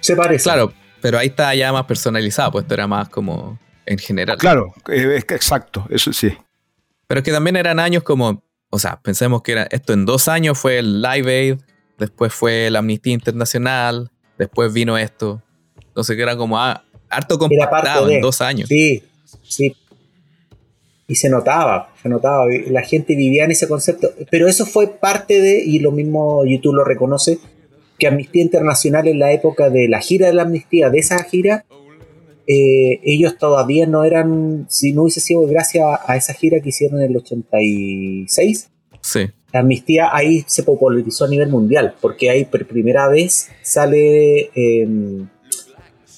[0.00, 0.44] Se parece.
[0.44, 4.36] Claro, pero ahí está ya más personalizado, pues esto era más como en general.
[4.38, 6.36] Claro, eh, es que exacto, eso sí.
[7.06, 10.28] Pero es que también eran años como, o sea, pensemos que era esto en dos
[10.28, 11.56] años fue el Live Aid,
[11.98, 15.42] después fue la Amnistía Internacional, después vino esto.
[15.76, 18.68] Entonces que era como ah, harto compactado en dos años.
[18.68, 19.02] Sí,
[19.42, 19.76] sí.
[21.06, 24.10] Y se notaba, se notaba, la gente vivía en ese concepto.
[24.30, 27.38] Pero eso fue parte de, y lo mismo YouTube lo reconoce,
[27.98, 31.64] que Amnistía Internacional en la época de la gira de la amnistía, de esa gira,
[32.46, 37.00] eh, ellos todavía no eran, si no hubiese sido gracias a, esa gira que hicieron
[37.00, 39.30] en el 86, sí.
[39.52, 45.26] la amnistía ahí se popularizó a nivel mundial, porque ahí por primera vez sale em,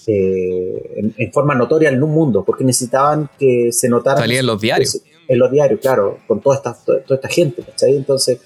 [0.09, 4.20] eh, en, forma notoria en un mundo, porque necesitaban que se notara...
[4.20, 5.01] Salía en los diarios.
[5.28, 7.97] En los diarios, claro, con toda esta, toda esta gente, ¿cachai?
[7.97, 8.40] Entonces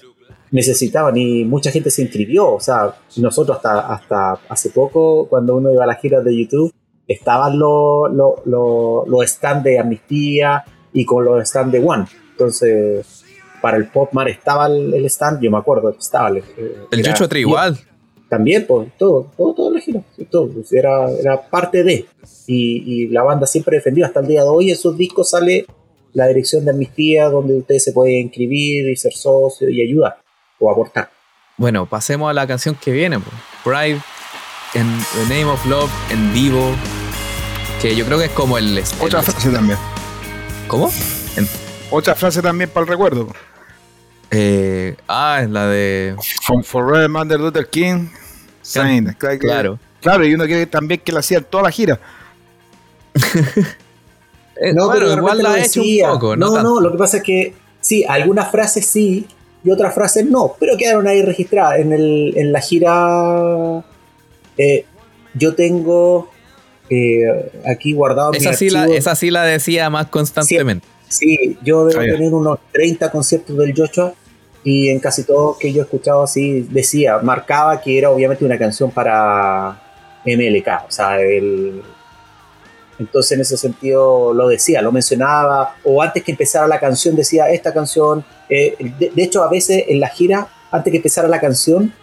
[0.51, 2.51] necesitaban y mucha gente se inscribió.
[2.51, 6.73] O sea, nosotros hasta, hasta hace poco, cuando uno iba a las giras de YouTube,
[7.11, 8.11] estaban los
[8.45, 10.63] los stands de Amnistía
[10.93, 12.05] y con los stands de One.
[12.31, 13.23] Entonces,
[13.61, 16.29] para el Popmar estaba el, stand, yo me acuerdo que estaba.
[16.29, 16.43] El,
[16.91, 17.77] el Yucho igual.
[18.27, 22.05] También, pues, todo, todo, todo la gira, todo, pues, era, era parte de.
[22.47, 24.71] Y, y, la banda siempre defendió hasta el día de hoy.
[24.71, 25.65] En sus discos sale
[26.13, 30.17] la dirección de Amnistía, donde usted se puede inscribir y ser socio y ayudar
[30.59, 31.09] o aportar.
[31.57, 33.19] Bueno, pasemos a la canción que viene,
[33.63, 33.99] Pride
[34.73, 36.73] en The Name of Love en vivo,
[37.81, 38.83] que yo creo que es como el...
[38.99, 39.79] Otra frase también.
[40.67, 40.91] ¿Cómo?
[41.89, 43.27] Otra frase también para el recuerdo.
[44.29, 46.15] Eh, ah, es la de...
[46.43, 48.07] From Forever Martin Luther King.
[49.39, 49.79] claro.
[49.99, 51.99] Claro, y uno quiere también que la hacían toda la gira.
[54.63, 56.35] Eh, no, pero igual la ha hecho un poco.
[56.35, 59.25] No, no, no, lo que pasa es que sí, algunas frases sí,
[59.63, 61.79] y otras frases no, pero quedaron ahí registradas.
[61.79, 63.83] En, el, en la gira
[64.59, 64.85] eh,
[65.33, 66.29] yo tengo
[66.93, 70.85] eh, aquí guardado esa sí, la, esa sí la decía más constantemente.
[71.07, 74.13] Sí, yo debo tener unos 30 conciertos del Joshua
[74.65, 78.57] y en casi todos que yo he escuchado así decía, marcaba que era obviamente una
[78.57, 79.81] canción para
[80.25, 81.81] MLK, o sea, el,
[82.99, 87.49] Entonces en ese sentido lo decía, lo mencionaba, o antes que empezara la canción decía
[87.49, 88.25] esta canción.
[88.49, 91.93] Eh, de, hecho, a veces en la gira, antes que empezara la canción,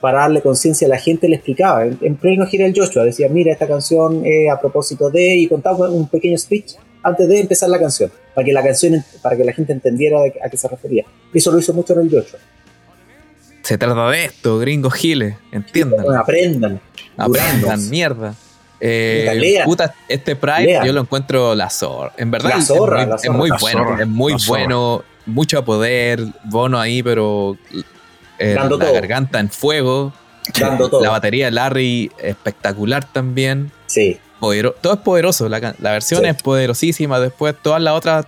[0.00, 1.84] para darle conciencia a la gente, le explicaba.
[1.84, 5.88] En, pleno gira el Joshua decía, mira, esta canción es a propósito de, y contaba
[5.90, 9.52] un pequeño speech antes de empezar la canción, para que la canción, para que la
[9.52, 11.04] gente entendiera a qué se refería.
[11.32, 12.38] Eso lo hizo mucho en el Joshua.
[13.62, 16.16] Se trata de esto, gringos giles, entiendan.
[16.16, 16.80] aprendan.
[17.16, 18.34] Aprendan, mierda.
[18.80, 22.12] Eh, puta, este Pride yo lo encuentro la zorra.
[22.16, 22.70] En verdad es,
[23.30, 27.56] muy, bueno, es muy bueno, mucho poder, Bono ahí, pero
[28.38, 30.12] eh, la garganta en fuego.
[31.00, 33.70] La batería de Larry espectacular también.
[33.86, 34.18] Sí.
[34.40, 37.20] todo es poderoso, la, versión es poderosísima.
[37.20, 38.26] Después todas las otras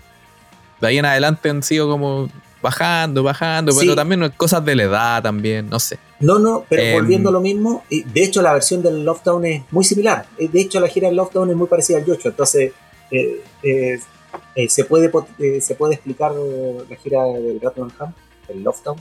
[0.81, 2.29] de ahí en adelante han sido como
[2.63, 5.99] bajando, bajando, pero también cosas de la edad también, no sé.
[6.21, 9.63] No, no, pero em, volviendo a lo mismo, de hecho la versión del Lockdown es
[9.71, 10.27] muy similar.
[10.39, 12.73] Eh, de hecho la gira del Lockdown es muy parecida al Yocho, entonces
[13.11, 15.11] eh, eh, se, puede,
[15.61, 17.61] se puede explicar la gira del
[17.99, 18.13] Ham,
[18.49, 18.97] el Lockdown.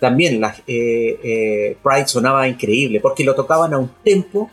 [0.00, 4.50] También la, Pride sonaba increíble porque lo tocaban a un tempo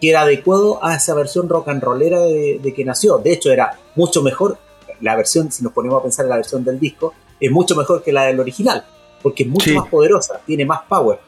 [0.00, 3.18] que era adecuado a esa versión rock and rollera de, de que nació.
[3.18, 4.58] De hecho era mucho mejor
[5.00, 8.02] la versión, si nos ponemos a pensar en la versión del disco, es mucho mejor
[8.02, 8.84] que la del original,
[9.22, 11.18] porque es mucho más poderosa, tiene más power.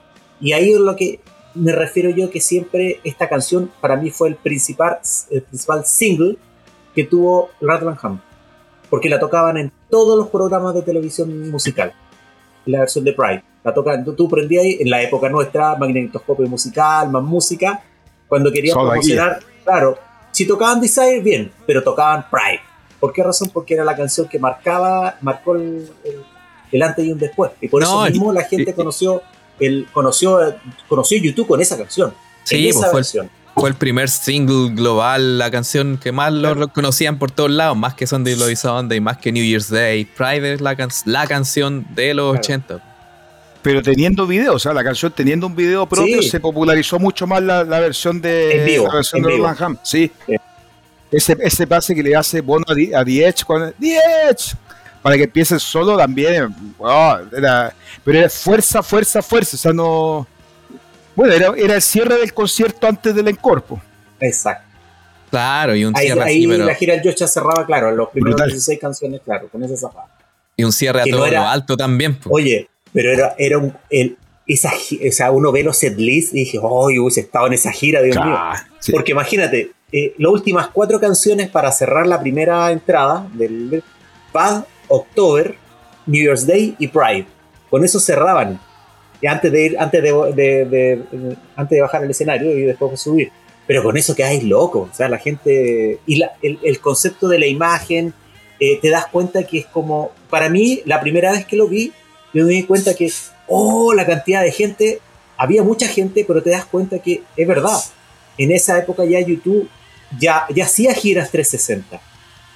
[0.41, 1.21] Y ahí es lo que
[1.55, 4.99] me refiero yo que siempre esta canción para mí fue el principal,
[5.31, 6.37] el principal single
[6.95, 8.21] que tuvo Ratman
[8.91, 11.93] porque la tocaban en todos los programas de televisión musical,
[12.67, 13.43] la versión de Pride.
[13.63, 17.83] La tocaban, tú, prendías ahí en la época nuestra, magnetoscopio musical, más música,
[18.29, 19.99] cuando querías promocionar, claro,
[20.31, 22.61] si tocaban Desire, bien, pero tocaban Pride
[23.05, 23.51] ¿Por qué razón?
[23.53, 25.91] Porque era la canción que marcaba, marcó el,
[26.83, 27.51] antes y un después.
[27.61, 29.21] Y por eso mismo la gente conoció,
[29.61, 30.41] el, conoció,
[30.89, 32.15] conoció YouTube con esa canción.
[32.45, 36.69] Sí, esa pues fue, El, fue el primer single global, la canción que más lo
[36.69, 40.05] conocían por todos lados, más que Sunday Love is y más que New Year's Day.
[40.05, 40.77] Pride es la,
[41.07, 42.95] la canción de los 80
[43.65, 47.43] pero teniendo video, o sea, la canción teniendo un video propio, se popularizó mucho más
[47.43, 49.79] la, versión de, vivo, la versión de Ham.
[49.83, 50.13] Sí.
[51.11, 53.43] Ese, ese pase que le hace Bono a, Diech,
[53.79, 54.55] Diech,
[55.01, 57.17] para que empiece solo también, oh,
[58.05, 60.27] pero era fuerza, fuerza, fuerza, o sea, no...
[61.17, 63.81] Bueno, era, era el cierre del concierto antes del encorpo.
[64.21, 64.75] Exacto.
[65.31, 66.65] Claro, y un cierre ahí, así, pero...
[66.65, 70.07] la gira del Yocha cerraba, claro, los primeros 16 canciones, claro, con esa zafada.
[70.57, 72.19] Y un cierre a todo lo alto también.
[72.29, 74.17] Oye, pero era, era un, el,
[74.47, 78.01] esa, o sea, uno ve los setlist y dije, oh, hubiese estado en esa gira,
[78.03, 78.39] Dios mío.
[78.93, 83.83] Porque imagínate, eh, las últimas cuatro canciones para cerrar la primera entrada del
[84.33, 85.57] Bad, October,
[86.07, 87.27] New Year's Day y Pride.
[87.71, 88.61] Con eso cerraban.
[89.27, 91.03] Antes de ir, antes de,
[91.57, 93.31] antes de bajar al escenario y después subir.
[93.67, 94.89] Pero con eso quedáis loco.
[94.93, 95.99] O sea, la gente.
[96.07, 98.13] Y el, concepto de la imagen,
[98.61, 100.11] eh, te das cuenta que es como.
[100.29, 101.93] Para mí, la primera vez que lo vi,
[102.33, 103.11] yo me di cuenta que.
[103.47, 105.01] Oh, la cantidad de gente.
[105.37, 107.79] Había mucha gente, pero te das cuenta que es verdad.
[108.39, 109.69] En esa época ya YouTube
[110.19, 112.01] ya, ya hacía giras 360.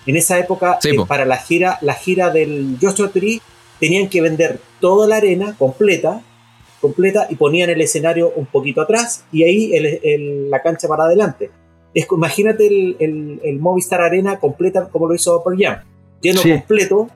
[0.06, 3.42] En esa época, eh, para la gira, la gira del Joshua Tree,
[3.78, 6.22] tenían que vender toda la arena completa,
[6.80, 9.72] completa y ponían el escenario un poquito atrás y ahí
[10.48, 11.50] la cancha para adelante.
[11.94, 15.84] Es, imagínate el, Movistar Arena completa como lo hizo Upper Jam.
[16.20, 17.08] Lleno completo,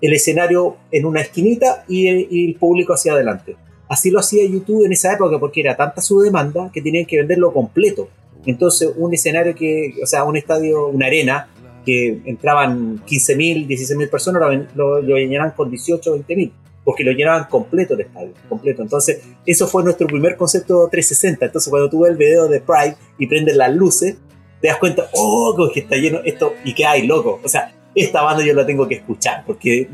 [0.00, 3.56] el escenario en una esquinita y el, público hacia adelante.
[3.88, 7.18] Así lo hacía YouTube en esa época porque era tanta su demanda que tenían que
[7.18, 8.08] venderlo completo.
[8.46, 11.48] Entonces, un escenario que, o sea, un estadio, una arena,
[11.84, 14.42] que entraban 15.000, 16.000 personas,
[14.74, 16.52] lo, lo, llenaban con 18, 20.000,
[16.84, 18.82] porque lo llenaban completo el estadio, completo.
[18.82, 21.46] Entonces, eso fue nuestro primer concepto 360.
[21.46, 24.16] Entonces, cuando tú ves el video de Pride y prendes las luces,
[24.60, 27.40] te das cuenta, oh, que está lleno esto, y que hay, loco.
[27.42, 29.88] O sea, esta banda yo la tengo que escuchar, porque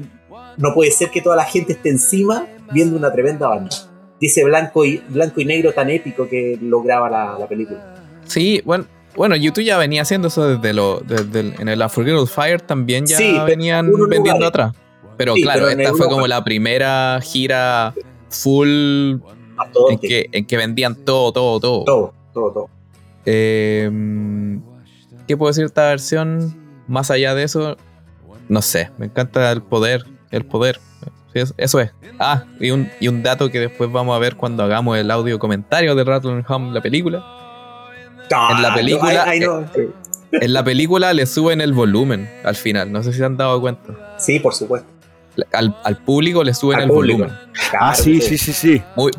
[0.57, 3.71] no puede ser que toda la gente esté encima viendo una tremenda banda.
[4.21, 7.95] Dice blanco y, blanco y negro tan épico que lograba la, la película.
[8.25, 8.87] Sí, bueno,
[9.17, 13.45] bueno, YouTube ya venía haciendo eso desde lo, desde en el Unforgettable Fire también ya
[13.45, 14.73] venían vendiendo atrás.
[15.19, 17.93] Pero claro, esta fue como la primera gira
[18.31, 18.69] full
[19.91, 21.85] en que, en que vendían todo, todo, todo.
[21.85, 22.71] Todo, todo, todo.
[23.27, 24.63] Em,
[25.27, 26.57] ¿Qué puedo decir esta versión?
[26.87, 27.77] Más allá de eso,
[28.49, 30.81] no sé, me encanta el poder, el poder.
[31.35, 31.93] eso es.
[32.19, 35.39] Ah, y un, y un dato que después vamos a ver cuando hagamos el audio
[35.39, 37.23] comentario de Rattle Home, la película
[38.31, 39.35] en la película.
[39.35, 39.91] Eh,
[40.33, 42.93] en la película le suben el volumen al final.
[42.93, 44.17] No sé si se han dado cuenta.
[44.19, 44.89] Sí, por supuesto.
[45.53, 47.31] Al, público le suben el volumen.
[47.79, 48.83] ah, sí, sí, sí, sí.
[48.97, 49.13] Muy,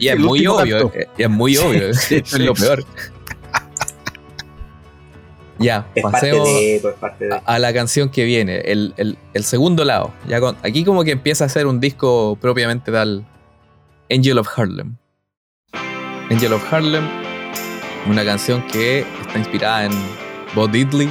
[0.00, 0.92] y es muy obvio.
[1.16, 1.88] Y es muy obvio.
[1.90, 2.84] es lo peor.
[5.58, 7.34] Ya, Es parte pasemos de, pues, parte de.
[7.34, 10.12] a, a la canción que viene, el, el- el segundo lado.
[10.28, 13.24] Ya con- aquí como que empieza a ser un disco propiamente tal.
[14.10, 14.96] Angel of Harlem.
[16.30, 17.04] Angel of Harlem,
[18.06, 19.92] una canción que está inspirada en
[20.54, 21.08] Bo Diddley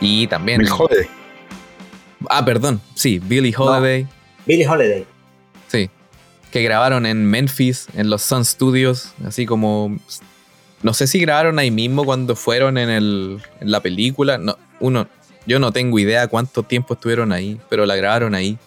[0.00, 0.60] y también...
[0.60, 1.06] Bill Holiday.
[2.30, 4.06] Ah, perdón, sí, Billie Holiday.
[4.46, 5.06] Billie Holiday.
[5.68, 5.90] Sí.
[6.50, 9.96] Que grabaron en Memphis, en los Sun Studios, así como.
[10.82, 14.36] No sé si grabaron ahí mismo cuando fueron en, el, en la película.
[14.38, 15.08] No, uno,
[15.46, 18.58] yo no tengo idea cuánto tiempo estuvieron ahí, pero la grabaron ahí.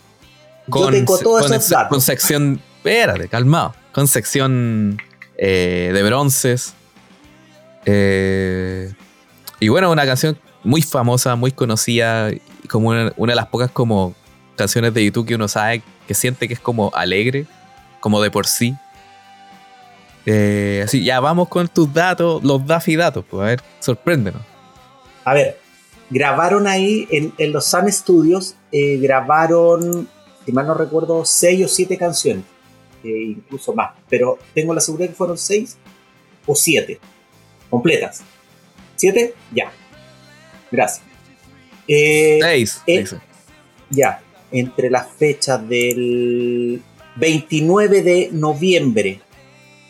[0.67, 1.89] Yo tengo con, esos se- datos.
[1.89, 2.59] con sección.
[2.77, 3.75] Espérate, calmado.
[3.93, 4.99] Con sección
[5.37, 6.73] eh, de bronces.
[7.85, 8.91] Eh,
[9.59, 12.29] y bueno, una canción muy famosa, muy conocida,
[12.67, 14.15] como una, una de las pocas como
[14.55, 17.45] canciones de YouTube que uno sabe que siente que es como alegre,
[17.99, 18.75] como de por sí.
[20.25, 24.41] Eh, así, ya vamos con tus datos, los Daffy datos, pues a ver, sorpréndenos.
[25.23, 25.59] A ver,
[26.09, 30.07] grabaron ahí en, en los Sun Studios, eh, grabaron,
[30.45, 32.43] si mal no recuerdo, seis o siete canciones,
[33.03, 35.77] eh, incluso más, pero tengo la seguridad que fueron seis
[36.45, 36.99] o siete,
[37.69, 38.21] completas.
[38.97, 39.33] ¿Siete?
[39.53, 39.71] Ya.
[40.71, 41.06] Gracias.
[41.87, 43.17] Eh, Seis, eh, dice.
[43.89, 46.81] ya, entre las fechas del
[47.15, 49.21] 29 de noviembre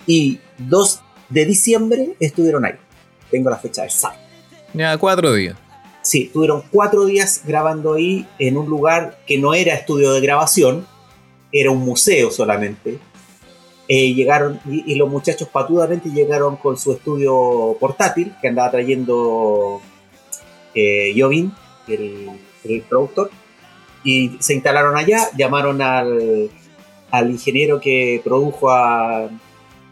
[0.05, 2.75] y 2 de diciembre estuvieron ahí.
[3.29, 4.19] Tengo la fecha exacta.
[4.73, 5.57] Ya, cuatro días.
[6.01, 10.87] Sí, tuvieron cuatro días grabando ahí en un lugar que no era estudio de grabación,
[11.51, 12.99] era un museo solamente.
[13.89, 19.81] Eh, llegaron y, y los muchachos patudamente llegaron con su estudio portátil que andaba trayendo
[20.75, 21.51] eh, Jovin,
[21.89, 23.29] el, productor,
[24.03, 26.49] y se instalaron allá, llamaron al,
[27.11, 29.29] al ingeniero que produjo a-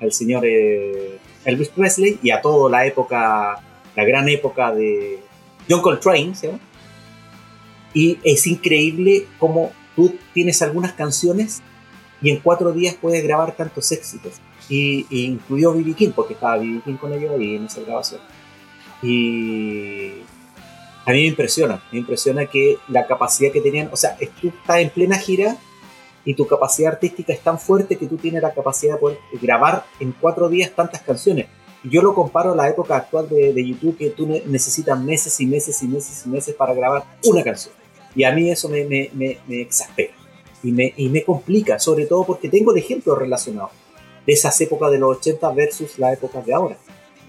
[0.02, 3.62] al señor eh, Elvis Presley y a toda la época,
[3.96, 5.20] la gran época de
[5.70, 6.34] John Coltrane.
[7.94, 11.62] Y es increíble cómo tú tienes algunas canciones
[12.22, 14.34] y en cuatro días puedes grabar tantos éxitos.
[14.68, 15.94] Y, y incluyó B.B.
[15.94, 16.82] King, porque estaba B.B.
[16.84, 18.20] King con ellos ahí en esa grabación.
[19.02, 20.12] Y
[21.06, 24.78] a mí me impresiona, me impresiona que la capacidad que tenían, o sea, tú estás
[24.80, 25.56] en plena gira
[26.24, 29.86] y tu capacidad artística es tan fuerte que tú tienes la capacidad de poder grabar
[30.00, 31.46] en cuatro días tantas canciones.
[31.84, 35.40] Yo lo comparo a la época actual de, de YouTube que tú ne- necesitas meses
[35.40, 37.76] y meses y meses y meses para grabar una canción.
[38.16, 40.14] Y a mí eso me, me, me, me exaspera
[40.64, 43.70] y me, y me complica, sobre todo porque tengo el ejemplo relacionado
[44.26, 46.78] de esas épocas de los 80 versus las épocas de ahora.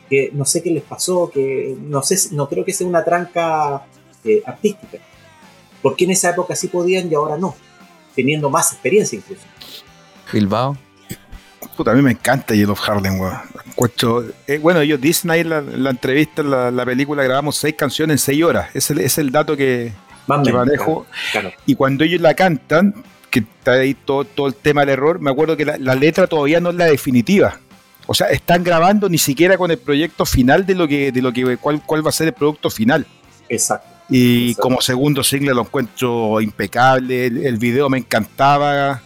[0.08, 3.86] Que no sé qué les pasó, que no sé, no creo que sea una tranca
[4.24, 4.98] eh, artística.
[5.82, 7.54] ¿Por qué en esa época sí podían y ahora no?
[8.14, 9.42] Teniendo más experiencia incluso.
[10.32, 10.76] Bilbao.
[11.76, 13.36] Puta, a mí me encanta Yellow Harlem, weón.
[14.46, 17.56] Eh, bueno, ellos dicen ahí en la, en la entrevista, en la, la película, grabamos
[17.56, 18.68] seis canciones en seis horas.
[18.70, 19.92] Ese es el, es el dato que,
[20.26, 21.06] manejo.
[21.32, 21.52] Claro.
[21.66, 22.94] Y cuando ellos la cantan,
[23.30, 26.26] que está ahí todo, todo el tema del error, me acuerdo que la, la letra
[26.26, 27.60] todavía no es la definitiva.
[28.06, 31.32] O sea, están grabando ni siquiera con el proyecto final de lo que, de lo
[31.32, 33.06] que cuál, cuál va a ser el producto final.
[33.48, 33.88] Exacto.
[34.08, 34.62] Y Exacto.
[34.62, 39.02] como segundo single lo encuentro impecable, el, el video me encantaba.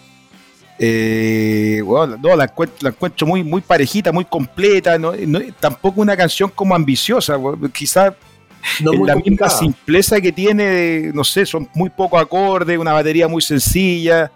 [0.79, 6.01] Eh, bueno, no, la encuentro, la encuentro muy, muy parejita, muy completa, no, no- tampoco
[6.01, 7.39] una canción como ambiciosa,
[7.75, 8.15] quizás
[8.81, 12.93] No en muy la misma simpleza que tiene, no sé, son muy poco acordes, una
[12.95, 14.31] batería muy sencilla.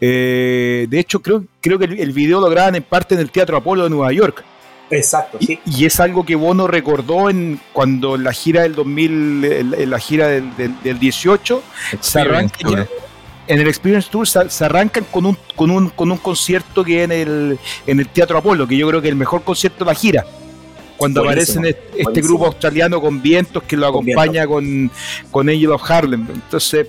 [0.00, 3.30] Eh, de hecho, creo, creo que el, el video lo graban en parte en el
[3.30, 4.44] Teatro Apolo de Nueva York.
[4.90, 5.58] Exacto, sí.
[5.64, 9.74] Y, y es algo que Bono recordó en cuando en la gira del 2000, en,
[9.78, 11.62] en la gira del, del- del 18,
[12.00, 12.86] se arranca ya-
[13.46, 17.02] en el Experience Tour se, se arrancan con un, con, un, con un concierto que
[17.02, 19.90] en el, en el Teatro Apolo, que yo creo que es el mejor concierto de
[19.90, 20.24] la gira.
[20.96, 24.90] Cuando Buenísimo, aparece este, este grupo australiano con vientos que lo Con acompaña con,
[25.30, 26.26] con Angel of Harlem.
[26.32, 26.86] Entonces,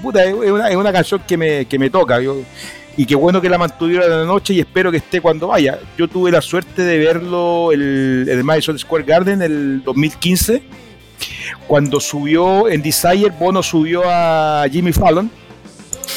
[0.00, 2.20] puta, es, una, es una canción que me, que me toca.
[2.20, 2.36] yo-
[2.96, 5.78] y qué bueno que la mantuvieron en la noche y espero que esté cuando vaya.
[5.96, 10.62] Yo tuve la suerte de verlo el, el Madison Square Garden el 2015,
[11.66, 15.30] cuando subió en Desire, Bono subió a Jimmy Fallon.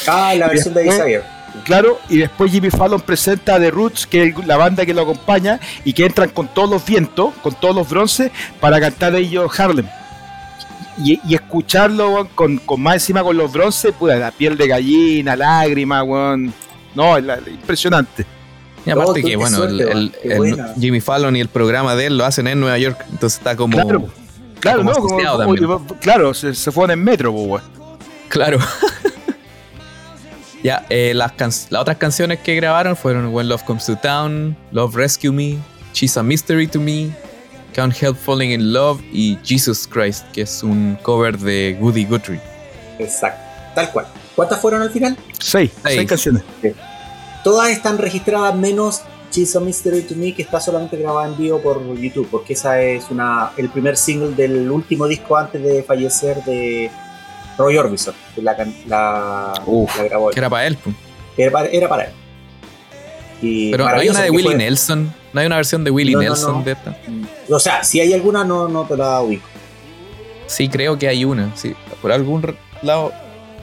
[0.07, 1.23] Ah, la versión de después- Desire.
[1.65, 5.01] Claro, y después Jimmy Fallon presenta a The Roots, que es la banda que lo
[5.01, 9.59] acompaña, y que entran con todos los vientos, con todos los bronces, para cantar ellos
[9.59, 9.85] Harlem.
[11.03, 15.35] Y, y escucharlo con, con más encima con los bronces, puta, la piel de gallina,
[15.35, 16.53] lágrimas, weón.
[16.95, 18.25] No, es la- impresionante.
[18.85, 20.73] Y aparte No, tú que, bueno, suerte, el, weón, el- qué el buena.
[20.79, 23.77] Jimmy Fallon y el programa de él lo hacen en Nueva York, entonces está como...
[23.77, 24.09] Claro,
[24.59, 24.95] claro, como ¿no?
[24.97, 25.99] Como- asociado como- también.
[26.01, 27.63] claro, se, se fueron en metro, pues, weón.
[28.29, 28.59] Claro.
[30.63, 34.55] ya, eh, las, can- las otras canciones que grabaron fueron When Love Comes to Town,
[34.71, 35.57] Love Rescue Me,
[35.93, 37.09] She's a Mystery to Me,
[37.73, 42.39] Can't Help Falling in Love y Jesus Christ, que es un cover de Goody Guthrie.
[42.99, 43.41] Exacto,
[43.75, 44.05] tal cual.
[44.35, 45.17] ¿Cuántas fueron al final?
[45.39, 46.07] Seis, seis, Seis.
[46.09, 46.43] canciones.
[47.43, 49.01] Todas están registradas menos
[49.31, 52.81] She's a Mystery to Me que está solamente grabada en vivo por YouTube, porque esa
[52.81, 56.91] es una el primer single del último disco antes de fallecer de
[57.61, 58.55] Roy Orbison, que la,
[58.87, 60.29] la, Uf, la grabó.
[60.31, 60.77] Que era para él.
[61.37, 62.11] Era para, era para él.
[63.41, 65.13] Y Pero no hay una de Willie fue- Nelson.
[65.33, 66.63] No hay una versión de Willie No, Nelson no.
[66.63, 66.97] de esta.
[67.49, 69.47] O sea, si hay alguna, no, no te la ubico.
[70.47, 71.55] Sí, creo que hay una.
[71.55, 73.11] Sí, por algún lado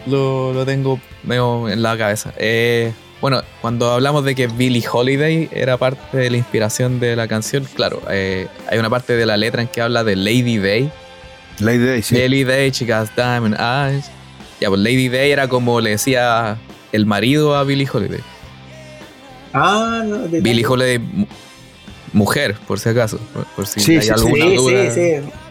[0.07, 2.33] lo, lo tengo medio en la cabeza.
[2.39, 7.29] Eh, bueno, cuando hablamos de que Billie Holiday era parte de la inspiración de la
[7.29, 10.91] canción, claro, eh, hay una parte de la letra en que habla de Lady Day.
[11.61, 12.15] Lady Day, sí.
[12.17, 14.11] Lady Day, chicas, diamond eyes.
[14.61, 16.57] Ya, pues Lady Day era como le decía
[16.93, 18.21] el marido a Billie Holiday.
[19.53, 20.19] Ah, no.
[20.29, 21.27] de- Billie Holiday, mu-
[22.13, 23.19] mujer, por si acaso.
[23.33, 24.91] Por, por si Sí, hay sí, alguna Sí, duda.
[24.91, 25.01] sí,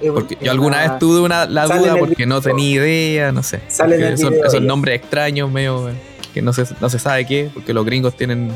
[0.01, 0.09] sí.
[0.13, 3.61] Porque yo alguna una- vez tuve una, la duda porque no tenía idea, no sé.
[3.67, 5.89] Sale en Porque el son, video esos nombres extraños, medio
[6.33, 8.51] que no se, no se sabe qué, porque los gringos tienen.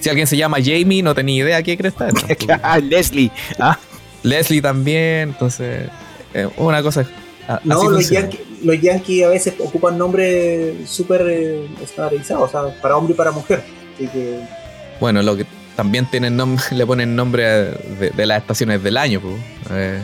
[0.00, 2.12] Si alguien se llama Jamie, no tenía idea qué crees estar.
[2.62, 3.30] ah, Leslie.
[3.58, 3.78] Ah,
[4.22, 5.88] Leslie también, entonces.
[6.42, 7.06] Eh, una cosa.
[7.48, 12.70] a- No, así los yankees, los yankees a veces ocupan nombres súper eh, estandarizados, o
[12.70, 13.62] sea, para hombre y para mujer.
[13.94, 14.40] Así que,
[15.00, 15.46] Bueno, lo que
[15.76, 19.34] también tienen nombre, le ponen nombre de, de las estaciones del año, pues.
[19.70, 20.00] Eh,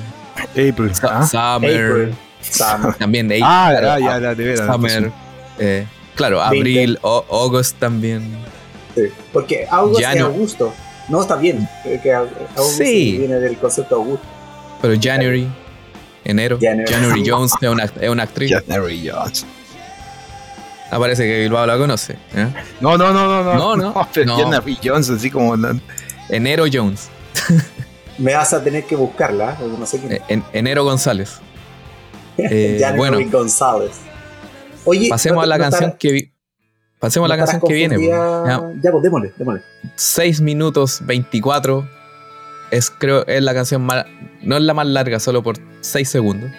[0.70, 0.94] April.
[0.94, 1.90] Su- Ah, Summer.
[1.90, 2.94] April, Summer.
[2.94, 4.66] También de Ah, claro, ya, ya, ya, de veras.
[4.72, 5.10] Summer.
[5.58, 8.22] eh, claro, abril, o- august también.
[8.94, 9.02] Sí,
[9.32, 10.26] Porque August Ya es no.
[10.26, 10.72] Augusto.
[11.08, 11.66] No, está bien.
[11.84, 13.16] eh, Que August Sí.
[13.18, 14.26] viene del concepto Augusto.
[14.82, 15.48] Pero January,
[16.24, 16.58] enero.
[16.60, 17.22] January.
[17.26, 18.52] Jones es una, es una actriz.
[18.66, 19.46] January Jones.
[20.90, 22.18] Ah, parece que Bilbao la conoce.
[22.34, 22.48] ¿eh?
[22.80, 23.54] No, no, no, no, no.
[23.54, 24.08] No, no.
[24.14, 24.36] pero No.
[24.38, 25.54] January Jones, así como.
[26.28, 27.08] Enero Jones.
[28.18, 30.12] Me vas a tener que buscarla, porque no sé quién.
[30.12, 31.38] Eh, en- enero González.
[32.36, 33.30] eh, January bueno.
[33.38, 33.92] González.
[34.84, 36.32] Oye, Pasemos a la canción que vi-
[36.98, 37.96] Pasemos a la canción que viene.
[37.96, 38.08] pues.
[38.08, 39.62] Ya, Ya, pues démosle, démosle.
[39.96, 41.88] 6 minutos 24.
[42.70, 44.04] Es, creo, es la canción más.
[44.42, 46.50] No es la más larga, solo por 6 segundos.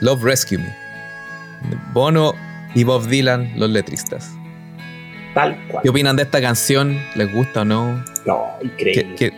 [0.00, 0.74] Love Rescue Me.
[1.92, 2.34] Bono
[2.74, 4.30] y Bob Dylan, los letristas.
[5.34, 5.82] Tal cual.
[5.82, 6.98] ¿Qué opinan de esta canción?
[7.14, 8.04] ¿Les gusta o no?
[8.26, 9.14] No, ¿Qué- increíble.
[9.16, 9.32] qué-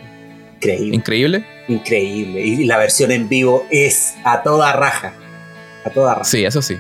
[0.56, 0.94] increíble.
[0.96, 1.44] ¿Increíble?
[1.68, 2.40] increíble.
[2.40, 5.12] Y la versión en vivo es a toda raja.
[5.84, 6.24] A toda raja.
[6.24, 6.76] Sí, eso sí.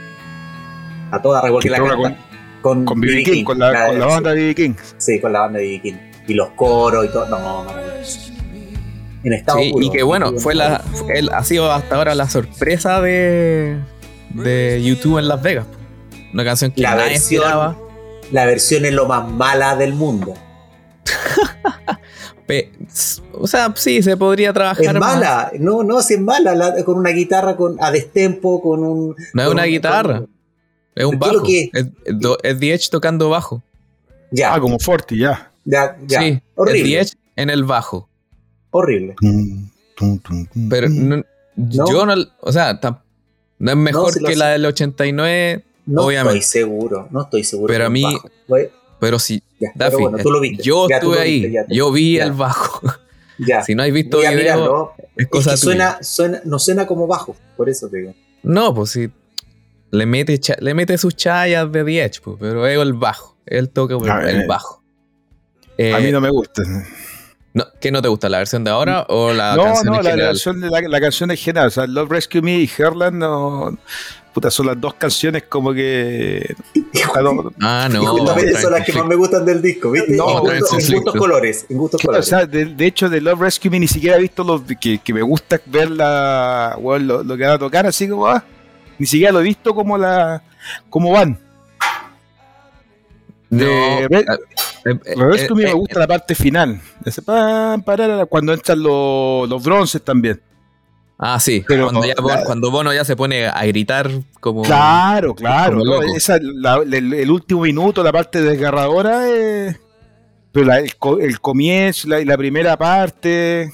[1.10, 1.52] A toda raja.
[1.52, 2.16] Porque la canta
[2.62, 3.24] con, Con B.B.
[3.24, 4.54] King, con la, con la banda B.B.
[4.54, 4.74] King.
[4.98, 5.80] Sí, con la banda de B.B.
[5.82, 5.94] King.
[6.28, 7.26] Y los coros y todo.
[7.28, 8.31] No, maravilloso.
[9.24, 9.86] En estado Sí, puro.
[9.86, 13.76] y que bueno, fue la, fue- él ha sido hasta ahora la sorpresa de,
[14.30, 15.66] de YouTube en Las Vegas.
[16.34, 17.76] Una canción que La nadie versión- esperaba.
[18.32, 20.34] La versión es lo más mala del mundo.
[23.32, 25.14] O sea, sí, se podría trabajar Es más.
[25.14, 25.52] mala.
[25.58, 26.54] No, no, si es mala.
[26.54, 29.16] la- con una guitarra con, a destempo, con un.
[29.32, 30.30] No es una un- guitarra, con-
[30.94, 31.46] es un ¿Qué es lo bajo.
[31.46, 33.62] que Es, es do- es The Edge tocando bajo.
[34.30, 35.50] Ya, Ah, como Forti, ya.
[35.64, 36.20] ya, ya.
[36.20, 37.00] Sí, es The horrible.
[37.00, 38.08] Edge en el bajo.
[38.72, 39.14] Horrible.
[40.68, 41.24] Pero no-
[41.56, 42.80] yo no, o sea,
[43.58, 44.38] no es mejor si que sé.
[44.38, 46.38] la del 89, No Obviamente.
[46.38, 47.08] estoy seguro.
[47.10, 47.66] No estoy seguro.
[47.72, 48.30] Pero que a mí- bajo.
[49.00, 50.62] Pero sí, ya, pero bueno, tú lo viste.
[50.62, 52.80] yo Ya, tú estuve lo ahí, viste, ya te- yo vi ya, el bajo.
[53.38, 53.62] Ya.
[53.64, 54.92] si no has visto video, mirarlo.
[55.16, 55.62] es Es cosa que tuya.
[55.64, 58.14] suena, suena, no suena como bajo, por eso te digo.
[58.44, 59.10] No, pues sí.
[59.90, 63.36] Le mete, cha- le mete sus chayas de The Edge, pues, pero es el bajo.
[63.44, 64.46] Él toca el, el eh.
[64.46, 64.82] bajo.
[65.76, 66.62] Eh, A mí no me gusta.
[67.54, 68.28] No- ¿Qué no te gusta?
[68.28, 70.30] ¿La versión de ahora o la No, canción no, en la, general?
[70.32, 71.68] canción de la, la canción en general.
[71.68, 73.76] O sea, Love Rescue Me y Herland no.
[74.32, 76.54] Puta, son las dos canciones como que.
[77.22, 78.02] no, Ah, no.
[78.02, 80.16] y justamente son las que más me gustan del disco, ¿viste?
[80.16, 81.66] No, en, gustos, en gustos colores.
[81.68, 82.26] En gustos o colores.
[82.28, 85.12] sea, de, de hecho, de Love Rescue Me ni siquiera he visto los que, que
[85.12, 88.26] me gusta ver la, weón, lo, lo que van a tocar, así como.
[88.26, 88.42] ah,
[88.98, 90.42] ni siquiera lo he visto como la.
[90.88, 91.38] cómo van.
[93.50, 94.24] No, de- eh,
[94.84, 96.80] eh, Love Rescue Me eh, me gusta la parte final.
[97.04, 100.40] Ese parara, cuando entran los, los bronces también.
[101.18, 101.64] Ah, sí.
[101.68, 102.14] Pero- cuando, ya,
[102.44, 104.10] cuando Bono ya se pone a gritar
[104.40, 104.62] como.
[104.62, 105.78] Claro, claro.
[105.78, 106.00] como ¿no?
[106.00, 106.16] loco.
[106.16, 109.76] Esa, la- el, el último minuto, la parte desgarradora, eh,
[110.50, 113.70] pero la- el, el comienzo la- y la, primera parte.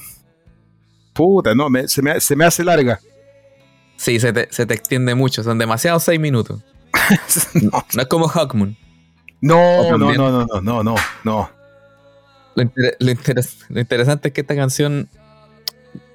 [1.15, 3.01] Puta, no, me- se, me, se me hace larga.
[3.97, 5.43] Sí, se te, se te extiende mucho.
[5.43, 6.61] Son demasiados seis minutos.
[7.55, 8.77] no, No es como Hawkmoon.
[9.41, 10.95] No, no, no, no, no, no, no,
[11.25, 11.51] no.
[12.55, 15.09] Lo, inter- lo interes- lo interesante es que esta canción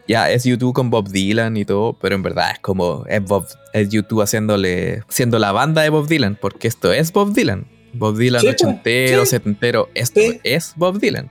[0.07, 3.47] ya es YouTube con Bob Dylan y todo, pero en verdad es como es Bob,
[3.71, 7.65] es YouTube haciéndole siendo la banda de Bob Dylan, porque esto es Bob Dylan.
[7.93, 9.29] Bob Dylan Sí, ochentero, sí.
[9.31, 10.39] setentero, esto Sí.
[10.43, 11.29] es Bob Dylan.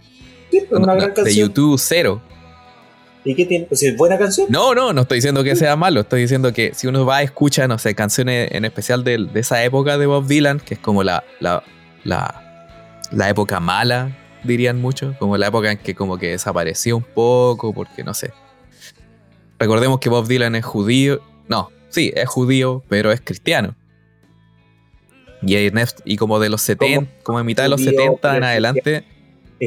[0.71, 1.49] Una No, gran de canción.
[1.49, 2.23] YouTube cero.
[3.25, 3.67] ¿Y qué tiene?
[3.67, 4.47] Pues es buena canción.
[4.51, 6.01] No, no, no estoy diciendo que sea malo.
[6.01, 9.41] Estoy diciendo que si uno va a escuchar, no sé, canciones en especial de, de
[9.41, 11.63] esa época de Bob Dylan, que es como la, la,
[12.05, 12.69] la,
[13.11, 17.73] la época mala, dirían muchos, como la época en que como que desapareció un poco,
[17.73, 18.33] porque no sé.
[19.59, 21.21] Recordemos que Bob Dylan es judío.
[21.49, 23.77] No, sí, es judío, pero es cristiano.
[25.43, 25.57] Y,
[26.05, 29.05] y como de los 70, como en mitad de los judío, 70 en adelante,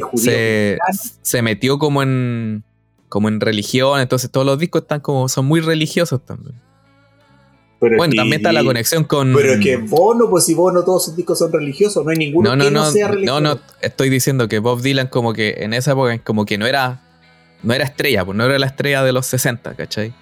[0.00, 0.16] judío.
[0.16, 0.78] se,
[1.22, 2.64] se metió como en
[3.08, 6.60] como en religión, entonces todos los discos están como son muy religiosos también.
[7.78, 10.82] Pero Bueno, que- también está la conexión con Pero es que Bono, pues si Bono
[10.82, 13.12] todos sus discos son religiosos, no hay ninguno no, no, que no, no, sea no,
[13.14, 13.40] religioso.
[13.40, 17.02] no, estoy diciendo que Bob Dylan como que en esa época como que no era
[17.62, 20.14] no era estrella, pues no era la estrella de los 60, ¿cachai?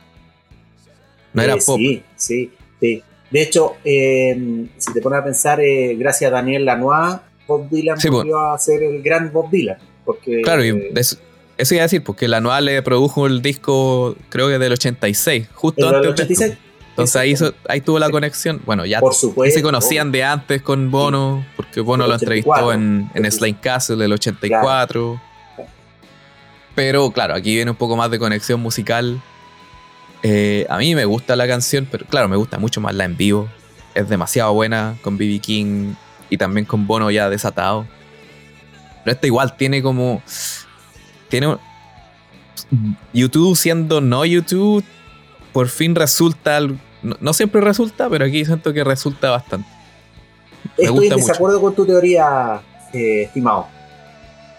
[1.32, 1.76] No era Eh, pop.
[1.78, 3.02] Sí, sí, sí.
[3.30, 7.16] De hecho, eh, si te pones a pensar, eh, gracias a Daniel Lanois,
[7.46, 9.76] Bob Dylan Sí, volvió a ser el gran Bob Dylan.
[10.04, 11.16] Porque, Claro, y eh, eso,
[11.58, 15.88] eso iba a decir, porque anual le produjo el disco, creo que del 86, justo
[15.88, 16.63] el antes de 86, esto.
[16.94, 18.62] Entonces ahí, hizo- ahí tuvo la conexión.
[18.64, 19.58] Bueno, ya por supuesto.
[19.58, 22.72] se conocían de antes con Bono, porque Bono lo entrevistó 84.
[22.72, 25.20] en, en Slane Castle del 84.
[26.74, 29.20] Pero claro, aquí viene un poco más de conexión musical.
[30.22, 33.16] Eh, a mí me gusta la canción, pero claro, me gusta mucho más la en
[33.16, 33.48] vivo.
[33.94, 35.94] Es demasiado buena con BB King
[36.30, 37.86] y también con Bono ya desatado.
[39.04, 40.22] Pero esta igual tiene como.
[41.28, 41.56] Tiene.
[43.12, 44.82] YouTube siendo no YouTube,
[45.54, 46.60] por fin resulta.
[46.60, 49.66] No, no siempre resulta, pero aquí siento que resulta bastante.
[50.76, 51.26] me Estoy en mucho.
[51.26, 52.60] desacuerdo con tu teoría,
[52.92, 53.68] eh, estimado.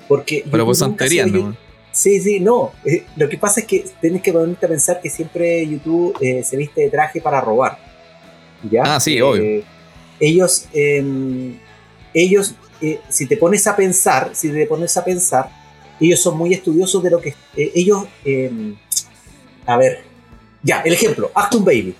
[0.08, 1.56] Porque Pero pues son teorías, ¿no?
[1.92, 2.72] Sí, sí, no.
[2.84, 6.44] Eh, lo que pasa es que tienes que ponerte a pensar que siempre YouTube eh,
[6.44, 7.78] se viste de traje para robar.
[8.72, 8.82] ¿Ya?
[8.84, 9.64] Ah, sí, obvio.
[10.20, 11.54] Ellos, eh,
[12.14, 15.50] ellos eh, si te pones a pensar, si te pones a pensar,
[16.00, 17.34] ellos son muy estudiosos de lo que...
[17.56, 18.52] ellos, eh,
[19.66, 20.04] a ver,
[20.66, 21.94] ya, el ejemplo, Acton Baby.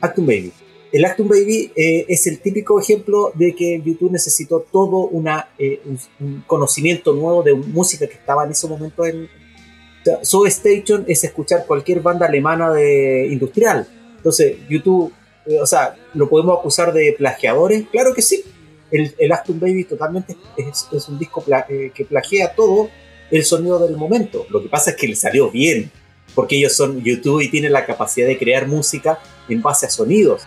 [0.00, 0.52] Acton Baby.
[0.92, 5.10] El Acton Baby eh, es el típico ejemplo de que YouTube necesitó todo
[5.58, 9.24] eh, un, un conocimiento nuevo de música que estaba en ese momento en...
[9.24, 13.88] O sea, Soda Station es escuchar cualquier banda alemana de industrial.
[14.16, 15.12] Entonces, YouTube,
[15.46, 17.86] eh, o sea, ¿lo podemos acusar de plagiadores?
[17.90, 18.44] Claro que sí.
[18.92, 22.88] El, el Acton Baby totalmente es, un disco que plagia todo
[23.32, 24.46] el sonido del momento.
[24.48, 25.90] Lo que pasa es que le salió bien,
[26.34, 30.42] porque ellos son YouTube y tienen la capacidad de crear música en base a sonidos.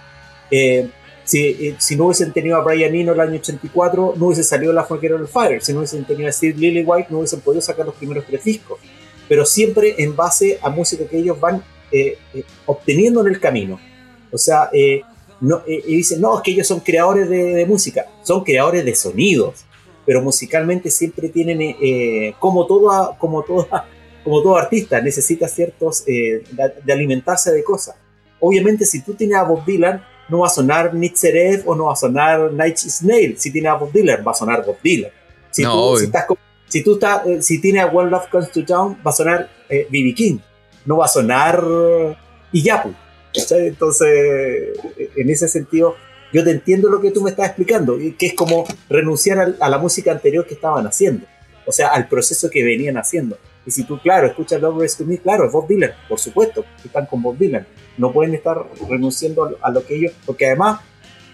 [0.49, 0.89] Eh,
[1.23, 4.73] si, eh, si no hubiesen tenido a Brian Eno el año 84, no hubiese salido
[4.73, 5.61] La Forget of Fire.
[5.61, 8.80] Si no hubiesen tenido a Steve Lillywhite, no hubiesen podido sacar los primeros tres discos.
[9.27, 12.18] Pero siempre en base a música que ellos van eh,
[12.65, 13.80] obteniendo en el camino.
[14.31, 14.69] O sea,
[15.39, 18.05] no, y dicen, no, es que ellos son creadores de, música.
[18.23, 19.65] Son creadores de sonidos.
[20.05, 21.76] Pero musicalmente siempre tienen,
[22.39, 23.68] como, todo, como, todo,
[24.24, 27.95] como todo artista, necesita ciertos, eh, de, de alimentarse de cosas.
[28.40, 31.94] Obviamente, si tú tienes a Bob Dylan, no va a sonar Nitzerev o no va
[31.94, 33.38] a sonar Night Snail.
[33.38, 35.12] Si tiene a Bob Dylan, va a sonar Bob Dylan.
[35.52, 36.26] Si No, tú, si estás
[36.68, 39.50] si tú estás, eh, si tiene a One Love Comes to Town, va a sonar
[39.70, 40.14] eh, B.B.
[40.16, 40.40] King.
[40.86, 42.16] No va a sonar eh,
[42.52, 42.94] Iyapu.
[43.34, 43.68] ¿cachai?
[43.68, 45.95] Entonces, eh, en ese sentido,
[46.32, 49.78] yo te entiendo lo que tú me estás explicando, que es como renunciar a la
[49.78, 51.26] música anterior que estaban haciendo.
[51.66, 53.38] O sea, al proceso que venían haciendo.
[53.65, 56.65] Y si tú, claro, escuchas Love Rest to Me, claro, es Bob Dylan, por supuesto,
[56.84, 57.65] están con Bob Dylan.
[57.98, 58.57] No pueden estar
[58.90, 60.81] renunciando a lo, que ellos, porque además,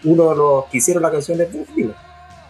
[0.03, 1.95] uno de los que hicieron la canción es Bob Dylan.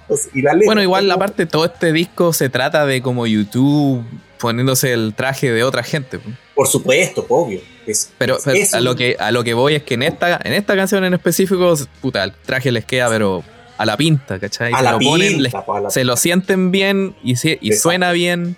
[0.01, 3.01] Entonces, y la letra, Bueno, igual es como- aparte todo este disco se trata de
[3.01, 4.03] como YouTube
[4.39, 6.19] poniéndose el traje de otra gente.
[6.55, 7.61] Por supuesto, obvio.
[7.85, 10.03] Es, Pero, es- pero es a lo que a lo que voy es que en
[10.03, 13.43] esta en esta canción en específico, puta, el traje les queda pero
[13.77, 14.73] a la pinta, ¿cachai?
[14.73, 17.81] a Se la lo ponen, pinta, la se lo sienten bien y, se- y Exacto.
[17.83, 18.55] suena bien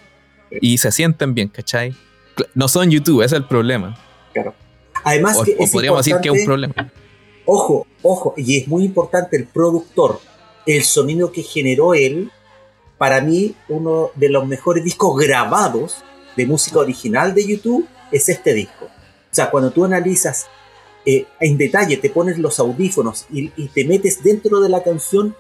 [0.59, 1.95] y se sienten bien, ¿cachai?
[2.53, 3.97] No son YouTube, ese es el problema.
[5.03, 6.91] Además O, que o es podríamos decir que es un problema.
[7.45, 10.19] Ojo, ojo, y es muy importante el productor,
[10.65, 12.31] el sonido que generó él,
[12.97, 16.03] para mí uno de los mejores discos grabados
[16.37, 18.85] de música original de YouTube es este disco.
[18.85, 20.47] O sea, cuando tú analizas
[21.05, 25.35] eh, en detalle, te pones los audífonos y, y te metes dentro de la canción,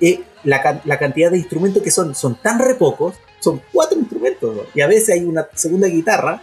[0.00, 4.62] eh, la cantidad de instrumentos que son, son tan re pocos, son cuatro instrumentos, ¿no?
[4.74, 6.40] y a veces hay una segunda guitarra,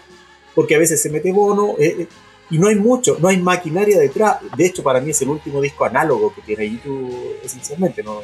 [0.53, 2.07] porque a veces se mete bono, eh, eh,
[2.49, 4.37] y no hay mucho, no hay maquinaria detrás.
[4.55, 8.21] De hecho, para mí es el último disco análogo que tiene YouTube esencialmente, ¿no?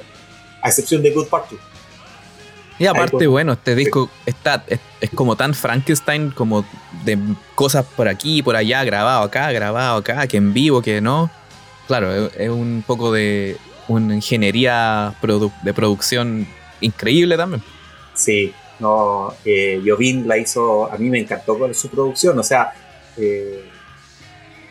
[0.62, 1.58] a excepción de Good Party.
[2.80, 6.66] Y aparte, bueno, este disco está, es, es como tan Frankenstein, como
[7.06, 7.20] de
[7.54, 11.30] cosas por aquí, por allá, grabado acá, grabado acá, que en vivo, que no.
[11.86, 16.48] Claro, es, es un poco de una ingeniería produ- de producción
[16.82, 17.62] increíble también.
[18.16, 18.54] Sí,
[18.84, 22.74] No, eh, Jovin la hizo, a mí me encantó con su producción, o sea,
[23.16, 23.64] eh,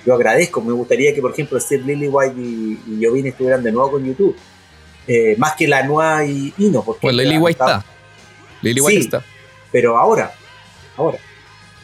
[0.04, 3.92] yo agradezco, me gustaría que por ejemplo Steve Lillywhite y, y Jovin estuvieran de nuevo
[3.92, 4.36] con YouTube,
[5.08, 7.00] eh, más que la nueva y, y no, porque...
[7.00, 7.84] Pues Lillywhite está.
[8.60, 9.04] Lillywhite Sí.
[9.06, 9.24] está.
[9.70, 10.32] Pero ahora,
[10.98, 11.16] ahora.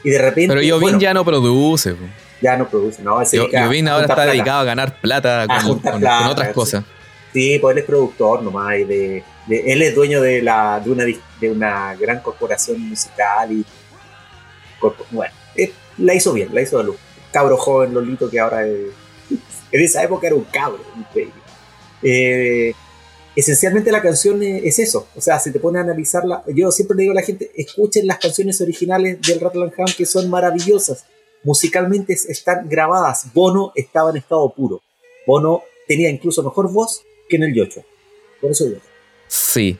[0.04, 0.54] Y de repente...
[0.54, 1.96] Pero Jovin bueno, ya no produce.
[2.42, 4.30] ya no produce, no, se Yo- Jovin ahora está plata.
[4.32, 6.84] dedicado a ganar plata con, plata, con otras cosas.
[7.32, 8.76] Sí, pues él es productor nomás.
[8.78, 11.04] Y de, de- él es dueño de, la, de, una,
[11.40, 13.52] de una gran corporación musical.
[13.52, 13.64] y
[15.10, 16.96] Bueno, eh, la hizo bien, la hizo de luz.
[17.32, 18.90] Cabro joven, Lolito, que ahora en
[19.72, 20.80] esa época era un cabro.
[22.02, 22.72] Eh,
[23.36, 25.08] esencialmente la canción es, es eso.
[25.16, 28.06] O sea, si te pones a analizarla, yo siempre le digo a la gente, escuchen
[28.06, 31.04] las canciones originales del Rattle Ham que son maravillosas.
[31.44, 33.32] Musicalmente es- están grabadas.
[33.32, 34.80] Bono estaba en estado puro.
[35.26, 37.82] Bono tenía incluso mejor voz que en el Yocho.
[38.40, 38.76] Por eso yo.
[39.26, 39.78] Sí.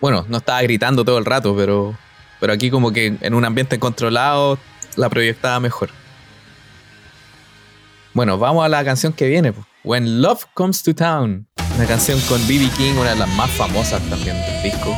[0.00, 1.96] Bueno, no estaba gritando todo el rato, pero,
[2.40, 4.58] pero aquí como que en un ambiente controlado
[4.96, 5.90] la proyectaba mejor.
[8.14, 9.52] Bueno, vamos a la canción que viene.
[9.84, 11.46] When Love Comes to Town.
[11.76, 12.68] Una canción con B.B.
[12.76, 14.96] King, una de las más famosas también del disco.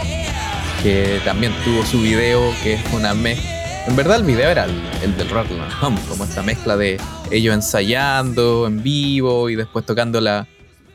[0.83, 3.61] Que también tuvo su video, que es una mezcla.
[3.87, 7.01] En verdad el video era el, el del and Hum, como esta mezcla de
[7.31, 10.47] ellos ensayando en vivo y después tocándola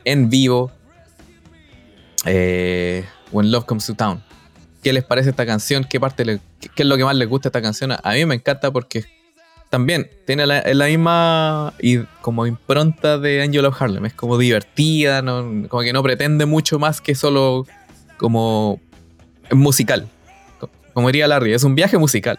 [0.04, 0.72] en vivo.
[2.24, 4.22] Eh, When Love Comes to Town.
[4.82, 5.84] ¿Qué les parece esta canción?
[5.84, 7.92] ¿Qué parte le- qué, es lo que más les gusta esta canción?
[7.92, 9.04] A mí me encanta porque
[9.68, 14.06] también tiene la, la misma y como impronta de Angel of Harlem.
[14.06, 17.66] Es como divertida, no- como que no pretende mucho más que solo
[18.16, 18.80] como
[19.50, 20.08] musical.
[20.60, 22.38] Co- Como diría Larry, es un viaje musical.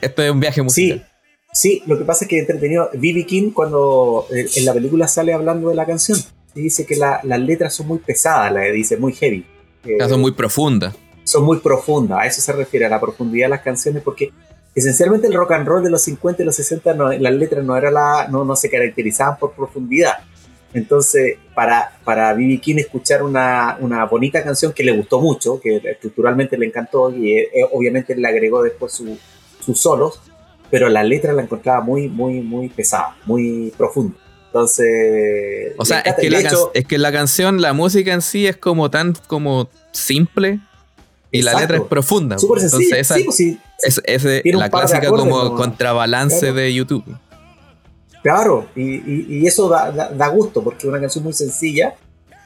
[0.00, 1.06] Esto es un viaje musical.
[1.52, 2.88] Sí, sí, lo que pasa es que entretenido.
[2.94, 3.26] B.B.
[3.26, 6.18] King, cuando eh, en la película sale hablando de la canción,
[6.54, 9.44] y dice que la- las letras son muy pesadas, la dice muy heavy.
[9.84, 10.94] Eh, Son muy profundas.
[11.24, 14.32] son muy profundas, a eso se refiere, a la profundidad de las canciones, porque
[14.74, 17.76] esencialmente el rock and roll de los 50 y los 60, no- las letras no,
[17.76, 20.14] era la, no, no se caracterizaban por profundidad.
[20.72, 22.60] Entonces, para, para B.B.
[22.60, 27.32] King escuchar una, una bonita canción que le gustó mucho, que estructuralmente le encantó, y
[27.38, 29.18] eh, eh, obviamente le agregó después su-
[29.60, 30.20] sus solos,
[30.70, 34.16] pero la letra la encontraba muy, muy, muy pesada, muy profunda.
[34.52, 38.12] Entonces, O sea, es que, la de can- hecho- es que la canción, la música
[38.12, 40.58] en sí es como tan como simple
[41.30, 42.36] y la letra es profunda.
[42.38, 43.00] súper Entonces sencilla.
[43.00, 43.60] esa Sí, pues sí,
[44.04, 46.54] es, tiene la clásica acordes como contrabalance Claro.
[46.56, 47.04] de YouTube.
[48.22, 51.94] Claro, y, y- y eso da, da- da gusto porque es una canción muy sencilla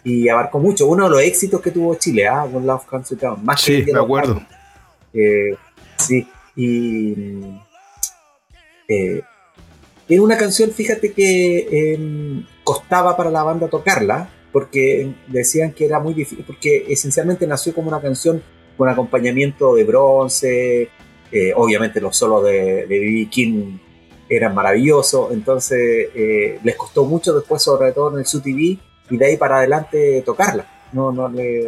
[0.05, 0.87] y abarcó mucho.
[0.87, 2.47] Uno de los éxitos que tuvo Chile, ¿ah?
[2.53, 3.43] Con Love to Town.
[3.45, 4.41] Más Sí, que me acuerdo.
[5.15, 5.57] Eh,
[5.97, 7.15] sí, y.
[7.17, 7.59] mm,
[8.89, 9.23] eh,
[10.09, 15.99] era una canción, fíjate que em, costaba para la banda tocarla porque decían que era
[15.99, 18.43] muy difícil, porque esencialmente nació como una canción
[18.77, 20.89] con acompañamiento de bronce.
[21.33, 23.29] eh, obviamente los solos de de.
[23.31, 23.79] King
[24.29, 28.79] eran maravillosos, entonces eh, les costó mucho después, sobre todo en el SUTV,
[29.11, 30.67] y de ahí para adelante tocarla.
[30.93, 31.61] No, no le,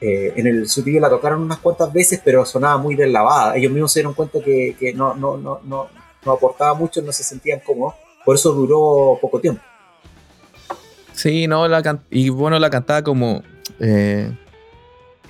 [0.00, 3.56] eh, en el SUTV la tocaron unas cuantas veces, pero sonaba muy deslavada.
[3.56, 5.88] Ellos mismos se dieron cuenta que, que no, no, no, no,
[6.24, 7.94] no aportaba mucho, no se sentían cómodos,
[8.24, 9.62] por eso duró poco tiempo.
[11.12, 13.42] Sí, no, la can- y bueno, la cantaba como.
[13.80, 14.30] eh,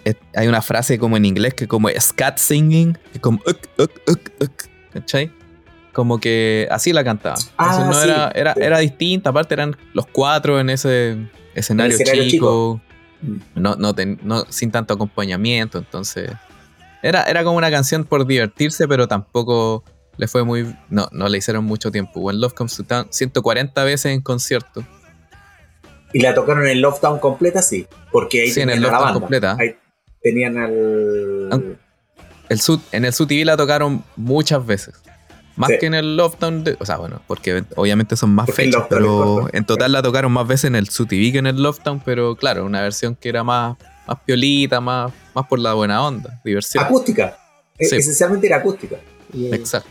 [0.05, 3.91] es- hay una frase como en inglés que como scat singing, que como uk, uk,
[4.09, 4.63] uk, uk,
[4.93, 5.33] ¿cachai?
[5.93, 7.37] Como que así la cantaba.
[7.57, 8.61] Ah, Entonces no sí, era, era, sí.
[8.63, 11.17] era distinta, aparte eran los cuatro en ese
[11.55, 12.81] escenario, escenario chico.
[13.55, 16.31] No, no, ten- no- sin tanto acompañamiento, entonces.
[17.03, 19.85] Era, era como una canción por divertirse, pero tampoco
[20.17, 20.75] le fue muy.
[20.91, 22.21] No, no le hicieron mucho tiempo.
[22.21, 24.85] When Love Comes to Town, 140 veces en concierto.
[26.13, 28.99] Y la tocaron en Love Town completa, sí, porque ahí Sí, en el tenían a
[28.99, 29.21] la Love Town banda.
[29.21, 29.57] completa.
[29.59, 29.77] Ahí
[30.23, 31.49] tenían al...
[31.51, 31.59] Ah,
[32.51, 34.95] El Sud, en el Sud TV la tocaron muchas veces.
[35.57, 35.77] Más Sí.
[35.81, 36.65] que en el Love Town.
[36.65, 40.03] de- o sea, bueno, porque obviamente son más Porque el fechas, pero en total la
[40.03, 42.83] tocaron más veces en el Sud TV que en el Love Town, pero claro, una
[42.83, 43.77] versión que era más,
[44.07, 46.85] más piolita, más, más por la buena onda, diversión.
[46.85, 47.39] Acústica.
[47.79, 47.97] Sí.
[47.97, 48.97] Esencialmente era acústica.
[49.35, 49.89] Exacto.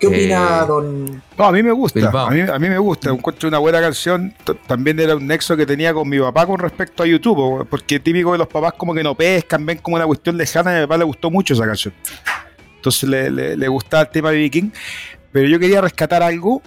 [0.00, 1.22] ¿Qué opina Eh, don...?
[1.38, 2.10] No, a mí me gusta.
[2.10, 3.10] A mí, a mí me gusta.
[3.10, 4.34] Encuentro una buena canción.
[4.66, 7.36] También era un nexo que tenía con mi papá con respecto a YouTube.
[7.36, 10.72] po, Porque típico de los papás como que no pescan, ven como una cuestión lejana.
[10.72, 11.92] Y a mi papá le gustó mucho esa canción.
[12.76, 14.70] Entonces le, le, le gustaba el tema de Viking.
[15.32, 16.62] Pero yo quería rescatar algo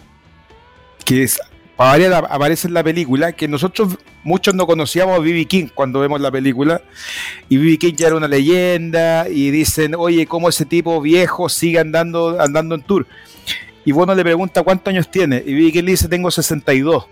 [1.03, 1.39] que es,
[1.75, 5.45] para aparece en la película, que nosotros muchos no conocíamos a B.B.
[5.45, 6.81] King cuando vemos la película,
[7.49, 7.77] y B.B.
[7.77, 12.75] King ya era una leyenda, y dicen, oye, ¿cómo ese tipo viejo sigue andando, andando
[12.75, 13.07] en tour?
[13.85, 15.71] Y Bono le pregunta cuántos años tiene, y B.B.
[15.71, 17.05] King le dice, tengo 62.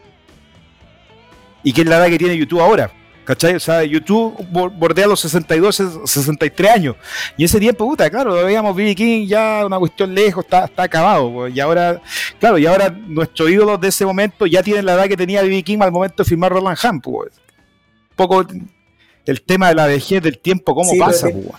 [1.63, 2.91] ¿Y qué es la edad que tiene YouTube ahora?
[3.31, 3.55] ¿Cachai?
[3.55, 6.97] O sea, YouTube bordea los 62, 63 años.
[7.37, 8.93] Y ese tiempo, puta, claro, veíamos B.B.
[8.93, 11.31] King ya una cuestión lejos, está, está acabado.
[11.31, 11.55] Pues.
[11.55, 12.01] Y ahora,
[12.41, 15.63] claro, y ahora nuestros ídolos de ese momento ya tienen la edad que tenía B.B.
[15.63, 17.05] King al momento de firmar Roland Hunt.
[17.05, 17.31] Pues.
[18.09, 18.45] Un poco
[19.25, 21.29] el tema de la vejez del tiempo, cómo pasa.
[21.29, 21.55] Pues.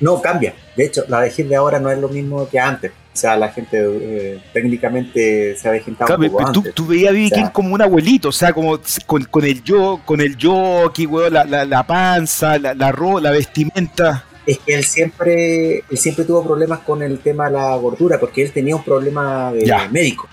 [0.00, 0.54] No, cambia.
[0.74, 2.90] De hecho, la vejez de ahora no es lo mismo que antes.
[3.16, 7.34] O sea, la gente eh, técnicamente se ha claro, un poco tú, tú, veías a.
[7.34, 11.32] King como un abuelito, o sea, como con, con el yo, con el jockey, weón,
[11.32, 14.26] la, la, la, panza, la, la, la vestimenta.
[14.44, 18.42] Es que él siempre, él siempre tuvo problemas con el tema de la gordura, porque
[18.42, 20.28] él tenía un problema de médico.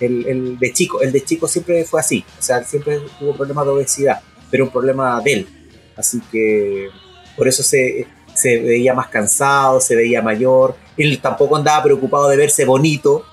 [0.00, 3.66] El, el, de chico, el de chico siempre fue así, o sea, siempre tuvo problemas
[3.66, 4.20] de obesidad,
[4.50, 5.48] pero un problema de él.
[5.96, 6.88] Así que
[7.36, 8.04] por eso se,
[8.34, 13.24] se veía más cansado, se veía mayor él tampoco andaba preocupado de verse bonito.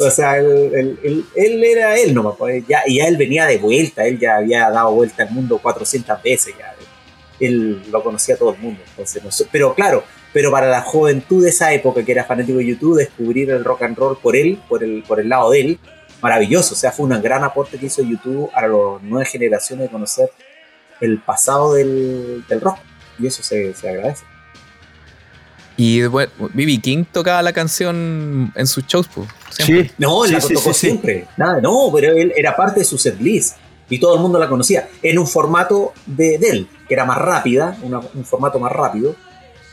[0.00, 2.36] O sea, él, era él nomás.
[2.36, 6.22] Pues, ya, ya él venía de vuelta, él ya había dado vuelta al mundo 400
[6.22, 6.54] veces.
[6.58, 6.74] Ya.
[7.40, 8.80] Él lo conocía todo el mundo.
[8.90, 12.98] Entonces, pero claro, pero para la juventud de esa época que era fanático de YouTube,
[12.98, 15.78] descubrir el rock and roll por él, por el, por el lado de él,
[16.20, 16.74] maravilloso.
[16.74, 20.30] O sea, fue un gran aporte que hizo YouTube a las nuevas generaciones de conocer
[21.00, 22.78] el pasado del, rock.
[23.18, 24.24] Y eso se agradece.
[25.78, 26.80] Y después, B.B.
[26.80, 29.28] King tocaba la canción en sus shows, pues.
[29.50, 29.88] Sí.
[29.96, 31.28] No, la tocó siempre.
[31.36, 33.56] Nada, no, pero él era parte de su setlist.
[33.88, 34.88] Y todo el mundo la conocía.
[35.04, 39.14] En un formato de, él, que era más rápida, un formato más rápido.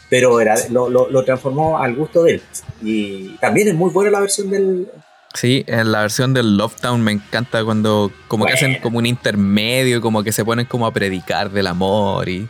[0.08, 2.42] Pero era, lo, transformó al gusto de él.
[2.84, 4.88] Y también es muy buena la versión del,
[5.34, 9.08] Sí, en la versión del Love Town me encanta cuando como que hacen como un
[9.08, 12.48] intermedio, como que se ponen como a predicar del amor y,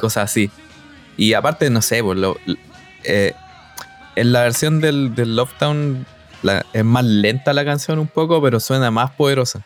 [0.00, 0.50] cosas así.
[1.16, 2.36] Y aparte, no sé, pues lo,
[3.04, 3.34] eh,
[4.16, 6.06] en la versión del, del Love Town
[6.72, 9.64] es más lenta la canción un poco, pero suena más poderosa.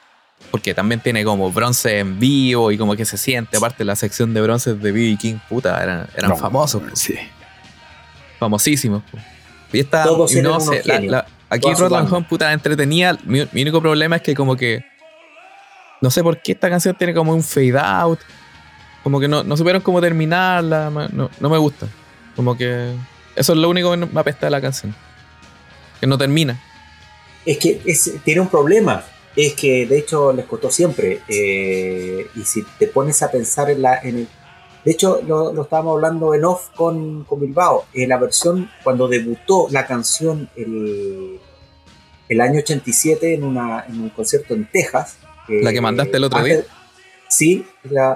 [0.51, 3.57] Porque también tiene como bronce en vivo y como que se siente.
[3.57, 5.17] Aparte, la sección de bronces de B.B.
[5.19, 6.83] King, puta, eran, eran famosos.
[6.95, 7.15] Sí.
[8.39, 9.03] Famosísimos.
[9.73, 10.29] Y esta, no
[10.61, 10.83] sé,
[11.49, 13.17] aquí Roland Home, puta, entretenía.
[13.25, 14.85] Mi, único problema es que como que
[16.01, 18.21] no sé por qué esta canción tiene como un fade out.
[19.03, 20.91] Como que no, no supieron cómo terminarla.
[21.13, 21.87] No, no me gusta.
[22.37, 22.95] Como que
[23.37, 24.95] eso es lo único que me apesta de la canción.
[26.01, 26.61] Que no termina.
[27.45, 27.81] Es que
[28.25, 29.05] tiene un problema.
[29.37, 31.21] Es que de hecho les costó siempre.
[31.29, 33.99] Eh, y si te pones a pensar en la.
[34.03, 34.29] En el,
[34.85, 37.87] de hecho, lo, estábamos hablando en off con, con Bilbao.
[37.95, 41.41] En la versión, cuando debutó la canción el,
[42.29, 45.17] el año 87 en, una, en un concierto en Texas.
[45.49, 46.65] la que mandaste el otro día.
[47.29, 47.67] Sí,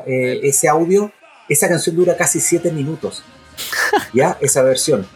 [0.06, 1.10] eh, ese audio.
[1.48, 3.24] Esa canción dura casi 7 minutos.
[4.12, 4.36] ¿Ya?
[4.40, 5.06] Esa versión.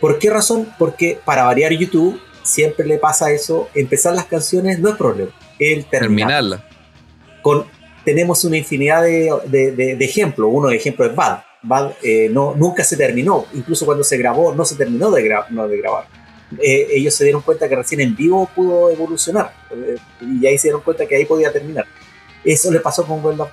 [0.00, 0.68] ¿Por qué razón?
[0.78, 3.68] Porque para variar YouTube siempre le pasa eso.
[3.74, 5.30] Empezar las canciones no es problema.
[5.58, 6.64] El terminarla.
[7.42, 7.66] Con,
[8.04, 10.50] tenemos una infinidad de, de, ejemplos.
[10.52, 11.42] Uno de ejemplos es Bad.
[11.62, 13.46] Bad eh, no, nunca se terminó.
[13.54, 16.06] Incluso cuando se grabó, no se terminó de, no de grabar.
[16.60, 19.52] Eh, ellos se dieron cuenta que recién en vivo pudo evolucionar.
[19.70, 21.86] Eh, y ahí se dieron cuenta que ahí podía terminar.
[22.44, 23.50] Eso le pasó con World of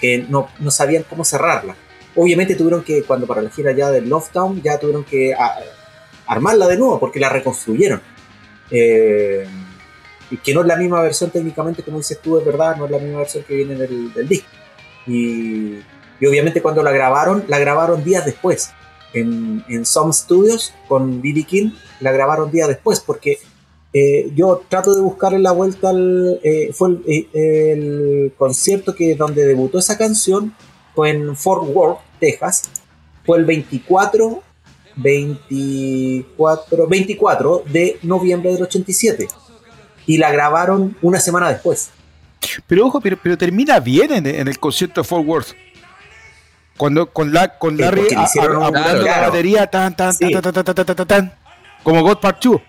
[0.00, 1.76] que no, no sabían cómo cerrarla.
[2.16, 5.34] Obviamente tuvieron que, cuando para la gira ya del Love Town, ya tuvieron que
[6.26, 8.00] armarla de nuevo porque la reconstruyeron.
[8.70, 9.46] Eh,
[10.30, 12.90] y que no es la misma versión técnicamente, como dices tú, es verdad, no es
[12.90, 14.48] la misma versión que viene del, disco.
[15.06, 15.78] Y,
[16.26, 18.70] obviamente cuando la grabaron, la grabaron días después.
[19.12, 21.44] En, en Some Studios con B.B.
[21.44, 21.70] King,
[22.00, 23.38] la grabaron días después porque
[23.92, 29.14] eh, yo trato de buscar en la vuelta al, eh, fue el, el, concierto que
[29.14, 30.52] donde debutó esa canción
[30.94, 32.70] fue en Fort Worth, Texas,
[33.24, 34.42] fue el 24,
[34.96, 39.28] 24, 24 de noviembre del 87
[40.06, 41.90] y la grabaron una semana después.
[42.66, 45.48] Pero ojo, pero, pero termina bien en, el concierto de Fort Worth.
[46.76, 51.32] Cuando con la con Larry la batería tan tan, tan, tan, tan, tan, tan, tan,
[51.82, 52.60] como God Part 2.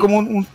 [0.00, 0.46] Como un,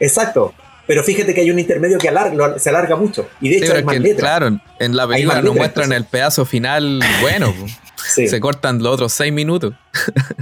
[0.00, 0.52] Exacto.
[0.90, 2.10] Pero fíjate que hay un intermedio que
[2.56, 3.28] se alarga mucho.
[3.40, 4.18] Y de hecho hay más letras.
[4.18, 7.54] Claro, en la película nos muestran el pedazo final bueno.
[7.96, 9.72] Se cortan los otros seis minutos.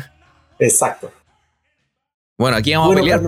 [0.59, 1.13] Exacto.
[2.39, 3.21] Bueno, aquí vamos a pelear,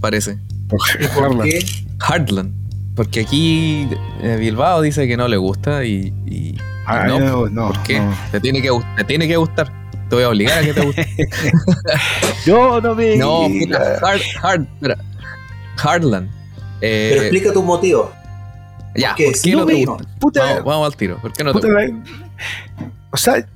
[0.00, 0.38] parece.
[0.68, 1.66] ¿Por qué?
[2.08, 2.54] Heartland.
[2.94, 3.88] Porque aquí
[4.22, 6.56] eh, Bilbao dice que no le gusta y.
[6.86, 8.00] ah, no, no, ¿Por qué?
[8.30, 9.68] Te, tiene que, te tiene que gustar.
[10.08, 11.08] Te voy a obligar a que te guste.
[12.46, 13.16] Yo no me.
[13.16, 14.66] No, puta, hard, hard,
[15.82, 16.37] Heartland
[16.80, 18.12] eh, Pero explica tu motivo.
[18.94, 20.04] Ya, ¿por qué no, te gusta?
[20.18, 21.18] Puta, vamos, al tiro.
[21.20, 22.12] ¿Por qué no te gusta?
[23.10, 23.46] O sea,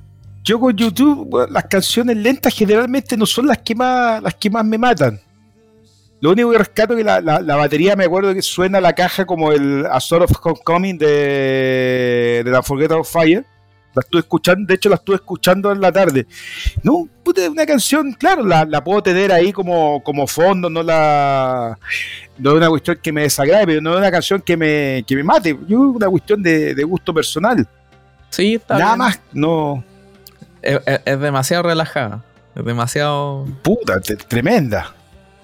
[0.43, 4.65] yo con YouTube, las canciones lentas generalmente no son las que más, las que más
[4.65, 5.19] me matan.
[6.21, 9.25] Lo único que rescato es que la, la, batería, me acuerdo que suena la caja
[9.25, 13.45] como el A Sort of Homecoming de, de la Forget of Fire.
[13.95, 16.25] La estuve escuchando, de hecho la estuve escuchando en la tarde.
[16.81, 21.77] No, puta, una canción, claro, la, la, puedo tener ahí como, como fondo, no la
[22.37, 25.15] no es una cuestión que me desagrade, pero no es una canción que me, que
[25.15, 25.57] me mate.
[25.67, 27.67] Yo una cuestión de, de gusto personal.
[28.29, 29.83] Sí, está Nada más, no.
[30.61, 30.79] Es,
[31.19, 32.23] demasiado relajada.
[32.55, 33.45] Es demasiado.
[33.61, 34.95] Puta, tremenda.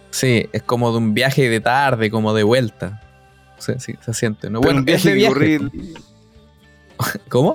[0.10, 3.02] Sí, es como de un viaje de tarde, como de vuelta.
[3.60, 4.50] Sí, sí, se siente.
[4.50, 4.62] ¿no?
[4.62, 5.60] Bueno, un viaje, de viaje.
[7.30, 7.54] ¿Cómo?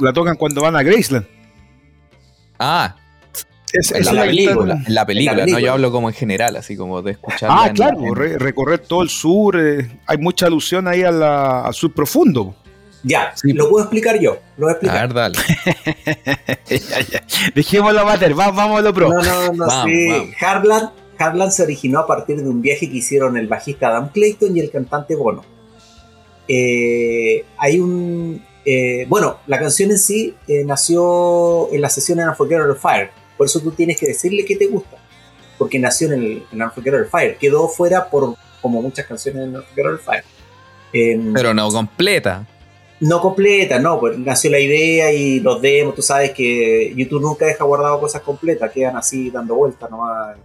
[0.00, 1.26] La tocan cuando van a Graceland.
[2.58, 2.96] Ah,
[3.72, 7.02] es, en, la película, en, la película, no yo hablo como en general, así como
[7.02, 7.50] de escuchar.
[7.52, 12.54] Ah, claro, recorrer todo el sur, eh, hay mucha alusión ahí al sur profundo.
[13.04, 14.38] Ya, lo puedo explicar yo.
[14.56, 14.98] Lo voy a explicar.
[14.98, 15.38] A ver, dale.
[17.54, 19.08] Dejémoslo mater, vamos, vamos a lo pro.
[19.08, 20.32] No, no, no, sí.
[20.40, 24.60] Hardland, se originó a partir de un viaje que hicieron el bajista Adam Clayton y
[24.60, 25.44] el cantante Bono.
[26.48, 28.42] Eh, hay un.
[28.70, 33.10] Eh, bueno, la canción en sí eh, nació en la sesión en Unforgettable Fire.
[33.38, 34.98] Por eso tú tienes que decirle que te gusta.
[35.56, 37.38] Porque nació en el en Unforgettable Fire.
[37.38, 40.24] Quedó fuera por como muchas canciones en Unforgettable Fire.
[40.92, 42.46] Pero no completa.
[43.00, 47.46] No completa, no, pues nació la idea y los demos, tú sabes que YouTube nunca
[47.46, 50.36] deja guardado cosas completas, quedan así dando vueltas nomás.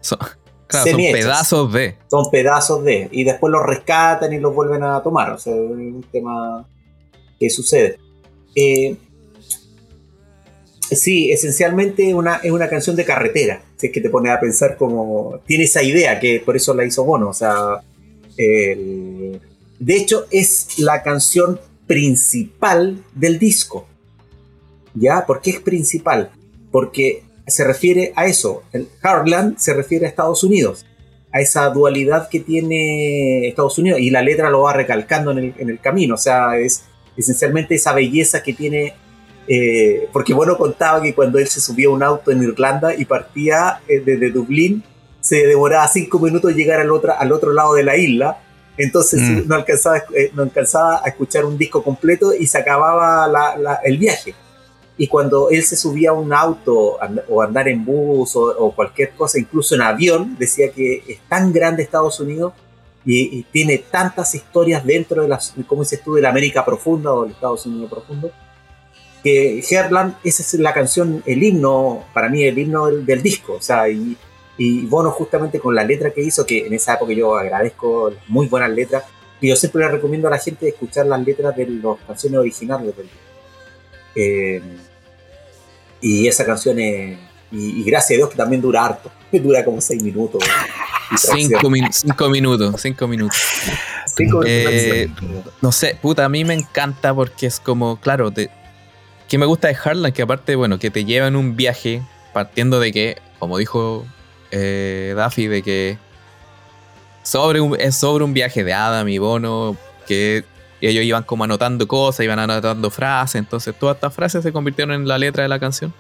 [0.70, 1.98] Son pedazos de.
[2.10, 3.10] Son pedazos de.
[3.12, 5.32] Y después los rescatan y los vuelven a tomar.
[5.32, 6.66] O sea, es un tema
[7.40, 8.00] que sucede.
[8.56, 8.96] Eh,
[10.92, 13.64] sí, esencialmente una, es una canción de carretera.
[13.78, 15.40] Si es que te pones a pensar como.
[15.46, 17.30] Tiene esa idea que por eso la hizo Bono.
[17.30, 17.82] O sea.
[18.38, 23.88] de hecho, es la canción principal del disco.
[24.96, 25.26] ¿Ya?
[25.26, 26.32] ¿Por qué es principal?
[26.72, 28.64] Porque se refiere a eso.
[28.72, 30.86] El Heartland se refiere a Estados Unidos,
[31.32, 35.80] a esa dualidad que tiene Estados Unidos y la letra lo va recalcando en el,
[35.80, 36.16] camino.
[36.16, 36.84] O sea, es
[37.18, 38.96] esencialmente esa belleza que tiene.
[39.48, 43.06] Eh, porque bueno, contaba que cuando él se subía a un auto en Irlanda y
[43.06, 44.84] partía eh, desde Dublín,
[45.20, 48.38] se demoraba cinco minutos llegar al otro, al otro lado de la isla
[48.78, 49.48] entonces mm.
[49.48, 53.30] no, alcanzaba, eh, no alcanzaba a escuchar un disco completo y se acababa
[53.84, 54.34] el viaje.
[54.98, 57.00] Y cuando él se subía a un auto
[57.30, 61.84] o andar en bus o, cualquier cosa, incluso en avión, decía que es tan grande
[61.84, 62.54] Estados Unidos
[63.06, 67.24] y, tiene tantas historias dentro de las, como dices tú, de la América profunda o
[67.24, 68.32] del Estados Unidos profundo,
[69.24, 73.54] que Herland, esa es la canción, el himno, para mí el himno del, disco.
[73.54, 74.18] O sea, y,
[74.58, 78.48] y Bono justamente con la letra que hizo, que en esa época yo agradezco muy
[78.48, 79.04] buenas letras,
[79.40, 82.96] y yo siempre le recomiendo a la gente escuchar las letras de las canciones originales
[82.96, 83.10] del
[84.16, 84.62] eh,
[86.02, 87.18] y esa canción es,
[87.52, 89.12] y, gracias a Dios que también dura harto,
[89.44, 90.44] dura como seis minutos.
[91.18, 92.02] Cinco, minutos,
[92.82, 93.38] cinco minutos.
[94.46, 95.10] Eh,
[95.62, 99.78] no sé, puta, a mí me encanta porque es como, claro, que me gusta de
[99.84, 102.02] Harlan, que aparte, bueno, que te lleva en un viaje
[102.34, 104.06] partiendo de que, como dijo
[104.52, 105.98] eh, Daffy de que
[107.24, 109.78] sobre es sobre un viaje de Adam y Bono,
[110.08, 110.44] que
[110.82, 115.08] ellos iban como anotando cosas, iban anotando frases, entonces todas estas frases se convirtieron en
[115.08, 115.94] la letra de la canción.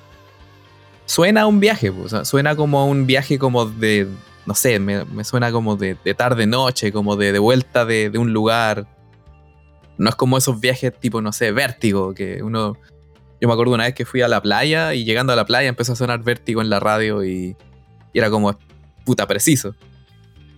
[1.06, 1.92] Suena a un viaje,
[2.24, 4.08] suena como un viaje como de,
[4.46, 8.88] no sé, me, suena como de, tarde-noche, como de, vuelta de, un lugar.
[9.98, 12.78] No es como esos viajes tipo, no sé, vértigo, que uno...
[13.42, 15.68] Yo me acuerdo una vez que fui a la playa y llegando a la playa
[15.68, 17.58] empezó a sonar vértigo en la radio y
[18.14, 18.58] era como
[19.04, 19.76] puta preciso.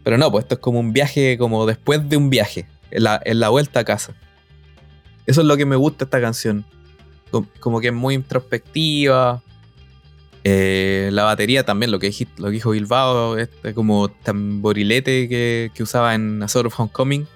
[0.03, 3.03] Pero no, pues esto es como un viaje, como después de un viaje, en
[3.39, 4.13] la, vuelta a casa.
[5.26, 6.63] Eso es lo que me gusta esta canción.
[7.59, 9.41] Como, que es muy introspectiva.
[10.47, 16.13] Eh, la batería también, lo que, lo dijo Bilbao, este como tamborilete que, que usaba
[16.13, 17.27] en A of Homecoming.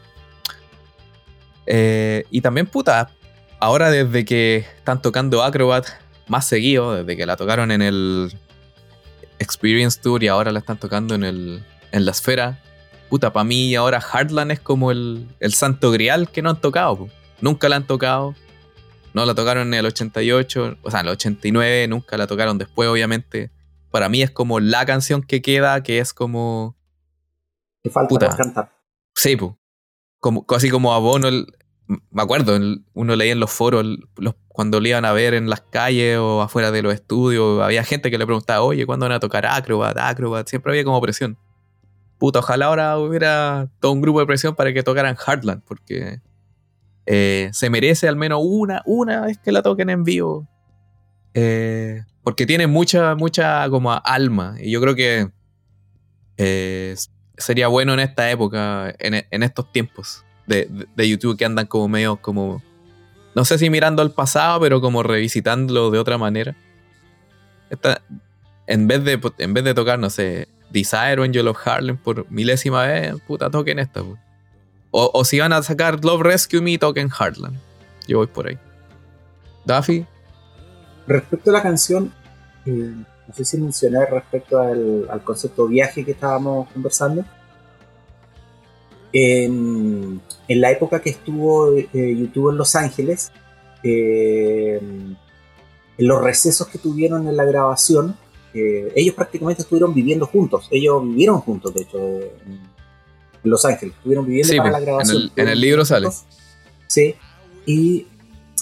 [1.65, 3.09] Eh, y también, puta,
[3.59, 5.87] ahora desde que están tocando Acrobat
[6.27, 8.31] más seguido, desde que la tocaron en el
[9.39, 12.59] Experience Tour y ahora la están tocando en, el, en la esfera.
[13.09, 17.09] Puta, para mí ahora Heartland es como el, el santo grial que no han tocado.
[17.41, 18.35] Nunca la han tocado.
[19.19, 22.87] No la tocaron en el 88, o sea, en el 89, nunca la tocaron después,
[22.87, 23.51] obviamente.
[23.91, 26.77] Para mí es como la canción que queda, que es como.
[27.83, 28.71] Que falta cantar.
[29.13, 29.51] Sí, pues.
[30.21, 31.27] Como, así como a Bono,
[31.87, 32.57] me acuerdo,
[32.93, 33.85] uno leía en los foros
[34.47, 38.09] cuando le iban a ver en las calles o afuera de los estudios, había gente
[38.09, 39.97] que le preguntaba, oye, ¿cuándo van a tocar Acrobat?
[39.97, 41.37] Acrobat, siempre había como presión.
[42.17, 46.21] Puta, ojalá ahora hubiera todo un grupo de presión para que tocaran Heartland, porque
[47.11, 50.47] eh, se merece al menos una, una vez que la toquen en vivo.
[51.33, 54.55] Eh, porque tiene mucha, mucha como alma.
[54.59, 55.27] Y yo creo que
[56.37, 56.95] eh,
[57.35, 62.61] sería bueno en esta época, en, estos tiempos de, YouTube que andan como medio como,
[63.33, 66.55] no sé si mirando al pasado, pero como revisitándolo de otra manera.
[67.71, 68.03] Esta,
[68.67, 72.29] en, vez de, en vez de tocar, no sé, Desire o Angel of Harlem por
[72.29, 74.03] milésima vez, puta, toquen esta.
[74.91, 77.57] O, o, si van a sacar Love Rescue Me, toquen Heartland.
[78.07, 78.57] Yo voy por ahí.
[79.65, 80.05] Duffy.
[81.05, 82.13] Respecto a la canción,
[82.65, 82.71] eh,
[83.27, 87.23] no sé si mencioné respecto al, concepto viaje que estábamos conversando.
[89.11, 93.31] En, la época que estuvo eh, YouTube en Los Ángeles,
[93.83, 98.15] eh, en los recesos que tuvieron en la grabación,
[98.51, 100.67] ellos prácticamente estuvieron viviendo juntos.
[100.71, 102.59] Ellos vivieron juntos, de hecho, en,
[103.43, 103.95] Los Ángeles.
[103.95, 105.31] Estuvieron viviendo para la pues, grabación.
[105.35, 106.09] En el, libro sale.
[106.87, 107.15] Sí.
[107.65, 108.07] Y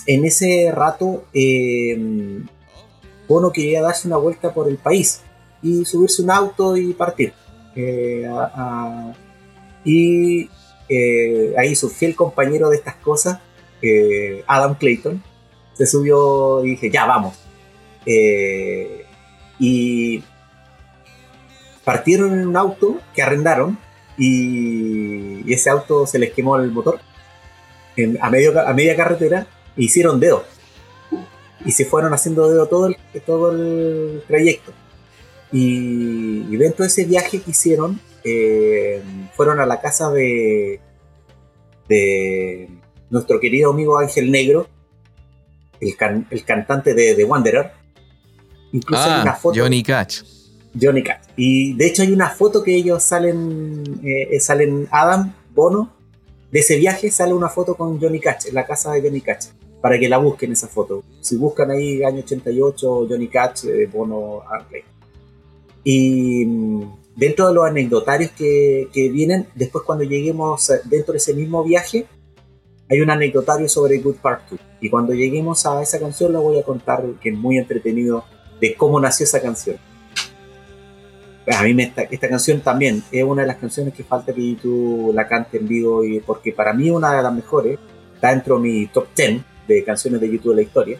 [0.05, 2.41] en ese rato, eh,
[3.27, 5.21] Bono quería darse una vuelta por el país
[5.61, 7.33] y subirse un auto y partir.
[7.75, 8.27] Eh,
[9.83, 10.49] y
[10.89, 13.39] eh, ahí su fiel compañero de estas cosas,
[14.47, 15.21] Adam Clayton,
[15.73, 17.35] se subió y dije, ya vamos.
[19.59, 20.23] y
[21.83, 23.77] partieron en un auto que arrendaron
[24.17, 26.99] y, ese auto se les quemó el motor
[28.21, 30.43] a, medio, a media carretera e hicieron dedo
[31.65, 34.71] y se fueron haciendo dedo todo el, todo el trayecto.
[35.51, 39.01] Y, dentro de ese viaje que hicieron, eh,
[39.35, 40.79] fueron a la casa de,
[41.87, 42.69] de
[43.09, 44.67] nuestro querido amigo Ángel Negro,
[45.79, 45.95] el,
[46.29, 47.71] el cantante de The Wanderer.
[48.73, 49.59] Incluso hay ah, una foto.
[49.59, 50.21] Johnny Cash.
[50.79, 51.21] Johnny Cash.
[51.35, 55.93] Y de hecho hay una foto que ellos salen, eh, salen Adam, Bono,
[56.51, 59.47] de ese viaje sale una foto con Johnny Cash, en la casa de Johnny Cash
[59.81, 61.03] para que la busquen esa foto.
[61.21, 64.83] Si buscan ahí año 88, Johnny Cash, eh, Bono, Arley.
[65.83, 66.81] Y mm,
[67.15, 72.05] dentro de los anecdotarios que, que, vienen, después cuando lleguemos dentro de ese mismo viaje,
[72.89, 74.59] hay un anecdotario sobre Good Part 2.
[74.81, 78.23] Y cuando lleguemos a esa canción, la voy a contar, que es muy entretenido,
[78.59, 79.77] de cómo nació esa canción.
[81.55, 85.11] A mí esta, esta canción también es una de las canciones que falta que tú
[85.13, 87.79] la cante en vivo, y porque para mí una de las mejores,
[88.15, 90.99] está dentro de mi top 10 de canciones de YouTube de la historia.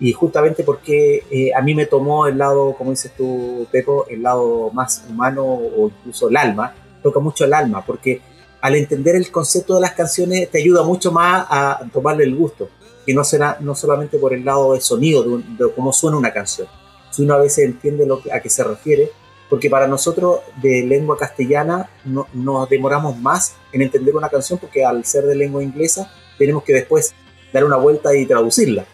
[0.00, 4.22] Y justamente porque eh, a mí me tomó el lado, como dices tú, Pepo, el
[4.22, 8.20] lado más humano o incluso el alma, toca mucho el alma, porque
[8.60, 12.68] al entender el concepto de las canciones te ayuda mucho más a tomarle el gusto,
[13.06, 16.68] que no será no solamente por el lado de sonido, de, cómo suena una canción,
[17.10, 19.10] si uno a veces entiende lo a qué se refiere,
[19.50, 24.84] porque para nosotros de lengua castellana no, nos demoramos más en entender una canción porque
[24.84, 27.12] al ser de lengua inglesa tenemos que después
[27.52, 28.86] dar una vuelta y traducirla.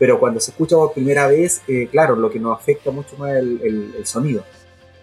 [0.00, 3.30] Pero cuando se escucha por primera vez, eh, claro, lo que nos afecta mucho más
[3.30, 4.44] es el, sonido,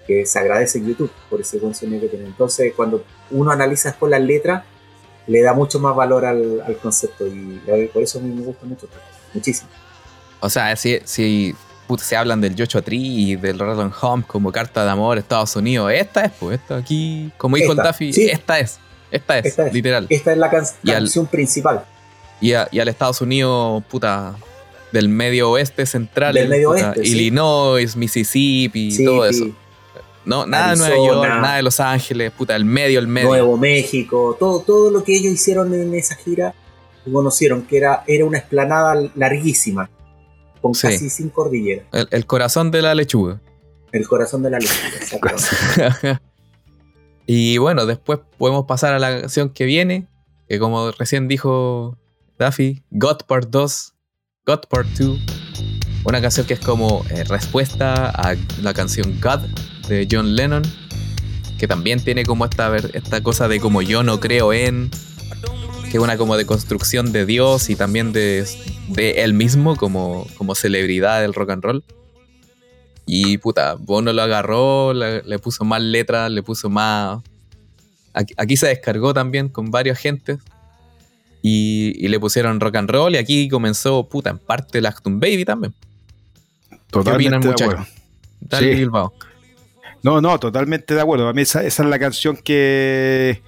[0.06, 2.26] que se agradece en YouTube por ese buen sonido que tiene.
[2.26, 4.64] Entonces, cuando uno analiza después las letras,
[5.28, 7.62] le da mucho más valor al, concepto y
[7.94, 8.88] por eso a mí me gusta mucho,
[9.34, 9.70] muchísimo.
[10.40, 11.56] O sea, si, si
[11.98, 15.92] se hablan del Joshua Tree y del Rattle Home como carta de amor Estados Unidos,
[15.94, 18.80] esta es, pues, esta aquí, como dijo el Daffy, esta es,
[19.12, 20.06] esta es, literal.
[20.10, 21.86] Esta es la, canción principal.
[22.42, 24.36] Y, al Estados Unidos, puta,
[24.92, 29.46] del medio oeste central, del medio oeste, Illinois, Mississippi, todo eso.
[30.26, 33.30] No, nada de Nueva York, nada de Los Ángeles, puta, el medio, el medio.
[33.30, 36.54] Nuevo México, todo, todo lo que ellos hicieron en esa gira,
[37.12, 39.90] conocieron que era, era una esplanada larguísima,
[40.62, 41.86] con casi sin cordillera.
[41.92, 43.42] El, corazón de la lechuga.
[43.92, 46.22] El corazón de la lechuga,
[47.26, 50.08] y bueno, después podemos pasar a la canción que viene,
[50.48, 51.98] que como recién dijo
[52.40, 53.94] Duffy, God Part 2,
[54.46, 55.20] God Part 2,
[56.06, 59.40] una canción que es como eh, respuesta a la canción God
[59.88, 60.64] de John Lennon,
[61.58, 64.92] que también tiene como esta, esta cosa de como yo no creo en,
[65.90, 68.46] que es una como de construcción de Dios y también de,
[68.90, 71.84] de él mismo como, como celebridad del rock and roll.
[73.06, 77.22] Y puta, Bono lo agarró, le, puso más letras, le puso más...
[78.14, 80.40] Aquí, aquí, se descargó también con varios agentes
[81.42, 85.46] y, le pusieron rock and roll y aquí comenzó, puta, en parte la Acton Baby
[85.46, 85.74] también.
[86.90, 87.86] Totalmente de acuerdo.
[90.08, 91.28] No, no, totalmente de acuerdo.
[91.28, 93.42] A mí esa, es la canción que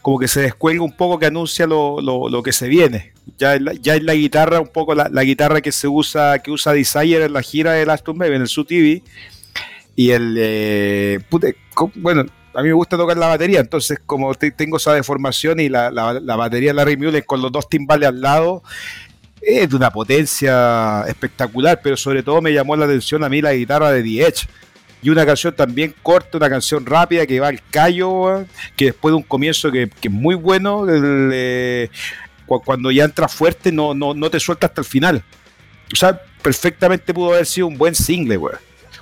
[0.00, 3.12] como que se descuelga un poco, que anuncia lo, que se viene.
[3.36, 7.26] Ya, ya es la guitarra, un poco la, guitarra que se usa, que usa Desire
[7.26, 9.02] en la gira de Aston Baby, en el Su TV.
[9.94, 11.20] Y el, eh,
[11.96, 12.24] bueno,
[12.54, 16.70] a mí me gusta tocar la batería, entonces como tengo esa deformación y la, batería
[16.70, 18.62] de Larry Mullen con los dos timbales al lado,
[19.42, 23.52] es de una potencia espectacular, pero sobre todo me llamó la atención a mí la
[23.52, 24.48] guitarra de The Edge,
[25.02, 28.44] y una canción también corta, una canción rápida que va al callo,
[28.76, 31.88] que después de un comienzo que, es muy bueno, eh,
[32.46, 35.22] cuando ya entra fuerte no, no, no te suelta hasta el final.
[35.92, 38.58] O sea, perfectamente pudo haber sido un buen single, weón.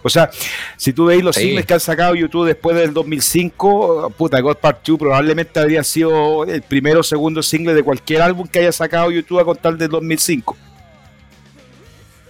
[0.07, 0.31] O sea,
[0.77, 4.87] si tú veis los singles que han sacado YouTube después del 2005, puta, God Part
[4.87, 9.11] 2 probablemente habría sido el primero o segundo single de cualquier álbum que haya sacado
[9.11, 10.59] YouTube a contar del 2005.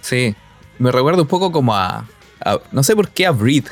[0.02, 0.36] Sí,
[0.78, 2.06] me recuerda un poco como a,
[2.72, 3.70] no sé por qué a Breathe.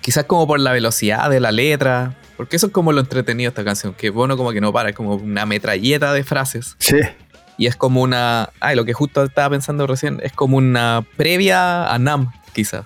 [0.00, 3.52] Quizás como por la velocidad de la letra, porque eso es como lo entretenido de
[3.52, 6.76] esta canción, que bueno como que no para, es como una metralleta de frases.
[6.78, 6.98] Sí.
[7.58, 11.92] Y es como una, ay, lo que justo estaba pensando recién, es como una previa
[11.92, 12.84] a Nam, quizás.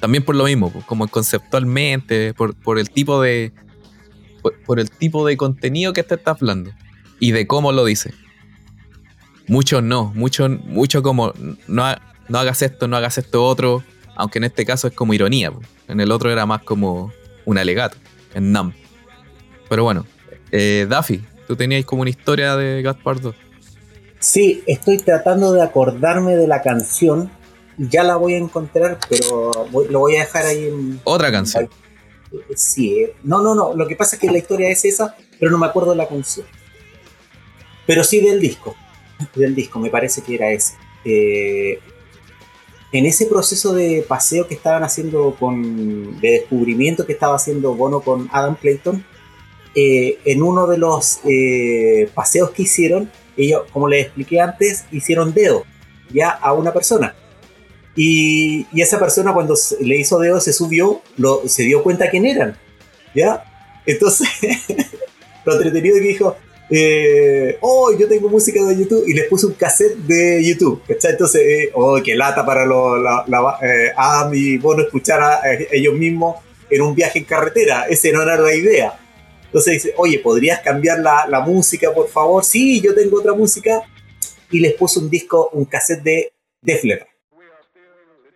[0.00, 3.52] También por lo mismo, como conceptualmente, por, el tipo de.
[4.66, 6.72] Por, el tipo de contenido que te está hablando.
[7.18, 8.12] Y de cómo lo dice.
[9.46, 11.32] Muchos no, mucho, mucho como
[11.66, 11.84] no,
[12.28, 13.82] no hagas esto, no hagas esto otro.
[14.16, 15.52] Aunque en este caso es como ironía.
[15.88, 17.12] En el otro era más como
[17.44, 17.96] un alegato.
[18.34, 18.72] En NAM.
[19.68, 20.06] Pero bueno.
[20.50, 23.34] Eh, Daffy, tú tenías como una historia de Gaspar 2.
[24.20, 27.30] Sí, estoy tratando de acordarme de la canción
[27.76, 29.52] ya la voy a encontrar, pero
[29.90, 31.00] lo voy a dejar ahí en...
[31.04, 31.68] Otra canción.
[32.54, 33.14] Sí, eh.
[33.22, 35.66] no, no, no, lo que pasa es que la historia es esa, pero no me
[35.66, 36.46] acuerdo de la canción.
[37.86, 38.74] Pero sí del disco,
[39.34, 40.74] del disco, me parece que era ese.
[41.04, 41.80] Eh,
[42.94, 48.00] en ese proceso de paseo que estaban haciendo con, de descubrimiento que estaba haciendo Bono
[48.00, 49.04] con Adam Clayton,
[49.74, 51.20] eh, en uno de los
[52.14, 55.64] paseos que hicieron, ellos, como les expliqué antes, hicieron dedo
[56.12, 57.16] ya a una persona.
[57.96, 62.56] Y, esa persona cuando le hizo dedo se subió, lo, se dio cuenta quién eran.
[63.12, 63.44] ¿Ya?
[63.86, 64.28] Entonces,
[65.44, 66.36] lo entretenido que dijo,
[66.70, 70.82] eh, oh, yo tengo música de YouTube y les puse un cassette de YouTube.
[70.88, 75.40] Entonces, eh, oh, qué lata para los la, la, eh, Adam y Bono escuchar a,
[75.70, 76.36] ellos mismos
[76.70, 77.86] en un viaje en carretera.
[77.88, 78.98] Ese no era la idea.
[79.44, 82.44] Entonces dice, oye, ¿podrías cambiar la, la música, por favor?
[82.44, 83.82] Sí, yo tengo otra música.
[84.50, 86.32] Y les puse un disco, un cassette de
[86.62, 87.08] Def Leppard.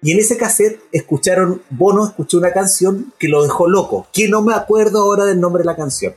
[0.01, 4.43] Y en ese cassette escucharon, Bono escuchó una canción que lo dejó loco, que no
[4.43, 6.15] me acuerdo ahora del nombre de la canción.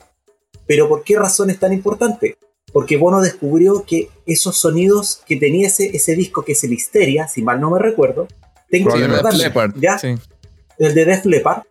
[0.68, 2.38] Pero ¿por qué razón es tan importante?
[2.72, 7.28] Porque Bono descubrió que esos sonidos que tenía ese, ese disco, que es el Histeria,
[7.28, 8.28] si mal no me recuerdo,
[8.70, 10.00] tengo que recordarme, ¿ya?
[10.78, 11.64] El de Def Leppard,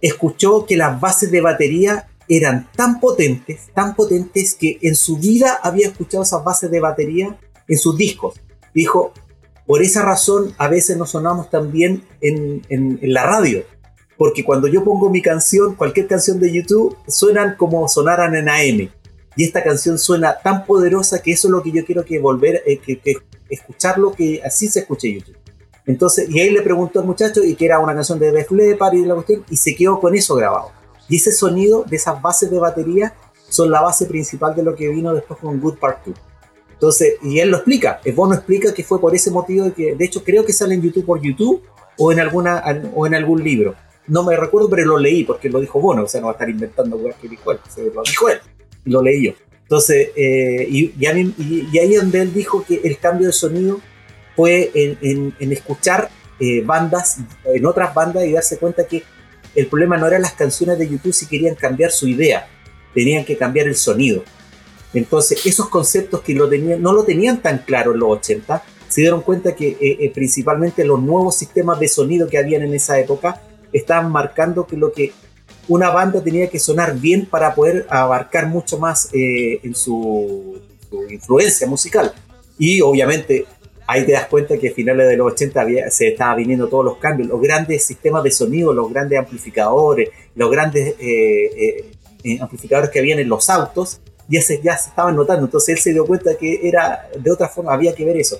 [0.00, 5.58] escuchó que las bases de batería eran tan potentes, tan potentes que en su vida
[5.62, 7.38] había escuchado esas bases de batería
[7.68, 8.40] en sus discos.
[8.74, 9.12] Dijo,
[9.66, 13.64] por esa razón a veces no sonamos tan bien en, la radio.
[14.16, 18.90] Porque cuando yo pongo mi canción, cualquier canción de YouTube, suenan como sonaran en AM.
[19.36, 22.62] Y esta canción suena tan poderosa que eso es lo que yo quiero que volver,
[22.66, 23.16] eh, que,
[23.48, 25.36] escucharlo, que así se escuche YouTube.
[25.86, 28.94] Entonces, y ahí le preguntó al muchacho y que era una canción de Def Leppard
[28.94, 30.70] y la cuestión, y se quedó con eso grabado.
[31.08, 33.14] Y ese sonido de esas bases de batería
[33.48, 36.16] son la base principal de lo que vino después con Good Part 2.
[36.72, 39.94] Entonces, y él lo explica, el Bono explica que fue por ese motivo de que,
[39.94, 41.62] de hecho, creo que sale en YouTube por YouTube
[41.98, 42.62] o en, alguna,
[42.94, 43.74] o en algún libro.
[44.06, 46.34] No me recuerdo, pero lo leí porque lo dijo Bono, o sea, no va a
[46.34, 47.58] estar inventando cosas que dijo él,
[47.94, 48.38] lo dijo él,
[48.84, 49.32] lo leí yo.
[49.62, 51.06] Entonces, eh, y, y,
[51.78, 53.80] ahí donde él dijo que el cambio de sonido
[54.36, 59.02] fue en, escuchar eh, bandas, en otras bandas y darse cuenta que
[59.54, 62.46] el problema no eran las canciones de YouTube si querían cambiar su idea,
[62.92, 64.22] tenían que cambiar el sonido.
[64.92, 69.56] Entonces, esos conceptos que no lo tenían tan claro en los 80, se dieron cuenta
[69.56, 73.40] que eh, eh, principalmente los nuevos sistemas de sonido que habían en esa época
[73.74, 75.12] estaban marcando que lo que
[75.68, 80.60] una banda tenía que sonar bien para poder abarcar mucho más eh, en su,
[81.10, 82.14] influencia musical.
[82.58, 83.46] Y obviamente
[83.86, 86.98] ahí te das cuenta que a finales de los 80 se estaba viniendo todos los
[86.98, 90.94] cambios, los grandes sistemas de sonido, los grandes amplificadores, los grandes
[92.40, 95.46] amplificadores que habían en los autos, ya se, ya se estaban notando.
[95.46, 98.38] Entonces él se dio cuenta que era de otra forma, había que ver eso.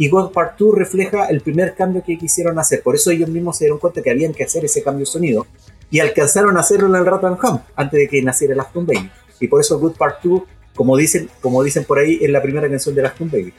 [0.00, 2.82] Y God Part 2 refleja el primer cambio que quisieron hacer.
[2.82, 5.46] Por eso ellos mismos se dieron cuenta que habían que hacer ese cambio de sonido.
[5.90, 9.10] Y alcanzaron a hacerlo en el Rat Hum antes de que naciera el Aston Baby.
[9.40, 10.42] Y por eso Good Part 2,
[10.74, 13.52] como dicen, como dicen por ahí, es la primera canción de Aston Baby.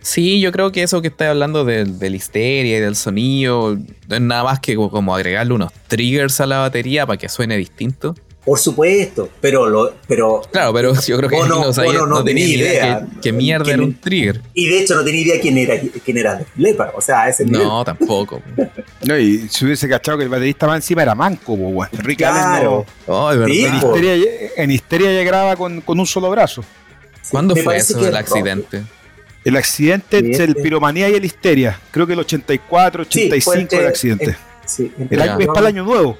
[0.00, 3.76] Sí, yo creo que eso que está hablando del, del histeria y del sonido,
[4.08, 7.56] no es nada más que como agregarle unos triggers a la batería para que suene
[7.56, 8.16] distinto.
[8.48, 13.74] Por supuesto, pero lo, pero claro, pero yo creo que no, tenía idea, que, mierda
[13.74, 14.40] era un trigger.
[14.54, 17.84] Y de hecho no tenía idea quién era quién era Lepar, o sea, ese No,
[17.84, 18.40] tampoco.
[19.04, 21.90] no, y si hubiese cachado que el baterista más encima era manco, weón.
[22.16, 22.86] claro.
[23.06, 24.16] Oh, en, histeria,
[24.56, 26.64] en histeria ya graba con, con un solo brazo.
[27.30, 28.82] ¿Cuándo fue eso del accidente?
[29.44, 31.78] El accidente entre el piromanía y el histeria.
[31.90, 34.36] Creo que el 84, 85 el accidente.
[34.64, 36.16] Sí, El año- es para el año nuevo.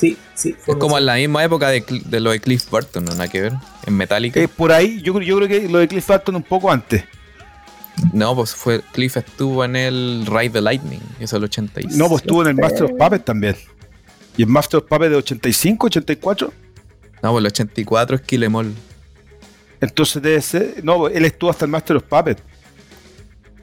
[0.00, 0.56] Sí, sí.
[0.66, 3.10] Es como en la misma época de, de lo de Cliff Burton, ¿no?
[3.12, 3.52] Nada que ver.
[3.86, 4.40] En Metallica.
[4.40, 7.04] Eh, por ahí, yo, creo- yo creo que lo de Cliff Burton un poco antes.
[8.14, 11.96] No, pues fue Cliff estuvo en el Ride the Lightning, eso es el 86.
[11.98, 13.56] No, pues estuvo en el Master of Puppets también.
[14.38, 16.52] Y el Master of Puppets de 85, 84.
[17.22, 18.72] No, pues el 84 es Kill Em All.
[19.82, 20.76] Entonces debe ser.
[20.82, 22.42] No, él estuvo hasta el Master of Puppets.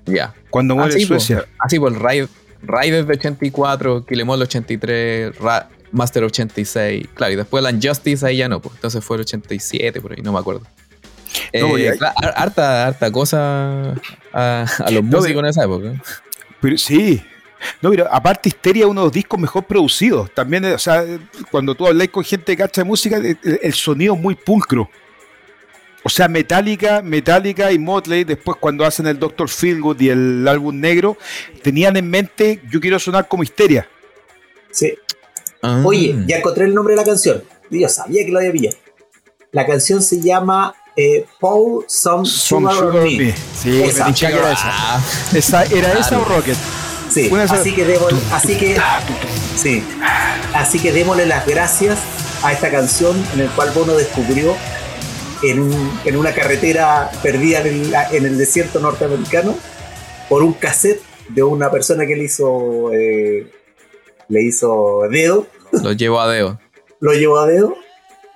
[0.06, 0.36] Ya.
[0.52, 1.38] Cuando muere Así, en Suecia.
[1.38, 2.28] pues, así, pues el Ride,
[2.62, 7.08] Ride es de 84, Kill Em All 83, Ra- Master 86.
[7.14, 10.22] Claro, y después la Injustice ahí ya no, pues entonces fue el 87, por ahí,
[10.22, 10.62] no me acuerdo.
[11.54, 11.98] No, Eh,
[12.36, 13.94] harta, harta cosa
[14.34, 15.94] a, a los No, músicos en esa época.
[16.62, 17.22] Pero sí.
[17.82, 20.32] No, mira, aparte Histeria es uno de los discos mejor producidos.
[20.34, 21.04] También, eh, o sea,
[21.52, 24.90] cuando tú hablas con gente que cacha de música, el, el sonido es muy pulcro.
[26.04, 30.80] O sea, Metallica, Metallica y Motley, después cuando hacen el Doctor Feelgood y el álbum
[30.80, 31.18] negro,
[31.64, 33.88] tenían en mente, yo quiero sonar como Histeria.
[34.72, 34.98] Sí.
[35.68, 35.82] Ah.
[35.86, 37.44] Oye, ya encontré el nombre de la canción.
[37.70, 38.78] Yo sabía que lo había pillado.
[39.52, 43.34] La canción se llama eh, Paul Some Some Sugar Sugar Me.
[43.56, 44.14] Sí, Esa.
[44.14, 44.62] que era esa.
[44.66, 45.02] Ah,
[45.34, 46.56] Esa- ¿Era esa o Rocket?
[47.10, 48.78] Sí, así que démosle, así que
[49.56, 49.82] sí,
[50.54, 51.98] así que démosle las gracias
[52.44, 54.54] a esta canción en el cual Bono descubrió
[55.42, 59.56] en, un- en una carretera perdida en el, en el desierto norteamericano
[60.28, 63.52] por un cassette de una persona que le hizo eh,
[64.30, 65.48] le hizo dedo,
[65.84, 66.60] lo llevo a Deo.
[67.00, 67.76] lo llevó a dedo.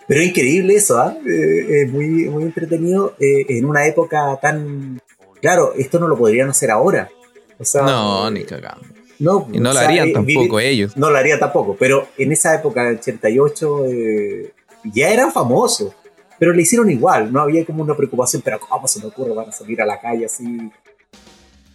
[0.08, 1.16] Pero es increíble eso, ¿ah?
[1.26, 5.00] Eh, es muy, muy entretenido eh, en una época tan...
[5.42, 7.10] Claro, esto no lo podrían hacer ahora.
[7.58, 8.84] O sea, No, ni cagando.
[9.20, 10.98] no, Y no o lo harían eh, tampoco vivir- ellos.
[10.98, 14.54] no lo haría tampoco, pero en esa época, el 88, eh,
[14.94, 15.94] ya eran famosos,
[16.38, 19.34] pero le hicieron igual, no había como una preocupación, pero ¿cómo se me ocurre?
[19.34, 20.44] Van a salir a la calle así.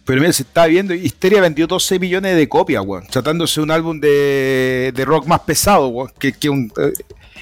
[0.07, 3.05] Pero mira, se está viendo, Histeria vendió 12 millones de copias, weón.
[3.07, 6.11] Tratándose de un álbum de, de rock más pesado, weón.
[6.17, 6.93] Que, que un, eh,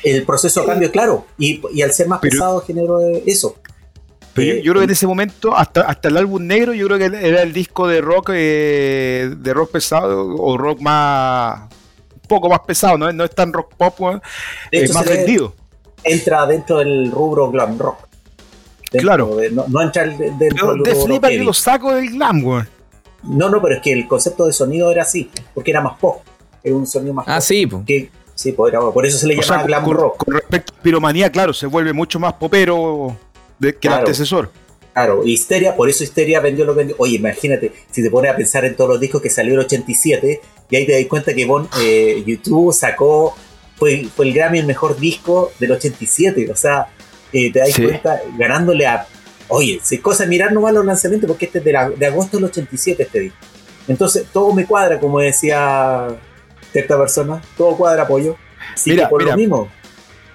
[0.03, 3.55] El proceso de cambio, claro, y, y al ser más Pero- pesado generó eso.
[4.33, 6.87] pero yo, Eh, yo creo que en ese momento, hasta, hasta el álbum negro, yo
[6.87, 11.69] creo que era el disco de rock eh, de rock pesado o rock más.
[12.13, 13.11] un poco más pesado, ¿no?
[13.13, 14.21] No es tan rock pop, weón.
[14.71, 15.53] Hecho, más vendido.
[16.03, 18.07] entra dentro del rubro glam rock.
[19.01, 19.35] Claro.
[19.35, 21.45] de- no, no entra el- dentro Pero del de rubro flipa que heavy.
[21.45, 22.69] lo saco del glam, weón.
[23.23, 26.21] No, no, pero es que el concepto de sonido era así, porque era más pop,
[26.63, 27.43] era un sonido más Ah, pop.
[27.43, 27.83] sí, pues.
[27.85, 30.17] Que, sí, era- por eso se le O llamaba sea, glam con, rock.
[30.25, 33.17] con respecto a Piromanía, claro, se vuelve mucho más popero
[33.59, 33.97] de- que Claro.
[33.97, 34.51] el antecesor.
[34.93, 36.95] Claro, Histeria, por eso Histeria vendió lo que vendió.
[36.99, 39.65] Oye, imagínate, si te pones a pensar en todos los discos que salió en el
[39.65, 43.35] 87, y ahí te das cuenta que Bon, eh, YouTube sacó,
[43.75, 46.87] fue, fue el Grammy el mejor disco del 87, o sea,
[47.33, 47.83] eh, te das Sí.
[47.83, 49.05] cuenta ganándole a...
[49.47, 52.37] Oye, si cosa de mirar nomás los lanzamientos, porque este es de, la- de agosto
[52.37, 53.37] del 87 este disco.
[53.87, 56.07] Entonces, todo me cuadra, como decía
[56.71, 58.35] cierta persona, todo cuadra apoyo.
[58.73, 59.33] Así Mira, que por mira.
[59.35, 59.69] lo mismo,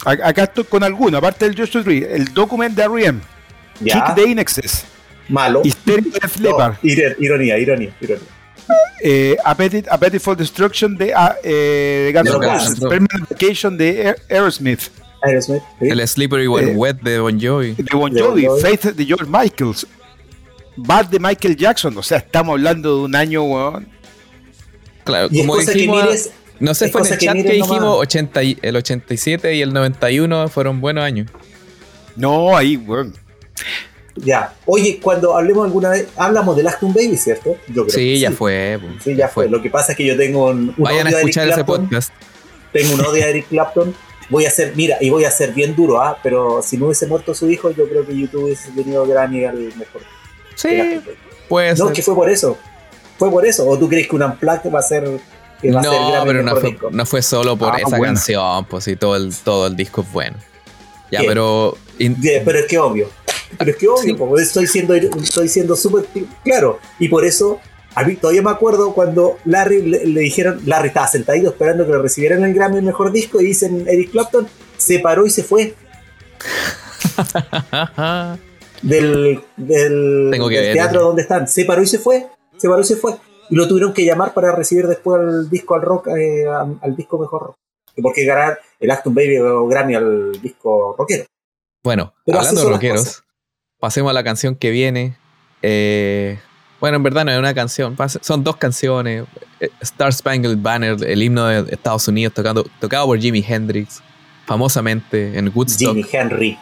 [0.04, 3.20] Acá estoy con alguno, aparte del Just Three, el document de R.E.M.,
[3.84, 4.84] Kick the Inexes,
[5.28, 5.60] malo.
[5.62, 8.24] Hysteria de No, ironía, ironía, ironía.
[9.02, 12.62] eh, Appetite, Appetite for Destruction de, ah, eh, de Guns De N' Guns.
[12.64, 14.80] Roses, Permanent Vacation de Aer- Aerosmith,
[15.22, 15.88] Aerosmith, ¿sí?
[15.88, 17.72] El Slippery When Eh, Wet de Bon Jovi.
[17.74, 18.60] de Bon Bon Jovi, Jovi.
[18.62, 19.86] Faith de George Michaels,
[20.76, 23.88] Bad de Michael Jackson, o sea, estamos hablando de un año, weón.
[25.04, 27.96] Claro, Y como dijimos, mires, no sé, fue en el chat que, dijimos nomás.
[28.00, 31.28] 80 y- el 87 y el 91 fueron buenos años.
[32.16, 33.14] No, ahí, weón.
[34.16, 34.54] ya.
[34.66, 37.56] Oye, cuando hablemos alguna vez, hablamos de Acton Baby, ¿cierto?
[37.68, 38.78] Yo creo Sí, que ya fue.
[38.80, 39.48] pues, Sí, ya fue.
[39.48, 42.12] Lo que pasa es que yo tengo un, un Vayan a escuchar ese Clapton, podcast.
[42.72, 43.94] Tengo un odio a Eric Clapton.
[44.30, 46.16] Voy a ser, mira, y voy a ser bien duro, ¿ah?
[46.22, 49.58] Pero si no hubiese muerto su hijo, yo creo que YouTube hubiese tenido Grammy al
[49.76, 50.02] mejor.
[50.54, 51.00] Sí,
[51.48, 51.94] puede No, ser.
[51.94, 52.56] que fue por eso.
[53.18, 53.66] Fue por eso.
[53.68, 55.04] ¿O tú crees que un Unplugged va a ser,
[55.60, 56.88] que va a ser No, Grammy pero no fue, disco?
[56.92, 58.04] no fue solo por Ah, esa bueno.
[58.04, 60.36] canción, pues sí, todo el, todo el disco es bueno.
[61.10, 61.26] Ya, ¿Qué?
[61.26, 63.08] pero in- Yeah, pero es que obvio.
[63.58, 64.14] Pero es que obvio, Sí.
[64.16, 66.04] como estoy siendo estoy siendo súper
[66.44, 66.78] claro.
[67.00, 67.60] Y por eso,
[67.94, 71.92] a mí todavía me acuerdo cuando Larry le, le dijeron, Larry estaba sentadito esperando que
[71.92, 74.46] le recibieran el Grammy el mejor disco y dicen Eric Clapton,
[74.76, 75.74] se paró y se fue
[78.82, 81.48] del, del, Tengo que del ver teatro donde están.
[81.48, 83.16] Se paró y se fue, se paró y se fue.
[83.48, 87.18] Y lo tuvieron que llamar para recibir después el disco al rock, eh, al, disco
[87.18, 87.56] mejor rock.
[88.00, 91.24] Porque ganar el Acton Baby o Grammy al disco rockero.
[91.82, 93.24] bueno, Pero hablando de rockeros,
[93.78, 95.16] pasemos a la canción que viene.
[95.62, 96.38] Eh,
[96.80, 99.24] bueno, en verdad no es una canción, son dos canciones.
[99.60, 104.02] Eh, Star Spangled Banner, el himno de Estados Unidos, tocando, tocado por Jimi Hendrix,
[104.46, 105.94] famosamente en Woodstock.
[105.94, 106.58] Jimi Henry.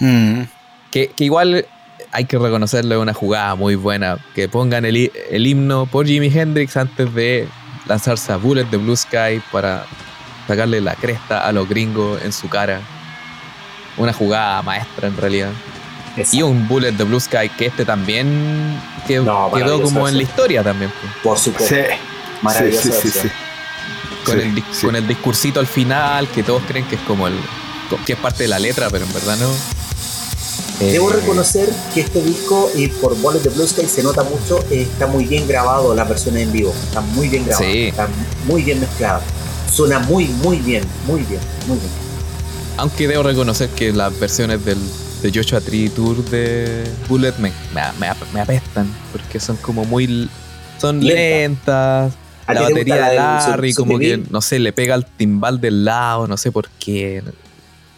[0.90, 1.64] Que, que igual
[2.10, 4.18] hay que reconocerle una jugada muy buena.
[4.34, 7.46] Que pongan el, el himno por Jimi Hendrix antes de
[7.86, 9.86] lanzarse a Bullet de Blue Sky para
[10.46, 12.80] sacarle la cresta a los gringos en su cara.
[13.96, 15.50] Una jugada maestra en realidad.
[16.32, 19.50] Y un Bullet de Blue Sky que este también quedó,
[19.82, 20.92] como en la historia también.
[21.00, 21.12] Pues.
[21.22, 21.74] Por supuesto.
[21.74, 21.82] Sí.
[22.42, 22.92] Maravilloso.
[22.92, 23.28] Sí, sí,
[24.24, 27.34] con, el, con el discursito al final, que todos creen que es como el.
[28.06, 29.50] que es parte de la letra, pero en verdad no.
[30.80, 34.64] Debo eh, reconocer que este disco, y por Bullet de Blue Sky se nota mucho,
[34.70, 36.72] está muy bien grabado las versiones en vivo.
[36.84, 37.66] Está muy bien grabado.
[37.66, 38.08] Está
[38.46, 39.22] muy bien mezclado.
[39.72, 41.90] Suena muy, muy bien, muy bien, muy bien.
[42.76, 44.78] Aunque debo reconocer que las versiones del,
[45.22, 50.28] de Joshua Tree Tour de Bullet me, me, apestan, porque son como muy.
[50.78, 52.14] son lentas.
[52.46, 56.36] La batería de Larry, como que, no sé, le pega al timbal del lado, no
[56.38, 57.22] sé por qué.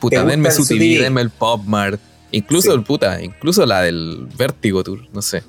[0.01, 2.01] Puta, denme su TV, denme el Pop Mart.
[2.33, 5.43] Incluso el puta, incluso la del Vertigo Tour, no sé.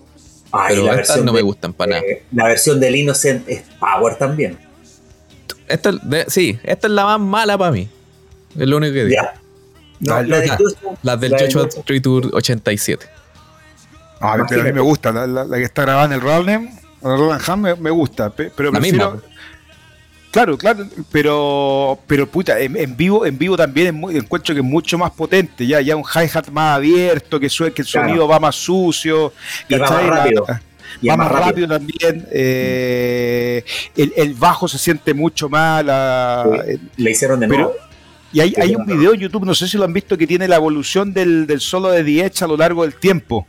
[0.67, 2.03] Pero estas no me gustan para nada.
[2.31, 4.57] La versión del Innocent es Power también.
[5.67, 5.93] Esta,
[6.27, 7.87] sí, esta es la más mala para mí.
[8.59, 9.21] Es lo único que digo.
[10.01, 10.21] La,
[11.03, 13.05] la, del Joshua Tree Tour 87.
[14.19, 16.69] Ah, a mí me gusta, la, que está grabada en el Roland,
[17.01, 19.19] Roland me, gusta, pero la misma.
[20.31, 25.11] Claro, claro, pero pero puta, en, vivo en vivo también encuentro que es mucho más
[25.11, 29.33] potente, ya ya un hi-hat más abierto, que, suene, que el sonido va más sucio,
[29.67, 30.45] y va más rápido.
[31.09, 32.27] va más rápido, también.
[32.31, 33.63] Eh,
[33.97, 35.83] el, bajo se siente mucho más.
[36.95, 37.73] Le hicieron de nuevo.
[38.33, 40.47] Y hay, hay un video en YouTube, no sé si lo han visto, que tiene
[40.47, 43.45] la evolución del, del solo de The a lo largo del tiempo.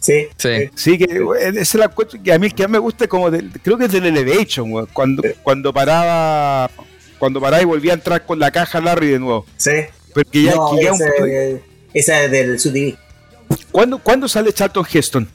[0.00, 0.70] Sí, sí.
[0.74, 1.04] Sí, que
[1.40, 1.92] esa es la
[2.22, 3.30] que a mí que a mí me gusta como
[3.62, 6.70] creo que es del Elevation, cuando, cuando paraba
[7.18, 9.44] cuando paraba y volvía a entrar con la caja Larry de nuevo.
[9.58, 9.72] Sí.
[10.14, 10.54] Porque ya,
[11.92, 12.96] esa es del SUTV.
[13.70, 15.28] ¿Cuándo, ¿Cuándo sale Charlton Heston?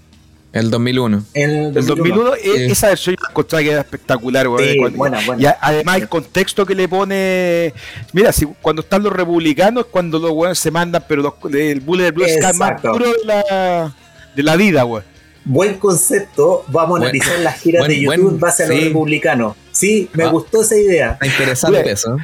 [0.55, 1.25] El 2001.
[1.33, 2.35] El 2001, el 2001
[2.71, 4.47] esa versión yo encontré que era espectacular.
[4.57, 5.43] Sí, buena, buena.
[5.43, 7.73] Y además el contexto que le pone.
[8.13, 12.11] Mira, si, cuando están los republicanos, cuando los buenos se mandan, pero los, el Bullet
[12.11, 13.93] Blue Sky más puro de la
[14.33, 15.03] de la vida, güey.
[15.43, 19.57] Buen concepto, vamos a analizar las giras de YouTube en base a los republicanos.
[19.73, 20.29] Sí, me ah.
[20.29, 21.17] gustó esa idea.
[21.21, 22.15] interesante eso.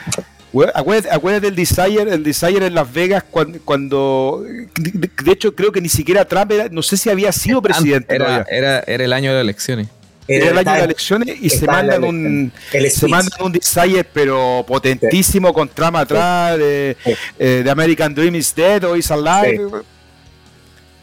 [0.73, 6.25] Acuérdate, del Desire, el Desire en Las Vegas cuando, de hecho creo que ni siquiera
[6.25, 8.15] Trump era, no sé si había sido presidente.
[8.15, 9.87] Era, era, era, el año de las elecciones.
[10.27, 12.51] Era, el año de las elecciones y se mandan, un,
[12.89, 16.97] se mandan un Desire pero potentísimo con Trump atrás de,
[17.39, 19.69] eh, American Dream is Dead o Is Alive.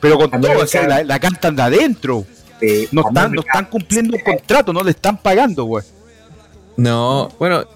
[0.00, 0.64] Pero con todo,
[1.04, 2.24] la, cantan de adentro.
[2.92, 5.84] no, están, no están cumpliendo un contrato, no le están pagando, güey.
[6.76, 7.66] No, bueno,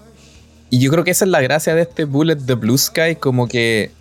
[0.73, 3.47] y yo creo que esa es la gracia de este Bullet the Blue Sky, como
[3.47, 3.91] que.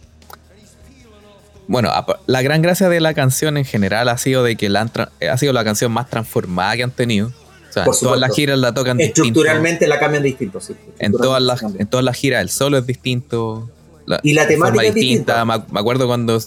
[1.68, 1.90] Bueno,
[2.24, 4.90] la gran gracia de la canción en general ha sido de que la
[5.30, 7.28] ha sido la canción más transformada que han tenido.
[7.28, 10.72] O sea, en todas las giras la tocan Estructuralmente la cambian distinto, sí.
[10.98, 13.68] En todas, las, en todas las giras el solo es distinto.
[14.22, 15.44] y la temática es distinta.
[15.44, 16.40] Me acuerdo cuando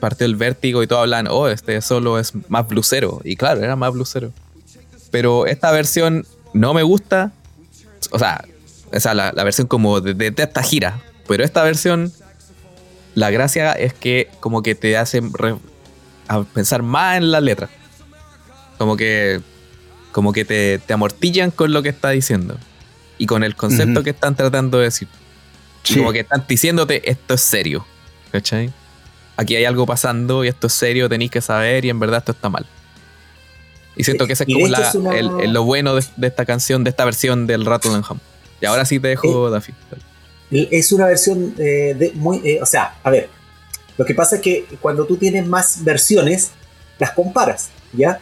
[0.00, 3.20] partió el vértigo y todos hablan, oh, este solo es más blusero.
[3.24, 4.32] Y claro, era más blusero.
[5.10, 6.24] Pero esta versión
[6.54, 7.32] no me gusta.
[8.10, 8.42] O sea,
[8.92, 11.00] esa la, la versión como de, esta gira.
[11.26, 12.12] Pero esta versión,
[13.14, 15.22] la gracia es que como que te hace
[16.54, 17.68] pensar más en la letra.
[18.78, 19.40] Como que,
[20.12, 22.58] como que te, te, amortillan con lo que está diciendo.
[23.18, 25.08] Y con el concepto que están tratando de decir.
[25.94, 27.86] Como que están diciéndote, esto es serio.
[28.32, 28.72] ¿Cachai?
[29.36, 32.32] aquí hay algo pasando y esto es serio, tenéis que saber y en verdad esto
[32.32, 32.66] está mal.
[33.96, 37.46] Y siento que ese es como el, lo bueno de, esta canción, de esta versión
[37.46, 38.20] del Ham.
[38.60, 39.74] Y ahora sí te dejo, eh, Daffy.
[40.50, 42.40] Es una versión eh, de muy.
[42.44, 43.28] Eh, o sea, a ver.
[43.98, 46.50] Lo que pasa es que cuando tú tienes más versiones,
[46.98, 48.20] las comparas, ¿ya?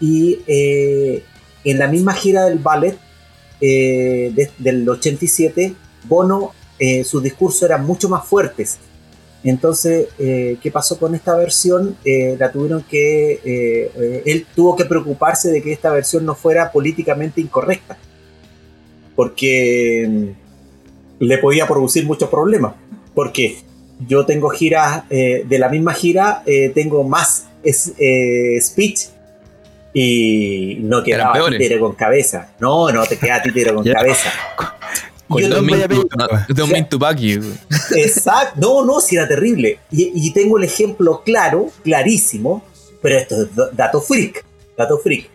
[0.00, 2.96] Y en la misma gira del ballet
[3.60, 6.54] del 87, Bono,
[7.04, 8.78] sus discursos eran mucho más fuertes
[9.42, 11.96] entonces, eh, ¿qué pasó con esta versión?
[12.04, 13.40] Eh, la tuvieron que.
[13.44, 17.96] Eh, él tuvo que preocuparse de que esta versión no fuera políticamente incorrecta.
[19.16, 22.74] Porque mm, le podía producir muchos problemas.
[23.14, 23.58] Porque
[24.06, 26.42] yo tengo giras, de la misma gira,
[26.74, 29.08] tengo más speech
[29.92, 32.50] y no quedaba títere con cabeza.
[32.60, 34.32] No, no te queda títere con cabeza.
[35.38, 36.08] Yo don't, mean to,
[36.48, 36.72] don't
[37.94, 39.78] Exacto, no, no, si era terrible.
[39.90, 42.64] Y, tengo el ejemplo claro, clarísimo,
[43.00, 44.44] pero esto es dato freak,
[44.76, 45.30] dato freak.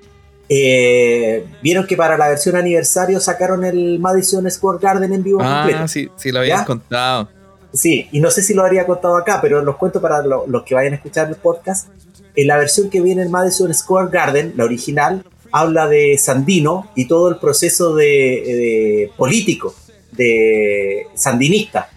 [0.48, 5.64] Eh, Vieron que para la versión aniversario sacaron el Madison Square Garden en vivo ah,
[5.64, 5.88] completo.
[5.88, 7.30] sí, sí lo habías contado.
[7.74, 10.76] Sí, y no sé si lo habría contado acá, pero los cuento para los que
[10.76, 11.90] vayan a escuchar el podcast.
[12.36, 17.08] En la versión que viene en Madison Square Garden, la original, habla de Sandino y
[17.08, 19.74] todo el proceso de, de político
[20.12, 21.90] de sandinista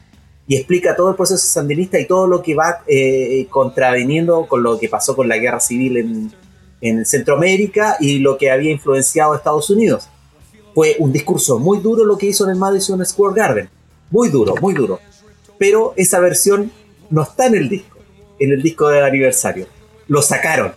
[0.49, 4.79] y explica todo el proceso sandinista y todo lo que va eh, contraveniendo con lo
[4.79, 6.33] que pasó con la guerra civil en,
[6.81, 10.09] en Centroamérica y lo que había influenciado a Estados Unidos.
[10.75, 13.71] Fue un discurso muy duro lo que hizo en el Madison Square Garden.
[14.11, 15.01] Muy duro, muy duro.
[15.59, 16.71] Pero esa versión
[17.11, 17.99] no está en el disco,
[18.39, 19.67] en el disco del aniversario.
[20.07, 20.73] Lo sacaron.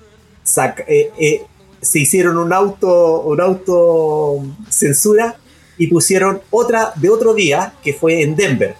[0.87, 1.45] Eh, eh,
[1.81, 5.35] se hicieron un auto, un auto censura
[5.77, 8.75] y pusieron otra de otro día que fue en Denver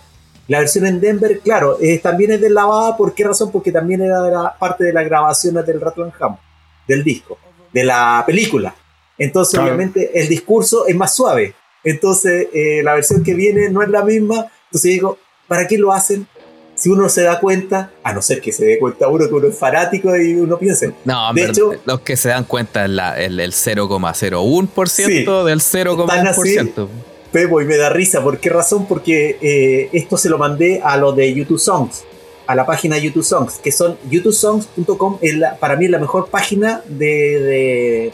[0.52, 2.98] la versión en Denver, claro, eh, también es deslavada.
[2.98, 3.52] ¿Por qué razón?
[3.54, 6.36] Porque también era parte de la grabación del Rattle Ham,
[6.92, 7.38] del disco,
[7.72, 8.76] de la película.
[9.18, 11.54] Entonces, obviamente, el discurso es más suave.
[11.84, 14.48] Entonces, eh, la versión que viene no es la misma.
[14.66, 16.28] Entonces digo, ¿para qué lo hacen?
[16.76, 19.48] Si uno se da cuenta, a no ser que se dé cuenta uno que uno
[19.48, 20.94] es fanático y uno piense.
[21.06, 26.88] No, de hecho, los que se dan cuenta es el, el 0,01% del 0,1%.
[27.32, 28.24] Pepo y me da risa.
[28.24, 28.88] ¿Por qué razón?
[28.88, 32.04] Porque eh, esto se lo mandé a los de YouTube Songs,
[32.52, 35.20] a la página YouTube Songs, que son youtubesongs.com,
[35.60, 38.12] para mí es la mejor página de,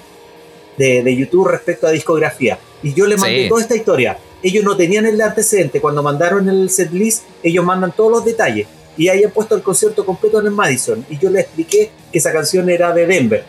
[0.77, 2.59] de, YouTube respecto a discografía.
[2.83, 4.17] Y yo le mandé toda esta historia.
[4.43, 5.81] Ellos no tenían el antecedente.
[5.81, 8.67] Cuando mandaron el setlist, ellos mandan todos los detalles.
[8.95, 11.03] Y ahí han puesto el concierto completo en el Madison.
[11.09, 13.43] Y yo le expliqué que esa canción era de Denver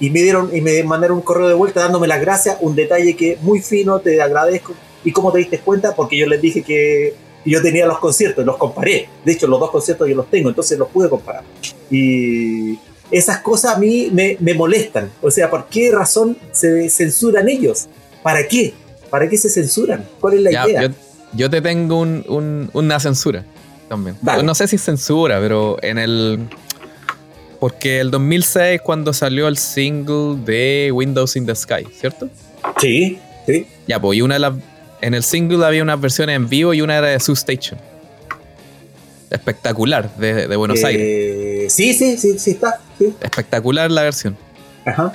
[0.00, 3.14] y me dieron y me mandaron un correo de vuelta dándome las gracias, un detalle
[3.14, 5.94] que muy fino, te agradezco, ¿Y cómo te diste cuenta?
[5.94, 7.14] Porque yo les dije que
[7.44, 9.08] yo tenía los conciertos, los comparé.
[9.24, 11.42] De hecho, los dos conciertos yo los tengo, entonces los pude comparar.
[11.90, 12.78] Y
[13.10, 15.10] esas cosas a mí me, molestan.
[15.20, 17.88] O sea, ¿por qué razón se censuran ellos?
[18.22, 18.74] ¿Para qué?
[19.10, 20.06] ¿Para qué se censuran?
[20.20, 20.90] ¿Cuál es la idea?
[21.34, 23.44] Yo, te tengo una censura
[23.88, 24.16] también.
[24.44, 26.48] No sé si censura, pero en el...
[27.58, 32.28] Porque el 2006 cuando salió el single de Windows in the Sky, ¿cierto?
[32.80, 33.66] Sí, sí.
[33.86, 34.54] Ya, pues, y una de las
[35.02, 37.78] en el single había una versión en vivo y una era de Sue Station.
[39.30, 41.72] Espectacular, de, Buenos eh, Aires.
[41.72, 42.80] Sí, sí, sí, sí está.
[43.20, 44.36] Espectacular la versión.
[44.84, 45.12] Ajá.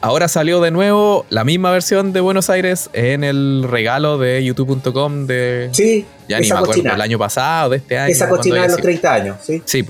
[0.00, 5.26] Ahora salió de nuevo la misma versión de Buenos Aires en el regalo de youtube.com
[5.26, 5.70] de.
[5.72, 8.12] Sí, ya ni me acuerdo, el año pasado, de este año.
[8.12, 9.62] Esa cochina de los 30 años, sí.
[9.64, 9.86] Sí.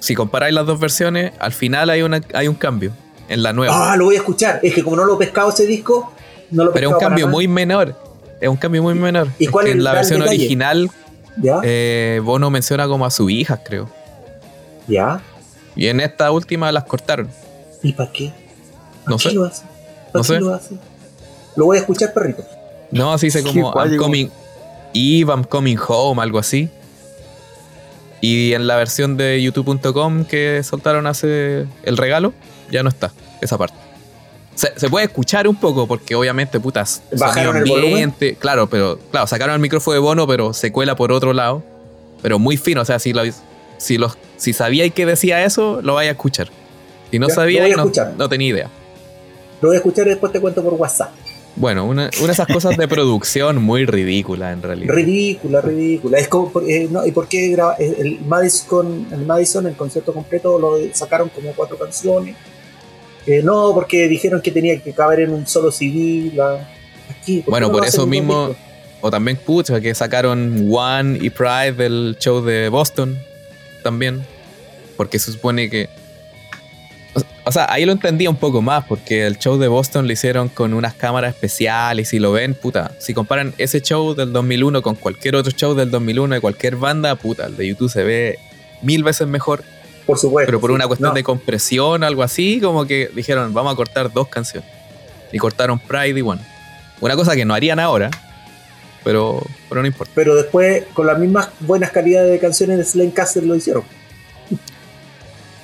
[0.00, 2.92] Si comparáis las dos versiones, al final hay, una, hay un cambio
[3.28, 3.92] en la nueva.
[3.92, 4.60] Ah, lo voy a escuchar.
[4.62, 6.12] Es que como no lo he pescado ese disco,
[6.50, 7.94] pero es un cambio muy menor.
[8.40, 9.28] Es un cambio muy menor.
[9.38, 10.90] ¿Y cuál es en la versión original,
[11.62, 13.88] eh, Bono menciona como a su hija, creo.
[14.86, 15.20] ¿Ya?
[15.74, 17.28] Y en esta última las cortaron.
[17.82, 18.32] ¿Y para qué?
[19.06, 19.32] no sé.
[19.32, 19.50] Lo
[20.14, 20.40] no sé.
[20.40, 20.60] Lo,
[21.56, 22.44] lo voy a escuchar, perrito.
[22.90, 24.30] No, así dice como I'm coming
[24.94, 26.70] Eve, I'm coming home, algo así.
[28.20, 32.32] Y en la versión de youtube.com que soltaron hace el regalo,
[32.70, 33.85] ya no está esa parte.
[34.56, 39.54] Se, puede escuchar un poco porque obviamente, putas, bajaron el ambiente, Claro, pero claro, sacaron
[39.54, 41.62] el micrófono de Bono, pero se cuela por otro lado.
[42.22, 43.22] Pero muy fino, o sea, si lo,
[43.76, 46.48] si los si sabíais que decía eso, lo vais a escuchar.
[47.10, 48.70] Si no sabíais, no, no, tenía idea.
[49.60, 51.10] Lo voy a escuchar y después te cuento por WhatsApp.
[51.54, 54.92] Bueno, una, una de esas cosas de producción muy ridícula en realidad.
[54.92, 56.18] Ridícula, ridícula.
[56.18, 60.76] Es como, eh, no, ¿Y por qué el Madison, el Madison, el concierto completo, lo
[60.92, 62.36] sacaron como cuatro canciones?
[63.42, 66.32] No, porque dijeron que tenía que caber en un solo CD.
[67.10, 68.54] aquí, bueno, por eso mismo,
[69.00, 73.18] o también, pucha, que sacaron One y Pride del show de Boston
[73.82, 74.24] también,
[74.96, 75.88] porque se supone que...
[77.44, 80.48] O sea, ahí lo entendía un poco más, porque el show de Boston lo hicieron
[80.48, 84.82] con unas cámaras especiales, y si lo ven, puta, si comparan ese show del 2001
[84.82, 88.38] con cualquier otro show del 2001 de cualquier banda, puta, el de YouTube se ve
[88.82, 89.62] mil veces mejor
[90.06, 90.46] por supuesto.
[90.46, 94.28] Pero por una cuestión de compresión, algo así, como que dijeron, vamos a cortar dos
[94.28, 94.70] canciones.
[95.32, 96.40] Y cortaron Pride y One.
[97.00, 98.10] Una cosa que no harían ahora,
[99.04, 100.12] pero, pero no importa.
[100.14, 103.84] Pero después, con las mismas buenas calidades de canciones de Slane Castle lo hicieron.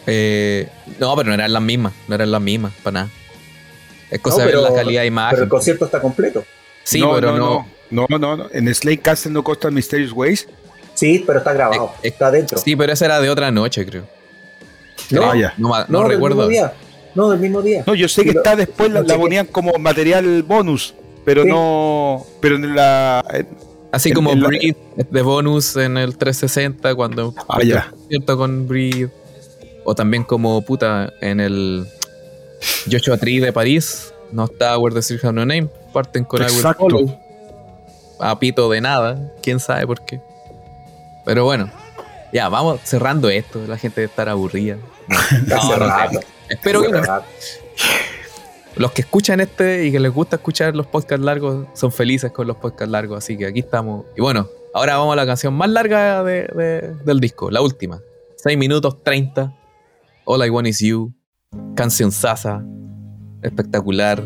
[0.04, 3.10] Eh, no, pero no eran las mismas, no eran las mismas, para nada.
[4.10, 5.30] Es cosa de ver la calidad de imagen.
[5.30, 6.44] Pero el concierto está completo.
[6.82, 7.68] Sí, pero no.
[7.88, 8.48] No, no, no.
[8.52, 10.48] En Slane Castle no corta Mysterious Ways.
[10.94, 11.92] Sí, pero está grabado.
[12.02, 12.58] Eh, está dentro.
[12.58, 14.08] Sí, pero esa era de otra noche, creo.
[15.12, 16.48] No, no, recuerdo.
[17.14, 17.84] No, del mismo día.
[17.86, 22.24] No, yo sé que está después, la, ponían como material bonus, pero no.
[22.40, 23.22] Pero en la.
[23.90, 24.76] Así como Breathe
[25.10, 27.92] de bonus en el 360 cuando ah, ya.
[28.08, 29.10] cierto con Breathe.
[29.84, 31.86] O también como puta en el
[32.90, 34.14] Joshua Tree de París.
[34.30, 35.68] No está Where the Have No Name.
[35.92, 36.84] Parten con Exacto.
[36.84, 37.18] Follow.
[38.18, 39.32] A pito de nada.
[39.42, 40.20] Quién sabe por qué.
[41.24, 41.70] Pero bueno.
[42.32, 43.60] Ya, vamos cerrando esto.
[43.66, 44.78] La gente debe estar aburrida.
[45.46, 47.02] No, Espero que no.
[48.76, 52.46] los que escuchan este y que les gusta escuchar los podcasts largos son felices con
[52.46, 54.04] los podcasts largos, así que aquí estamos.
[54.16, 58.00] Y bueno, ahora vamos a la canción más larga del disco, la última.
[58.36, 59.52] 6 minutos 30.
[60.24, 61.12] All I Want Is You.
[61.74, 62.62] Canción sasa.
[63.42, 64.22] Espectacular.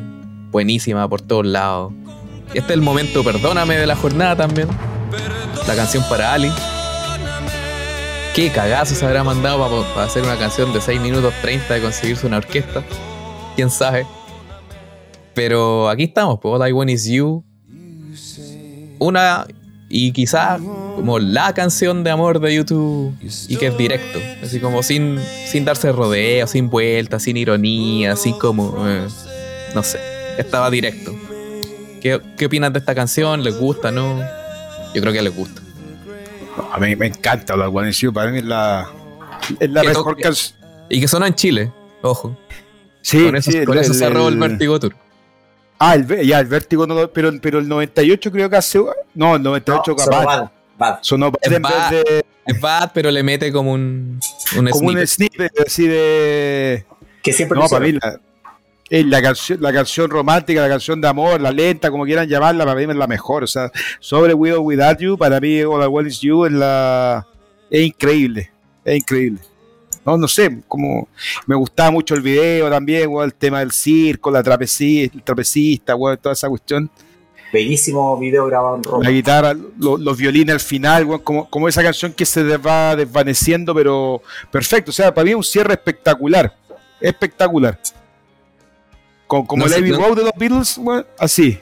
[0.51, 1.93] Buenísima por todos lados.
[2.55, 4.69] Y este es el momento, perdóname, de la jornada también.
[5.67, 6.51] La canción para Ali.
[8.37, 12.27] Qué cagazo se habrá mandado para, hacer una canción de 6 minutos 30 de conseguirse
[12.27, 12.85] una orquesta.
[13.55, 14.07] Quién sabe.
[15.33, 17.43] Pero aquí estamos, pues All I Want Is You.
[18.99, 19.47] Una
[19.89, 23.17] y quizás como la canción de amor de YouTube
[23.49, 28.35] y que es directo, así como sin, sin darse rodeo, sin vueltas, sin ironía, así
[28.35, 29.07] como, eh,
[29.75, 29.99] no sé,
[30.37, 31.15] estaba directo.
[32.03, 33.43] ¿Qué, ¿Qué opinas de esta canción?
[33.43, 34.21] ¿Les gusta, no?
[34.95, 35.63] Yo creo que les gusta.
[36.73, 38.89] A mí me encanta la One para mí es la,
[39.61, 40.59] es la mejor canción.
[40.89, 42.37] Y que suena en Chile, ojo.
[43.03, 44.95] Sí, con eso, con eso se robó el Vertigo Tour.
[45.79, 48.81] Ah, el, ya, el vértigo no, pero, pero el 98 creo que hace.
[49.15, 50.23] No, el 98 no, capaz.
[50.23, 54.19] Sonó bad, Sonó bad es, bad, de, es bad, pero le mete como un.
[54.57, 55.01] un como snippet.
[55.01, 56.87] un snippet así de.
[57.23, 58.21] Que siempre No, para mí la,
[58.91, 62.77] la, canción, la canción romántica, la canción de amor, la lenta, como quieran llamarla, para
[62.77, 63.45] mí es la mejor.
[63.45, 67.27] O sea, sobre Widow Without You, para mí All I Want Is You es la.
[67.71, 68.51] Es increíble.
[68.85, 69.41] Es increíble.
[70.05, 71.09] No, no sé, como
[71.47, 76.33] me gustaba mucho el video también, el tema del circo, la trapecista, el trapecista, toda
[76.33, 76.89] esa cuestión.
[77.53, 79.05] Bellísimo video grabado en Roma.
[79.05, 84.23] La guitarra, los violines al final, como, como esa canción que se va desvaneciendo, pero
[84.53, 84.91] perfecto.
[84.93, 86.55] O sea, para mí es un cierre espectacular.
[87.01, 87.79] Espectacular.
[89.27, 90.81] Como el Abbey Road de los Beatles,
[91.19, 91.59] así.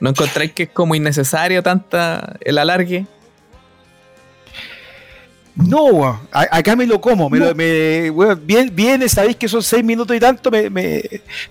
[0.00, 3.06] ¿No encontráis que es como innecesario tanta el alargue?
[5.54, 7.28] No, acá me lo como.
[7.28, 8.10] Me,
[8.42, 10.50] bien, bien, sabéis que son seis minutos y tanto.
[10.50, 11.02] Me, me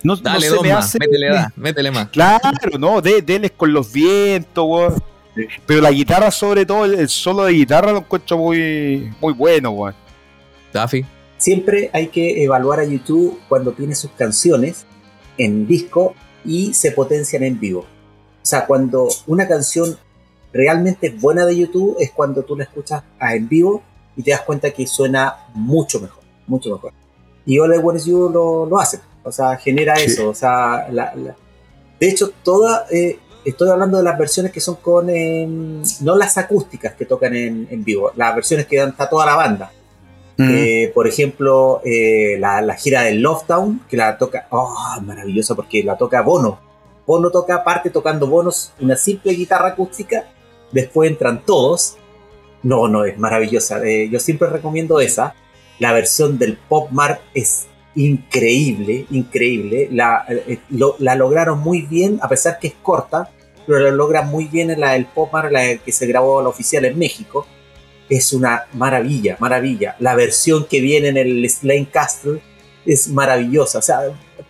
[0.02, 0.98] no, Dale, no se me hace.
[0.98, 2.08] Métele, da, métele más.
[2.08, 5.02] Claro, no, de, deles con los vientos, weón.
[5.64, 9.94] Pero la guitarra, sobre todo, el, solo de guitarra lo encuentro muy, muy bueno, weón.
[10.72, 11.06] Daffy.
[11.38, 14.84] Siempre hay que evaluar a YouTube cuando tiene sus canciones
[15.38, 17.80] en disco y se potencian en vivo.
[17.80, 19.96] O sea, cuando una canción
[20.52, 23.82] realmente buena de YouTube es cuando tú la escuchas en vivo
[24.16, 26.92] y te das cuenta que suena mucho mejor, mucho mejor.
[27.46, 32.08] Y All I Want You lo, lo hace, o sea, genera eso, o sea, de
[32.08, 36.94] hecho, toda, eh, estoy hablando de las versiones que son con, em, no las acústicas
[36.94, 39.72] que tocan en, en vivo, las versiones que dan está toda la banda.
[40.38, 45.84] Eh, por ejemplo, eh, la, gira del Love Town, que la toca, oh, maravillosa porque
[45.84, 46.58] la toca Bono.
[47.06, 50.24] Bono toca parte tocando bonos, una simple guitarra acústica,
[50.72, 51.96] después entran todos
[52.62, 53.84] no, no, es maravillosa.
[53.84, 55.34] Eh, yo siempre recomiendo esa.
[55.78, 59.88] La versión del Pop Mart es increíble, increíble.
[59.90, 60.24] La,
[60.98, 63.30] la lograron muy bien, a pesar que es corta,
[63.66, 66.48] pero la logran muy bien en la del Pop Mart, la que se grabó la
[66.48, 67.46] oficial en México.
[68.12, 69.96] Es una maravilla, maravilla.
[69.98, 72.42] La versión que viene en el Slane Castle
[72.84, 73.78] es maravillosa.
[73.78, 74.00] O sea,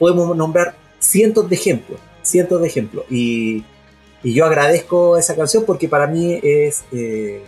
[0.00, 3.04] podemos nombrar cientos de ejemplos, cientos de ejemplos.
[3.08, 3.62] Y,
[4.24, 6.82] y yo agradezco esa canción porque para mí es...
[6.90, 7.44] Eh,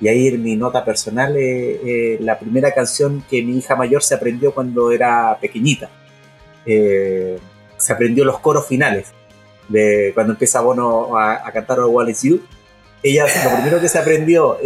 [0.00, 4.14] y ahí mi nota personal, eh, eh, la primera canción que mi hija mayor se
[4.14, 5.90] aprendió cuando era pequeñita.
[6.64, 7.38] Eh,
[7.76, 9.08] se aprendió los coros finales.
[9.68, 12.40] De cuando empieza Bono a, a cantar Wallace You.
[13.02, 14.58] Ella, lo primero que se aprendió,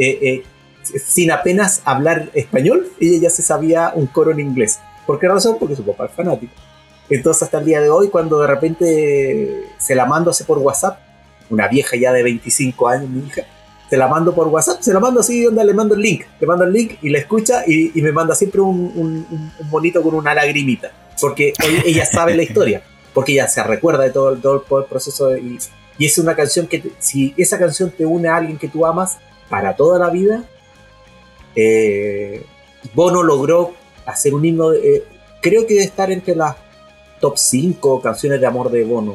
[0.84, 4.80] sin apenas hablar español, ella ya se sabía un coro en inglés.
[5.06, 5.56] ¿Por qué razón?
[5.58, 6.52] Porque su papá es fanático.
[7.10, 10.98] Entonces, hasta el día de hoy, cuando de repente se la mando así por WhatsApp,
[11.50, 13.42] una vieja ya de 25 años, mi hija,
[13.88, 16.46] se la mando por WhatsApp, se la mando así, onda, le mando el link, le
[16.46, 20.34] mando el link y la escucha y, me manda siempre un, un, bonito con una
[20.34, 20.90] lagrimita,
[21.20, 21.52] porque
[21.84, 22.82] ella sabe la historia,
[23.12, 25.58] porque ella se recuerda de todo, todo, el proceso y,
[25.98, 29.76] es una canción que, si esa canción te une a alguien que tú amas para
[29.76, 30.42] toda la vida,
[31.54, 32.44] eh,
[32.94, 33.74] Bono logró
[34.06, 35.04] hacer un himno, eh,
[35.40, 36.56] creo que debe estar entre las
[37.20, 39.14] top 5 canciones de amor de Bono,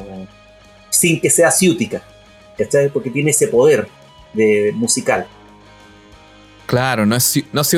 [0.89, 2.01] sin que sea ciútica,
[2.93, 3.87] Porque tiene ese poder
[4.33, 5.27] de musical.
[6.65, 7.73] Claro, no es, no es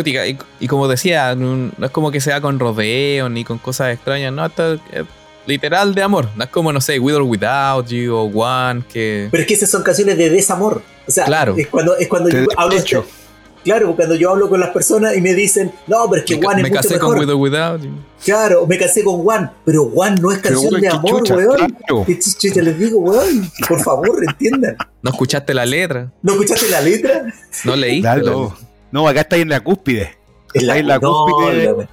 [0.60, 4.46] Y, como decía, no, es como que sea con rodeo ni con cosas extrañas, no,
[4.46, 4.54] es
[5.46, 6.30] literal de amor.
[6.36, 9.30] No es como, no sé, With or Without You o One, que.
[9.32, 10.82] Pero es que esas son canciones de desamor.
[11.08, 11.56] O sea, claro.
[11.58, 12.78] es cuando, es cuando yo hablo.
[12.78, 13.06] Hecho.
[13.64, 16.62] Claro, cuando yo hablo con las personas y me dicen, no, pero es que One
[16.62, 16.72] es mucho mejor.
[16.72, 17.82] Me casé con With or Without.
[18.24, 21.78] Claro, me casé con One, pero One no es canción de amor, weón.
[22.06, 23.52] ¿Qué chucha les digo, weón?
[23.68, 24.78] Por favor, entiendan.
[25.02, 26.12] ¿No escuchaste la letra?
[26.22, 27.34] ¿No escuchaste la letra?
[27.64, 28.22] ¿No leíste?
[28.22, 28.56] No,
[28.92, 30.18] no acá está en la cúspide.
[30.54, 31.90] Está en la, cúspide.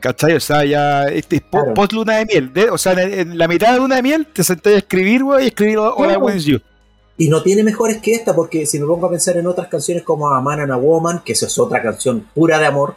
[0.00, 0.34] ¿Cachai?
[0.34, 2.52] O sea, ya este es post luna de miel.
[2.70, 5.46] o sea, en, la mitad de luna de miel te senté a escribir, güey, y
[5.48, 6.36] escribir Hola, claro.
[6.36, 6.60] You.
[7.16, 10.02] Y no tiene mejores que esta, porque si me pongo a pensar en otras canciones
[10.02, 12.96] como A Man and a Woman, que eso es otra canción pura de amor,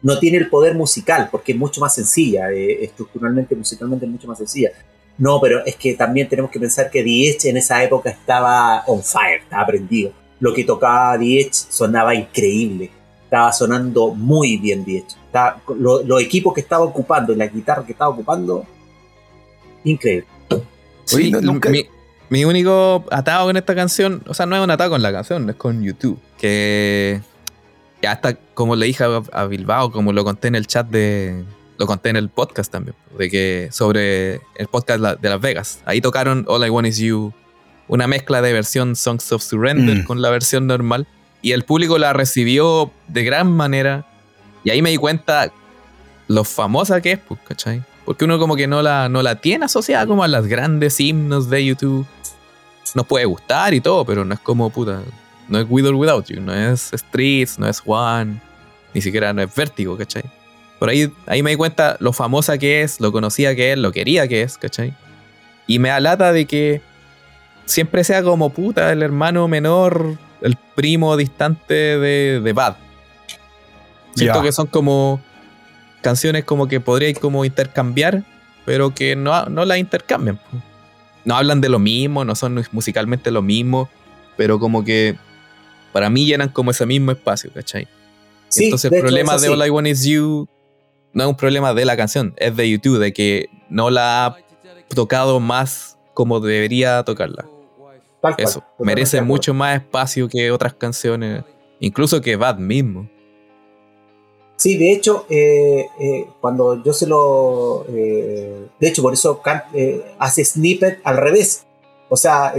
[0.00, 4.28] no tiene el poder musical, porque es mucho más sencilla, eh, estructuralmente, musicalmente es mucho
[4.28, 4.70] más sencilla.
[5.18, 9.02] No, pero es que también tenemos que pensar que The en esa época estaba on
[9.02, 10.12] fire, estaba prendido.
[10.40, 12.90] Lo que tocaba The sonaba increíble,
[13.24, 15.04] estaba sonando muy bien The
[15.76, 18.64] los equipos que estaba ocupando y la guitarra que estaba ocupando,
[19.84, 20.26] increíble.
[21.04, 21.68] Sí, nunca...
[21.68, 21.86] Mi
[22.30, 25.56] único atado con esta canción, o sea, no es un atado con la canción, es
[25.56, 26.20] con YouTube.
[26.38, 27.20] Que
[28.02, 31.44] ya hasta como le dije a, Bilbao, como lo conté en el chat de.
[31.78, 35.80] Lo conté en el podcast también, de que sobre el podcast de Las Vegas.
[35.84, 37.32] Ahí tocaron All I Want Is You,
[37.86, 40.04] una mezcla de versión Songs of Surrender mm.
[40.04, 41.06] con la versión normal.
[41.40, 44.06] Y el público la recibió de gran manera.
[44.64, 45.52] Y ahí me di cuenta
[46.26, 47.84] lo famosa que es, pues, ¿cachai?
[48.04, 51.48] Porque uno como que no la, no la tiene asociada como a las grandes himnos
[51.48, 52.06] de YouTube
[52.94, 55.02] nos puede gustar y todo, pero no es como puta.
[55.48, 58.40] No es With or Without You, no es Streets, no es One,
[58.92, 60.24] ni siquiera no es Vértigo, ¿cachai?
[60.78, 63.90] Por ahí, ahí me di cuenta lo famosa que es, lo conocía que es, lo
[63.90, 64.94] quería que es, ¿cachai?
[65.66, 66.82] Y me alata de que
[67.64, 72.76] siempre sea como puta el hermano menor, el primo distante de, de Bad.
[74.14, 75.20] Siento que son como
[76.00, 78.22] canciones como que podríais como intercambiar,
[78.64, 80.38] pero que no, no la intercambian
[81.24, 83.88] no hablan de lo mismo, no son musicalmente lo mismo,
[84.36, 85.16] pero como que
[85.92, 87.88] para mí llenan como ese mismo espacio, ¿cachai?
[88.56, 90.48] Entonces el problema de All I Want Is You
[91.12, 94.36] no es un problema de la canción, es de YouTube, de que no la ha
[94.94, 97.46] tocado más como debería tocarla.
[98.36, 101.44] Eso, merece mucho más espacio que otras canciones,
[101.80, 103.08] incluso que Bad mismo.
[104.58, 107.86] Sí, de hecho, eh, eh, cuando yo se lo...
[107.88, 109.40] Eh, de hecho, por eso
[110.18, 111.64] hace snippet al revés.
[112.08, 112.52] O sea,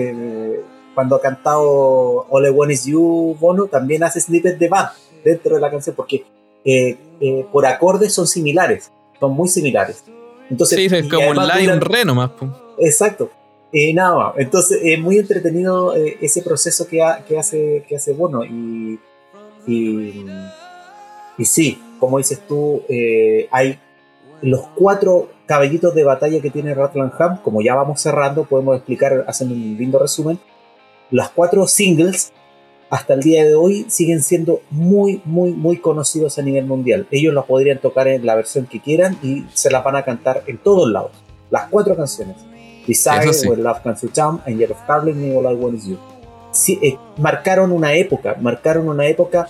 [0.96, 4.92] cuando ha cantado All I Want Is You, Bono, también hace snippet de Bad
[5.26, 6.24] dentro de la canción, porque
[7.52, 10.06] por acordes son similares, son muy similares.
[10.50, 12.32] Entonces, sí, es como un line re nomás.
[12.78, 13.30] Exacto.
[13.94, 14.34] nada más.
[14.38, 18.46] Entonces, es muy entretenido ese proceso que, hace, que hace Bono.
[18.46, 19.00] y,
[21.40, 23.80] y sí, como dices tú, eh, hay
[24.42, 29.56] los cuatro caballitos de batalla que tiene Ratlanham, como ya vamos cerrando, podemos explicar, haciendo
[29.56, 30.40] un lindo resumen.
[31.12, 32.32] Las cuatro singles
[32.90, 37.08] hasta el día de hoy siguen siendo muy, muy, muy conocidos a nivel mundial.
[37.12, 40.44] Ellos los podrían tocar en la versión que quieran y se las van a cantar
[40.48, 41.12] en todos lados.
[41.50, 42.38] Las cuatro canciones.
[42.88, 43.48] Desire, sí.
[43.48, 45.98] Where Love Comes to Town, Angel of Carling All I Want Is You.
[46.52, 49.48] Sí, eh, marcaron una época, marcaron una época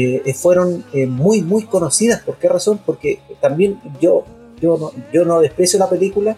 [0.00, 2.22] eh, eh, fueron eh, muy, muy conocidas.
[2.22, 2.78] ¿Por qué razón?
[2.86, 4.22] Porque también yo,
[4.60, 6.36] yo, no, yo no desprecio la película.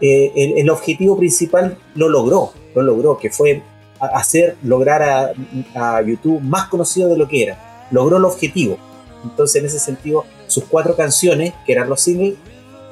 [0.00, 3.62] El, objetivo principal lo logró, lo logró, que fue
[4.00, 5.34] hacer, lograr
[5.74, 7.88] a, YouTube más conocido de lo que era.
[7.90, 8.78] Logró el objetivo.
[9.24, 12.34] Entonces, en ese sentido, sus cuatro canciones, que eran los singles,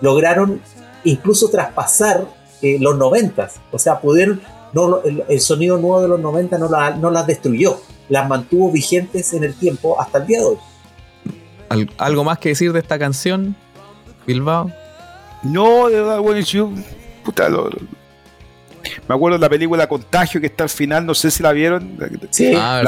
[0.00, 0.60] lograron
[1.04, 2.26] incluso traspasar
[2.62, 3.60] los noventas.
[3.70, 4.40] O sea, pudieron,
[4.72, 7.78] no, el, sonido nuevo de los 90 no, no las destruyó
[8.10, 11.88] las mantuvo vigentes en el tiempo hasta el día de hoy.
[11.96, 13.54] ¿Algo más que decir de esta canción,
[14.26, 14.70] Bilbao?
[15.42, 16.70] No, de verdad, bueno, yo,
[17.24, 17.48] puta,
[19.08, 21.96] me acuerdo de la película Contagio que está al final, no sé si la vieron.
[22.30, 22.82] Sí, ah,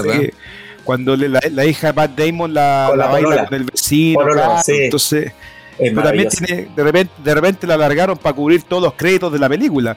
[0.84, 4.20] cuando la, hija de Matt Damon la, baila con el vecino,
[4.66, 5.32] entonces
[5.94, 9.48] también tiene, de repente, de repente la alargaron para cubrir todos los créditos de la
[9.48, 9.96] película.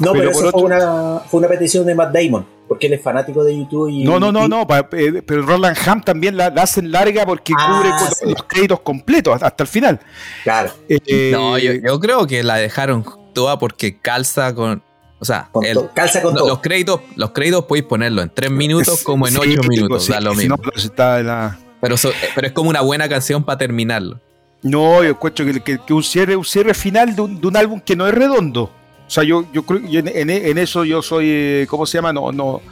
[0.00, 3.44] No, pero, eso fue, una, fue una petición de Matt Damon, porque él es fanático
[3.44, 3.90] de YouTube.
[3.90, 8.00] Y, no, no, no, no, eh, pero Roland Ham también la, hacen larga porque ah,
[8.18, 10.00] cubre los créditos completos hasta el final.
[10.42, 10.72] Claro.
[10.88, 13.04] Eh, no, yo, creo que la dejaron
[13.34, 14.82] toda porque calza con.
[15.18, 15.50] O sea,
[15.94, 16.62] calza con los, todo.
[16.62, 20.56] créditos, los créditos podéis ponerlo en tres minutos como en ocho minutos, da lo mismo.
[20.56, 21.96] pero,
[22.34, 24.18] pero es como una buena canción para terminarlo.
[24.62, 28.14] No, yo encuentro que, un, cierre, un cierre final de un álbum que no es
[28.14, 28.70] redondo
[29.10, 32.12] o sea, yo, yo creo en, en, eso yo soy, ¿cómo se llama?
[32.12, 32.62] No, no,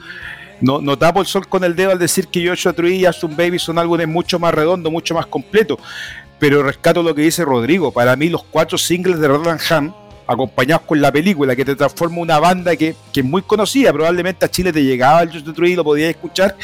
[0.60, 3.36] no, no tapo el sol con el dedo al decir que Joshua Tree y Aston
[3.36, 5.80] Baby son álbumes mucho más redondos, mucho más completos.
[6.38, 7.90] Pero rescato lo que dice Rodrigo.
[7.90, 9.92] Para mí, los cuatro singles de Roland Ham,
[10.28, 14.44] acompañados con la película, que te transforma una banda que, que es muy conocida, probablemente
[14.44, 16.54] a Chile te llegaba el Joshua Tree y lo podías escuchar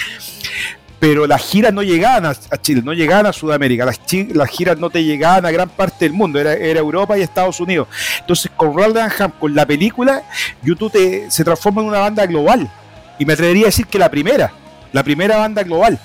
[0.99, 4.01] pero las giras no llegaban a, Chile, no llegaban a Sudamérica, las,
[4.33, 7.89] las, giras no te llegaban a gran parte del mundo, era, Europa y Estados Unidos.
[8.21, 10.23] Entonces, con Roland Ham, con la película,
[10.63, 12.71] YouTube te, se transforma en una banda global.
[13.19, 14.53] Y me atrevería a decir que la primera,
[14.93, 15.99] la primera banda global.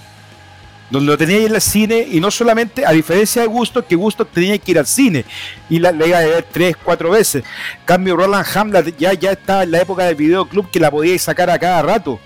[0.89, 4.25] donde lo tenía en el cine y no solamente, a diferencia de Gusto, que Gusto
[4.25, 5.23] tenía que ir al cine
[5.69, 7.43] y la, iba a ver tres, cuatro veces.
[7.85, 11.49] cambio, Roland Hamlet ya, ya estaba en la época del videoclub que la podíais sacar
[11.49, 12.19] a cada rato.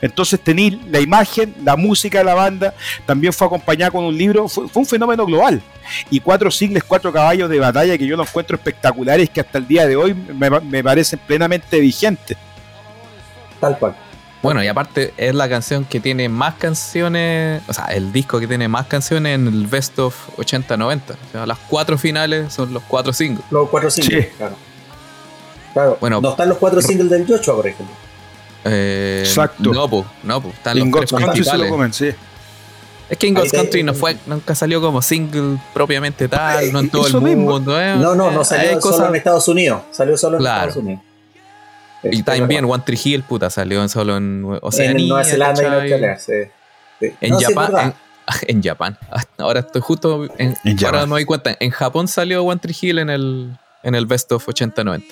[0.00, 2.74] Entonces tenéis la imagen, la música de la banda,
[3.06, 5.62] también fue acompañada con un libro, fue, un fenómeno global.
[6.10, 9.66] Y cuatro sigles, cuatro caballos de batalla que yo los encuentro espectaculares que hasta el
[9.66, 12.36] día de hoy me, me parecen plenamente vigentes.
[13.60, 13.94] Tal cual.
[14.42, 18.46] Bueno, y aparte es la canción que tiene más canciones, o sea, el disco que
[18.46, 21.00] tiene más canciones en el Best of 80-90.
[21.10, 23.44] O sea, las cuatro finales son los cuatro singles.
[23.50, 24.56] Los cuatro singles, claro.
[25.74, 27.94] Claro, bueno, no están los cuatro singles del Joshua, por ejemplo.
[28.64, 29.72] Eh, Exacto.
[29.72, 32.10] No, pues, no, pues, están los tres Country se lo comen, sí.
[33.08, 36.90] Es que In God's Country no fue, nunca salió como single propiamente tal, no en
[36.90, 37.80] todo el mundo.
[37.80, 37.96] ¿eh?
[37.96, 39.82] No, no, no salió solo en Estados Unidos.
[39.90, 41.02] Salió solo en Estados Unidos.
[42.04, 45.00] Y también One Tree Hill, puta, salió solo en Oceanía.
[45.00, 46.32] En Nueva Zelanda y Australia, sí.
[47.20, 47.94] En, Japón,
[48.46, 48.98] en, Japón.
[49.38, 50.28] Ahora estoy justo.
[50.38, 51.56] En, ahora me doy cuenta.
[51.58, 55.02] En Japón salió One Tree Hill en el, en el Best of 80-90.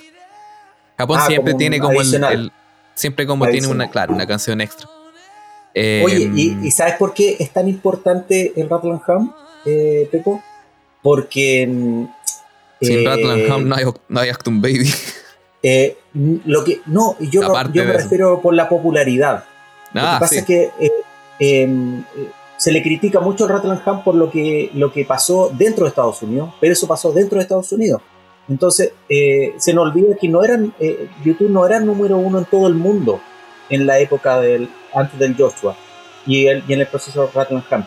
[0.97, 2.51] Japón ah, siempre tiene como el,
[2.99, 4.89] Siempre como tiene una, claro, una canción extra.
[5.73, 9.33] Oye, ¿y, em, ¿y, sabes por qué es tan importante el Rattle Ham,
[9.65, 10.43] eh, Pepo?
[11.01, 11.61] Porque.
[12.81, 14.93] Sin eh, Ham no hay, no hay Acton Baby.
[15.61, 17.41] Eh, lo que, no, yo,
[17.73, 19.43] yo me refiero por la popularidad.
[19.91, 20.91] lo que ah, pasa es que eh,
[21.37, 22.01] em,
[22.55, 26.21] se le critica mucho al Rattlingham por lo que, lo que pasó dentro de Estados
[26.21, 28.01] Unidos, pero eso pasó dentro de Estados Unidos.
[28.49, 30.73] Entonces, eh, se nos olvida que no eran,
[31.23, 33.21] YouTube no era número uno en todo el mundo
[33.69, 35.77] en la época del, antes del Joshua
[36.25, 37.85] y, el, y en el proceso de Rattlingham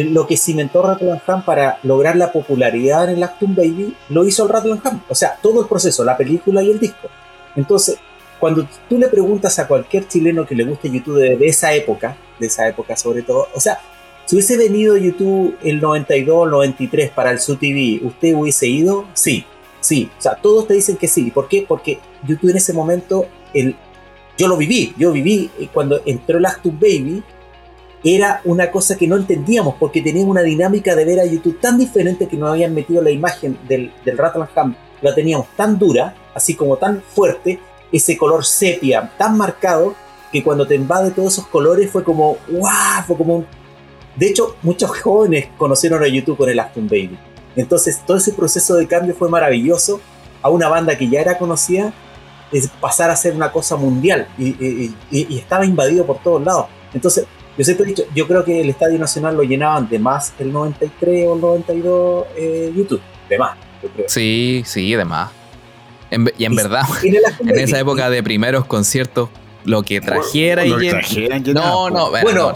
[0.00, 0.84] lo que cimentó
[1.26, 5.02] Ham para lograr la popularidad en el Actum Baby lo hizo el Ham.
[5.08, 7.08] O sea, todo el proceso, la película y el disco.
[7.54, 7.98] Entonces,
[8.40, 12.46] cuando tú le preguntas a cualquier chileno que le guste YouTube de, esa época, de
[12.46, 13.78] esa época sobre todo, o sea,
[14.24, 19.04] si hubiese venido YouTube el 92, 93 para el TV, ¿usted hubiese ido?
[19.12, 19.44] Sí,
[19.82, 20.10] sí.
[20.18, 21.30] O sea, todos te dicen que sí.
[21.30, 21.64] ¿Por qué?
[21.68, 23.76] Porque YouTube en ese momento, el,
[24.38, 27.22] yo lo viví, yo viví eh, cuando entró el Actum Baby,
[28.04, 31.78] era una cosa que no entendíamos porque teníamos una dinámica de ver a YouTube tan
[31.78, 34.18] diferente que nos habían metido la imagen del, del
[34.56, 37.60] Ham, la teníamos tan dura, así como tan fuerte,
[37.92, 39.94] ese color sepia tan marcado
[40.32, 43.04] que cuando te invade todos esos colores fue como, ¡wow!
[43.06, 43.46] Fue como un...
[44.16, 47.18] De hecho, muchos jóvenes conocieron a YouTube con el Aston Baby.
[47.56, 50.00] Entonces, todo ese proceso de cambio fue maravilloso
[50.40, 51.92] a una banda que ya era conocida,
[52.50, 56.66] es pasar a ser una cosa mundial y, y estaba invadido por todos lados.
[56.92, 60.32] Entonces, yo siempre he dicho, yo creo que el Estadio Nacional lo llenaban de más
[60.38, 64.06] el 93 o el 92 eh, YouTube, de más, yo creo.
[64.08, 65.30] Sí, sí, de más.
[66.38, 66.82] y en verdad,
[67.40, 69.28] en esa época de primeros conciertos,
[69.64, 70.70] lo que trajera y
[71.52, 72.52] No, no, bueno,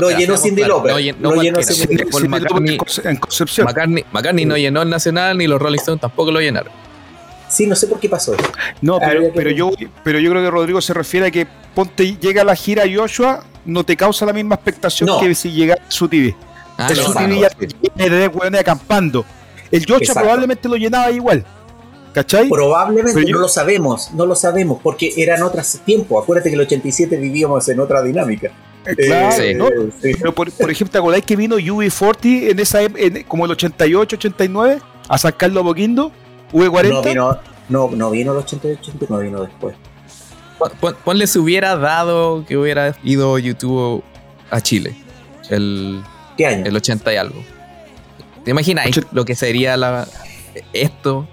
[0.00, 1.16] lo llenó Cindy López.
[1.18, 3.02] No, lo llenó Cindy López.
[3.04, 3.66] En Concepción.
[4.12, 6.72] McCartney, no llenó el Nacional ni los Rolling Stones tampoco lo llenaron.
[7.48, 8.44] Sí, no sé por qué pasó eso.
[8.80, 9.72] No, pero, yo,
[10.04, 13.84] pero yo creo que Rodrigo se refiere a que ponte llega la gira Joshua no
[13.84, 16.36] te causa la misma expectación que si llega su TV.
[16.78, 17.50] Ah, el su TV ya
[18.50, 19.24] de acampando.
[19.70, 21.44] El Yocha probablemente lo llenaba igual.
[22.12, 22.48] ¿Cachai?
[22.48, 26.22] Probablemente, no lo sabemos, no lo sabemos, porque eran otros tiempos.
[26.22, 28.50] Acuérdate que el 87 vivíamos en otra dinámica.
[28.86, 29.68] Eh, claro, eh, ¿no?
[30.00, 34.80] Pero por, ejemplo, ¿te acordáis que vino UV40 en esa, en, como el 88, 89
[35.08, 36.10] a San Carlos Boquindo?
[36.52, 36.90] ¿V40?
[36.90, 39.76] No vino, no, no vino el 88, 89, vino después.
[41.04, 44.02] Ponle si hubiera dado que hubiera ido YouTube
[44.50, 44.94] a Chile.
[45.48, 46.02] El,
[46.36, 46.64] ¿Qué año?
[46.66, 47.42] El 80 y algo.
[48.44, 50.08] ¿Te imaginas lo que sería la,
[50.72, 51.28] esto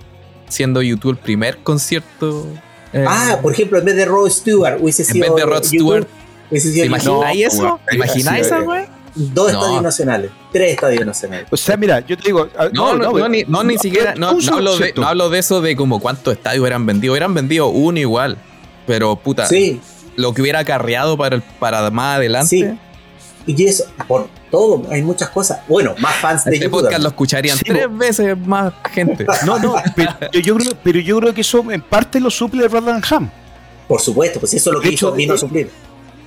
[0.48, 2.48] siendo YouTube el primer concierto?
[2.94, 5.26] Eh, ah, por ejemplo, en vez de Rod Stewart hubiese sido.
[5.26, 6.08] En vez de Rod Stewart.
[6.50, 7.80] ¿Te imagináis eso?
[7.88, 8.86] ¿Te imagináis eso, güey?
[9.16, 11.48] Dos estadios nacionales, tres estadios nacionales.
[11.50, 12.48] O sea, mira, yo te digo.
[12.58, 14.14] Ah, no, no, no, ni, no, ni siquiera.
[14.16, 17.18] No, hablo de, no hablo de eso de como cuántos estadios eran vendidos.
[17.18, 18.38] Eran vendidos uno igual.
[18.86, 19.82] Pero puta, sí.
[20.16, 22.48] lo que hubiera acarreado para, el, para más adelante.
[22.48, 23.54] Sí.
[23.54, 25.60] Y eso, por todo, hay muchas cosas.
[25.68, 29.26] Bueno, más fans de este podcast lo escucharían tres veces más gente.
[29.46, 30.12] No, no, pero
[30.42, 33.30] yo, creo, pero yo creo que eso en parte lo suple el Ham.
[33.88, 35.70] Por supuesto, pues eso es lo que hizo, vino a suplir.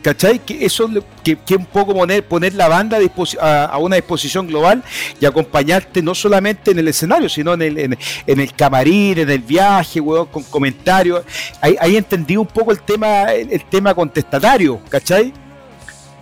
[0.03, 0.39] ¿Cachai?
[0.39, 0.89] Que eso
[1.23, 2.99] que, que un poco poner, poner la banda
[3.41, 4.83] a, una disposición global
[5.21, 9.41] y acompañarte no solamente en el escenario, sino en el, en, el camarín, en el
[9.41, 11.23] viaje, con comentarios.
[11.61, 15.33] Ahí, entendí un poco el tema, el, tema contestatario, ¿cachai?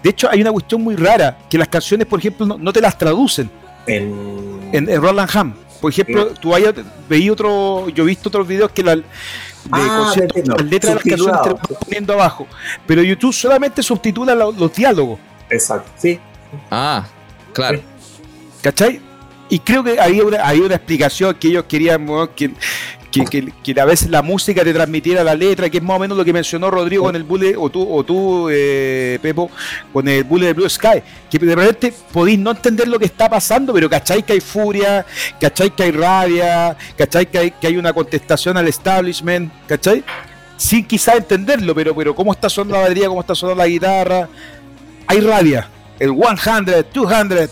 [0.03, 2.97] De hecho, hay una cuestión muy rara, que las canciones, por ejemplo, no, te las
[2.97, 3.51] traducen
[3.87, 5.55] en, en, Roland Ham.
[5.81, 6.75] Por ejemplo, tú hayas
[7.09, 9.05] veí otro, yo he visto otros videos que la, de
[9.73, 10.13] ah,
[10.45, 12.47] las letras de las canciones te poniendo abajo.
[12.87, 15.19] Pero YouTube solamente subtitula los, diálogos.
[15.51, 16.19] Exacto, sí.
[16.71, 17.07] Ah,
[17.53, 17.81] Claro.
[18.63, 19.01] ¿Cachai?
[19.49, 22.53] Y creo que había una, había una explicación que ellos querían que,
[23.25, 26.01] que, que, que, a veces la música te transmitiera la letra, que es más o
[26.01, 29.51] menos lo que mencionó Rodrigo con el Bullet, o tú, o tú eh, Pepo,
[29.93, 33.29] con el Bullet de Blue Sky, que de repente podéis no entender lo que está
[33.29, 35.05] pasando, pero cacháis que hay furia,
[35.41, 40.05] cacháis que hay rabia, cacháis que hay, que hay una contestación al establishment, ¿cachai?
[40.57, 44.29] Sin quizás entenderlo, pero, pero cómo está sonando la batería, cómo está sonando la guitarra,
[45.07, 47.51] hay rabia, el 100, 200,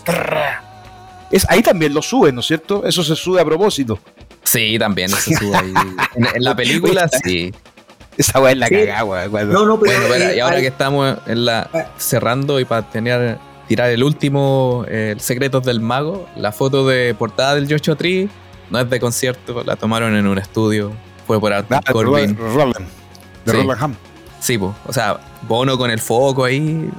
[1.29, 2.85] es, ahí también lo suben, ¿no es cierto?
[2.85, 3.99] Eso se sube a propósito.
[4.47, 5.73] Sí, también eso sube ahí.
[6.35, 7.53] En, la película, sí.
[8.17, 9.51] Esa weá es la cagada, weón.
[9.51, 10.07] No, no, pero.
[10.07, 11.87] Bueno, y ahora que estamos en la ah.
[11.97, 17.55] cerrando y para tener, tirar el último, el Secretos del Mago, la foto de portada
[17.55, 18.29] del Joshua Tree
[18.69, 20.93] no es de concierto, la tomaron en un estudio.
[21.25, 22.37] Fue por Arthur ah, Corbin.
[22.37, 22.87] Roland,
[23.43, 23.57] de sí.
[23.57, 23.95] Roland Ham.
[24.39, 26.89] Sí, pues, o sea, Bono con el foco ahí.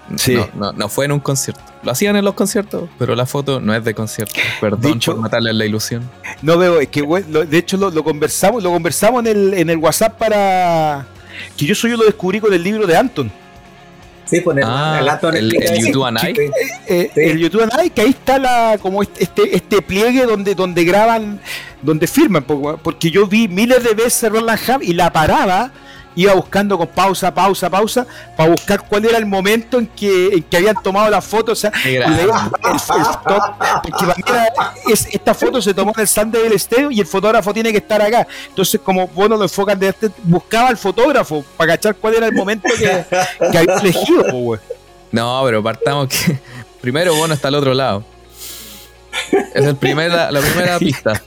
[0.55, 1.61] No, no, fue en un concierto.
[1.83, 4.35] Lo hacían en los conciertos, pero la foto no es de concierto.
[4.61, 6.09] Perdón por matarle la ilusión.
[6.43, 10.19] No veo, es que de hecho lo, conversamos, lo conversamos en el, en el WhatsApp
[10.19, 11.07] para
[11.57, 13.31] que yo soy yo lo descubrí con el libro de Anton.
[14.25, 16.35] Sí, pues el, ah, el, el, el YouTube Anai.
[16.37, 16.53] Eh,
[16.87, 20.85] eh, el YouTube Anai, que ahí está la, como este, este, este pliegue donde, donde
[20.85, 21.41] graban,
[21.81, 25.73] donde firman, porque yo vi miles de veces Roland Ham y la paraba
[26.23, 28.07] iba buscando con pausa, pausa, pausa,
[28.37, 31.53] para buscar cuál era el momento en que, en que habían tomado la foto.
[31.53, 31.73] O sea,
[35.13, 38.03] esta foto se tomó en el stand del estadio y el fotógrafo tiene que estar
[38.03, 38.27] acá.
[38.49, 42.33] Entonces, como bueno lo enfocan de este, buscaba al fotógrafo para cachar cuál era el
[42.33, 43.05] momento que,
[43.53, 44.59] que había elegido,
[45.13, 46.37] No, pero partamos que
[46.81, 48.03] primero bueno está al otro lado.
[49.55, 51.23] Es el primer, la primera pista.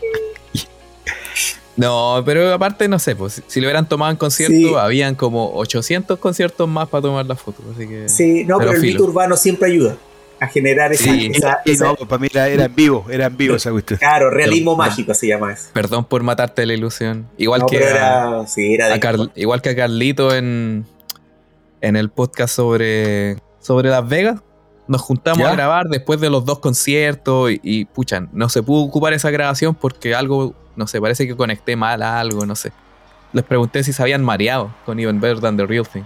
[1.77, 6.19] No, pero aparte, no sé, pues si lo hubieran tomado en concierto, habían como 800
[6.19, 7.66] conciertos más para tomar las fotos.
[7.74, 9.98] Así que, sí, no, pero, el mito urbano siempre ayuda
[10.40, 11.03] a generar esa.
[11.03, 11.32] Sí,
[11.80, 14.00] no, pues, para mí era, en vivo, era en vivo esa cuestión.
[14.00, 15.69] Claro, realismo mágico se llama eso.
[15.72, 17.27] Perdón por matarte la ilusión.
[17.38, 17.77] Igual que.
[17.77, 19.00] Era, sí, era
[19.35, 20.85] igual que a Carlito en,
[21.80, 24.41] en el podcast sobre, sobre Las Vegas.
[24.92, 28.84] Nos juntamos a grabar después de los dos conciertos y, y, pucha, no se pudo
[28.84, 32.72] ocupar esa grabación porque algo no sé, parece que conecté mal a algo, no sé.
[33.34, 36.03] Les pregunté si se habían mareado con Even Better Than the Real Thing.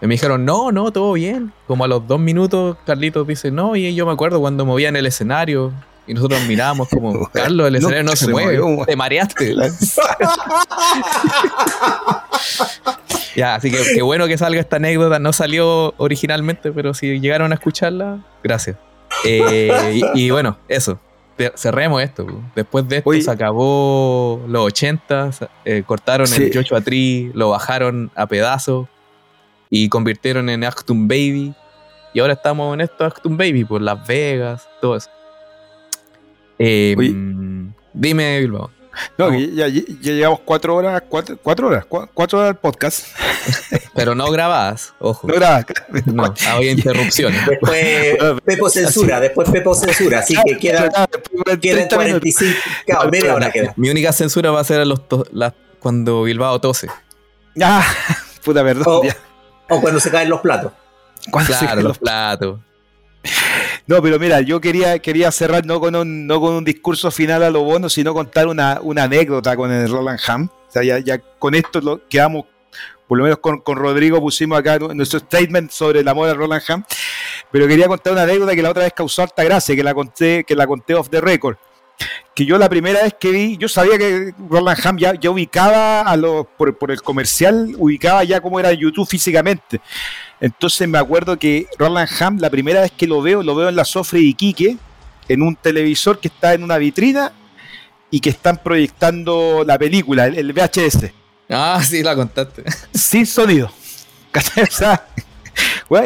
[0.00, 1.52] Y me dijeron, no, no, todo bien.
[1.66, 5.06] Como a los dos minutos, Carlitos dice, no, y yo me acuerdo cuando movían el
[5.06, 5.72] escenario.
[6.06, 9.56] Y nosotros miramos como, Carlos, el escenario no, se, mueve, te mareaste.
[13.38, 15.20] ya, así que qué bueno que salga esta anécdota.
[15.20, 18.76] No salió originalmente, pero si llegaron a escucharla, gracias.
[19.24, 20.98] Eh, y, bueno, eso
[21.54, 22.26] cerremos esto.
[22.56, 25.30] Después de esto se acabó los 80,
[25.64, 28.88] eh, cortaron el Joshua Tree, lo bajaron a pedazos
[29.70, 31.54] y convirtieron en Actum Baby.
[32.14, 35.10] Y ahora estamos en esto Actum Baby, por Las Vegas, todo eso.
[36.58, 38.77] Em, dime, Bilbao.
[39.16, 43.06] No, ya, ya, llevamos cuatro horas, cuatro, cuatro horas, cuatro, horas del podcast.
[43.94, 45.26] Pero no grabas, ojo.
[45.26, 45.66] No grabas.
[46.06, 47.44] No, había interrupciones.
[47.46, 51.08] Después Pepo censura, después Pepo censura, así que queda,
[51.60, 52.54] queda 45,
[52.86, 53.72] claro, media hora queda.
[53.76, 55.00] Mi única censura va a ser a los
[55.80, 56.88] cuando Bilbao tose.
[57.62, 57.84] Ah,
[58.44, 59.08] puta perdón.
[59.68, 60.72] O, o cuando se caen los platos.
[61.30, 62.60] Cuando claro, se caen los platos.
[63.88, 67.42] No, pero mira, yo quería, quería cerrar no con, un, no con un discurso final
[67.42, 70.50] a lo bueno, sino contar una, una anécdota con el Roland Ham.
[70.68, 72.44] O sea, ya, ya con esto lo quedamos,
[73.06, 76.62] por lo menos con, con, Rodrigo pusimos acá nuestro statement sobre el amor a Roland
[76.68, 76.84] Ham.
[77.50, 80.44] Pero quería contar una anécdota que la otra vez causó alta gracia, que la conté,
[80.44, 81.56] que la conté off the record.
[82.34, 86.02] Que yo la primera vez que vi, yo sabía que Roland Ham ya, ya ubicaba
[86.02, 89.80] a los, por, por el comercial, ubicaba ya cómo era YouTube físicamente.
[90.40, 93.76] Entonces me acuerdo que Roland Ham, la primera vez que lo veo, lo veo en
[93.76, 94.76] la Sofre de Iquique,
[95.28, 97.32] en un televisor que está en una vitrina
[98.10, 101.10] y que están proyectando la película, el, VHS.
[101.50, 102.64] Ah, sí, la contaste.
[102.94, 103.70] Sin sonido.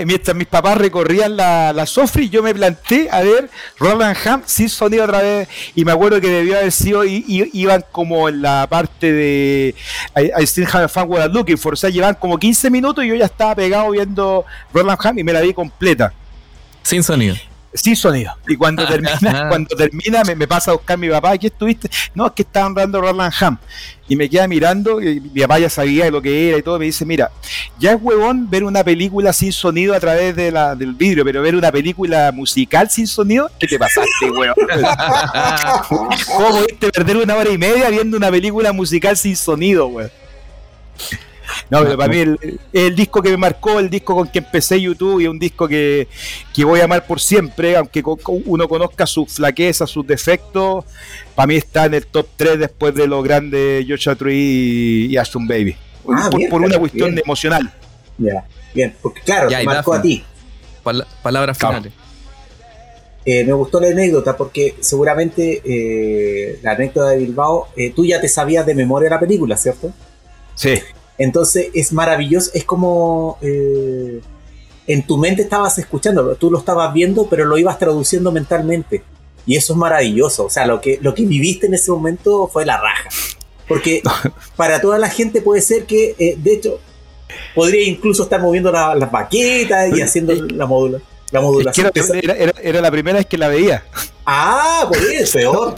[0.00, 4.42] y mientras mis papás recorrían la, la Sofri, yo me planté a ver Roland Ham
[4.47, 5.48] sin sonido otra vez.
[5.74, 9.74] Y me acuerdo que debió haber sido, y, iban como en la parte de
[10.16, 11.76] I, Still Have a Fan What I'm Looking For.
[11.76, 15.40] Llevan como 15 minutos y yo ya estaba pegado viendo Roland Ham y me la
[15.40, 16.12] vi completa.
[16.82, 17.36] Sin sonido
[17.75, 18.33] sin sonido.
[18.47, 21.91] Y cuando termina, cuando termina me, pasa a buscar mi papá, ¿qué estuviste?
[22.15, 23.59] No, es que estaban dando Roland Ham.
[24.09, 26.84] Y me queda mirando, y mi papá ya sabía lo que era y todo, me
[26.84, 27.31] dice, mira,
[27.78, 31.41] ya es huevón ver una película sin sonido a través de la, del vidrio, pero
[31.41, 34.55] ver una película musical sin sonido, ¿qué te pasaste, huevón?
[35.89, 40.12] ¿Cómo pudiste perder una hora y media viendo una película musical sin sonido, huevón?
[41.70, 44.81] No, pero para mí el, el disco que me marcó, el disco con que empecé
[44.81, 46.08] YouTube y un disco que,
[46.55, 50.84] que voy a amar por siempre, aunque uno conozca sus flaquezas, sus defectos,
[51.34, 55.47] para mí está en el top 3 después de los grandes Joshua Tree y, Ashton
[55.47, 55.76] Baby.
[56.08, 57.72] Ah, por, una cuestión emocional.
[58.18, 60.24] Ya, bien, porque claro, te marcó a ti.
[61.22, 61.92] palabras finales.
[63.24, 68.20] Eh, me gustó la anécdota porque seguramente eh, la anécdota de Bilbao, eh, tú ya
[68.20, 69.92] te sabías de memoria la película, ¿cierto?
[70.56, 70.74] Sí.
[71.23, 73.39] Entonces es maravilloso, es como
[74.86, 79.02] en tu mente estabas escuchando, tú lo estabas viendo, pero lo ibas traduciendo mentalmente.
[79.47, 82.65] Y eso es maravilloso, o sea, lo que, lo que viviste en ese momento fue
[82.65, 83.09] la raja.
[83.67, 84.02] Porque
[84.57, 86.81] para toda la gente puede ser que, de hecho,
[87.55, 91.01] podría incluso estar moviendo las baquetas y haciendo la módula.
[91.31, 91.91] La modulación.
[91.94, 93.84] era, la primera vez que la veía.
[94.26, 95.75] Ah, pues es peor.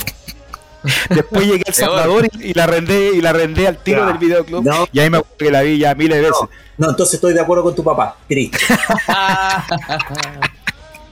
[1.11, 4.65] Después llegué al Salvador y, la rendé y la rendé al tiro del videoclub.
[4.93, 6.49] y ahí me que la vi ya miles de veces.
[6.77, 8.17] No, entonces estoy de acuerdo con tu papá.
[8.29, 8.59] Triste.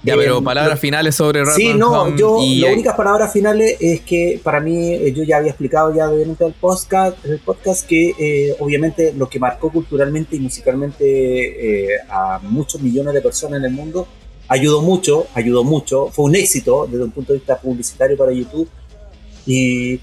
[0.05, 4.41] Ya, pero eh, palabras finales sobre Sí, no, yo, las únicas palabras finales es que
[4.43, 8.57] para mí, eh, yo ya había explicado ya durante el podcast, el podcast que eh,
[8.59, 14.09] obviamente lo que marcó culturalmente y musicalmente a muchos millones de personas en el mundo
[14.49, 18.69] ayudó mucho, ayudó mucho, fue un éxito desde un punto de vista publicitario para YouTube.
[19.47, 20.01] Y,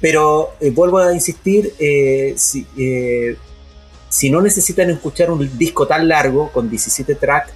[0.00, 3.36] pero eh, vuelvo a insistir, eh, si, eh,
[4.08, 7.52] si, no necesitan escuchar un disco tan largo, con 17 tracks,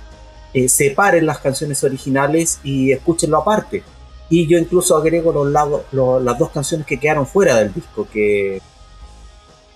[0.69, 3.83] separen las canciones originales y escúchenlo aparte.
[4.29, 8.61] Y yo incluso agrego los las dos canciones que quedaron fuera del disco, que,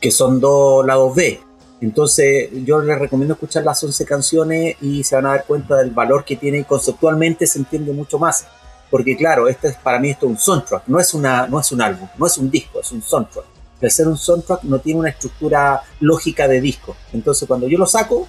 [0.00, 1.40] que son dos lados B.
[1.80, 5.90] Entonces yo les recomiendo escuchar las 11 canciones y se van a dar cuenta del
[5.90, 8.46] valor que tiene y conceptualmente se entiende mucho más.
[8.94, 11.72] Porque claro, este es, para mí esto es un soundtrack, no es, una, no es
[11.72, 13.44] un álbum, no es un disco, es un soundtrack.
[13.82, 16.94] Al ser un soundtrack no tiene una estructura lógica de disco.
[17.12, 18.28] Entonces cuando yo lo saco,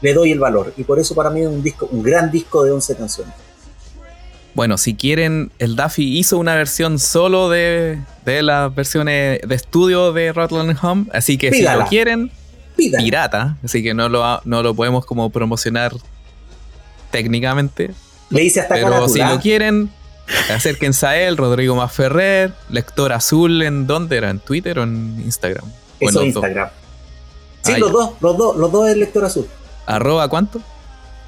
[0.00, 0.74] le doy el valor.
[0.76, 3.34] Y por eso para mí es un disco, un gran disco de 11 canciones.
[4.54, 10.12] Bueno, si quieren, el Daffy hizo una versión solo de, de las versiones de estudio
[10.12, 11.06] de Rattle Home.
[11.12, 12.32] Así que si lo quieren,
[12.76, 15.92] pirata, así que no lo, no lo podemos como promocionar
[17.12, 17.92] técnicamente.
[18.30, 19.88] Le hice hasta Pero si lo quieren,
[20.54, 24.30] acérquense a él, Rodrigo Maferrer, lector azul, ¿en dónde era?
[24.30, 25.64] ¿En Twitter o en Instagram?
[25.98, 26.68] Eso en Instagram.
[27.62, 29.46] Sí, los dos, los dos, los dos es lector azul.
[29.86, 30.60] ¿Arroba cuánto?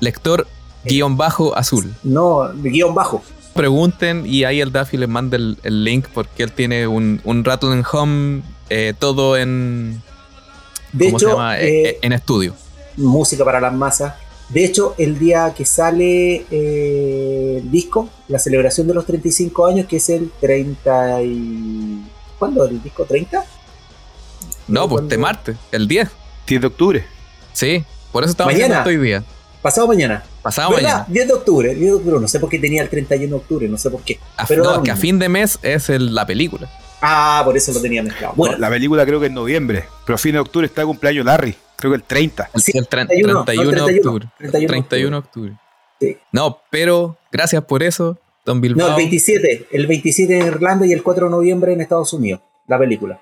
[0.00, 0.46] Lector
[0.84, 1.94] guion bajo azul.
[2.02, 3.22] No, guion bajo.
[3.54, 7.82] Pregunten y ahí el Daffy les manda el, link porque él tiene un, un Rattle
[7.92, 10.02] Home eh, todo en,
[10.92, 12.54] de hecho, eh, eh, en estudio.
[12.96, 14.14] Música para las masas.
[14.50, 19.86] De hecho, el día que sale eh, el disco, la celebración de los 35 años,
[19.86, 22.02] que es el 30 y...
[22.38, 22.64] ¿Cuándo?
[22.66, 23.44] ¿El disco 30?
[24.68, 26.08] No, pues este martes, el 10.
[26.46, 27.04] 10 de octubre.
[27.52, 28.84] Sí, por eso estamos mañana.
[28.86, 29.24] hoy día.
[29.60, 30.24] Pasado mañana.
[30.42, 31.04] Pasado mañana.
[31.08, 32.20] 10 de octubre, 10 de octubre.
[32.20, 34.18] No sé por qué tenía el 31 de octubre, no sé por qué.
[34.48, 36.68] pero no, que a fin de mes es la película.
[37.00, 38.34] Ah, por eso lo tenía mezclado.
[38.36, 41.24] Bueno, la película creo que en noviembre, pero a fin de octubre está el cumpleaños
[41.26, 42.50] Larry, creo que el 30.
[42.56, 44.28] Sí, el 31, 31, de octubre.
[44.38, 45.52] 31, de octubre.
[46.00, 46.16] Sí.
[46.30, 48.86] No, pero gracias por eso, Don Bilbao.
[48.86, 52.42] No, el 27, el 27 en Irlanda y el 4 de noviembre en Estados Unidos,
[52.68, 53.20] la película.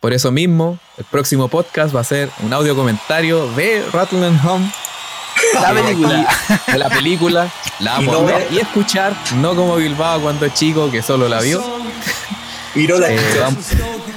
[0.00, 4.70] Por eso mismo, el próximo podcast va a ser un audio comentario de Rattling Home.
[5.54, 6.28] La película.
[6.70, 10.90] de la película, la vamos a ver y escuchar, no como Bilbao cuando es chico
[10.90, 11.62] que solo la vio.
[12.74, 13.18] Y no la eh,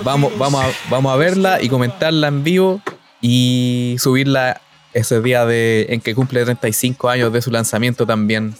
[0.03, 2.81] vamos, vamos, a, vamos a verla y comentarla en vivo
[3.21, 4.61] y subirla
[4.93, 8.55] ese día de, en que cumple 35 años de su lanzamiento también.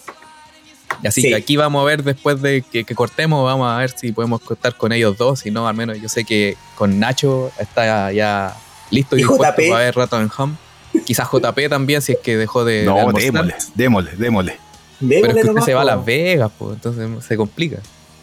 [1.04, 4.40] Así que aquí vamos a ver después de que, cortemos, vamos a ver si podemos
[4.40, 5.40] cortar con ellos dos.
[5.40, 8.56] Si no, al menos yo sé que con Nacho está ya
[8.90, 10.54] listo y, dispuesto para ver Rato en Home.
[11.04, 12.84] Quizás JP también, si es que dejó de.
[12.84, 14.56] No, démosle, démosle, démosle.
[15.00, 17.78] Pero es que usted se va a Las Vegas, pues, entonces se complica.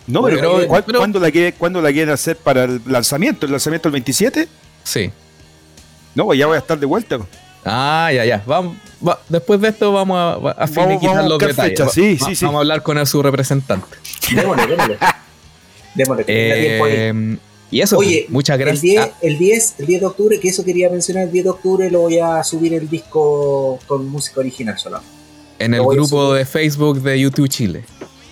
[0.07, 3.45] No, pero, ¿cuándo, la quieren, ¿cuándo la quieren hacer para el lanzamiento?
[3.45, 4.47] ¿El lanzamiento el 27?
[4.83, 5.11] Sí.
[6.13, 7.19] No, pues ya voy a estar de vuelta.
[7.65, 8.43] Ah, ya, ya.
[8.45, 8.77] Vamos,
[9.27, 11.91] después de esto vamos a, a finiquitar los detalles.
[11.91, 12.45] Sí, sí, sí.
[12.45, 13.97] Vamos a hablar con su representante.
[14.33, 14.97] Démosle, démosle.
[15.95, 17.37] démosle eh,
[17.71, 19.11] y eso, Oye, muchas gracias.
[19.21, 22.01] El 10, el, 10, de octubre, que eso quería mencionar, el 10 de octubre lo
[22.01, 25.01] voy a subir el disco con música original solo.
[25.57, 27.83] En el grupo de Facebook de YouTube Chile.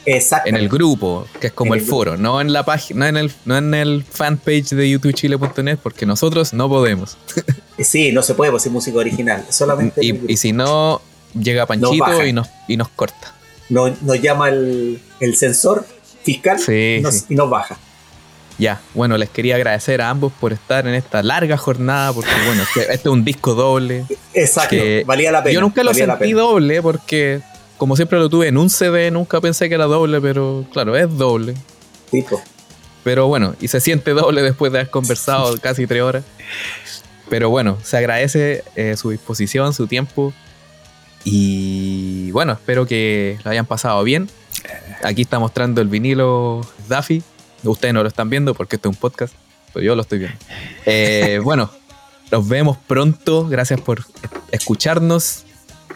[0.06, 3.32] En el grupo, que es como el, foro, no en la página, no en el,
[3.46, 7.18] no en el fanpage de youtubechile.net, porque nosotros no podemos.
[7.80, 10.02] sí, no se puede hacer música original, solamente.
[10.04, 11.02] Y, si no,
[11.34, 13.34] llega Panchito y, nos, y nos corta.
[13.70, 15.86] Nos, nos llama el, el sensor
[16.24, 17.78] fiscal y nos baja.
[18.58, 22.64] Ya, bueno, les quería agradecer a ambos por estar en esta larga jornada, porque bueno,
[22.64, 24.06] este, este es un disco doble.
[24.34, 24.76] Exacto,
[25.06, 25.54] valía la pena.
[25.56, 27.42] Yo nunca lo sentí doble porque,
[27.78, 31.18] como siempre lo tuve en un CD, nunca pensé que era doble, pero claro, es
[31.18, 31.56] doble.
[32.12, 32.42] Tipo.
[33.04, 36.24] Pero bueno, y se siente doble después de haber conversado casi tres horas.
[37.30, 40.34] Pero bueno, se agradece eh, su disposición, su tiempo.
[41.24, 44.30] Y bueno, espero que lo hayan pasado bien.
[45.04, 47.24] Aquí está mostrando el vinilo Daffy.
[47.64, 49.34] Ustedes no lo están viendo porque esto es un podcast,
[49.74, 50.38] pero yo lo estoy viendo.
[50.86, 51.72] Eh, bueno,
[52.32, 53.48] nos vemos pronto.
[53.48, 54.06] Gracias por
[54.52, 55.46] escucharnos.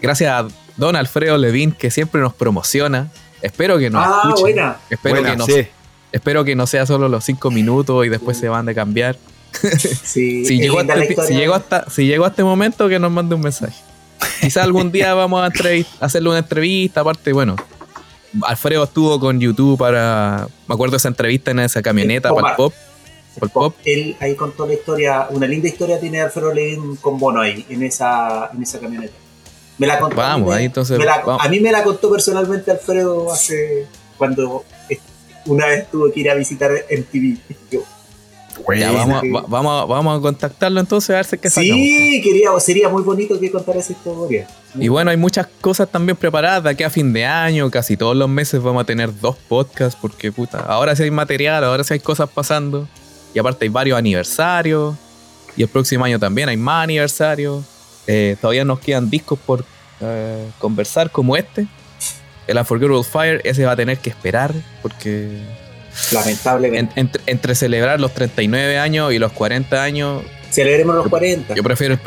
[0.01, 0.47] Gracias a
[0.77, 3.11] Don Alfredo Levin, que siempre nos promociona.
[3.41, 4.41] Espero que nos Ah, escuchen.
[4.41, 4.77] buena.
[4.89, 5.67] Espero, Buena, que no, sí.
[6.11, 9.17] espero que no sea solo los cinco minutos y después se van de cambiar.
[10.03, 13.35] Sí, Si llegó, este- si, llegó hasta, si llegó a este momento, que nos mande
[13.35, 13.75] un mensaje.
[14.41, 15.51] Quizá algún día vamos a
[16.05, 17.01] hacerle una entrevista.
[17.01, 17.55] Aparte, bueno,
[18.43, 20.47] Alfredo estuvo con YouTube para.
[20.67, 22.73] Me acuerdo de esa entrevista en esa camioneta El para el Pop
[23.39, 23.75] el pop.
[23.85, 27.83] Él ahí contó la historia, una linda historia tiene Alfredo Levin con Bono ahí, en
[27.83, 29.13] esa, en esa camioneta.
[29.77, 30.15] Me la contó.
[30.15, 31.45] Vamos, ahí entonces, me la- vamos.
[31.45, 33.85] A mí me la contó personalmente Alfredo hace.
[34.17, 34.63] cuando
[35.45, 37.37] una vez tuve que ir a visitar MTV.
[37.71, 37.81] Yo,
[38.75, 41.75] Ya, vamos, va- vamos, a- vamos a contactarlo entonces a ver si qué sacamos.
[41.75, 44.47] sí, quería, sería muy bonito que contara esa historia.
[44.73, 47.69] Y bueno, hay muchas cosas también preparadas de aquí a fin de año.
[47.69, 51.63] Casi todos los meses vamos a tener dos podcasts porque, puta, ahora sí hay material,
[51.63, 52.87] ahora sí hay cosas pasando.
[53.33, 54.95] Y aparte hay varios aniversarios.
[55.55, 57.63] Y el próximo año también hay más aniversarios.
[58.07, 59.63] Eh, todavía nos quedan discos por
[60.01, 61.67] eh, conversar como este.
[62.47, 65.29] El Unforgettable Fire, ese va a tener que esperar porque
[66.13, 66.93] Lamentablemente.
[66.95, 71.53] en- entre, entre celebrar los 39 años y los 40 años, Celebremos los 40.
[71.55, 71.99] yo prefiero el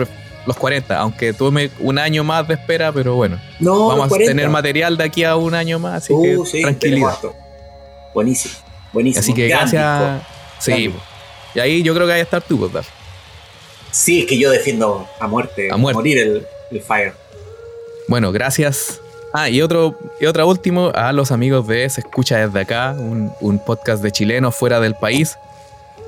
[0.46, 3.38] los 40, aunque tome un año más de espera, pero bueno.
[3.60, 4.30] no, Vamos a 40.
[4.30, 7.18] tener material de aquí a un año más, así Uh, que sí, tranquilidad.
[8.14, 8.54] Buenísimo.
[8.92, 9.20] Buenísimo.
[9.20, 10.14] Así que Gran gracias.
[10.14, 10.26] disco.
[10.58, 11.00] Sí, Gran disco.
[11.54, 12.88] y ahí yo creo que hay que estar tú, Daf.
[13.90, 15.94] Sí, es que yo defiendo a muerte, A muerte.
[15.96, 17.12] morir el, el Fire.
[18.08, 19.00] Bueno, gracias.
[19.32, 23.32] Ah, y otro, y otra último, a los amigos de Se Escucha Desde Acá, un,
[23.40, 25.36] un podcast de chilenos fuera del país,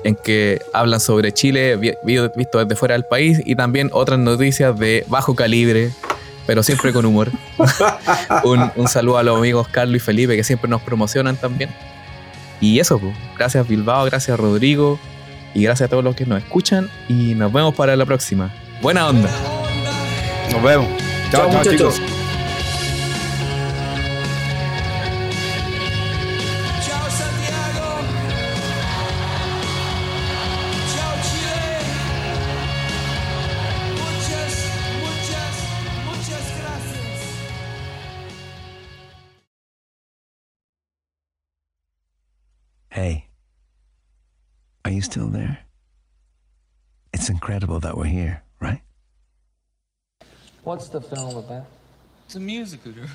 [0.03, 4.19] en que hablan sobre Chile vi- vi- visto desde fuera del país y también otras
[4.19, 5.91] noticias de bajo calibre,
[6.45, 7.31] pero siempre con humor.
[8.43, 11.69] un, un saludo a los amigos Carlos y Felipe que siempre nos promocionan también.
[12.59, 14.99] Y eso, pues, gracias Bilbao, gracias Rodrigo
[15.53, 18.51] y gracias a todos los que nos escuchan y nos vemos para la próxima.
[18.81, 19.29] Buena onda.
[20.51, 20.87] Nos vemos.
[21.31, 21.95] Chao, Chao, chao, muchachos.
[21.95, 22.22] chicos.
[44.93, 45.59] You still there?
[47.13, 48.81] It's incredible that we're here, right?
[50.63, 51.65] What's the film about?
[52.25, 52.93] It's a musical.